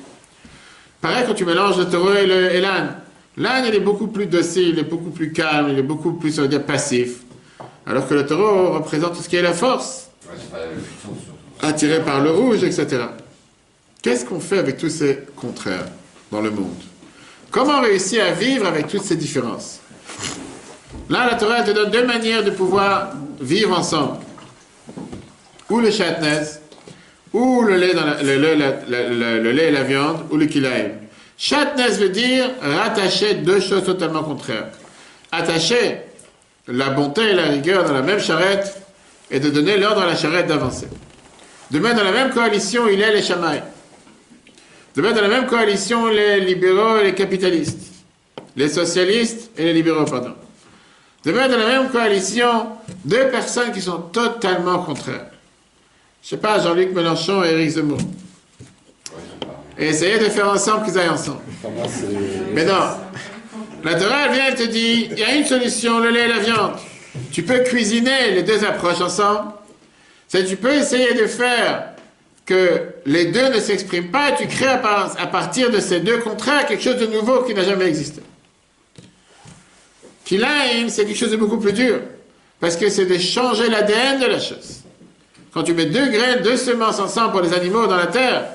Pareil 1.01 1.23
quand 1.27 1.33
tu 1.33 1.45
mélanges 1.45 1.77
le 1.77 1.85
taureau 1.85 2.13
et 2.13 2.61
l'âne. 2.61 2.97
L'âne, 3.37 3.65
il 3.67 3.75
est 3.75 3.79
beaucoup 3.79 4.07
plus 4.07 4.27
docile, 4.27 4.69
il 4.69 4.79
est 4.79 4.83
beaucoup 4.83 5.09
plus 5.09 5.31
calme, 5.31 5.69
il 5.69 5.79
est 5.79 5.83
beaucoup 5.83 6.13
plus, 6.13 6.37
on 6.37 6.43
va 6.43 6.47
dire, 6.47 6.63
passif. 6.63 7.21
Alors 7.87 8.07
que 8.07 8.13
le 8.13 8.25
taureau 8.25 8.73
représente 8.73 9.15
tout 9.15 9.23
ce 9.23 9.29
qui 9.29 9.37
est 9.37 9.41
la 9.41 9.53
force, 9.53 10.09
Ouais, 10.29 10.37
pas 10.51 10.57
la 11.63 11.69
attiré 11.69 12.03
par 12.03 12.21
le 12.21 12.31
rouge, 12.31 12.63
etc. 12.63 13.03
Qu'est-ce 14.01 14.25
qu'on 14.25 14.39
fait 14.39 14.59
avec 14.59 14.77
tous 14.77 14.89
ces 14.89 15.19
contraires 15.35 15.85
dans 16.31 16.41
le 16.41 16.51
monde? 16.51 16.75
Comment 17.49 17.81
réussir 17.81 18.23
à 18.23 18.31
vivre 18.31 18.65
avec 18.65 18.87
toutes 18.87 19.03
ces 19.03 19.15
différences? 19.15 19.79
Là, 21.09 21.27
la 21.29 21.35
Torah 21.35 21.59
elle 21.59 21.65
te 21.65 21.71
donne 21.71 21.91
deux 21.91 22.05
manières 22.05 22.43
de 22.43 22.51
pouvoir 22.51 23.11
vivre 23.39 23.77
ensemble. 23.77 24.17
Ou 25.71 25.79
le 25.79 25.89
chatnez, 25.89 26.41
ou 27.31 27.61
le 27.61 27.77
lait, 27.77 27.93
dans 27.93 28.03
le, 28.21 29.51
lait, 29.51 29.67
et 29.69 29.71
la 29.71 29.83
viande, 29.83 30.25
ou 30.29 30.35
le 30.35 30.45
kilaïm. 30.45 30.91
Chatnez 31.37 31.97
veut 31.97 32.09
dire 32.09 32.49
rattacher 32.61 33.35
deux 33.35 33.61
choses 33.61 33.85
totalement 33.85 34.21
contraires. 34.21 34.67
Attacher 35.31 36.01
la 36.67 36.89
bonté 36.89 37.21
et 37.21 37.33
la 37.33 37.43
rigueur 37.43 37.85
dans 37.85 37.93
la 37.93 38.01
même 38.01 38.19
charrette 38.19 38.81
et 39.31 39.39
de 39.39 39.49
donner 39.49 39.77
l'ordre 39.77 40.01
à 40.01 40.07
la 40.07 40.15
charrette 40.17 40.47
d'avancer. 40.47 40.89
De 41.71 41.79
dans 41.79 42.03
la 42.03 42.11
même 42.11 42.31
coalition, 42.31 42.89
il 42.89 43.01
est 43.01 43.13
les 43.13 43.21
chamaïs. 43.21 43.63
De 44.97 45.01
dans 45.01 45.21
la 45.21 45.29
même 45.29 45.45
coalition 45.45 46.07
les 46.07 46.41
libéraux 46.41 46.97
et 46.97 47.05
les 47.05 47.15
capitalistes. 47.15 47.93
Les 48.57 48.67
socialistes 48.67 49.51
et 49.57 49.63
les 49.63 49.73
libéraux, 49.73 50.03
pardon. 50.03 50.33
De 51.23 51.31
mettre 51.31 51.51
dans 51.51 51.57
la 51.57 51.67
même 51.67 51.89
coalition 51.89 52.67
deux 53.05 53.29
personnes 53.29 53.71
qui 53.71 53.79
sont 53.79 53.99
totalement 54.11 54.79
contraires. 54.79 55.27
Je 56.23 56.29
sais 56.29 56.37
pas, 56.37 56.59
Jean-Luc 56.61 56.93
Mélenchon 56.93 57.43
et 57.43 57.49
Éric 57.49 57.69
Zemmour. 57.71 57.97
Et 59.77 59.87
essayer 59.87 60.19
de 60.19 60.25
faire 60.25 60.49
ensemble 60.49 60.85
qu'ils 60.85 60.97
aillent 60.99 61.09
ensemble. 61.09 61.39
Mais 62.53 62.65
non. 62.65 62.73
La 63.83 63.95
Torah, 63.95 64.27
elle 64.27 64.33
vient, 64.33 64.45
elle 64.49 64.55
te 64.55 64.63
dit, 64.63 65.07
il 65.11 65.17
y 65.19 65.23
a 65.23 65.33
une 65.35 65.45
solution, 65.45 65.99
le 65.99 66.09
lait 66.11 66.25
et 66.25 66.27
la 66.27 66.39
viande. 66.39 66.73
Tu 67.31 67.41
peux 67.43 67.59
cuisiner 67.59 68.31
les 68.31 68.43
deux 68.43 68.63
approches 68.63 69.01
ensemble. 69.01 69.51
C'est 70.27 70.45
tu 70.45 70.55
peux 70.55 70.73
essayer 70.73 71.13
de 71.15 71.25
faire 71.25 71.87
que 72.45 72.83
les 73.05 73.25
deux 73.25 73.49
ne 73.49 73.59
s'expriment 73.59 74.11
pas 74.11 74.29
et 74.31 74.35
tu 74.35 74.47
crées 74.47 74.67
à, 74.67 74.77
par- 74.77 75.15
à 75.19 75.27
partir 75.27 75.71
de 75.71 75.79
ces 75.79 75.99
deux 75.99 76.19
contraires 76.19 76.65
quelque 76.67 76.83
chose 76.83 76.97
de 76.97 77.07
nouveau 77.07 77.41
qui 77.43 77.53
n'a 77.53 77.63
jamais 77.63 77.85
existé. 77.85 78.21
Kilaim, 80.25 80.87
c'est 80.89 81.05
quelque 81.05 81.17
chose 81.17 81.31
de 81.31 81.37
beaucoup 81.37 81.57
plus 81.57 81.73
dur. 81.73 81.99
Parce 82.59 82.77
que 82.77 82.89
c'est 82.89 83.05
de 83.07 83.17
changer 83.17 83.69
l'ADN 83.69 84.19
de 84.19 84.25
la 84.27 84.39
chose. 84.39 84.80
Quand 85.53 85.63
tu 85.63 85.73
mets 85.73 85.85
deux 85.85 86.09
graines, 86.09 86.41
deux 86.41 86.57
semences 86.57 86.99
ensemble 86.99 87.31
pour 87.31 87.41
les 87.41 87.53
animaux 87.53 87.87
dans 87.87 87.97
la 87.97 88.07
terre, 88.07 88.45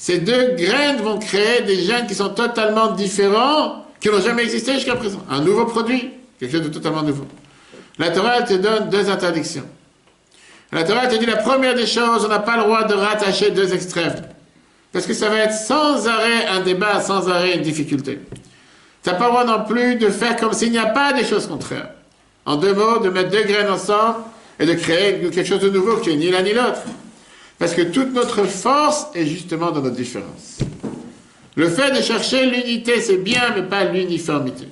Ces 0.00 0.18
deux 0.18 0.54
graines 0.54 0.98
vont 0.98 1.18
créer 1.18 1.62
des 1.62 1.82
gènes 1.82 2.06
qui 2.06 2.14
sont 2.14 2.28
totalement 2.28 2.92
différents, 2.92 3.84
qui 4.00 4.08
n'ont 4.08 4.20
jamais 4.20 4.44
existé 4.44 4.74
jusqu'à 4.74 4.94
présent. 4.94 5.20
Un 5.28 5.40
nouveau 5.40 5.64
produit, 5.64 6.10
quelque 6.38 6.52
chose 6.52 6.62
de 6.62 6.68
totalement 6.68 7.02
nouveau. 7.02 7.26
La 7.98 8.10
Torah 8.10 8.42
te 8.42 8.54
donne 8.54 8.90
deux 8.90 9.10
interdictions. 9.10 9.66
La 10.70 10.84
Torah 10.84 11.08
te 11.08 11.16
dit 11.16 11.26
la 11.26 11.38
première 11.38 11.74
des 11.74 11.86
choses, 11.86 12.24
on 12.24 12.28
n'a 12.28 12.38
pas 12.38 12.56
le 12.56 12.62
droit 12.62 12.84
de 12.84 12.94
rattacher 12.94 13.50
deux 13.50 13.74
extrêmes. 13.74 14.22
Parce 14.92 15.04
que 15.04 15.14
ça 15.14 15.28
va 15.28 15.38
être 15.38 15.52
sans 15.52 16.06
arrêt 16.06 16.46
un 16.46 16.60
débat, 16.60 17.00
sans 17.00 17.28
arrêt 17.28 17.56
une 17.56 17.62
difficulté. 17.62 18.20
Tu 19.02 19.10
n'as 19.10 19.16
pas 19.16 19.24
le 19.24 19.30
droit 19.30 19.44
non 19.44 19.64
plus 19.64 19.96
de 19.96 20.10
faire 20.10 20.36
comme 20.36 20.52
s'il 20.52 20.70
n'y 20.70 20.78
a 20.78 20.86
pas 20.86 21.12
des 21.12 21.24
choses 21.24 21.48
contraires. 21.48 21.90
En 22.46 22.54
deux 22.54 22.72
mots, 22.72 22.98
de 22.98 23.10
mettre 23.10 23.30
deux 23.30 23.42
graines 23.42 23.70
ensemble 23.70 24.18
et 24.60 24.66
de 24.66 24.74
créer 24.74 25.20
quelque 25.30 25.44
chose 25.44 25.60
de 25.60 25.70
nouveau 25.70 25.96
qui 25.98 26.10
est 26.10 26.16
ni 26.16 26.30
l'un 26.30 26.42
ni 26.42 26.52
l'autre. 26.52 26.82
Parce 27.58 27.74
que 27.74 27.82
toute 27.82 28.12
notre 28.12 28.44
force 28.44 29.06
est 29.14 29.26
justement 29.26 29.70
dans 29.70 29.82
notre 29.82 29.96
différence. 29.96 30.58
Le 31.56 31.68
fait 31.68 31.90
de 31.90 32.02
chercher 32.02 32.46
l'unité, 32.46 33.00
c'est 33.00 33.16
bien, 33.16 33.52
mais 33.54 33.62
pas 33.62 33.84
l'uniformité. 33.84 34.68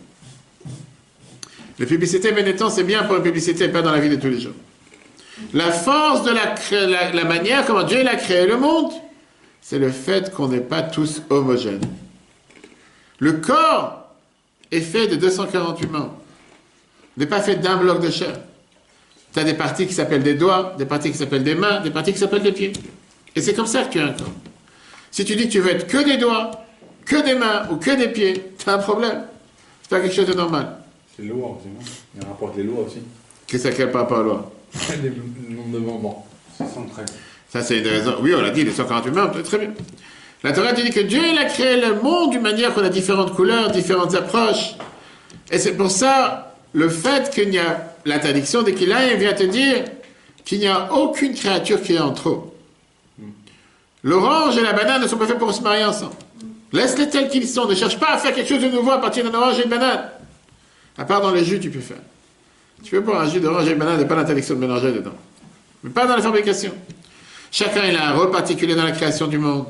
La 1.79 1.87
publicité 1.87 2.33
Benetton, 2.33 2.71
c'est 2.71 2.85
bien 2.85 3.03
pour 3.03 3.17
la 3.17 3.21
publicité, 3.21 3.69
pas 3.69 3.83
dans 3.83 3.91
la 3.91 3.99
vie 3.99 4.09
de 4.09 4.17
tous 4.17 4.29
les 4.29 4.41
jours. 4.41 4.55
La 5.53 5.71
force 5.71 6.23
de 6.23 6.31
la, 6.31 7.13
la, 7.13 7.25
manière 7.25 7.67
comment 7.67 7.83
Dieu 7.83 8.07
a 8.07 8.17
créé 8.17 8.47
le 8.47 8.57
monde, 8.57 8.93
c'est 9.61 9.79
le 9.79 9.91
fait 9.91 10.33
qu'on 10.33 10.49
n'est 10.49 10.61
pas 10.61 10.83
tous 10.83 11.23
homogènes. 11.29 11.85
Le 13.19 13.33
corps 13.33 14.07
est 14.71 14.81
fait 14.81 15.09
de 15.09 15.17
248 15.17 15.91
membres. 15.91 16.15
N'est 17.17 17.27
pas 17.27 17.41
fait 17.41 17.57
d'un 17.57 17.77
bloc 17.77 18.01
de 18.01 18.11
chair. 18.11 18.39
Tu 19.37 19.41
as 19.41 19.45
des 19.45 19.53
parties 19.53 19.87
qui 19.87 19.93
s'appellent 19.93 20.23
des 20.23 20.33
doigts, 20.33 20.75
des 20.79 20.87
parties 20.87 21.11
qui 21.11 21.19
s'appellent 21.19 21.45
des 21.45 21.55
mains, 21.55 21.83
des 21.83 21.91
parties 21.91 22.15
qui 22.15 22.19
s'appellent 22.19 22.43
des 22.43 22.53
pieds. 22.53 22.73
Et 23.35 23.43
c'est 23.43 23.53
comme 23.53 23.67
ça 23.67 23.83
que 23.83 23.93
tu 23.93 24.01
as 24.01 24.07
un 24.07 24.13
corps. 24.13 24.33
Si 25.11 25.27
tu 25.27 25.37
dis 25.37 25.47
que 25.49 25.53
tu 25.53 25.61
veux 25.61 25.73
être 25.73 25.87
que 25.87 26.03
des 26.03 26.17
doigts, 26.17 26.53
que 27.05 27.23
des 27.23 27.35
mains 27.35 27.69
ou 27.71 27.77
que 27.77 27.95
des 27.95 28.09
pieds, 28.09 28.43
tu 28.59 28.71
as 28.71 28.77
un 28.77 28.79
problème. 28.79 29.25
C'est 29.83 29.91
pas 29.91 30.01
quelque 30.01 30.15
chose 30.15 30.27
de 30.27 30.33
normal. 30.33 30.79
C'est 31.15 31.25
lourd 31.25 31.59
aussi, 31.59 31.69
non 31.69 31.81
Il 32.19 32.27
rapporte 32.27 32.57
les 32.57 32.63
lois 32.63 32.85
aussi. 32.87 33.01
Qu'est-ce 33.47 33.69
qu'il 33.69 33.81
y 33.81 33.83
a 33.83 33.89
par 33.89 34.03
rapport 34.03 34.21
à 34.21 34.23
la 34.23 34.27
loi 34.27 34.53
Le 35.03 35.55
nombre 35.55 35.71
de 35.71 35.79
membres. 35.81 36.27
C'est 36.57 36.73
113. 36.73 37.07
Ça, 37.51 37.61
c'est 37.61 37.81
une 37.81 37.89
raison. 37.89 38.15
Oui, 38.23 38.33
on 38.35 38.41
l'a 38.41 38.53
dit, 38.53 38.65
les 38.65 38.73
148 38.73 39.11
membres, 39.11 39.43
très 39.43 39.59
bien. 39.59 39.75
La 40.45 40.53
Torah 40.53 40.73
dit 40.73 40.89
que 40.89 41.01
Dieu, 41.01 41.21
il 41.31 41.37
a 41.37 41.45
créé 41.45 41.79
le 41.79 42.01
monde 42.01 42.31
d'une 42.31 42.41
manière 42.41 42.73
qu'on 42.73 42.85
a 42.85 42.89
différentes 42.89 43.35
couleurs, 43.35 43.71
différentes 43.71 44.15
approches. 44.15 44.77
Et 45.51 45.59
c'est 45.59 45.77
pour 45.77 45.91
ça, 45.91 46.55
le 46.73 46.89
fait 46.89 47.31
qu'il 47.31 47.53
y 47.53 47.59
a 47.59 47.96
l'interdiction 48.07 48.63
dès 48.63 48.75
qu'il 48.75 48.89
il 48.89 49.19
vient 49.19 49.33
te 49.33 49.43
dire 49.43 49.85
qu'il 50.45 50.61
n'y 50.61 50.67
a 50.67 50.93
aucune 50.93 51.35
créature 51.35 51.83
qui 51.83 51.95
est 51.95 51.99
en 51.99 52.13
trop. 52.13 52.55
L'orange 54.03 54.57
et 54.57 54.63
la 54.63 54.73
banane 54.73 55.03
ne 55.03 55.09
sont 55.09 55.17
pas 55.17 55.27
faits 55.27 55.39
pour 55.39 55.53
se 55.53 55.61
marier 55.61 55.85
ensemble. 55.85 56.15
Laisse-les 56.73 57.09
tels 57.09 57.29
qu'ils 57.29 57.49
sont. 57.49 57.67
Ne 57.67 57.75
cherche 57.75 57.99
pas 57.99 58.13
à 58.13 58.19
faire 58.19 58.33
quelque 58.33 58.49
chose 58.49 58.63
de 58.63 58.69
nouveau 58.69 58.93
à 58.93 59.01
partir 59.01 59.25
d'une 59.25 59.35
orange 59.35 59.59
et 59.59 59.63
d'une 59.63 59.71
banane. 59.71 60.11
À 60.97 61.05
part 61.05 61.21
dans 61.21 61.33
les 61.33 61.45
jus, 61.45 61.59
tu 61.59 61.71
peux 61.71 61.81
faire. 61.81 61.99
Tu 62.85 62.93
peux 62.93 63.01
boire 63.01 63.23
un 63.23 63.29
jus 63.29 63.41
d'orange 63.41 63.67
et 63.67 63.75
de 63.75 63.79
banane, 63.79 64.01
il 64.01 64.07
pas 64.07 64.15
l'interdiction 64.15 64.55
de 64.55 64.61
mélanger 64.61 64.93
dedans. 64.93 65.15
Mais 65.83 65.91
pas 65.91 66.07
dans 66.07 66.17
la 66.17 66.23
fabrication. 66.23 66.73
Chacun 67.51 67.83
a 67.83 68.11
un 68.11 68.13
rôle 68.13 68.31
particulier 68.31 68.75
dans 68.75 68.85
la 68.85 68.93
création 68.93 69.27
du 69.27 69.39
monde. 69.39 69.67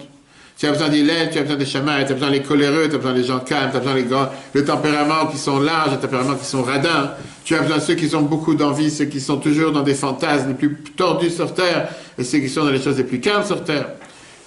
Tu 0.59 0.67
as 0.67 0.73
besoin 0.73 0.89
des 0.89 1.03
lèvres, 1.03 1.31
tu 1.31 1.39
as 1.39 1.43
besoin 1.43 1.57
des 1.57 1.67
chamailles, 1.67 2.07
tu 2.07 2.13
as 2.13 2.15
besoin 2.15 2.31
des 2.31 2.41
coléreux, 2.41 2.89
tu 2.89 2.95
as 2.95 2.99
besoin 2.99 3.13
des 3.13 3.25
gens 3.25 3.41
calmes, 3.41 3.71
tu 3.71 3.77
as 3.77 3.81
besoin 3.81 3.95
des 3.95 4.05
grands, 4.05 4.29
le 4.55 4.65
tempérament 4.65 5.27
qui 5.27 5.37
sont 5.37 5.61
larges, 5.61 5.93
les 5.93 5.99
tempéraments 5.99 6.35
qui 6.35 6.47
sont 6.47 6.63
radins. 6.63 7.13
Tu 7.45 7.55
as 7.55 7.61
besoin 7.61 7.77
de 7.77 7.83
ceux 7.83 7.95
qui 7.95 8.15
ont 8.17 8.23
beaucoup 8.23 8.55
d'envie, 8.55 8.91
ceux 8.91 9.05
qui 9.05 9.21
sont 9.21 9.37
toujours 9.37 9.73
dans 9.73 9.83
des 9.83 9.95
fantasmes 9.95 10.49
les 10.49 10.55
plus 10.55 10.75
tordus 10.97 11.31
sur 11.31 11.53
terre, 11.53 11.91
et 12.19 12.25
ceux 12.25 12.39
qui 12.39 12.49
sont 12.49 12.65
dans 12.65 12.71
les 12.71 12.81
choses 12.81 12.97
les 12.97 13.05
plus 13.05 13.21
calmes 13.21 13.45
sur 13.45 13.65
terre. 13.65 13.91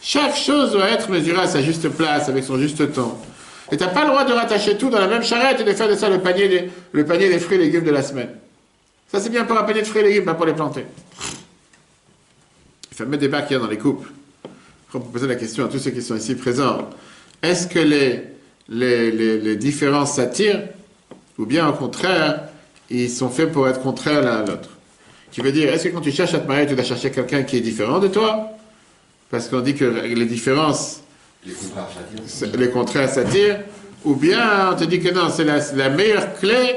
Chaque 0.01 0.36
chose 0.36 0.72
doit 0.72 0.89
être 0.89 1.12
mesurée 1.12 1.41
à 1.41 1.47
sa 1.47 1.62
juste 1.62 1.88
place, 1.89 2.28
avec 2.28 2.43
son 2.43 2.57
juste 2.57 2.91
temps. 2.91 3.22
Et 3.72 3.78
tu 3.78 3.84
n'as 3.84 3.89
pas 3.89 4.01
le 4.01 4.10
droit 4.10 4.24
de 4.26 4.34
rattacher 4.34 4.78
tout 4.78 4.89
dans 4.89 4.99
la 4.99 5.07
même 5.07 5.22
charrette 5.22 5.62
et 5.62 5.64
de 5.64 5.74
faire 5.74 5.88
de 5.88 5.95
ça 5.95 6.10
le 6.10 6.20
panier 6.20 6.47
des, 6.47 7.03
des 7.03 7.39
fruits 7.39 7.57
et 7.57 7.60
légumes 7.60 7.84
de 7.84 7.91
la 7.91 8.01
semaine. 8.01 8.30
Ça, 9.12 9.20
c'est 9.20 9.30
bien 9.30 9.43
pour 9.43 9.60
un 9.60 9.64
panier 9.64 9.82
de 9.82 9.88
fruits 9.88 10.01
et 10.01 10.05
légumes, 10.05 10.26
pas 10.26 10.34
pour 10.34 10.47
les 10.47 10.53
planter. 10.53 10.86
Fameux 12.91 13.18
débat 13.18 13.43
qu'il 13.43 13.57
y 13.57 13.60
a 13.60 13.62
dans 13.62 13.70
les 13.70 13.78
couples. 13.78 14.10
On 14.94 15.00
peut 15.00 15.12
poser 15.12 15.28
la 15.28 15.36
question 15.36 15.66
à 15.66 15.68
tous 15.68 15.80
ceux 15.80 15.92
qui 15.92 16.02
sont 16.02 16.16
ici 16.16 16.36
présents. 16.36 16.90
Est-ce 17.42 17.68
que 17.68 17.80
les, 17.80 18.24
les, 18.70 19.12
les, 19.12 19.56
différences 19.56 20.16
s'attirent 20.16 20.64
ou 21.38 21.46
bien 21.46 21.68
au 21.70 21.74
contraire, 21.74 22.44
ils 22.90 23.10
sont 23.10 23.30
faits 23.30 23.52
pour 23.52 23.68
être 23.68 23.82
contraires 23.82 24.22
l'un 24.22 24.38
à 24.38 24.46
l'autre? 24.46 24.70
Qui 25.32 25.42
veut 25.42 25.52
dire, 25.52 25.72
est-ce 25.72 25.88
que 25.88 25.94
quand 25.94 26.02
tu 26.02 26.12
cherches 26.12 26.34
à 26.34 26.40
te 26.40 26.48
marier, 26.48 26.66
tu 26.66 26.74
dois 26.74 26.84
chercher 26.84 27.12
quelqu'un 27.12 27.44
qui 27.44 27.58
est 27.58 27.62
différent 27.62 28.00
de 28.00 28.08
toi? 28.08 28.50
Parce 29.30 29.48
qu'on 29.48 29.62
dit 29.62 29.76
que 29.76 29.86
les 29.86 30.26
différences 30.26 31.02
les 31.46 32.70
contraires 32.70 33.10
s'attirent. 33.10 33.60
Ou 34.06 34.16
bien 34.16 34.72
on 34.72 34.76
te 34.76 34.86
dit 34.86 35.00
que 35.00 35.14
non, 35.14 35.30
c'est 35.30 35.44
la, 35.44 35.90
meilleure 35.90 36.34
clé 36.36 36.76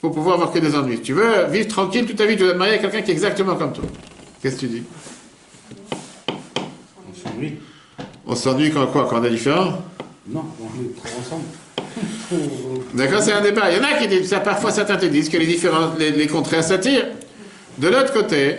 pour 0.00 0.12
pouvoir 0.12 0.36
avoir 0.36 0.52
que 0.52 0.58
des 0.60 0.74
ennuis. 0.74 1.00
Tu 1.00 1.12
veux 1.12 1.46
vivre 1.50 1.68
tranquille 1.68 2.06
toute 2.06 2.16
ta 2.16 2.26
vie, 2.26 2.36
tu 2.36 2.44
dois 2.44 2.52
te 2.52 2.58
marier 2.58 2.74
à 2.74 2.78
quelqu'un 2.78 3.02
qui 3.02 3.10
est 3.10 3.14
exactement 3.14 3.56
comme 3.56 3.72
toi. 3.72 3.84
Qu'est-ce 4.40 4.56
que 4.56 4.60
tu 4.60 4.68
dis? 4.68 4.82
On 8.26 8.34
s'ennuie 8.34 8.70
quand 8.70 8.86
quoi 8.86 9.06
Quand 9.08 9.20
on 9.20 9.24
est 9.24 9.30
différent 9.30 9.82
Non, 10.28 10.44
on 10.60 10.80
est 10.80 10.96
trop 10.96 11.18
ensemble. 11.20 11.44
D'accord, 12.94 13.22
c'est 13.22 13.32
un 13.32 13.40
débat. 13.40 13.70
Il 13.70 13.78
y 13.78 13.80
en 13.80 13.84
a 13.84 13.94
qui 13.98 14.08
disent, 14.08 14.28
ça, 14.28 14.40
parfois 14.40 14.70
certains 14.70 14.96
te 14.96 15.06
disent 15.06 15.28
que 15.28 15.36
les, 15.36 15.46
différents, 15.46 15.92
les, 15.98 16.10
les 16.10 16.26
contraires 16.26 16.64
s'attirent. 16.64 17.06
De 17.78 17.88
l'autre 17.88 18.12
côté, 18.12 18.56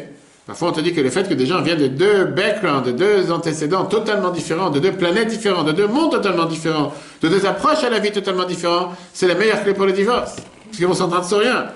Parfois, 0.48 0.70
on 0.70 0.72
te 0.72 0.82
dit 0.82 0.92
que 0.92 1.02
le 1.02 1.10
fait 1.10 1.30
que 1.30 1.34
des 1.36 1.46
gens 1.46 1.62
viennent 1.62 1.80
de 1.80 1.88
deux 1.88 2.26
backgrounds, 2.26 2.86
de 2.86 2.92
deux 2.92 3.32
antécédents 3.32 3.86
totalement 3.86 4.32
différents, 4.32 4.70
de 4.70 4.80
deux 4.80 4.92
planètes 4.92 5.28
différentes, 5.28 5.68
de 5.68 5.72
deux 5.72 5.88
mondes 5.88 6.12
totalement 6.12 6.46
différents, 6.46 6.94
de 7.22 7.30
deux 7.30 7.46
approches 7.46 7.84
à 7.84 7.90
la 7.90 8.00
vie 8.00 8.12
totalement 8.12 8.44
différentes, 8.46 8.90
c'est 9.14 9.28
la 9.28 9.36
meilleure 9.36 9.64
clé 9.64 9.74
pour 9.74 9.86
le 9.86 9.94
divorce. 9.94 10.36
Parce 10.66 10.78
qu'ils 10.78 10.88
vont 10.88 10.94
s'entendre 10.94 11.26
sur 11.26 11.40
rien. 11.40 11.68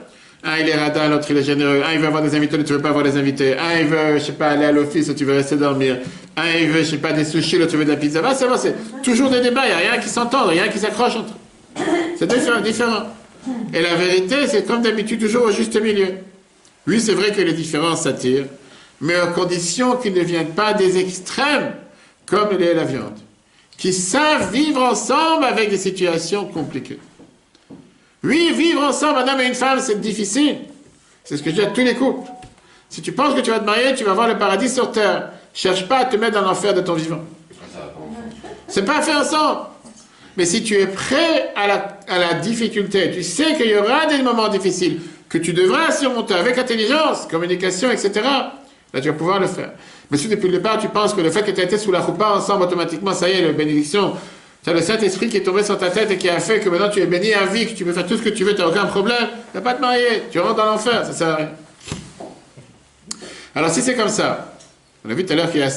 Un, 0.46 0.58
il 0.60 0.70
est 0.70 0.76
radin, 0.76 1.10
l'autre, 1.10 1.26
il 1.30 1.38
est 1.38 1.44
généreux. 1.44 1.82
Un, 1.86 1.94
il 1.94 2.00
veut 2.00 2.08
avoir 2.08 2.22
des 2.22 2.36
invités, 2.36 2.56
l'autre, 2.56 2.68
tu 2.68 2.74
veux 2.74 2.82
pas 2.82 2.90
avoir 2.90 3.04
des 3.04 3.18
invités. 3.18 3.58
Un, 3.58 3.80
il 3.80 3.88
veut, 3.88 4.18
je 4.20 4.24
sais 4.26 4.32
pas, 4.34 4.50
aller 4.50 4.66
à 4.66 4.72
l'office, 4.72 5.12
tu 5.16 5.26
veux 5.26 5.36
rester 5.36 5.56
dormir. 5.56 5.98
Un, 6.38 6.50
il 6.62 6.70
veut, 6.70 6.84
je 6.84 6.92
sais 6.92 6.98
pas, 6.98 7.14
des 7.14 7.26
sushis, 7.26 7.58
l'autre, 7.58 7.72
tu 7.72 7.78
veux 7.78 7.86
de 7.86 7.92
la 7.92 7.98
pizza. 7.98 8.22
Va, 8.22 8.34
c'est 8.34 8.76
toujours 9.02 9.30
des 9.30 9.42
débats, 9.42 9.64
il 9.66 9.70
n'y 9.70 9.74
a 9.74 9.92
rien 9.92 10.02
qui 10.02 10.10
s'entend, 10.10 10.46
rien 10.46 10.68
qui 10.68 10.80
s'accroche 10.80 11.16
entre 11.16 11.34
C'est 12.18 12.28
différent. 12.64 13.04
Et 13.74 13.82
la 13.82 13.96
vérité, 13.96 14.48
c'est 14.48 14.66
comme 14.66 14.82
d'habitude, 14.82 15.20
toujours 15.20 15.46
au 15.46 15.52
juste 15.52 15.80
milieu. 15.82 16.10
Oui, 16.88 17.02
c'est 17.02 17.14
vrai 17.14 17.32
que 17.32 17.42
les 17.42 17.54
différences 17.54 18.04
s'attirent 18.04 18.46
mais 19.02 19.16
à 19.16 19.28
condition 19.28 19.98
qu'ils 19.98 20.14
ne 20.14 20.22
viennent 20.22 20.54
pas 20.54 20.74
des 20.74 20.98
extrêmes, 20.98 21.74
comme 22.26 22.58
la 22.58 22.84
viande, 22.84 23.18
qui 23.78 23.94
savent 23.94 24.52
vivre 24.52 24.82
ensemble 24.82 25.46
avec 25.46 25.70
des 25.70 25.78
situations 25.78 26.46
compliquées. 26.46 27.00
Oui, 28.26 28.52
vivre 28.54 28.82
ensemble, 28.82 29.20
un 29.20 29.28
homme 29.28 29.40
et 29.40 29.46
une 29.46 29.54
femme, 29.54 29.80
c'est 29.80 30.02
difficile. 30.02 30.58
C'est 31.24 31.38
ce 31.38 31.44
que 31.44 31.52
je 31.52 31.56
dis 31.56 31.62
à 31.62 31.68
tous 31.68 31.82
les 31.82 31.94
couples. 31.94 32.30
Si 32.90 33.02
tu 33.02 33.12
penses 33.12 33.36
que 33.36 33.42
tu 33.42 33.52
vas 33.52 33.60
te 33.60 33.66
marier, 33.66 33.94
tu 33.94 34.04
vas 34.04 34.14
voir 34.14 34.28
le 34.28 34.38
paradis 34.38 34.70
sur 34.70 34.92
terre. 34.92 35.30
Cherche 35.54 35.88
pas 35.88 36.00
à 36.00 36.06
te 36.06 36.18
mettre 36.18 36.34
dans 36.34 36.48
l'enfer 36.48 36.74
de 36.74 36.82
ton 36.82 36.94
vivant. 36.94 37.22
C'est 38.68 38.84
pas 38.84 39.02
fait 39.02 39.14
ensemble. 39.14 39.62
Mais 40.38 40.46
si 40.46 40.64
tu 40.64 40.74
es 40.76 40.88
prêt 40.88 41.54
à 41.56 41.68
la, 41.68 42.34
difficulté, 42.34 43.12
tu 43.12 43.24
sais 43.24 43.56
qu'il 43.56 43.68
y 43.68 43.76
aura 43.76 44.08
des 44.08 44.22
moments 44.22 44.50
difficiles 44.50 45.00
que 45.30 45.38
tu 45.38 45.54
devras 45.54 45.92
surmonter 45.92 46.34
avec 46.34 46.58
intelligence, 46.58 47.28
communication, 47.30 47.92
etc. 47.92 48.12
Là, 48.94 49.02
tu 49.02 49.08
vas 49.08 49.14
pouvoir 49.14 49.40
le 49.40 49.48
faire. 49.48 49.72
Mais 50.10 50.18
si 50.18 50.28
depuis 50.28 50.48
le 50.48 50.58
départ, 50.58 50.80
tu 50.80 50.88
penses 50.90 51.14
que 51.14 51.22
le 51.22 51.30
fait 51.30 51.44
que 51.44 51.52
tu 51.52 51.62
as 51.62 51.64
été 51.64 51.78
sous 51.78 51.92
la 51.92 52.00
roupa 52.00 52.30
ensemble, 52.30 52.64
automatiquement, 52.64 53.14
ça 53.14 53.30
y 53.30 53.34
est, 53.34 53.42
la 53.42 53.54
bénédiction, 53.54 54.14
as 54.70 54.74
le 54.74 54.82
Saint-Esprit 54.82 55.30
qui 55.30 55.38
est 55.38 55.44
tombé 55.44 55.64
sur 55.64 55.78
ta 55.78 55.90
tête 55.90 56.10
et 56.12 56.18
qui 56.18 56.30
a 56.30 56.40
fait 56.40 56.60
que 56.60 56.70
maintenant 56.70 56.90
tu 56.90 57.00
es 57.00 57.06
béni 57.06 57.34
à 57.34 57.46
vie, 57.46 57.68
que 57.68 57.74
tu 57.74 57.86
peux 57.86 57.94
faire 57.94 58.06
tout 58.06 58.18
ce 58.18 58.24
que 58.24 58.30
tu 58.30 58.44
veux, 58.44 58.56
tu 58.56 58.62
n'as 58.62 58.68
aucun 58.68 58.86
problème, 58.86 59.28
tu 59.52 59.58
n'as 59.58 59.62
pas 59.62 59.74
te 59.74 59.82
marier, 59.82 60.24
tu 60.32 60.40
rentres 60.40 60.56
dans 60.56 60.66
l'enfer, 60.66 61.06
ça 61.06 61.14
sert 61.14 61.28
à 61.28 61.36
rien. 61.36 61.50
Alors 63.54 63.70
si 63.70 63.82
c'est 63.82 63.96
comme 63.96 64.10
ça, 64.10 64.54
on 65.06 65.12
a 65.12 65.14
vu 65.14 65.26
tout 65.26 65.34
à 65.34 65.36
l'heure 65.36 65.52
qu'il 65.52 65.62
y 65.62 65.64
a 65.64 65.72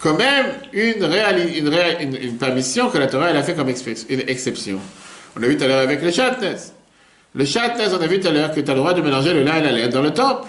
quand 0.00 0.18
même 0.18 0.46
une, 0.72 1.04
une, 1.04 2.16
une, 2.16 2.36
permission 2.36 2.90
que 2.90 2.98
la 2.98 3.06
Torah 3.06 3.26
a 3.26 3.42
fait 3.42 3.54
comme 3.54 3.68
une 3.68 4.22
exception. 4.28 4.80
On 5.38 5.42
a 5.42 5.46
vu 5.46 5.56
tout 5.56 5.64
à 5.64 5.68
l'heure 5.68 5.80
avec 5.80 6.02
le 6.02 6.10
chatness. 6.10 6.74
Le 7.34 7.44
chatness, 7.44 7.92
on 7.98 8.02
a 8.02 8.06
vu 8.06 8.20
tout 8.20 8.28
à 8.28 8.32
l'heure 8.32 8.52
que 8.52 8.60
tu 8.60 8.70
as 8.70 8.74
le 8.74 8.80
droit 8.80 8.92
de 8.92 9.00
mélanger 9.00 9.32
le 9.32 9.44
lin 9.44 9.58
et 9.58 9.62
la 9.62 9.72
laine 9.72 9.90
dans 9.90 10.02
le 10.02 10.10
temple. 10.10 10.48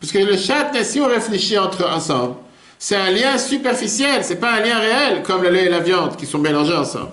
Parce 0.00 0.10
que 0.12 0.18
le 0.18 0.36
chat, 0.36 0.72
si 0.82 1.00
on 1.00 1.06
réfléchit 1.06 1.58
entre 1.58 1.88
ensemble, 1.88 2.36
c'est 2.78 2.96
un 2.96 3.10
lien 3.10 3.38
superficiel, 3.38 4.24
c'est 4.24 4.36
pas 4.36 4.54
un 4.54 4.60
lien 4.60 4.78
réel, 4.78 5.22
comme 5.22 5.42
le 5.42 5.50
lait 5.50 5.66
et 5.66 5.68
la 5.68 5.80
viande 5.80 6.16
qui 6.16 6.26
sont 6.26 6.38
mélangés 6.38 6.74
ensemble. 6.74 7.12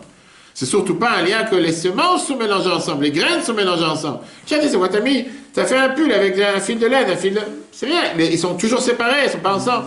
C'est 0.54 0.66
surtout 0.66 0.96
pas 0.96 1.12
un 1.12 1.22
lien 1.24 1.44
que 1.44 1.56
les 1.56 1.72
semences 1.72 2.28
sont 2.28 2.36
mélangées 2.36 2.70
ensemble, 2.70 3.04
les 3.04 3.12
graines 3.12 3.42
sont 3.42 3.54
mélangées 3.54 3.86
ensemble. 3.86 4.20
Tiens, 4.46 4.60
c'est 4.62 4.78
quoi, 4.78 4.90
t'as 4.90 5.00
mis, 5.00 5.26
t'as 5.54 5.66
fait 5.66 5.78
un 5.78 5.90
pull 5.90 6.12
avec 6.12 6.38
un 6.40 6.60
fil 6.60 6.78
de 6.78 6.88
laine, 6.88 7.10
un 7.10 7.16
fil 7.16 7.34
de... 7.34 7.40
C'est 7.72 7.86
rien, 7.86 8.02
mais 8.16 8.28
ils 8.28 8.40
sont 8.40 8.56
toujours 8.56 8.82
séparés, 8.82 9.26
ils 9.26 9.32
sont 9.32 9.40
pas 9.40 9.56
ensemble. 9.56 9.86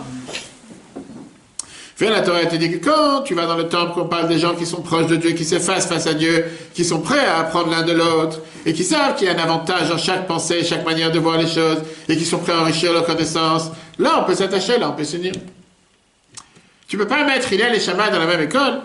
Viens, 1.97 2.09
la 2.09 2.21
Torah 2.21 2.45
te 2.45 2.57
dit 2.57 2.71
que 2.71 2.83
quand 2.83 3.21
tu 3.21 3.35
vas 3.35 3.45
dans 3.45 3.55
le 3.55 3.69
temple, 3.69 3.93
qu'on 3.93 4.07
parle 4.07 4.27
des 4.27 4.37
gens 4.37 4.53
qui 4.53 4.65
sont 4.65 4.81
proches 4.81 5.07
de 5.07 5.15
Dieu, 5.15 5.31
qui 5.31 5.45
s'effacent 5.45 5.87
face 5.87 6.07
à 6.07 6.13
Dieu, 6.13 6.43
qui 6.73 6.83
sont 6.83 6.99
prêts 6.99 7.25
à 7.25 7.39
apprendre 7.39 7.69
l'un 7.69 7.83
de 7.83 7.93
l'autre, 7.93 8.41
et 8.65 8.73
qui 8.73 8.83
savent 8.83 9.15
qu'il 9.15 9.27
y 9.27 9.29
a 9.29 9.33
un 9.33 9.41
avantage 9.41 9.87
dans 9.87 9.97
chaque 9.97 10.27
pensée, 10.27 10.61
chaque 10.65 10.85
manière 10.85 11.11
de 11.11 11.19
voir 11.19 11.37
les 11.37 11.47
choses, 11.47 11.77
et 12.09 12.17
qui 12.17 12.25
sont 12.25 12.39
prêts 12.39 12.51
à 12.51 12.59
enrichir 12.59 12.91
leur 12.91 13.05
connaissance, 13.05 13.71
là 13.97 14.19
on 14.19 14.25
peut 14.25 14.35
s'attacher, 14.35 14.77
là 14.77 14.89
on 14.89 14.91
peut 14.93 15.05
s'unir. 15.05 15.31
Tu 16.89 16.97
peux 16.97 17.07
pas 17.07 17.23
mettre 17.23 17.51
Hillel 17.53 17.73
et 17.73 17.79
Shammai 17.79 18.11
dans 18.11 18.19
la 18.19 18.25
même 18.25 18.41
école, 18.41 18.81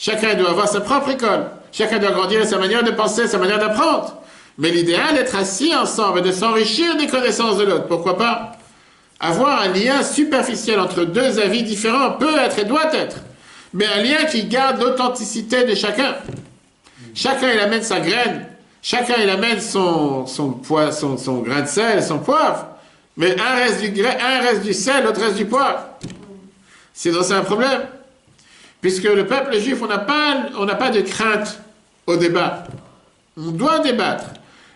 Chacun 0.00 0.34
doit 0.34 0.48
avoir 0.48 0.66
sa 0.66 0.80
propre 0.80 1.10
école. 1.10 1.50
Chacun 1.72 1.98
doit 1.98 2.12
grandir 2.12 2.46
sa 2.46 2.56
manière 2.56 2.82
de 2.82 2.90
penser, 2.90 3.28
sa 3.28 3.36
manière 3.36 3.58
d'apprendre. 3.58 4.16
Mais 4.56 4.70
l'idéal 4.70 5.14
d'être 5.14 5.36
assis 5.36 5.74
ensemble 5.74 6.20
et 6.20 6.22
de 6.22 6.32
s'enrichir 6.32 6.96
des 6.96 7.06
connaissances 7.06 7.58
de 7.58 7.64
l'autre. 7.64 7.86
Pourquoi 7.86 8.16
pas? 8.16 8.52
Avoir 9.20 9.60
un 9.60 9.68
lien 9.68 10.02
superficiel 10.02 10.80
entre 10.80 11.04
deux 11.04 11.38
avis 11.38 11.62
différents 11.62 12.12
peut 12.12 12.34
être 12.38 12.58
et 12.58 12.64
doit 12.64 12.94
être. 12.94 13.18
Mais 13.74 13.84
un 13.86 14.02
lien 14.02 14.24
qui 14.24 14.44
garde 14.44 14.80
l'authenticité 14.80 15.64
de 15.64 15.74
chacun. 15.74 16.16
Chacun 17.14 17.52
il 17.52 17.60
amène 17.60 17.82
sa 17.82 18.00
graine. 18.00 18.46
Chacun 18.80 19.16
il 19.22 19.28
amène 19.28 19.60
son, 19.60 20.24
son, 20.26 20.62
son 21.18 21.38
grain 21.42 21.60
de 21.60 21.68
sel, 21.68 22.02
son 22.02 22.20
poivre. 22.20 22.68
Mais 23.18 23.38
un 23.38 23.54
reste 23.54 23.82
du, 23.82 23.90
grain, 23.90 24.16
un 24.18 24.40
reste 24.40 24.62
du 24.62 24.72
sel, 24.72 25.04
l'autre 25.04 25.20
reste 25.20 25.36
du 25.36 25.44
poivre. 25.44 25.80
Sinon 26.94 27.20
c'est 27.22 27.34
un 27.34 27.42
problème. 27.42 27.82
Puisque 28.80 29.04
le 29.04 29.26
peuple 29.26 29.58
juif, 29.58 29.78
on 29.82 29.86
n'a 29.86 29.98
pas, 29.98 30.74
pas 30.78 30.90
de 30.90 31.00
crainte 31.00 31.60
au 32.06 32.16
débat. 32.16 32.64
On 33.36 33.50
doit 33.50 33.80
débattre. 33.80 34.24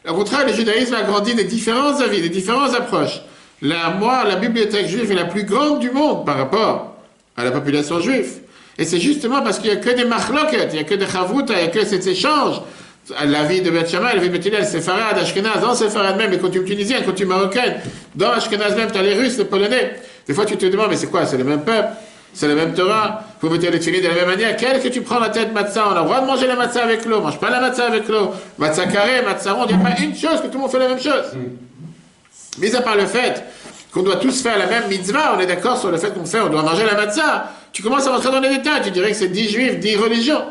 Au 0.06 0.14
contraire, 0.14 0.46
le 0.46 0.52
judaïsme 0.52 0.94
a 0.94 1.02
grandi 1.02 1.34
des 1.34 1.44
différents 1.44 2.00
avis, 2.00 2.20
des 2.20 2.28
différentes 2.28 2.74
approches. 2.74 3.22
La, 3.62 3.90
moi, 3.90 4.24
la 4.24 4.36
bibliothèque 4.36 4.86
juive 4.86 5.10
est 5.10 5.14
la 5.14 5.24
plus 5.24 5.44
grande 5.44 5.80
du 5.80 5.90
monde 5.90 6.26
par 6.26 6.36
rapport 6.36 6.96
à 7.36 7.44
la 7.44 7.50
population 7.50 8.00
juive. 8.00 8.40
Et 8.76 8.84
c'est 8.84 9.00
justement 9.00 9.40
parce 9.40 9.58
qu'il 9.58 9.70
n'y 9.70 9.76
a 9.76 9.80
que 9.80 9.90
des 9.90 10.04
machloket, 10.04 10.68
il 10.70 10.74
n'y 10.74 10.78
a 10.80 10.84
que 10.84 10.94
des 10.94 11.06
chavruta, 11.06 11.54
il 11.54 11.62
n'y 11.62 11.68
a 11.68 11.68
que 11.68 11.84
cet 11.86 12.06
échange. 12.06 12.60
La 13.24 13.44
vie 13.44 13.60
de 13.60 13.70
Beth 13.70 13.90
Shammai, 13.90 14.14
la 14.14 14.20
vie 14.20 14.28
de 14.28 14.32
Beth 14.32 14.46
Hillel, 14.46 14.66
Sefarad, 14.66 15.16
Ashkenaz, 15.18 15.60
dans 15.60 15.74
Sefarad 15.74 16.16
même, 16.16 16.30
les 16.30 16.38
coutumes 16.38 16.64
tunisiennes, 16.64 17.00
les 17.00 17.04
coutumes 17.04 17.28
marocaines, 17.28 17.76
dans 18.14 18.30
Ashkenaz 18.30 18.74
même, 18.76 18.90
tu 18.90 18.98
as 18.98 19.02
les 19.02 19.14
Russes, 19.14 19.38
les 19.38 19.44
Polonais. 19.44 19.94
Des 20.26 20.34
fois, 20.34 20.46
tu 20.46 20.56
te 20.56 20.66
demandes, 20.66 20.88
mais 20.90 20.96
c'est 20.96 21.08
quoi? 21.08 21.26
C'est 21.26 21.36
le 21.36 21.44
même 21.44 21.62
peuple? 21.62 21.88
C'est 22.34 22.48
la 22.48 22.54
même 22.54 22.74
Torah. 22.74 23.22
Vous 23.40 23.48
mettez 23.48 23.70
les 23.70 23.80
filets 23.80 24.00
de 24.00 24.08
la 24.08 24.14
même 24.14 24.26
manière. 24.26 24.56
Quel 24.56 24.82
que 24.82 24.88
tu 24.88 25.00
prends 25.02 25.20
la 25.20 25.28
tête 25.28 25.52
matzah, 25.52 25.88
on 25.88 25.92
a 25.92 26.00
le 26.00 26.04
droit 26.04 26.20
de 26.20 26.26
manger 26.26 26.46
la 26.46 26.56
matzah 26.56 26.82
avec 26.82 27.04
l'eau. 27.04 27.20
Mange 27.20 27.38
pas 27.38 27.48
la 27.48 27.60
matzah 27.60 27.86
avec 27.86 28.08
l'eau. 28.08 28.32
Matzah 28.58 28.86
carré, 28.86 29.22
matzah 29.22 29.52
rond, 29.52 29.66
il 29.68 29.76
n'y 29.76 29.82
a 29.82 29.90
pas 29.90 29.98
une 30.00 30.16
chose 30.16 30.40
que 30.40 30.48
tout 30.48 30.54
le 30.54 30.58
monde 30.58 30.70
fait 30.70 30.80
la 30.80 30.88
même 30.88 31.00
chose. 31.00 31.24
Mis 32.58 32.74
à 32.74 32.82
part 32.82 32.96
le 32.96 33.06
fait 33.06 33.44
qu'on 33.92 34.02
doit 34.02 34.16
tous 34.16 34.42
faire 34.42 34.58
la 34.58 34.66
même 34.66 34.88
mitzvah, 34.88 35.34
on 35.36 35.40
est 35.40 35.46
d'accord 35.46 35.78
sur 35.78 35.90
le 35.90 35.98
fait 35.98 36.12
qu'on 36.12 36.24
fait, 36.24 36.40
on 36.40 36.48
doit 36.48 36.62
manger 36.62 36.84
la 36.84 36.94
matzah. 36.94 37.52
Tu 37.72 37.82
commences 37.82 38.06
à 38.06 38.10
rentrer 38.10 38.32
dans 38.32 38.40
les 38.40 38.56
détails. 38.56 38.82
Tu 38.82 38.90
dirais 38.90 39.10
que 39.10 39.16
c'est 39.16 39.28
dix 39.28 39.48
juifs, 39.48 39.78
dix 39.78 39.96
religions. 39.96 40.42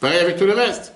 Pareil 0.00 0.18
avec 0.18 0.36
tout 0.36 0.44
le 0.44 0.52
reste. 0.52 0.92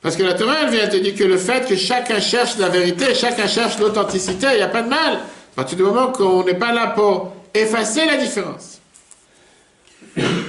Parce 0.00 0.16
que 0.16 0.22
la 0.22 0.34
Torah, 0.34 0.54
elle 0.62 0.70
vient 0.70 0.86
te 0.88 0.96
dire 0.96 1.14
que 1.14 1.24
le 1.24 1.36
fait 1.36 1.66
que 1.66 1.74
chacun 1.74 2.20
cherche 2.20 2.58
la 2.58 2.68
vérité, 2.68 3.14
chacun 3.14 3.46
cherche 3.48 3.78
l'authenticité, 3.78 4.46
il 4.52 4.56
n'y 4.56 4.62
a 4.62 4.68
pas 4.68 4.82
de 4.82 4.88
mal. 4.88 5.14
À 5.14 5.56
partir 5.56 5.76
du 5.76 5.82
moment 5.82 6.12
qu'on 6.12 6.44
n'est 6.44 6.54
pas 6.54 6.72
là 6.72 6.88
pour 6.88 7.32
effacer 7.52 8.06
la 8.06 8.16
différence. 8.16 8.75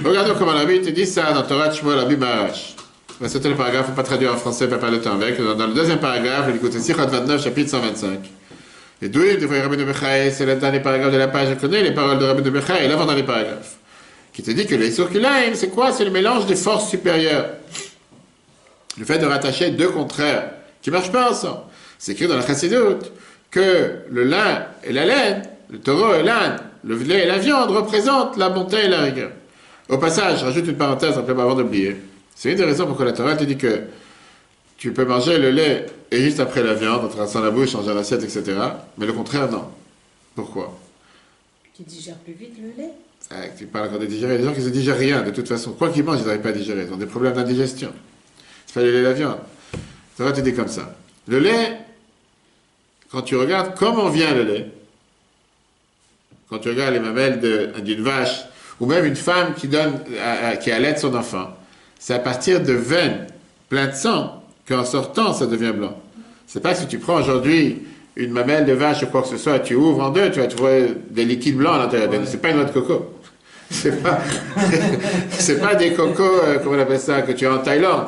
Regardons 0.07 0.35
comment 0.39 0.53
la 0.53 0.63
Bible 0.63 0.85
te 0.85 0.89
dit 0.89 1.05
ça 1.05 1.33
dans 1.33 1.43
Torah 1.43 1.69
Shmuel 1.69 1.99
Rabbi 1.99 2.15
Marash. 2.15 2.75
Le 3.19 3.55
paragraphe, 3.55 3.87
ne 3.87 3.87
faut 3.87 3.95
pas 3.95 4.03
traduire 4.03 4.33
en 4.33 4.37
français, 4.37 4.67
pas 4.69 4.89
le 4.89 5.01
temps 5.01 5.15
avec. 5.15 5.37
Dans 5.37 5.67
le 5.67 5.73
deuxième 5.73 5.99
paragraphe, 5.99 6.45
il 6.49 6.55
écoute 6.55 6.79
Sirot 6.79 7.07
29, 7.07 7.43
chapitre 7.43 7.69
125. 7.71 8.19
Et 9.01 9.09
d'où 9.09 9.21
il 9.23 9.37
devrait 9.37 9.61
Rabbi 9.61 9.83
Bechaï, 9.83 10.31
c'est 10.31 10.45
le 10.45 10.55
dernier 10.55 10.79
paragraphe 10.79 11.11
de 11.11 11.17
la 11.17 11.27
page, 11.27 11.49
je 11.49 11.55
connais 11.55 11.83
les 11.83 11.91
paroles 11.91 12.19
de 12.19 12.25
Rabbi 12.25 12.49
Bechaï, 12.49 12.87
l'avant 12.87 13.05
dans 13.05 13.15
les 13.15 13.23
paragraphes. 13.23 13.75
Qui 14.31 14.43
te 14.43 14.51
dit 14.51 14.65
que 14.65 14.75
les 14.75 14.91
circulaires, 14.91 15.51
c'est 15.55 15.69
quoi? 15.69 15.91
C'est 15.91 16.05
le 16.05 16.11
mélange 16.11 16.45
des 16.45 16.55
forces 16.55 16.89
supérieures. 16.89 17.47
Le 18.97 19.03
fait 19.03 19.19
de 19.19 19.25
rattacher 19.25 19.71
deux 19.71 19.89
contraires 19.89 20.51
qui 20.81 20.89
ne 20.89 20.95
marchent 20.95 21.11
pas 21.11 21.31
ensemble. 21.31 21.63
C'est 21.99 22.13
écrit 22.13 22.27
dans 22.27 22.37
la 22.37 22.47
Chassidoute 22.47 23.11
que 23.51 24.03
le 24.09 24.23
lin 24.23 24.67
et 24.85 24.93
la 24.93 25.05
laine, 25.05 25.41
le 25.69 25.79
taureau 25.79 26.13
et 26.13 26.23
l'âne, 26.23 26.57
le 26.85 26.95
lait 26.95 27.23
et 27.23 27.27
la 27.27 27.39
viande 27.39 27.71
représentent 27.71 28.37
la 28.37 28.49
bonté 28.49 28.85
et 28.85 28.87
la 28.87 29.01
rigueur. 29.01 29.31
Au 29.89 29.97
passage, 29.97 30.43
rajoute 30.43 30.67
une 30.67 30.77
parenthèse 30.77 31.17
avant 31.17 31.55
d'oublier. 31.55 31.95
C'est 32.35 32.51
une 32.51 32.57
des 32.57 32.65
raisons 32.65 32.85
pourquoi 32.85 33.05
la 33.05 33.13
Torah 33.13 33.35
te 33.35 33.45
dit 33.45 33.57
que 33.57 33.83
tu 34.77 34.91
peux 34.91 35.05
manger 35.05 35.37
le 35.39 35.49
lait 35.49 35.87
et 36.11 36.21
juste 36.21 36.39
après 36.39 36.61
la 36.61 36.73
viande, 36.73 37.05
en 37.05 37.07
traversant 37.07 37.41
la 37.41 37.51
bouche, 37.51 37.71
changer 37.71 37.93
l'assiette, 37.93 38.23
etc. 38.23 38.57
Mais 38.97 39.05
le 39.05 39.13
contraire, 39.13 39.49
non. 39.49 39.65
Pourquoi? 40.35 40.77
Tu 41.75 41.83
digères 41.83 42.17
plus 42.17 42.33
vite 42.33 42.55
le 42.61 42.81
lait 42.81 42.91
ah, 43.31 43.47
Tu 43.57 43.65
parles 43.65 43.87
encore 43.87 43.99
de 43.99 44.05
digérer. 44.05 44.37
Des 44.37 44.43
gens 44.43 44.53
qui 44.53 44.59
ne 44.59 44.65
se 44.65 44.69
digèrent 44.69 44.97
rien, 44.97 45.23
de 45.23 45.31
toute 45.31 45.47
façon. 45.47 45.71
Quoi 45.71 45.89
qu'ils 45.89 46.03
mangent, 46.03 46.19
ils 46.21 46.25
n'arrivent 46.25 46.41
pas 46.41 46.49
à 46.49 46.53
digérer. 46.53 46.85
Ils 46.87 46.93
ont 46.93 46.97
des 46.97 47.05
problèmes 47.05 47.33
d'indigestion. 47.33 47.91
C'est 48.65 48.75
pas 48.75 48.81
le 48.81 48.91
lait 48.91 48.99
et 48.99 49.03
la 49.03 49.13
viande. 49.13 49.39
La 49.73 49.79
Torah 50.17 50.31
te 50.31 50.41
dit 50.41 50.53
comme 50.53 50.67
ça. 50.67 50.95
Le 51.27 51.39
lait, 51.39 51.77
quand 53.09 53.21
tu 53.21 53.35
regardes 53.35 53.75
comment 53.75 54.09
vient 54.09 54.33
le 54.33 54.43
lait, 54.43 54.71
quand 56.49 56.59
tu 56.59 56.69
regardes 56.69 56.93
les 56.93 56.99
mamelles 56.99 57.39
d'une 57.83 58.01
vache, 58.01 58.45
ou 58.79 58.85
même 58.85 59.05
une 59.05 59.15
femme 59.15 59.53
qui 59.55 59.67
donne, 59.67 59.99
qui 60.61 60.71
allait 60.71 60.95
son 60.97 61.15
enfant, 61.15 61.47
c'est 61.99 62.13
à 62.13 62.19
partir 62.19 62.61
de 62.61 62.73
veines 62.73 63.27
plein 63.69 63.87
de 63.87 63.93
sang 63.93 64.43
qu'en 64.67 64.85
sortant, 64.85 65.33
ça 65.33 65.45
devient 65.47 65.73
blanc. 65.75 65.97
C'est 66.45 66.61
pas 66.61 66.75
si 66.75 66.87
tu 66.87 66.99
prends 66.99 67.15
aujourd'hui 67.15 67.83
une 68.15 68.31
mamelle 68.31 68.65
de 68.65 68.73
vache 68.73 69.03
ou 69.03 69.07
quoi 69.07 69.21
que 69.21 69.27
ce 69.27 69.37
soit, 69.37 69.59
tu 69.59 69.75
ouvres 69.75 70.03
en 70.03 70.09
deux, 70.09 70.31
tu 70.31 70.39
vas 70.39 70.47
trouver 70.47 70.93
des 71.09 71.25
liquides 71.25 71.57
blancs 71.57 71.75
à 71.75 71.77
l'intérieur. 71.79 72.09
C'est 72.25 72.41
pas 72.41 72.49
une 72.49 72.57
noix 72.57 72.65
de 72.65 72.71
coco. 72.71 73.13
C'est 73.69 74.01
pas, 74.01 74.19
c'est 75.29 75.59
pas 75.59 75.75
des 75.75 75.91
cocos, 75.91 76.23
euh, 76.23 76.57
comment 76.63 76.77
on 76.77 76.79
appelle 76.79 76.99
ça, 76.99 77.21
que 77.21 77.33
tu 77.33 77.45
as 77.45 77.53
en 77.53 77.57
Thaïlande. 77.57 78.07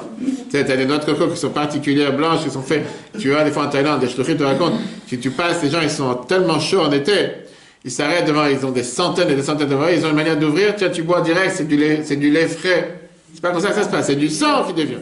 Tu 0.50 0.58
as 0.58 0.64
des 0.64 0.86
noix 0.86 1.00
de 1.00 1.06
coco 1.06 1.28
qui 1.28 1.38
sont 1.38 1.50
particulières, 1.50 2.16
blanches, 2.16 2.44
qui 2.46 2.50
sont 2.50 2.62
faites. 2.62 2.86
Tu 3.20 3.30
vois 3.30 3.44
des 3.44 3.52
fois 3.52 3.66
en 3.66 3.70
Thaïlande, 3.70 4.02
je 4.08 4.22
te 4.22 4.44
raconte, 4.44 4.76
si 5.08 5.20
tu 5.20 5.32
passes, 5.32 5.62
les 5.62 5.70
gens 5.70 5.82
ils 5.82 5.90
sont 5.90 6.14
tellement 6.16 6.60
chauds 6.60 6.82
en 6.82 6.92
été, 6.92 7.32
ils 7.86 7.92
s'arrêtent 7.92 8.26
devant, 8.26 8.46
ils 8.46 8.66
ont 8.66 8.72
des 8.72 8.84
centaines 8.84 9.30
et 9.30 9.36
des 9.36 9.44
centaines 9.44 9.70
de 9.70 9.76
voix, 9.76 9.92
ils 9.92 10.06
ont 10.06 10.10
une 10.10 10.16
manière 10.16 10.38
d'ouvrir, 10.38 10.76
tu, 10.76 10.90
tu 10.92 11.04
bois 11.04 11.22
direct, 11.22 11.54
c'est 11.56 11.68
du 11.68 11.78
lait, 11.78 12.02
c'est 12.04 12.18
du 12.18 12.30
lait 12.30 12.48
frais. 12.48 13.00
C'est 13.34 13.42
pas 13.42 13.52
comme 13.52 13.62
ça 13.62 13.70
que 13.70 13.76
ça 13.76 13.84
se 13.84 13.90
passe, 13.90 14.08
c'est 14.08 14.16
du 14.16 14.30
sang 14.30 14.66
qui 14.66 14.74
devient. 14.74 15.02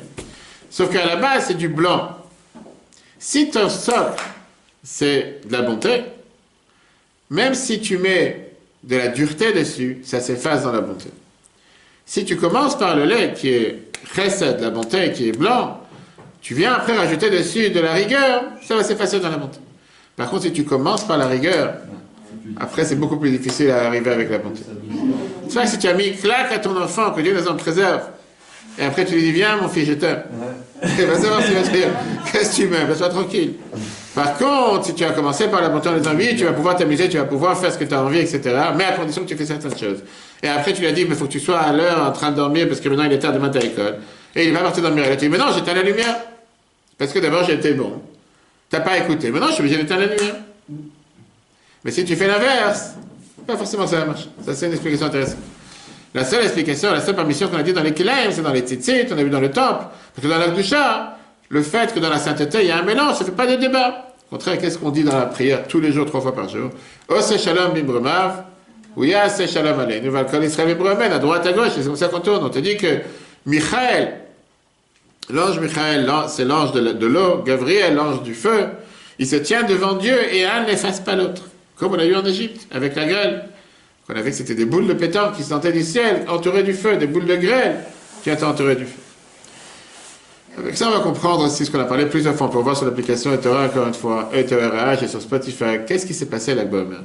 Sauf 0.69 0.91
qu'à 0.91 1.05
la 1.05 1.15
base, 1.15 1.45
c'est 1.47 1.57
du 1.57 1.69
blanc. 1.69 2.09
Si 3.17 3.49
ton 3.49 3.69
socle, 3.69 4.21
c'est 4.83 5.41
de 5.47 5.51
la 5.51 5.63
bonté, 5.63 6.03
même 7.29 7.53
si 7.53 7.79
tu 7.79 7.97
mets 7.97 8.51
de 8.83 8.95
la 8.95 9.07
dureté 9.07 9.53
dessus, 9.53 9.99
ça 10.03 10.19
s'efface 10.19 10.63
dans 10.63 10.71
la 10.71 10.81
bonté. 10.81 11.09
Si 12.05 12.25
tu 12.25 12.37
commences 12.37 12.77
par 12.77 12.95
le 12.95 13.05
lait 13.05 13.33
qui 13.33 13.49
est 13.49 13.87
de 14.15 14.61
la 14.61 14.69
bonté, 14.69 15.11
qui 15.11 15.29
est 15.29 15.37
blanc, 15.37 15.81
tu 16.41 16.53
viens 16.53 16.73
après 16.73 16.95
rajouter 16.95 17.29
dessus 17.29 17.69
de 17.69 17.79
la 17.79 17.93
rigueur, 17.93 18.43
ça 18.63 18.75
va 18.75 18.83
s'effacer 18.83 19.19
dans 19.19 19.29
la 19.29 19.37
bonté. 19.37 19.59
Par 20.15 20.29
contre, 20.29 20.43
si 20.43 20.53
tu 20.53 20.63
commences 20.63 21.05
par 21.05 21.17
la 21.17 21.27
rigueur, 21.27 21.73
après, 22.59 22.85
c'est 22.85 22.95
beaucoup 22.95 23.17
plus 23.17 23.31
difficile 23.31 23.71
à 23.71 23.87
arriver 23.87 24.11
avec 24.11 24.29
la 24.29 24.37
bonté. 24.39 24.61
C'est 25.47 25.53
vrai 25.53 25.65
que 25.65 25.71
si 25.71 25.77
tu 25.77 25.87
as 25.87 25.93
mis 25.93 26.13
claque 26.13 26.51
à 26.51 26.59
ton 26.59 26.75
enfant, 26.81 27.11
que 27.11 27.21
Dieu 27.21 27.33
nous 27.39 27.47
en 27.47 27.55
préserve, 27.55 28.01
et 28.79 28.83
après 28.83 29.05
tu 29.05 29.15
lui 29.15 29.21
dis, 29.23 29.31
viens 29.31 29.57
mon 29.57 29.67
fils, 29.67 29.87
je 29.87 29.93
t'aime. 29.93 30.23
Il 30.83 31.05
va 31.05 31.15
savoir 31.15 31.41
ce 31.41 31.47
qu'il 31.47 31.55
va 31.55 31.61
dire. 31.61 31.87
Qu'est-ce 32.31 32.51
que 32.51 32.55
tu 32.63 32.67
m'aimes? 32.67 32.93
Sois 32.95 33.09
tranquille. 33.09 33.53
Par 34.13 34.37
contre, 34.37 34.85
si 34.85 34.93
tu 34.93 35.03
as 35.03 35.11
commencé 35.11 35.47
par 35.47 35.61
la 35.61 35.69
bonté 35.69 35.89
en 35.89 35.97
disant, 35.97 36.11
oui, 36.15 36.35
tu 36.37 36.43
vas 36.45 36.53
pouvoir 36.53 36.75
t'amuser, 36.75 37.09
tu 37.09 37.17
vas 37.17 37.23
pouvoir 37.25 37.57
faire 37.57 37.71
ce 37.71 37.77
que 37.77 37.85
tu 37.85 37.93
as 37.93 38.01
envie, 38.03 38.19
etc. 38.19 38.41
Mais 38.75 38.83
à 38.83 38.91
condition 38.93 39.23
que 39.23 39.27
tu 39.27 39.35
fais 39.35 39.45
certaines 39.45 39.77
choses. 39.77 40.03
Et 40.43 40.47
après, 40.47 40.73
tu 40.73 40.81
lui 40.81 40.87
as 40.87 40.91
dit, 40.91 41.03
mais 41.05 41.11
il 41.11 41.15
faut 41.15 41.25
que 41.25 41.31
tu 41.31 41.39
sois 41.39 41.59
à 41.59 41.73
l'heure 41.73 42.07
en 42.07 42.11
train 42.11 42.31
de 42.31 42.35
dormir 42.35 42.67
parce 42.67 42.79
que 42.79 42.89
maintenant 42.89 43.05
il 43.05 43.13
est 43.13 43.19
tard 43.19 43.33
demain 43.33 43.49
à 43.49 43.59
l'école. 43.59 43.97
Et 44.35 44.45
il 44.45 44.53
va 44.53 44.59
partir 44.59 44.83
dormir. 44.83 45.05
Il 45.07 45.11
a 45.11 45.15
dit, 45.15 45.29
mais 45.29 45.37
non, 45.37 45.45
j'étais 45.55 45.71
à 45.71 45.75
la 45.75 45.83
lumière. 45.83 46.15
Parce 46.97 47.11
que 47.11 47.19
d'abord 47.19 47.43
j'étais 47.43 47.73
bon. 47.73 48.01
Tu 48.69 48.75
n'as 48.75 48.81
pas 48.81 48.97
écouté. 48.97 49.31
Maintenant, 49.31 49.47
je 49.47 49.53
suis 49.53 49.63
obligé 49.63 49.79
à 49.79 49.97
la 49.97 50.05
lumière. 50.05 50.35
Mais 51.83 51.91
si 51.91 52.03
tu 52.05 52.15
fais 52.15 52.27
l'inverse, 52.27 52.95
pas 53.45 53.55
forcément 53.55 53.87
ça 53.87 54.05
marche. 54.05 54.27
Ça, 54.45 54.53
c'est 54.53 54.65
une 54.67 54.73
explication 54.73 55.07
intéressante. 55.07 55.37
La 56.13 56.25
seule 56.25 56.43
explication, 56.43 56.91
la 56.91 57.01
seule 57.01 57.15
permission 57.15 57.47
qu'on 57.47 57.57
a 57.57 57.63
dit 57.63 57.73
dans 57.73 57.83
les 57.83 57.93
Kilaim, 57.93 58.31
c'est 58.31 58.41
dans 58.41 58.51
les 58.51 58.61
tzitzit, 58.61 59.07
on 59.11 59.17
a 59.17 59.23
vu 59.23 59.29
dans 59.29 59.39
le 59.39 59.51
temple. 59.51 59.85
Parce 60.15 60.25
que 60.25 60.31
dans 60.31 60.39
la 60.39 60.47
Gdusha, 60.49 61.17
le 61.49 61.61
fait 61.61 61.93
que 61.93 61.99
dans 61.99 62.09
la 62.09 62.17
sainteté, 62.17 62.59
il 62.61 62.67
y 62.67 62.71
a 62.71 62.77
un 62.77 62.83
mélange, 62.83 63.15
ça 63.15 63.19
ne 63.21 63.29
fait 63.29 63.35
pas 63.35 63.45
de 63.47 63.55
débat. 63.55 64.15
Au 64.29 64.35
contraire, 64.35 64.57
qu'est-ce 64.57 64.77
qu'on 64.77 64.89
dit 64.89 65.03
dans 65.03 65.17
la 65.17 65.25
prière 65.27 65.67
tous 65.67 65.79
les 65.79 65.91
jours, 65.91 66.05
trois 66.05 66.21
fois 66.21 66.33
par 66.33 66.49
jour? 66.49 66.71
Ose 67.07 67.37
shalom 67.37 67.73
bimbremav, 67.73 68.43
ou 68.95 69.03
ya 69.03 69.29
se 69.29 69.47
shalom 69.47 69.79
alei. 69.79 70.01
Nous 70.01 70.15
allons 70.15 70.41
Israël 70.41 70.77
à 71.13 71.19
droite, 71.19 71.45
à 71.45 71.53
gauche, 71.53 71.69
c'est 71.75 71.85
comme 71.85 71.95
ça 71.95 72.07
qu'on 72.07 72.19
tourne. 72.19 72.43
On 72.43 72.49
te 72.49 72.59
dit 72.59 72.77
que 72.77 72.99
Michael, 73.45 74.15
l'ange 75.29 75.59
Michael, 75.59 76.09
c'est 76.27 76.45
l'ange 76.45 76.71
de 76.73 77.05
l'eau, 77.05 77.43
Gabriel, 77.45 77.95
l'ange 77.95 78.23
du 78.23 78.33
feu, 78.33 78.65
il 79.19 79.27
se 79.27 79.35
tient 79.35 79.63
devant 79.63 79.93
Dieu 79.93 80.17
et 80.33 80.45
un 80.45 80.65
n'efface 80.65 80.99
pas 80.99 81.15
l'autre 81.15 81.43
comme 81.79 81.93
on 81.93 81.99
a 81.99 82.05
eu 82.05 82.15
en 82.15 82.25
Égypte, 82.25 82.67
avec 82.71 82.95
la 82.95 83.05
grêle. 83.05 83.45
On 84.09 84.15
avait 84.15 84.31
c'était 84.31 84.55
des 84.55 84.65
boules 84.65 84.87
de 84.87 84.93
pétanque 84.93 85.35
qui 85.35 85.43
sentaient 85.43 85.73
du 85.73 85.83
ciel, 85.83 86.25
entourées 86.29 86.63
du 86.63 86.73
feu, 86.73 86.97
des 86.97 87.07
boules 87.07 87.25
de 87.25 87.35
grêle 87.35 87.77
qui 88.23 88.29
étaient 88.29 88.43
entourées 88.43 88.75
du 88.75 88.85
feu. 88.85 88.99
Avec 90.57 90.75
ça, 90.75 90.87
on 90.87 90.91
va 90.91 91.01
comprendre 91.01 91.45
aussi 91.45 91.65
ce 91.65 91.71
qu'on 91.71 91.79
a 91.79 91.85
parlé 91.85 92.07
plusieurs 92.07 92.35
fois. 92.35 92.49
pour 92.49 92.63
voir 92.63 92.75
sur 92.75 92.85
l'application 92.85 93.31
Etora, 93.31 93.65
encore 93.65 93.87
une 93.87 93.93
fois, 93.93 94.29
ETRH 94.33 95.03
et 95.03 95.07
sur 95.07 95.21
Spotify. 95.21 95.79
Qu'est-ce 95.85 96.05
qui 96.05 96.15
s'est 96.15 96.25
passé 96.25 96.53
à 96.53 96.55
l'album 96.55 96.95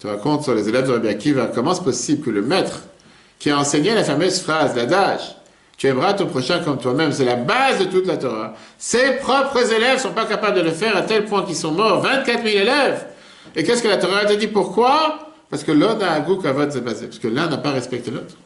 Tu 0.00 0.06
racontes 0.06 0.44
sur 0.44 0.54
les 0.54 0.66
élèves 0.68 0.86
de 0.86 0.92
Rabbi 0.92 1.08
Akiva 1.08 1.50
comment 1.54 1.74
c'est 1.74 1.84
possible 1.84 2.24
que 2.24 2.30
le 2.30 2.40
maître 2.40 2.84
qui 3.38 3.50
a 3.50 3.58
enseigné 3.58 3.94
la 3.94 4.04
fameuse 4.04 4.40
phrase, 4.40 4.74
l'adage, 4.74 5.36
tu 5.76 5.86
aimeras 5.88 6.14
ton 6.14 6.26
prochain 6.26 6.60
comme 6.60 6.78
toi-même, 6.78 7.12
c'est 7.12 7.26
la 7.26 7.36
base 7.36 7.80
de 7.80 7.84
toute 7.84 8.06
la 8.06 8.16
Torah. 8.16 8.54
Ses 8.78 9.16
propres 9.16 9.70
élèves 9.74 9.98
sont 9.98 10.12
pas 10.12 10.24
capables 10.24 10.56
de 10.56 10.62
le 10.62 10.70
faire 10.70 10.96
à 10.96 11.02
tel 11.02 11.26
point 11.26 11.42
qu'ils 11.42 11.56
sont 11.56 11.72
morts. 11.72 12.00
24 12.00 12.42
000 12.42 12.56
élèves 12.56 13.04
et 13.56 13.64
qu'est-ce 13.64 13.82
que 13.82 13.88
la 13.88 13.96
Torah 13.96 14.18
a 14.18 14.34
dit? 14.36 14.46
Pourquoi? 14.46 15.32
Parce 15.48 15.64
que 15.64 15.72
l'un 15.72 15.98
a 16.00 16.10
un 16.12 16.20
goût 16.20 16.36
qu'avot 16.36 16.70
c'est 16.70 16.82
basé. 16.82 17.06
Parce 17.06 17.18
que 17.18 17.28
l'un 17.28 17.48
n'a 17.48 17.56
pas 17.56 17.70
respecté 17.70 18.10
l'autre. 18.10 18.36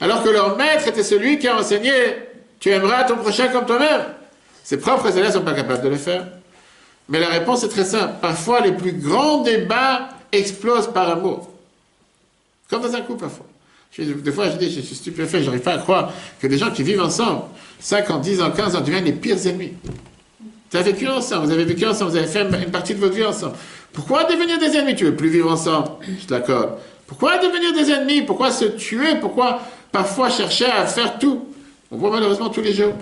Alors 0.00 0.22
que 0.22 0.28
leur 0.28 0.56
maître 0.56 0.86
était 0.86 1.02
celui 1.02 1.38
qui 1.38 1.48
a 1.48 1.56
enseigné 1.56 1.92
Tu 2.60 2.70
aimeras 2.70 3.04
ton 3.04 3.16
prochain 3.16 3.48
comme 3.48 3.64
toi-même. 3.64 4.02
Ses 4.62 4.76
propres 4.76 5.16
élèves 5.16 5.28
ne 5.28 5.32
sont 5.32 5.44
pas 5.44 5.54
capables 5.54 5.82
de 5.82 5.88
le 5.88 5.96
faire. 5.96 6.26
Mais 7.08 7.20
la 7.20 7.28
réponse 7.28 7.64
est 7.64 7.68
très 7.68 7.84
simple. 7.84 8.14
Parfois, 8.20 8.60
les 8.60 8.72
plus 8.72 8.92
grands 8.92 9.42
débats 9.42 10.08
explosent 10.32 10.92
par 10.92 11.08
amour. 11.08 11.50
Comme 12.68 12.82
dans 12.82 12.94
un 12.94 13.02
couple, 13.02 13.20
parfois. 13.20 13.46
Des 13.96 14.32
fois, 14.32 14.50
je 14.50 14.56
dis, 14.56 14.70
je 14.70 14.80
suis 14.80 14.96
stupéfait, 14.96 15.40
je 15.40 15.46
n'arrive 15.46 15.60
pas 15.60 15.74
à 15.74 15.78
croire 15.78 16.12
que 16.40 16.46
des 16.46 16.58
gens 16.58 16.70
qui 16.70 16.82
vivent 16.82 17.02
ensemble, 17.02 17.42
5 17.78 18.10
ans, 18.10 18.18
10 18.18 18.42
ans, 18.42 18.50
15 18.50 18.74
ans, 18.74 18.80
deviennent 18.80 19.04
les 19.04 19.12
pires 19.12 19.46
ennemis. 19.46 19.74
Vous 20.70 20.78
avez 20.78 20.90
vécu 20.90 21.06
ensemble, 21.06 21.46
vous 21.46 21.52
avez 21.52 21.64
vécu 21.64 21.86
ensemble, 21.86 22.10
vous 22.10 22.16
avez 22.16 22.26
fait 22.26 22.42
une 22.42 22.70
partie 22.72 22.94
de 22.94 22.98
votre 22.98 23.14
vie 23.14 23.24
ensemble. 23.24 23.54
Pourquoi 23.94 24.24
devenir 24.24 24.58
des 24.58 24.76
ennemis? 24.76 24.96
Tu 24.96 25.04
veux 25.04 25.16
plus 25.16 25.30
vivre 25.30 25.50
ensemble. 25.50 25.88
Je 26.20 26.26
t'accorde. 26.26 26.78
Pourquoi 27.06 27.38
devenir 27.38 27.72
des 27.72 27.90
ennemis? 27.90 28.22
Pourquoi 28.22 28.50
se 28.50 28.64
tuer? 28.64 29.14
Pourquoi 29.20 29.60
parfois 29.92 30.28
chercher 30.28 30.66
à 30.66 30.84
faire 30.86 31.18
tout? 31.18 31.46
On 31.90 31.96
voit 31.96 32.10
malheureusement 32.10 32.48
tous 32.48 32.60
les 32.60 32.74
jours. 32.74 32.92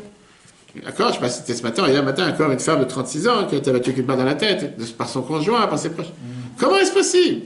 D'accord 0.84 1.08
Je 1.08 1.14
sais 1.14 1.20
pas 1.20 1.28
si 1.28 1.40
c'était 1.40 1.54
ce 1.54 1.62
matin, 1.62 1.88
hier 1.88 2.02
matin, 2.02 2.28
encore 2.28 2.50
une 2.50 2.58
femme 2.58 2.80
de 2.80 2.84
36 2.84 3.28
ans 3.28 3.46
qui 3.46 3.54
a 3.54 3.58
été 3.58 3.70
battue 3.72 3.90
une 3.90 4.02
balle 4.04 4.18
dans 4.18 4.24
la 4.24 4.34
tête 4.34 4.76
par 4.96 5.08
son 5.08 5.22
conjoint, 5.22 5.66
par 5.66 5.78
ses 5.78 5.90
proches. 5.90 6.12
Comment 6.58 6.78
est-ce 6.78 6.92
possible? 6.92 7.42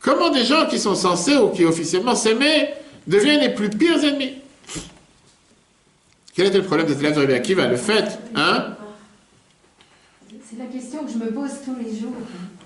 Comment 0.00 0.30
des 0.30 0.44
gens 0.44 0.66
qui 0.66 0.78
sont 0.78 0.94
censés 0.94 1.36
ou 1.36 1.48
qui 1.48 1.64
officiellement 1.64 2.14
s'aimaient 2.14 2.74
deviennent 3.06 3.40
les 3.40 3.54
plus 3.54 3.70
pires 3.70 4.02
ennemis? 4.04 4.34
Quel 6.36 6.46
était 6.46 6.58
le 6.58 6.64
problème 6.64 6.86
des 6.86 6.98
élèves 6.98 7.14
de 7.14 7.20
Rabbi 7.20 7.32
Akiva 7.34 7.66
Le 7.66 7.76
fait, 7.76 8.18
hein 8.34 8.76
C'est 10.54 10.62
la 10.62 10.68
question 10.68 11.04
que 11.04 11.10
je 11.10 11.18
me 11.18 11.32
pose 11.32 11.50
tous 11.64 11.74
les 11.82 11.98
jours. 11.98 12.12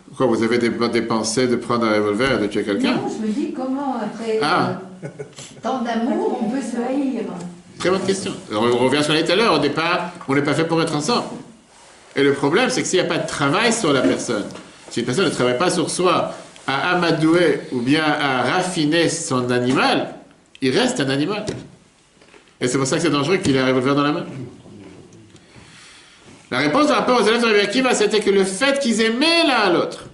Pourquoi 0.09 0.27
vous 0.27 0.43
avez 0.43 0.59
des, 0.59 0.69
des, 0.69 1.03
pensées 1.03 1.47
de 1.47 1.57
prendre 1.57 1.87
un 1.87 1.95
revolver 1.95 2.39
et 2.39 2.43
de 2.43 2.47
tuer 2.49 2.63
quelqu'un 2.63 2.97
Non, 2.97 3.09
je 3.09 3.27
me 3.27 3.33
dis 3.33 3.53
comment 3.53 3.97
après 3.97 4.39
ah. 4.43 4.81
euh, 5.05 5.09
tant 5.63 5.83
d'amour 5.83 6.39
on 6.43 6.51
peut 6.51 6.61
se 6.61 6.77
haïr. 6.77 7.23
Très 7.79 7.91
bonne 7.91 8.03
question. 8.03 8.33
On 8.53 8.61
revient 8.61 9.03
sur 9.03 9.15
tout 9.15 9.33
à 9.33 9.37
l'heure. 9.37 9.55
Au 9.55 9.59
départ, 9.59 10.11
on 10.29 10.35
n'est 10.35 10.43
pas 10.43 10.53
fait 10.53 10.65
pour 10.65 10.83
être 10.83 10.95
ensemble. 10.95 11.29
Et 12.15 12.23
le 12.23 12.35
problème, 12.35 12.69
c'est 12.69 12.83
que 12.83 12.89
s'il 12.89 13.01
n'y 13.01 13.07
a 13.07 13.09
pas 13.09 13.19
de 13.19 13.29
travail 13.29 13.73
sur 13.73 13.93
la 13.93 14.03
personne, 14.03 14.45
si 14.91 15.01
une 15.01 15.07
personne 15.07 15.27
ne 15.27 15.31
travaille 15.31 15.59
pas 15.59 15.71
sur 15.71 15.89
soi, 15.89 16.35
à 16.67 16.91
amadouer 16.91 17.61
ou 17.73 17.81
bien 17.81 18.05
à 18.05 18.43
raffiner 18.43 19.09
son 19.09 19.51
animal, 19.51 20.15
il 20.61 20.77
reste 20.77 21.01
un 21.01 21.09
animal. 21.09 21.47
Et 22.61 22.69
c'est 22.69 22.77
pour 22.77 22.87
ça 22.87 22.97
que 22.97 23.03
c'est 23.03 23.11
dangereux 23.11 23.39
qu'il 23.39 23.57
ait 23.57 23.61
un 23.61 23.69
revolver 23.69 23.95
dans 23.95 24.03
la 24.03 24.13
main. 24.13 24.27
La 26.51 26.59
réponse 26.59 26.87
par 26.87 26.97
rapport 26.97 27.21
aux 27.21 27.27
élèves 27.27 27.43
de 27.43 27.47
Rabbi 27.47 27.95
c'était 27.95 28.21
que 28.21 28.31
le 28.31 28.45
fait 28.45 28.79
qu'ils 28.79 29.03
aimaient 29.03 29.45
l'un 29.47 29.55
à 29.55 29.71
l'autre, 29.71 30.05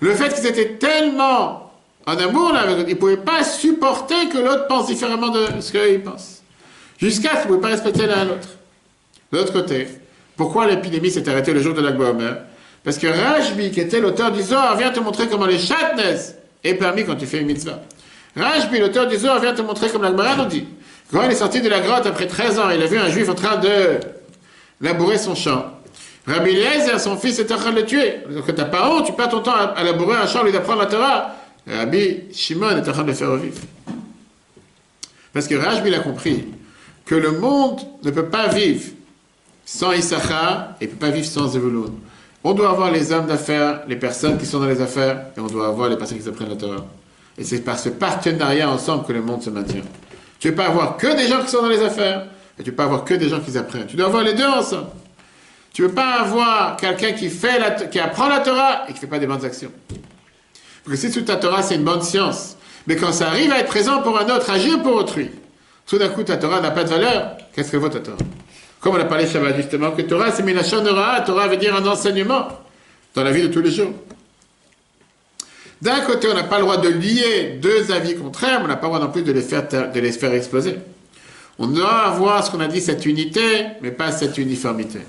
le 0.00 0.14
fait 0.14 0.34
qu'ils 0.34 0.46
étaient 0.46 0.74
tellement 0.78 1.70
en 2.06 2.16
amour 2.16 2.52
l'un 2.52 2.60
avec 2.60 2.76
l'autre, 2.76 2.88
ils 2.88 2.94
ne 2.94 2.98
pouvaient 2.98 3.16
pas 3.16 3.44
supporter 3.44 4.28
que 4.32 4.38
l'autre 4.38 4.66
pense 4.66 4.86
différemment 4.86 5.28
de 5.28 5.46
ce 5.60 5.70
qu'ils 5.70 6.00
pensent. 6.00 6.42
Jusqu'à 6.98 7.30
ce 7.30 7.34
qu'ils 7.34 7.42
ne 7.42 7.46
pouvaient 7.46 7.60
pas 7.60 7.68
respecter 7.68 8.06
l'un 8.06 8.20
à 8.20 8.24
l'autre. 8.24 8.48
De 9.32 9.38
l'autre 9.38 9.52
côté, 9.52 9.86
pourquoi 10.36 10.66
l'épidémie 10.66 11.10
s'est 11.10 11.28
arrêtée 11.28 11.52
le 11.52 11.60
jour 11.60 11.74
de 11.74 11.82
la 11.82 11.90
Omer 11.90 12.38
Parce 12.82 12.98
que 12.98 13.06
Rajbi, 13.06 13.70
qui 13.70 13.80
était 13.80 14.00
l'auteur 14.00 14.32
du 14.32 14.42
Zohar, 14.42 14.76
vient 14.76 14.90
te 14.90 14.98
montrer 14.98 15.28
comment 15.28 15.46
les 15.46 15.58
chatnes 15.58 16.00
est 16.64 16.74
permis 16.74 17.04
quand 17.04 17.14
tu 17.14 17.26
fais 17.26 17.38
une 17.38 17.46
mitzvah. 17.46 17.80
Rajbi, 18.36 18.80
l'auteur 18.80 19.06
du 19.06 19.16
Zohar, 19.16 19.40
vient 19.40 19.54
te 19.54 19.62
montrer 19.62 19.88
comme 19.90 20.02
la 20.02 20.10
Gemara 20.10 20.36
nous 20.36 20.46
dit. 20.46 20.66
Quand 21.12 21.22
il 21.22 21.30
est 21.30 21.36
sorti 21.36 21.60
de 21.60 21.68
la 21.68 21.80
grotte 21.80 22.06
après 22.06 22.26
13 22.26 22.58
ans, 22.58 22.70
il 22.70 22.82
a 22.82 22.86
vu 22.86 22.98
un 22.98 23.08
juif 23.08 23.28
en 23.28 23.34
train 23.34 23.56
de 23.56 24.00
labourer 24.80 25.18
son 25.18 25.34
champ. 25.34 25.66
Rabbi 26.26 26.50
Eliezer, 26.50 27.00
son 27.00 27.16
fils, 27.16 27.38
était 27.38 27.54
en 27.54 27.58
train 27.58 27.72
de 27.72 27.80
le 27.80 27.86
tuer. 27.86 28.18
Donc 28.30 28.54
t'as 28.54 28.64
pas 28.64 28.90
honte, 28.90 29.06
tu 29.06 29.12
perds 29.12 29.30
ton 29.30 29.40
temps 29.40 29.54
à, 29.54 29.82
labourer 29.82 30.16
un 30.16 30.26
champ, 30.26 30.42
lui 30.42 30.52
d'apprendre 30.52 30.80
la 30.80 30.86
Torah. 30.86 31.34
Rabbi 31.66 32.32
Shimon 32.32 32.70
est 32.70 32.88
en 32.88 32.92
train 32.92 33.02
de 33.02 33.08
le 33.08 33.14
faire 33.14 33.30
revivre. 33.30 33.60
Parce 35.32 35.46
que 35.46 35.54
Rajbi 35.54 35.94
a 35.94 36.00
compris 36.00 36.44
que 37.04 37.14
le 37.14 37.32
monde 37.32 37.80
ne 38.02 38.10
peut 38.10 38.26
pas 38.26 38.48
vivre 38.48 38.84
sans 39.64 39.92
Issachar 39.92 40.74
et 40.80 40.86
ne 40.86 40.90
peut 40.90 40.96
pas 40.96 41.10
vivre 41.10 41.26
sans 41.26 41.48
Zevulun. 41.48 41.92
On 42.42 42.54
doit 42.54 42.70
avoir 42.70 42.90
les 42.90 43.12
hommes 43.12 43.26
d'affaires, 43.26 43.82
les 43.86 43.96
personnes 43.96 44.38
qui 44.38 44.46
sont 44.46 44.60
dans 44.60 44.66
les 44.66 44.80
affaires, 44.80 45.26
et 45.36 45.40
on 45.40 45.46
doit 45.46 45.68
avoir 45.68 45.88
les 45.88 45.96
personnes 45.96 46.18
qui 46.18 46.28
apprennent 46.28 46.48
la 46.48 46.56
Torah. 46.56 46.86
Et 47.36 47.44
c'est 47.44 47.60
par 47.60 47.78
ce 47.78 47.90
partenariat 47.90 48.68
ensemble 48.70 49.04
que 49.06 49.12
le 49.12 49.22
monde 49.22 49.42
se 49.42 49.50
maintient. 49.50 49.82
Tu 50.38 50.48
ne 50.48 50.52
peux 50.52 50.56
pas 50.56 50.68
avoir 50.68 50.96
que 50.96 51.16
des 51.16 51.28
gens 51.28 51.42
qui 51.42 51.48
sont 51.48 51.62
dans 51.62 51.68
les 51.68 51.82
affaires, 51.82 52.26
et 52.60 52.62
tu 52.62 52.72
peux 52.72 52.82
avoir 52.82 53.04
que 53.04 53.14
des 53.14 53.30
gens 53.30 53.40
qui 53.40 53.56
apprennent. 53.56 53.86
Tu 53.86 53.96
dois 53.96 54.06
avoir 54.06 54.22
les 54.22 54.34
deux 54.34 54.46
ensemble. 54.46 54.88
Tu 55.72 55.82
ne 55.82 55.88
peux 55.88 55.94
pas 55.94 56.20
avoir 56.20 56.76
quelqu'un 56.76 57.12
qui, 57.12 57.30
apprend 57.98 58.28
la 58.28 58.40
Torah 58.40 58.82
et 58.84 58.88
qui 58.88 58.94
ne 58.94 58.98
fait 58.98 59.06
pas 59.06 59.18
des 59.18 59.26
bonnes 59.26 59.44
actions. 59.44 59.72
Parce 60.84 61.00
que 61.00 61.08
si 61.08 61.10
toute 61.10 61.24
ta 61.24 61.36
Torah, 61.36 61.62
c'est 61.62 61.76
une 61.76 61.84
bonne 61.84 62.02
science, 62.02 62.56
mais 62.86 62.96
quand 62.96 63.12
ça 63.12 63.28
arrive 63.28 63.50
à 63.50 63.60
être 63.60 63.68
présent 63.68 64.02
pour 64.02 64.18
un 64.18 64.28
autre, 64.28 64.50
agir 64.50 64.82
pour 64.82 64.94
autrui, 64.94 65.30
tout 65.86 65.96
d'un 65.96 66.08
coup, 66.08 66.22
ta 66.22 66.36
Torah 66.36 66.60
n'a 66.60 66.70
pas 66.70 66.84
de 66.84 66.90
valeur, 66.90 67.38
qu'est-ce 67.54 67.72
que 67.72 67.78
vaut 67.78 67.88
ta 67.88 68.00
Torah? 68.00 68.18
Comme 68.80 68.96
on 68.96 69.00
a 69.00 69.04
parlé 69.04 69.26
Shabbat 69.26 69.56
justement, 69.56 69.92
que 69.92 70.02
Torah, 70.02 70.30
c'est 70.30 70.42
Minachon 70.42 70.84
Torah 70.84 71.48
veut 71.48 71.56
dire 71.56 71.74
un 71.74 71.86
enseignement 71.86 72.48
dans 73.14 73.24
la 73.24 73.32
vie 73.32 73.42
de 73.42 73.48
tous 73.48 73.62
les 73.62 73.70
jours. 73.70 73.92
D'un 75.80 76.00
côté, 76.00 76.28
on 76.30 76.34
n'a 76.34 76.44
pas 76.44 76.58
le 76.58 76.64
droit 76.64 76.76
de 76.76 76.88
lier 76.88 77.58
deux 77.62 77.90
avis 77.90 78.16
contraires, 78.16 78.58
mais 78.60 78.66
on 78.66 78.68
n'a 78.68 78.76
pas 78.76 78.88
le 78.88 78.94
droit 78.94 79.06
non 79.06 79.12
plus 79.12 79.22
de 79.22 79.32
les 79.32 79.40
faire, 79.40 79.66
de 79.66 79.98
les 79.98 80.12
faire 80.12 80.34
exploser. 80.34 80.76
On 81.62 81.66
doit 81.66 82.06
avoir 82.06 82.44
ce 82.44 82.50
qu'on 82.50 82.60
a 82.60 82.66
dit, 82.68 82.80
cette 82.80 83.04
unité, 83.04 83.66
mais 83.82 83.90
pas 83.90 84.10
cette 84.12 84.38
uniformité. 84.38 85.00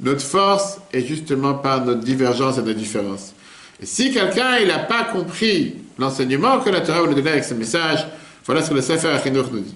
Notre 0.00 0.20
force 0.20 0.78
est 0.92 1.04
justement 1.04 1.54
par 1.54 1.84
notre 1.84 2.00
divergence 2.00 2.58
et 2.58 2.62
notre 2.62 2.78
différence. 2.78 3.34
Et 3.82 3.86
si 3.86 4.12
quelqu'un 4.12 4.64
n'a 4.64 4.78
pas 4.78 5.02
compris 5.02 5.74
l'enseignement 5.98 6.60
que 6.60 6.70
la 6.70 6.80
Torah 6.80 7.02
nous 7.02 7.14
donner 7.14 7.30
avec 7.30 7.42
ce 7.42 7.54
message, 7.54 8.06
voilà 8.44 8.62
ce 8.62 8.70
que 8.70 8.74
le 8.74 8.82
Sefer 8.82 9.08
Achinoch 9.08 9.50
nous 9.50 9.58
dit. 9.58 9.74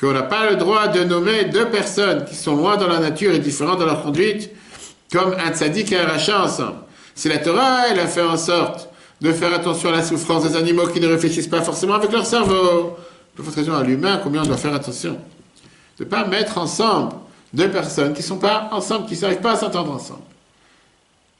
Qu'on 0.00 0.12
n'a 0.12 0.22
pas 0.22 0.48
le 0.48 0.56
droit 0.56 0.88
de 0.88 1.04
nommer 1.04 1.44
deux 1.44 1.66
personnes 1.66 2.24
qui 2.24 2.36
sont 2.36 2.56
loin 2.56 2.78
dans 2.78 2.88
la 2.88 2.98
nature 2.98 3.34
et 3.34 3.38
différentes 3.38 3.80
dans 3.80 3.86
leur 3.86 4.02
conduite 4.02 4.48
comme 5.12 5.34
un 5.34 5.52
tzaddik 5.52 5.92
et 5.92 5.98
un 5.98 6.06
rachat 6.06 6.42
ensemble. 6.42 6.78
Si 7.14 7.28
la 7.28 7.36
Torah, 7.36 7.88
elle 7.90 8.00
a 8.00 8.06
fait 8.06 8.22
en 8.22 8.38
sorte 8.38 8.88
de 9.20 9.30
faire 9.30 9.52
attention 9.52 9.90
à 9.90 9.92
la 9.92 10.02
souffrance 10.02 10.48
des 10.48 10.56
animaux 10.56 10.86
qui 10.86 11.00
ne 11.00 11.06
réfléchissent 11.06 11.48
pas 11.48 11.60
forcément 11.60 11.94
avec 11.94 12.10
leur 12.12 12.24
cerveau, 12.24 12.96
faut 13.36 13.50
raison 13.54 13.74
à 13.74 13.82
l'humain 13.82 14.20
combien 14.22 14.42
on 14.42 14.46
doit 14.46 14.56
faire 14.56 14.74
attention? 14.74 15.18
De 16.00 16.06
ne 16.06 16.08
pas 16.08 16.24
mettre 16.24 16.56
ensemble 16.56 17.12
deux 17.52 17.68
personnes 17.68 18.14
qui 18.14 18.22
ne 18.22 18.26
sont 18.26 18.38
pas 18.38 18.70
ensemble, 18.72 19.06
qui 19.06 19.12
ne 19.12 19.18
s'arrivent 19.18 19.42
pas 19.42 19.52
à 19.52 19.56
s'entendre 19.56 19.92
ensemble. 19.92 20.22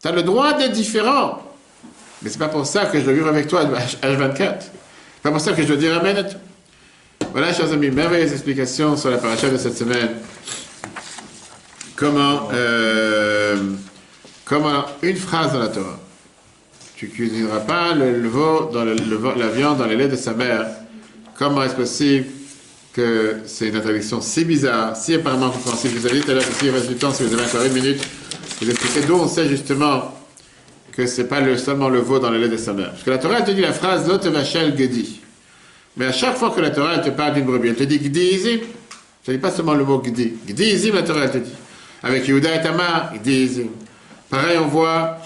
Tu 0.02 0.06
as 0.06 0.12
le 0.12 0.22
droit 0.22 0.52
d'être 0.52 0.72
différent, 0.72 1.42
mais 2.20 2.28
c'est 2.28 2.38
pas 2.38 2.48
pour 2.48 2.66
ça 2.66 2.84
que 2.84 2.98
je 2.98 3.04
dois 3.04 3.14
vivre 3.14 3.28
avec 3.28 3.48
toi 3.48 3.64
H24. 3.64 4.36
C'est 4.36 5.22
pas 5.22 5.30
pour 5.30 5.40
ça 5.40 5.52
que 5.52 5.62
je 5.62 5.66
dois 5.66 5.76
dire 5.78 5.96
Amen 5.96 6.14
à 6.14 6.24
tout. 6.24 6.36
Voilà, 7.32 7.54
chers 7.54 7.72
amis, 7.72 7.90
merveilleuse 7.90 8.32
explication 8.32 8.98
sur 8.98 9.08
la 9.08 9.16
paracha 9.16 9.48
de 9.48 9.56
cette 9.56 9.78
semaine. 9.78 10.10
Comment, 11.96 12.50
euh, 12.52 13.56
comment 14.44 14.84
une 15.00 15.16
phrase 15.16 15.54
dans 15.54 15.60
la 15.60 15.68
Torah. 15.68 15.98
Tu 16.96 17.08
cuisineras 17.08 17.60
pas 17.60 17.94
le, 17.94 18.28
veau 18.28 18.68
dans 18.70 18.84
le, 18.84 18.94
la 19.38 19.48
viande 19.48 19.78
dans 19.78 19.86
les 19.86 19.96
laits 19.96 20.10
de 20.10 20.16
sa 20.16 20.34
mère. 20.34 20.66
Comment 21.38 21.62
est-ce 21.62 21.76
possible 21.76 22.26
que 22.92 23.36
c'est 23.46 23.68
une 23.68 23.76
interdiction 23.76 24.20
si 24.20 24.44
bizarre, 24.44 24.96
si 24.96 25.14
apparemment 25.14 25.50
compréhensible. 25.50 25.94
Je 25.94 26.00
vous 26.00 26.08
invite 26.08 26.28
à 26.28 26.34
l'heure, 26.34 26.42
si 26.42 26.66
il 26.66 26.70
reste 26.70 26.88
du 26.88 26.96
temps, 26.96 27.12
si 27.12 27.22
vous 27.22 27.32
avez 27.34 27.44
encore 27.44 27.62
une 27.62 27.72
minute, 27.72 28.00
vous 28.60 28.70
expliquer 28.70 29.06
d'où 29.06 29.14
on 29.14 29.28
sait 29.28 29.48
justement 29.48 30.14
que 30.92 31.06
c'est 31.06 31.28
pas 31.28 31.40
le, 31.40 31.56
seulement 31.56 31.88
le 31.88 32.00
veau 32.00 32.18
dans 32.18 32.30
le 32.30 32.38
lait 32.38 32.48
de 32.48 32.56
sa 32.56 32.72
mère. 32.72 32.90
Parce 32.90 33.02
que 33.02 33.10
la 33.10 33.18
Torah 33.18 33.42
te 33.42 33.52
dit 33.52 33.60
la 33.60 33.72
phrase 33.72 34.08
Lot 34.08 34.26
vachel 34.26 34.76
gedi. 34.76 35.20
Mais 35.96 36.06
à 36.06 36.12
chaque 36.12 36.36
fois 36.36 36.50
que 36.50 36.60
la 36.60 36.70
Torah 36.70 36.98
te 36.98 37.10
parle 37.10 37.34
d'une 37.34 37.44
brebis, 37.44 37.68
elle 37.68 37.76
te 37.76 37.84
dit 37.84 37.98
gdiizim. 37.98 38.58
Ça 39.24 39.32
ne 39.32 39.36
dit 39.36 39.40
pas 39.40 39.50
seulement 39.50 39.74
le 39.74 39.84
mot 39.84 39.98
gdi. 39.98 40.34
Gdiizim, 40.48 40.94
la 40.94 41.02
Torah 41.02 41.24
elle 41.24 41.30
te 41.30 41.38
dit. 41.38 41.52
Avec 42.02 42.26
Yehuda 42.26 42.56
et 42.56 42.62
Tamar, 42.62 43.12
gdiizim. 43.14 43.68
Pareil, 44.28 44.58
on 44.58 44.66
voit 44.66 45.18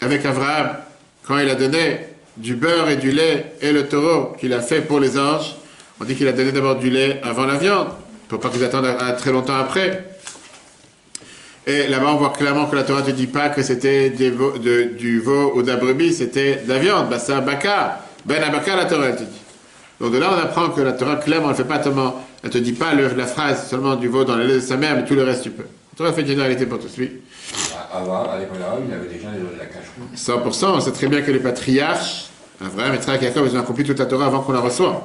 avec 0.00 0.24
Abraham, 0.24 0.76
quand 1.26 1.38
il 1.38 1.48
a 1.48 1.54
donné 1.54 2.00
du 2.36 2.54
beurre 2.56 2.88
et 2.90 2.96
du 2.96 3.12
lait 3.12 3.54
et 3.60 3.72
le 3.72 3.86
taureau 3.86 4.34
qu'il 4.38 4.52
a 4.52 4.60
fait 4.60 4.80
pour 4.80 5.00
les 5.00 5.18
anges, 5.18 5.54
on 6.02 6.04
dit 6.04 6.16
qu'il 6.16 6.26
a 6.26 6.32
donné 6.32 6.50
d'abord 6.50 6.76
du 6.76 6.90
lait 6.90 7.20
avant 7.22 7.46
la 7.46 7.54
viande, 7.54 7.86
pour 8.26 8.40
pas 8.40 8.48
qu'ils 8.48 8.64
attendent 8.64 8.86
à, 8.86 9.12
très 9.12 9.30
longtemps 9.30 9.54
après. 9.54 10.04
Et 11.64 11.86
là-bas, 11.86 12.14
on 12.14 12.16
voit 12.16 12.30
clairement 12.30 12.66
que 12.66 12.74
la 12.74 12.82
Torah 12.82 13.02
ne 13.02 13.06
te 13.06 13.10
dit 13.12 13.28
pas 13.28 13.50
que 13.50 13.62
c'était 13.62 14.10
du 14.10 15.20
veau 15.20 15.52
ou 15.54 15.62
de 15.62 15.68
la 15.68 15.76
brebis, 15.76 16.14
c'était 16.14 16.56
de 16.56 16.68
la 16.68 16.80
viande. 16.80 17.08
Bah, 17.08 17.20
c'est 17.20 17.32
un 17.32 17.40
baka. 17.40 18.00
Ben 18.24 18.42
baka, 18.50 18.74
la 18.74 18.86
Torah, 18.86 19.06
elle 19.10 19.16
te 19.16 19.22
dit. 19.22 19.40
Donc 20.00 20.12
de 20.12 20.18
là, 20.18 20.30
on 20.36 20.42
apprend 20.42 20.70
que 20.70 20.80
la 20.80 20.92
Torah, 20.92 21.16
clairement, 21.16 21.46
elle 21.46 21.52
ne 21.52 21.56
fait 21.56 21.68
pas 21.68 21.78
tellement, 21.78 22.26
elle 22.42 22.50
te 22.50 22.58
dit 22.58 22.72
pas 22.72 22.94
la 22.94 23.26
phrase 23.26 23.68
seulement 23.68 23.94
du 23.94 24.08
veau 24.08 24.24
dans 24.24 24.34
le 24.34 24.44
lait 24.44 24.54
de 24.54 24.60
sa 24.60 24.76
mère, 24.76 24.96
mais 24.96 25.04
tout 25.04 25.14
le 25.14 25.22
reste, 25.22 25.44
tu 25.44 25.50
peux. 25.50 25.62
La 25.62 25.96
Torah 25.96 26.12
fait 26.12 26.22
une 26.22 26.26
généralité 26.26 26.66
pour 26.66 26.80
tous, 26.80 26.90
oui. 26.98 27.20
Avant, 27.94 28.28
à 28.28 28.40
l'époque 28.40 28.56
arabe, 28.60 28.80
il 28.84 28.90
y 28.90 28.94
avait 28.94 29.06
déjà 29.06 29.28
de 29.28 29.56
la 29.56 29.66
cache 29.66 29.84
100%, 30.16 30.64
on 30.74 30.80
sait 30.80 30.90
très 30.90 31.06
bien 31.06 31.20
que 31.20 31.30
les 31.30 31.38
patriarches, 31.38 32.24
Abraham, 32.60 32.94
Yitzhak, 32.94 33.22
Jacob, 33.22 33.46
ils 33.48 33.56
ont 33.56 33.60
accompli 33.60 33.84
toute 33.84 34.00
la 34.00 34.06
Torah 34.06 34.26
avant 34.26 34.40
qu'on 34.40 34.52
la 34.52 34.60
reçoive 34.60 34.96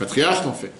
patriarches 0.00 0.44
l'ont 0.44 0.52
fait. 0.52 0.72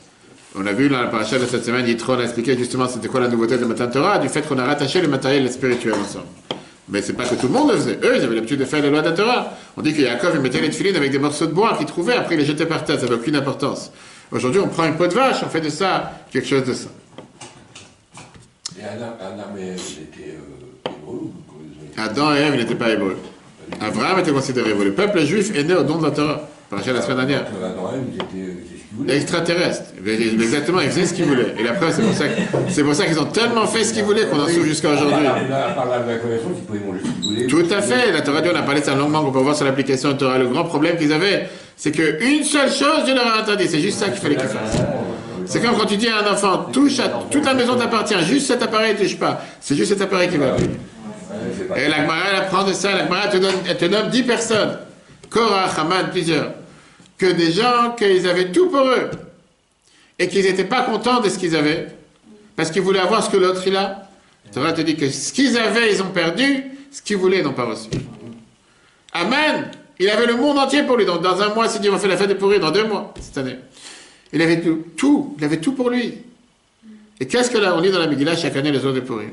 On 0.57 0.67
a 0.67 0.73
vu 0.73 0.89
dans 0.89 1.01
la 1.01 1.07
paracha 1.07 1.39
de 1.39 1.47
cette 1.47 1.65
semaine, 1.65 1.87
Yitro 1.87 2.15
a 2.15 2.23
expliqué 2.25 2.57
justement 2.59 2.89
c'était 2.89 3.07
quoi 3.07 3.21
la 3.21 3.29
nouveauté 3.29 3.57
de 3.57 3.65
Matan 3.65 3.89
Torah, 3.89 4.19
du 4.19 4.29
fait 4.29 4.43
qu'on 4.43 4.59
a 4.59 4.65
rattaché 4.65 5.01
le 5.01 5.07
matériel 5.09 5.43
et 5.43 5.47
le 5.47 5.53
spirituel 5.53 5.95
ensemble. 5.95 6.25
Mais 6.89 7.03
c'est 7.03 7.13
pas 7.13 7.25
que 7.25 7.37
tout 7.37 7.47
le 7.47 7.53
monde 7.53 7.71
le 7.71 7.77
faisait. 7.77 7.99
Eux, 8.03 8.17
ils 8.17 8.23
avaient 8.25 8.35
l'habitude 8.35 8.59
de 8.59 8.65
faire 8.65 8.83
les 8.83 8.91
lois 8.91 9.01
de 9.03 9.11
la 9.11 9.15
Torah. 9.15 9.53
On 9.77 9.83
dit 9.83 9.95
que 9.95 10.01
Yaakov, 10.01 10.33
il 10.35 10.41
mettait 10.41 10.61
les 10.61 10.71
tefilines 10.71 10.97
avec 10.97 11.13
des 11.13 11.21
morceaux 11.21 11.47
de 11.47 11.53
bois 11.53 11.77
qu'il 11.77 11.87
trouvait, 11.87 12.15
après 12.17 12.35
il 12.35 12.39
les 12.39 12.45
jetait 12.45 12.67
par 12.67 12.83
terre, 12.85 12.97
ça 12.99 13.03
n'avait 13.05 13.15
aucune 13.15 13.37
importance. 13.37 13.93
Aujourd'hui, 14.33 14.61
on 14.61 14.67
prend 14.69 14.85
une 14.87 14.97
peau 14.97 15.07
de 15.07 15.15
vache, 15.15 15.37
on 15.45 15.49
fait 15.49 15.61
de 15.61 15.69
ça 15.69 16.11
quelque 16.33 16.49
chose 16.49 16.65
de 16.65 16.73
sain. 16.73 16.89
Et 18.79 18.83
Adam, 18.83 19.13
Adam 19.21 19.57
et 19.57 19.69
Ève, 19.69 19.81
ils 19.89 20.03
étaient 20.03 20.35
euh, 20.35 21.93
été- 21.93 22.01
Adam 22.01 22.35
et 22.35 22.39
Ève, 22.39 22.55
ils 22.55 22.61
n'étaient 22.61 22.75
pas 22.75 22.91
hébreux. 22.91 23.17
Abraham 23.81 24.19
était 24.19 24.33
considéré 24.33 24.71
hébreu. 24.71 24.85
Le 24.87 24.95
peuple 24.95 25.21
juif 25.21 25.55
est 25.55 25.63
né 25.63 25.75
au 25.75 25.85
don 25.85 25.99
de 25.99 26.05
la 26.07 26.11
Torah. 26.11 26.41
Par 26.71 26.79
la 26.81 27.03
semaine 27.03 27.17
dernière. 27.19 27.43
Adam 27.43 27.93
et 27.93 27.97
Ève, 27.97 28.05
ils 28.13 28.15
étaient, 28.17 28.57
euh, 28.93 28.97
c'est 28.97 28.97
ce 28.97 28.97
qu'ils 28.97 28.97
voulaient. 28.99 29.17
Extraterrestre. 29.17 29.83
Exactement, 30.43 30.81
ils 30.81 30.91
faisaient 30.91 31.07
ce 31.07 31.15
qu'ils 31.15 31.25
voulaient. 31.27 31.55
Et 31.59 31.63
la 31.63 31.73
preuve, 31.73 31.93
c'est 31.95 32.03
pour 32.03 32.15
ça 32.15 32.29
que- 32.29 32.41
c'est 32.69 32.83
pour 32.85 32.95
ça 32.95 33.07
qu'ils 33.07 33.19
ont 33.21 33.25
tellement 33.27 33.67
fait 33.67 33.85
ce 33.85 33.93
qu'ils 33.95 34.05
voulaient 34.05 34.27
qu'on 34.27 34.41
en 34.41 34.47
souffre 34.49 34.65
jusqu'à 34.67 34.89
aujourd'hui. 34.91 35.15
Part 35.27 35.87
la 35.89 36.17
connaissance, 36.17 36.53
ils 36.57 36.65
pouvaient 36.65 36.79
manger 36.81 37.01
ce 37.05 37.21
qu'ils 37.23 37.47
voulaient. 37.47 37.47
Tout 37.69 37.75
à 37.75 37.83
fait. 37.83 38.13
La 38.13 38.21
Torah, 38.23 38.41
Dieu, 38.41 38.51
on 38.55 38.59
a 38.59 38.63
parlé 38.63 38.81
de 38.81 38.87
ça 38.87 38.95
longuement, 38.95 39.23
qu'on 39.25 39.33
peut 39.33 39.39
voir 39.41 39.55
sur 39.57 39.65
l'application 39.65 40.15
Torah. 40.15 40.39
Le 40.39 40.49
grand 40.49 40.65
problème 40.65 40.97
qu'ils 40.97 41.13
avaient, 41.13 41.49
c'est 41.77 41.93
qu'une 41.93 42.45
seule 42.45 42.71
chose, 42.71 43.05
Dieu 43.05 43.15
leur 43.15 43.27
a 43.27 43.41
interdit. 43.41 43.69
C'est 43.69 43.81
juste 43.81 43.99
ça 43.99 44.09
qu'il 44.09 44.21
fallait 44.21 44.37
qu'ils 44.37 44.49
fassent. 44.49 44.79
C'est 45.47 45.61
comme 45.61 45.77
quand 45.77 45.87
tu 45.87 45.97
dis 45.97 46.07
à 46.09 46.19
un 46.19 46.33
enfant, 46.33 46.67
touche 46.73 47.01
à, 47.01 47.09
toute 47.31 47.45
la 47.45 47.55
maison 47.55 47.75
t'appartient, 47.75 48.15
juste 48.25 48.47
cet 48.47 48.63
appareil, 48.63 48.95
touche 48.95 49.17
pas. 49.19 49.43
C'est 49.61 49.75
juste 49.75 49.93
cet 49.93 50.01
appareil 50.03 50.29
qui 50.29 50.37
va 50.37 50.51
pas- 50.51 51.77
Et 51.79 51.89
la 51.89 52.03
Gemara, 52.03 52.19
elle 52.31 52.37
apprend 52.37 52.65
de 52.65 52.73
ça. 52.73 52.93
La 52.95 53.05
Gemara 53.07 53.29
te, 53.29 53.37
donne, 53.39 53.55
elle 53.69 53.77
te 53.77 53.85
nomme 53.87 54.11
10 54.11 54.23
personnes. 54.23 54.77
Korah, 55.29 55.67
Haman, 55.77 56.11
plusieurs. 56.13 56.53
Que 57.21 57.27
des 57.27 57.53
gens, 57.53 57.95
qu'ils 57.99 58.27
avaient 58.27 58.51
tout 58.51 58.71
pour 58.71 58.87
eux. 58.87 59.11
Et 60.19 60.27
qu'ils 60.27 60.45
n'étaient 60.45 60.65
pas 60.65 60.85
contents 60.85 61.21
de 61.21 61.29
ce 61.29 61.39
qu'ils 61.39 61.55
avaient. 61.55 61.89
Parce 62.57 62.71
qu'ils 62.71 62.81
voulaient 62.81 63.01
avoir 63.01 63.23
ce 63.23 63.29
que 63.29 63.37
l'autre 63.37 63.63
il 63.67 63.77
a. 63.77 64.09
Torah 64.55 64.73
te 64.73 64.81
dit 64.81 64.97
que 64.97 65.11
ce 65.11 65.31
qu'ils 65.31 65.59
avaient, 65.59 65.93
ils 65.93 66.03
ont 66.03 66.13
perdu. 66.13 66.65
Ce 66.91 67.03
qu'ils 67.03 67.19
voulaient, 67.19 67.41
ils 67.41 67.45
n'ont 67.45 67.53
pas 67.53 67.67
reçu. 67.67 67.91
Amen. 69.13 69.71
Il 69.99 70.09
avait 70.09 70.25
le 70.25 70.37
monde 70.37 70.57
entier 70.57 70.83
pour 70.85 70.97
lui. 70.97 71.05
Donc, 71.05 71.21
dans 71.21 71.43
un 71.43 71.53
mois, 71.53 71.69
s'il 71.69 71.83
dit 71.83 71.91
on 71.91 71.99
fait 71.99 72.09
la 72.09 72.17
fête 72.17 72.31
de 72.31 72.35
pourri, 72.35 72.59
dans 72.59 72.71
deux 72.71 72.85
mois, 72.85 73.13
cette 73.21 73.37
année. 73.37 73.59
Il 74.33 74.41
avait 74.41 74.63
tout. 74.97 75.35
Il 75.37 75.45
avait 75.45 75.59
tout 75.59 75.73
pour 75.73 75.91
lui. 75.91 76.23
Et 77.21 77.27
qu'est-ce 77.27 77.51
que 77.51 77.59
là, 77.59 77.75
on 77.77 77.83
lit 77.83 77.91
dans 77.91 77.99
la 77.99 78.07
Megillah 78.07 78.35
chaque 78.35 78.57
année, 78.57 78.73
les 78.73 78.81
jours 78.81 78.95
de 78.95 79.01
pourri 79.01 79.27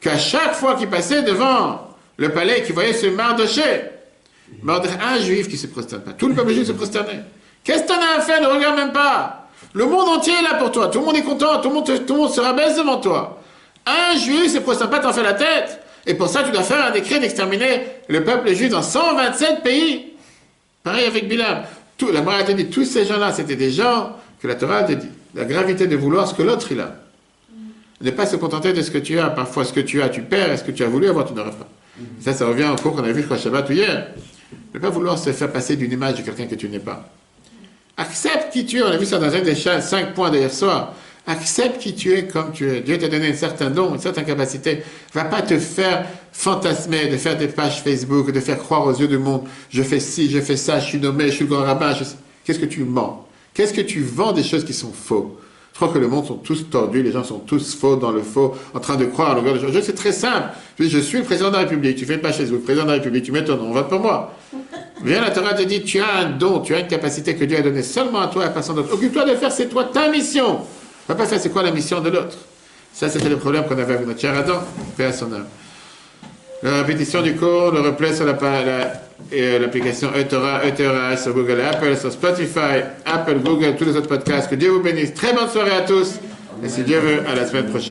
Qu'à 0.00 0.18
chaque 0.18 0.54
fois 0.54 0.76
qu'il 0.76 0.88
passait 0.88 1.22
devant 1.22 1.96
le 2.16 2.28
palais, 2.28 2.62
qu'il 2.62 2.74
voyait 2.74 2.92
ce 2.92 3.06
Mardoché, 3.06 3.90
Mardoché, 4.62 4.94
un 5.02 5.18
juif 5.18 5.48
qui 5.48 5.56
se 5.56 5.66
prosterne 5.66 6.02
pas. 6.02 6.12
Tout 6.12 6.28
le 6.28 6.34
peuple 6.34 6.52
juif 6.52 6.66
se 6.66 6.72
prosternait. 6.72 7.20
Qu'est-ce 7.62 7.82
que 7.84 7.88
t'en 7.88 7.94
as 7.94 8.18
à 8.18 8.20
faire? 8.20 8.40
Ne 8.40 8.46
regarde 8.46 8.76
même 8.76 8.92
pas. 8.92 9.48
Le 9.72 9.86
monde 9.86 10.08
entier 10.08 10.34
est 10.38 10.42
là 10.42 10.54
pour 10.54 10.70
toi. 10.70 10.88
Tout 10.88 11.00
le 11.00 11.06
monde 11.06 11.16
est 11.16 11.22
content. 11.22 11.60
Tout 11.60 11.68
le 11.70 11.74
monde, 11.74 11.86
te- 11.86 11.96
tout 11.98 12.14
le 12.14 12.20
monde 12.20 12.30
se 12.30 12.40
rabaisse 12.40 12.76
devant 12.76 12.98
toi. 12.98 13.42
Un 13.86 14.16
juif 14.18 14.52
se 14.52 14.58
prosterne 14.58 14.90
pas, 14.90 14.98
t'en 15.00 15.12
fais 15.12 15.22
la 15.22 15.34
tête. 15.34 15.80
Et 16.06 16.14
pour 16.14 16.28
ça, 16.28 16.42
tu 16.42 16.50
dois 16.50 16.62
faire 16.62 16.84
un 16.84 16.90
décret 16.90 17.18
d'exterminer 17.18 17.82
le 18.08 18.22
peuple 18.22 18.52
juif 18.54 18.70
dans 18.70 18.82
127 18.82 19.62
pays. 19.62 20.12
Pareil 20.82 21.06
avec 21.06 21.28
Bilam. 21.28 21.62
Tout, 21.96 22.10
la 22.12 22.20
Torah 22.20 22.36
a 22.38 22.42
dit, 22.42 22.66
tous 22.66 22.84
ces 22.84 23.06
gens-là, 23.06 23.32
c'était 23.32 23.56
des 23.56 23.70
gens 23.70 24.16
que 24.40 24.46
la 24.48 24.54
Torah 24.56 24.78
a 24.78 24.82
dit. 24.82 25.08
La 25.34 25.44
gravité 25.44 25.86
de 25.86 25.96
vouloir 25.96 26.28
ce 26.28 26.34
que 26.34 26.42
l'autre 26.42 26.66
il 26.70 26.80
a. 26.80 26.94
Ne 28.00 28.10
pas 28.10 28.26
se 28.26 28.36
contenter 28.36 28.72
de 28.72 28.82
ce 28.82 28.90
que 28.90 28.98
tu 28.98 29.18
as. 29.18 29.30
Parfois, 29.30 29.64
ce 29.64 29.72
que 29.72 29.80
tu 29.80 30.02
as, 30.02 30.08
tu 30.10 30.20
perds. 30.22 30.52
Et 30.52 30.56
ce 30.58 30.64
que 30.64 30.72
tu 30.72 30.84
as 30.84 30.88
voulu 30.88 31.08
avoir, 31.08 31.24
tu 31.24 31.32
n'auras 31.32 31.50
pas. 31.52 31.68
Ça, 32.20 32.32
ça 32.34 32.46
revient 32.46 32.66
au 32.72 32.76
cours 32.76 32.92
qu'on 32.94 33.02
avait 33.04 33.12
vu, 33.12 33.20
je 33.22 33.26
crois, 33.26 33.38
Shabbat 33.38 33.68
ou 33.70 33.72
hier. 33.72 34.08
Ne 34.74 34.80
pas 34.80 34.90
vouloir 34.90 35.16
se 35.18 35.30
faire 35.30 35.52
passer 35.52 35.76
d'une 35.76 35.92
image 35.92 36.16
de 36.16 36.22
quelqu'un 36.22 36.46
que 36.46 36.56
tu 36.56 36.68
n'es 36.68 36.80
pas. 36.80 37.08
Accepte 37.96 38.52
qui 38.52 38.66
tu 38.66 38.78
es. 38.78 38.82
On 38.82 38.88
a 38.88 38.96
vu 38.96 39.06
ça 39.06 39.18
dans 39.18 39.32
un 39.32 39.40
des 39.40 39.54
cinq 39.54 40.14
points 40.14 40.30
d'hier 40.30 40.52
soir. 40.52 40.94
Accepte 41.26 41.78
qui 41.78 41.94
tu 41.94 42.12
es 42.12 42.26
comme 42.26 42.52
tu 42.52 42.68
es. 42.68 42.80
Dieu 42.80 42.98
t'a 42.98 43.08
donné 43.08 43.28
un 43.28 43.34
certain 43.34 43.70
don, 43.70 43.94
une 43.94 44.00
certaine 44.00 44.24
capacité. 44.24 44.82
Va 45.14 45.24
pas 45.24 45.42
te 45.42 45.56
faire 45.58 46.04
fantasmer, 46.32 47.06
de 47.06 47.16
faire 47.16 47.38
des 47.38 47.46
pages 47.46 47.82
Facebook, 47.82 48.32
de 48.32 48.40
faire 48.40 48.58
croire 48.58 48.84
aux 48.84 48.92
yeux 48.92 49.06
du 49.06 49.16
monde. 49.16 49.42
Je 49.70 49.82
fais 49.82 50.00
ci, 50.00 50.28
je 50.28 50.40
fais 50.40 50.56
ça, 50.56 50.80
je 50.80 50.86
suis 50.86 50.98
nommé, 50.98 51.26
je 51.26 51.36
suis 51.36 51.46
grand 51.46 51.62
rabbin. 51.62 51.94
Qu'est-ce 52.44 52.58
que 52.58 52.66
tu 52.66 52.82
mens? 52.82 53.26
Qu'est-ce 53.54 53.72
que 53.72 53.80
tu 53.80 54.02
vends 54.02 54.32
des 54.32 54.42
choses 54.42 54.64
qui 54.64 54.74
sont 54.74 54.92
faux? 54.92 55.38
Je 55.72 55.78
crois 55.78 55.88
que 55.88 55.98
le 55.98 56.08
monde 56.08 56.26
sont 56.26 56.34
tous 56.34 56.68
tordus, 56.68 57.02
les 57.02 57.12
gens 57.12 57.24
sont 57.24 57.38
tous 57.38 57.74
faux 57.74 57.96
dans 57.96 58.10
le 58.10 58.22
faux, 58.22 58.54
en 58.74 58.80
train 58.80 58.96
de 58.96 59.06
croire 59.06 59.30
à 59.30 59.34
longueur 59.34 59.54
de 59.54 59.60
journée. 59.60 59.82
C'est 59.82 59.94
très 59.94 60.12
simple. 60.12 60.48
Je 60.78 60.98
suis 60.98 61.18
le 61.18 61.24
président 61.24 61.48
de 61.48 61.54
la 61.54 61.60
République, 61.60 61.96
tu 61.96 62.04
fais 62.04 62.14
une 62.14 62.20
page 62.20 62.36
Facebook, 62.36 62.62
président 62.62 62.84
de 62.84 62.90
la 62.90 62.94
République, 62.94 63.24
tu 63.24 63.32
mets 63.32 63.44
ton 63.44 63.56
nom, 63.56 63.70
on 63.70 63.72
vote 63.72 63.88
pour 63.88 64.00
moi. 64.00 64.36
Viens, 65.04 65.20
la 65.20 65.30
Torah 65.30 65.54
te 65.54 65.62
dit, 65.62 65.82
tu 65.82 66.00
as 66.00 66.14
un 66.20 66.30
don, 66.30 66.60
tu 66.60 66.74
as 66.74 66.80
une 66.80 66.86
capacité 66.86 67.34
que 67.36 67.44
Dieu 67.44 67.58
a 67.58 67.62
donnée 67.62 67.82
seulement 67.82 68.20
à 68.20 68.28
toi 68.28 68.44
et 68.44 68.46
à 68.46 68.50
personne 68.50 68.76
d'autre. 68.76 68.92
Occupe-toi 68.94 69.24
de 69.24 69.34
faire, 69.36 69.52
c'est 69.52 69.68
toi 69.68 69.84
ta 69.92 70.08
mission. 70.08 70.60
Va 71.08 71.14
pas 71.14 71.26
faire, 71.26 71.38
c'est 71.40 71.50
quoi 71.50 71.62
la 71.62 71.70
mission 71.70 72.00
de 72.00 72.10
l'autre? 72.10 72.36
Ça, 72.92 73.08
c'était 73.08 73.28
le 73.28 73.36
problème 73.36 73.64
qu'on 73.64 73.76
avait 73.78 73.94
avec 73.94 74.06
notre 74.06 74.20
cher 74.20 74.36
Adam, 74.36 74.60
paix 74.96 75.06
à 75.06 75.12
son 75.12 75.32
âme. 75.32 75.46
La 76.62 76.78
répétition 76.82 77.20
du 77.20 77.34
cours, 77.36 77.72
le 77.72 77.80
replay 77.80 78.14
sur 78.14 78.24
la 78.24 78.32
la- 78.32 78.92
euh, 79.32 79.58
l'application 79.58 80.14
eTorah, 80.14 80.64
eTorah 80.64 81.16
sur 81.16 81.34
Google 81.34 81.58
et 81.60 81.64
Apple, 81.64 81.96
sur 81.96 82.10
Spotify, 82.10 82.82
Apple, 83.04 83.40
Google, 83.44 83.74
tous 83.76 83.84
les 83.84 83.96
autres 83.96 84.08
podcasts. 84.08 84.48
Que 84.48 84.54
Dieu 84.54 84.70
vous 84.70 84.80
bénisse. 84.80 85.12
Très 85.12 85.34
bonne 85.34 85.48
soirée 85.48 85.72
à 85.72 85.82
tous. 85.82 86.14
Et 86.64 86.68
si 86.68 86.82
Dieu 86.82 86.98
veut, 87.00 87.20
à 87.28 87.34
la 87.34 87.46
semaine 87.46 87.66
prochaine. 87.66 87.90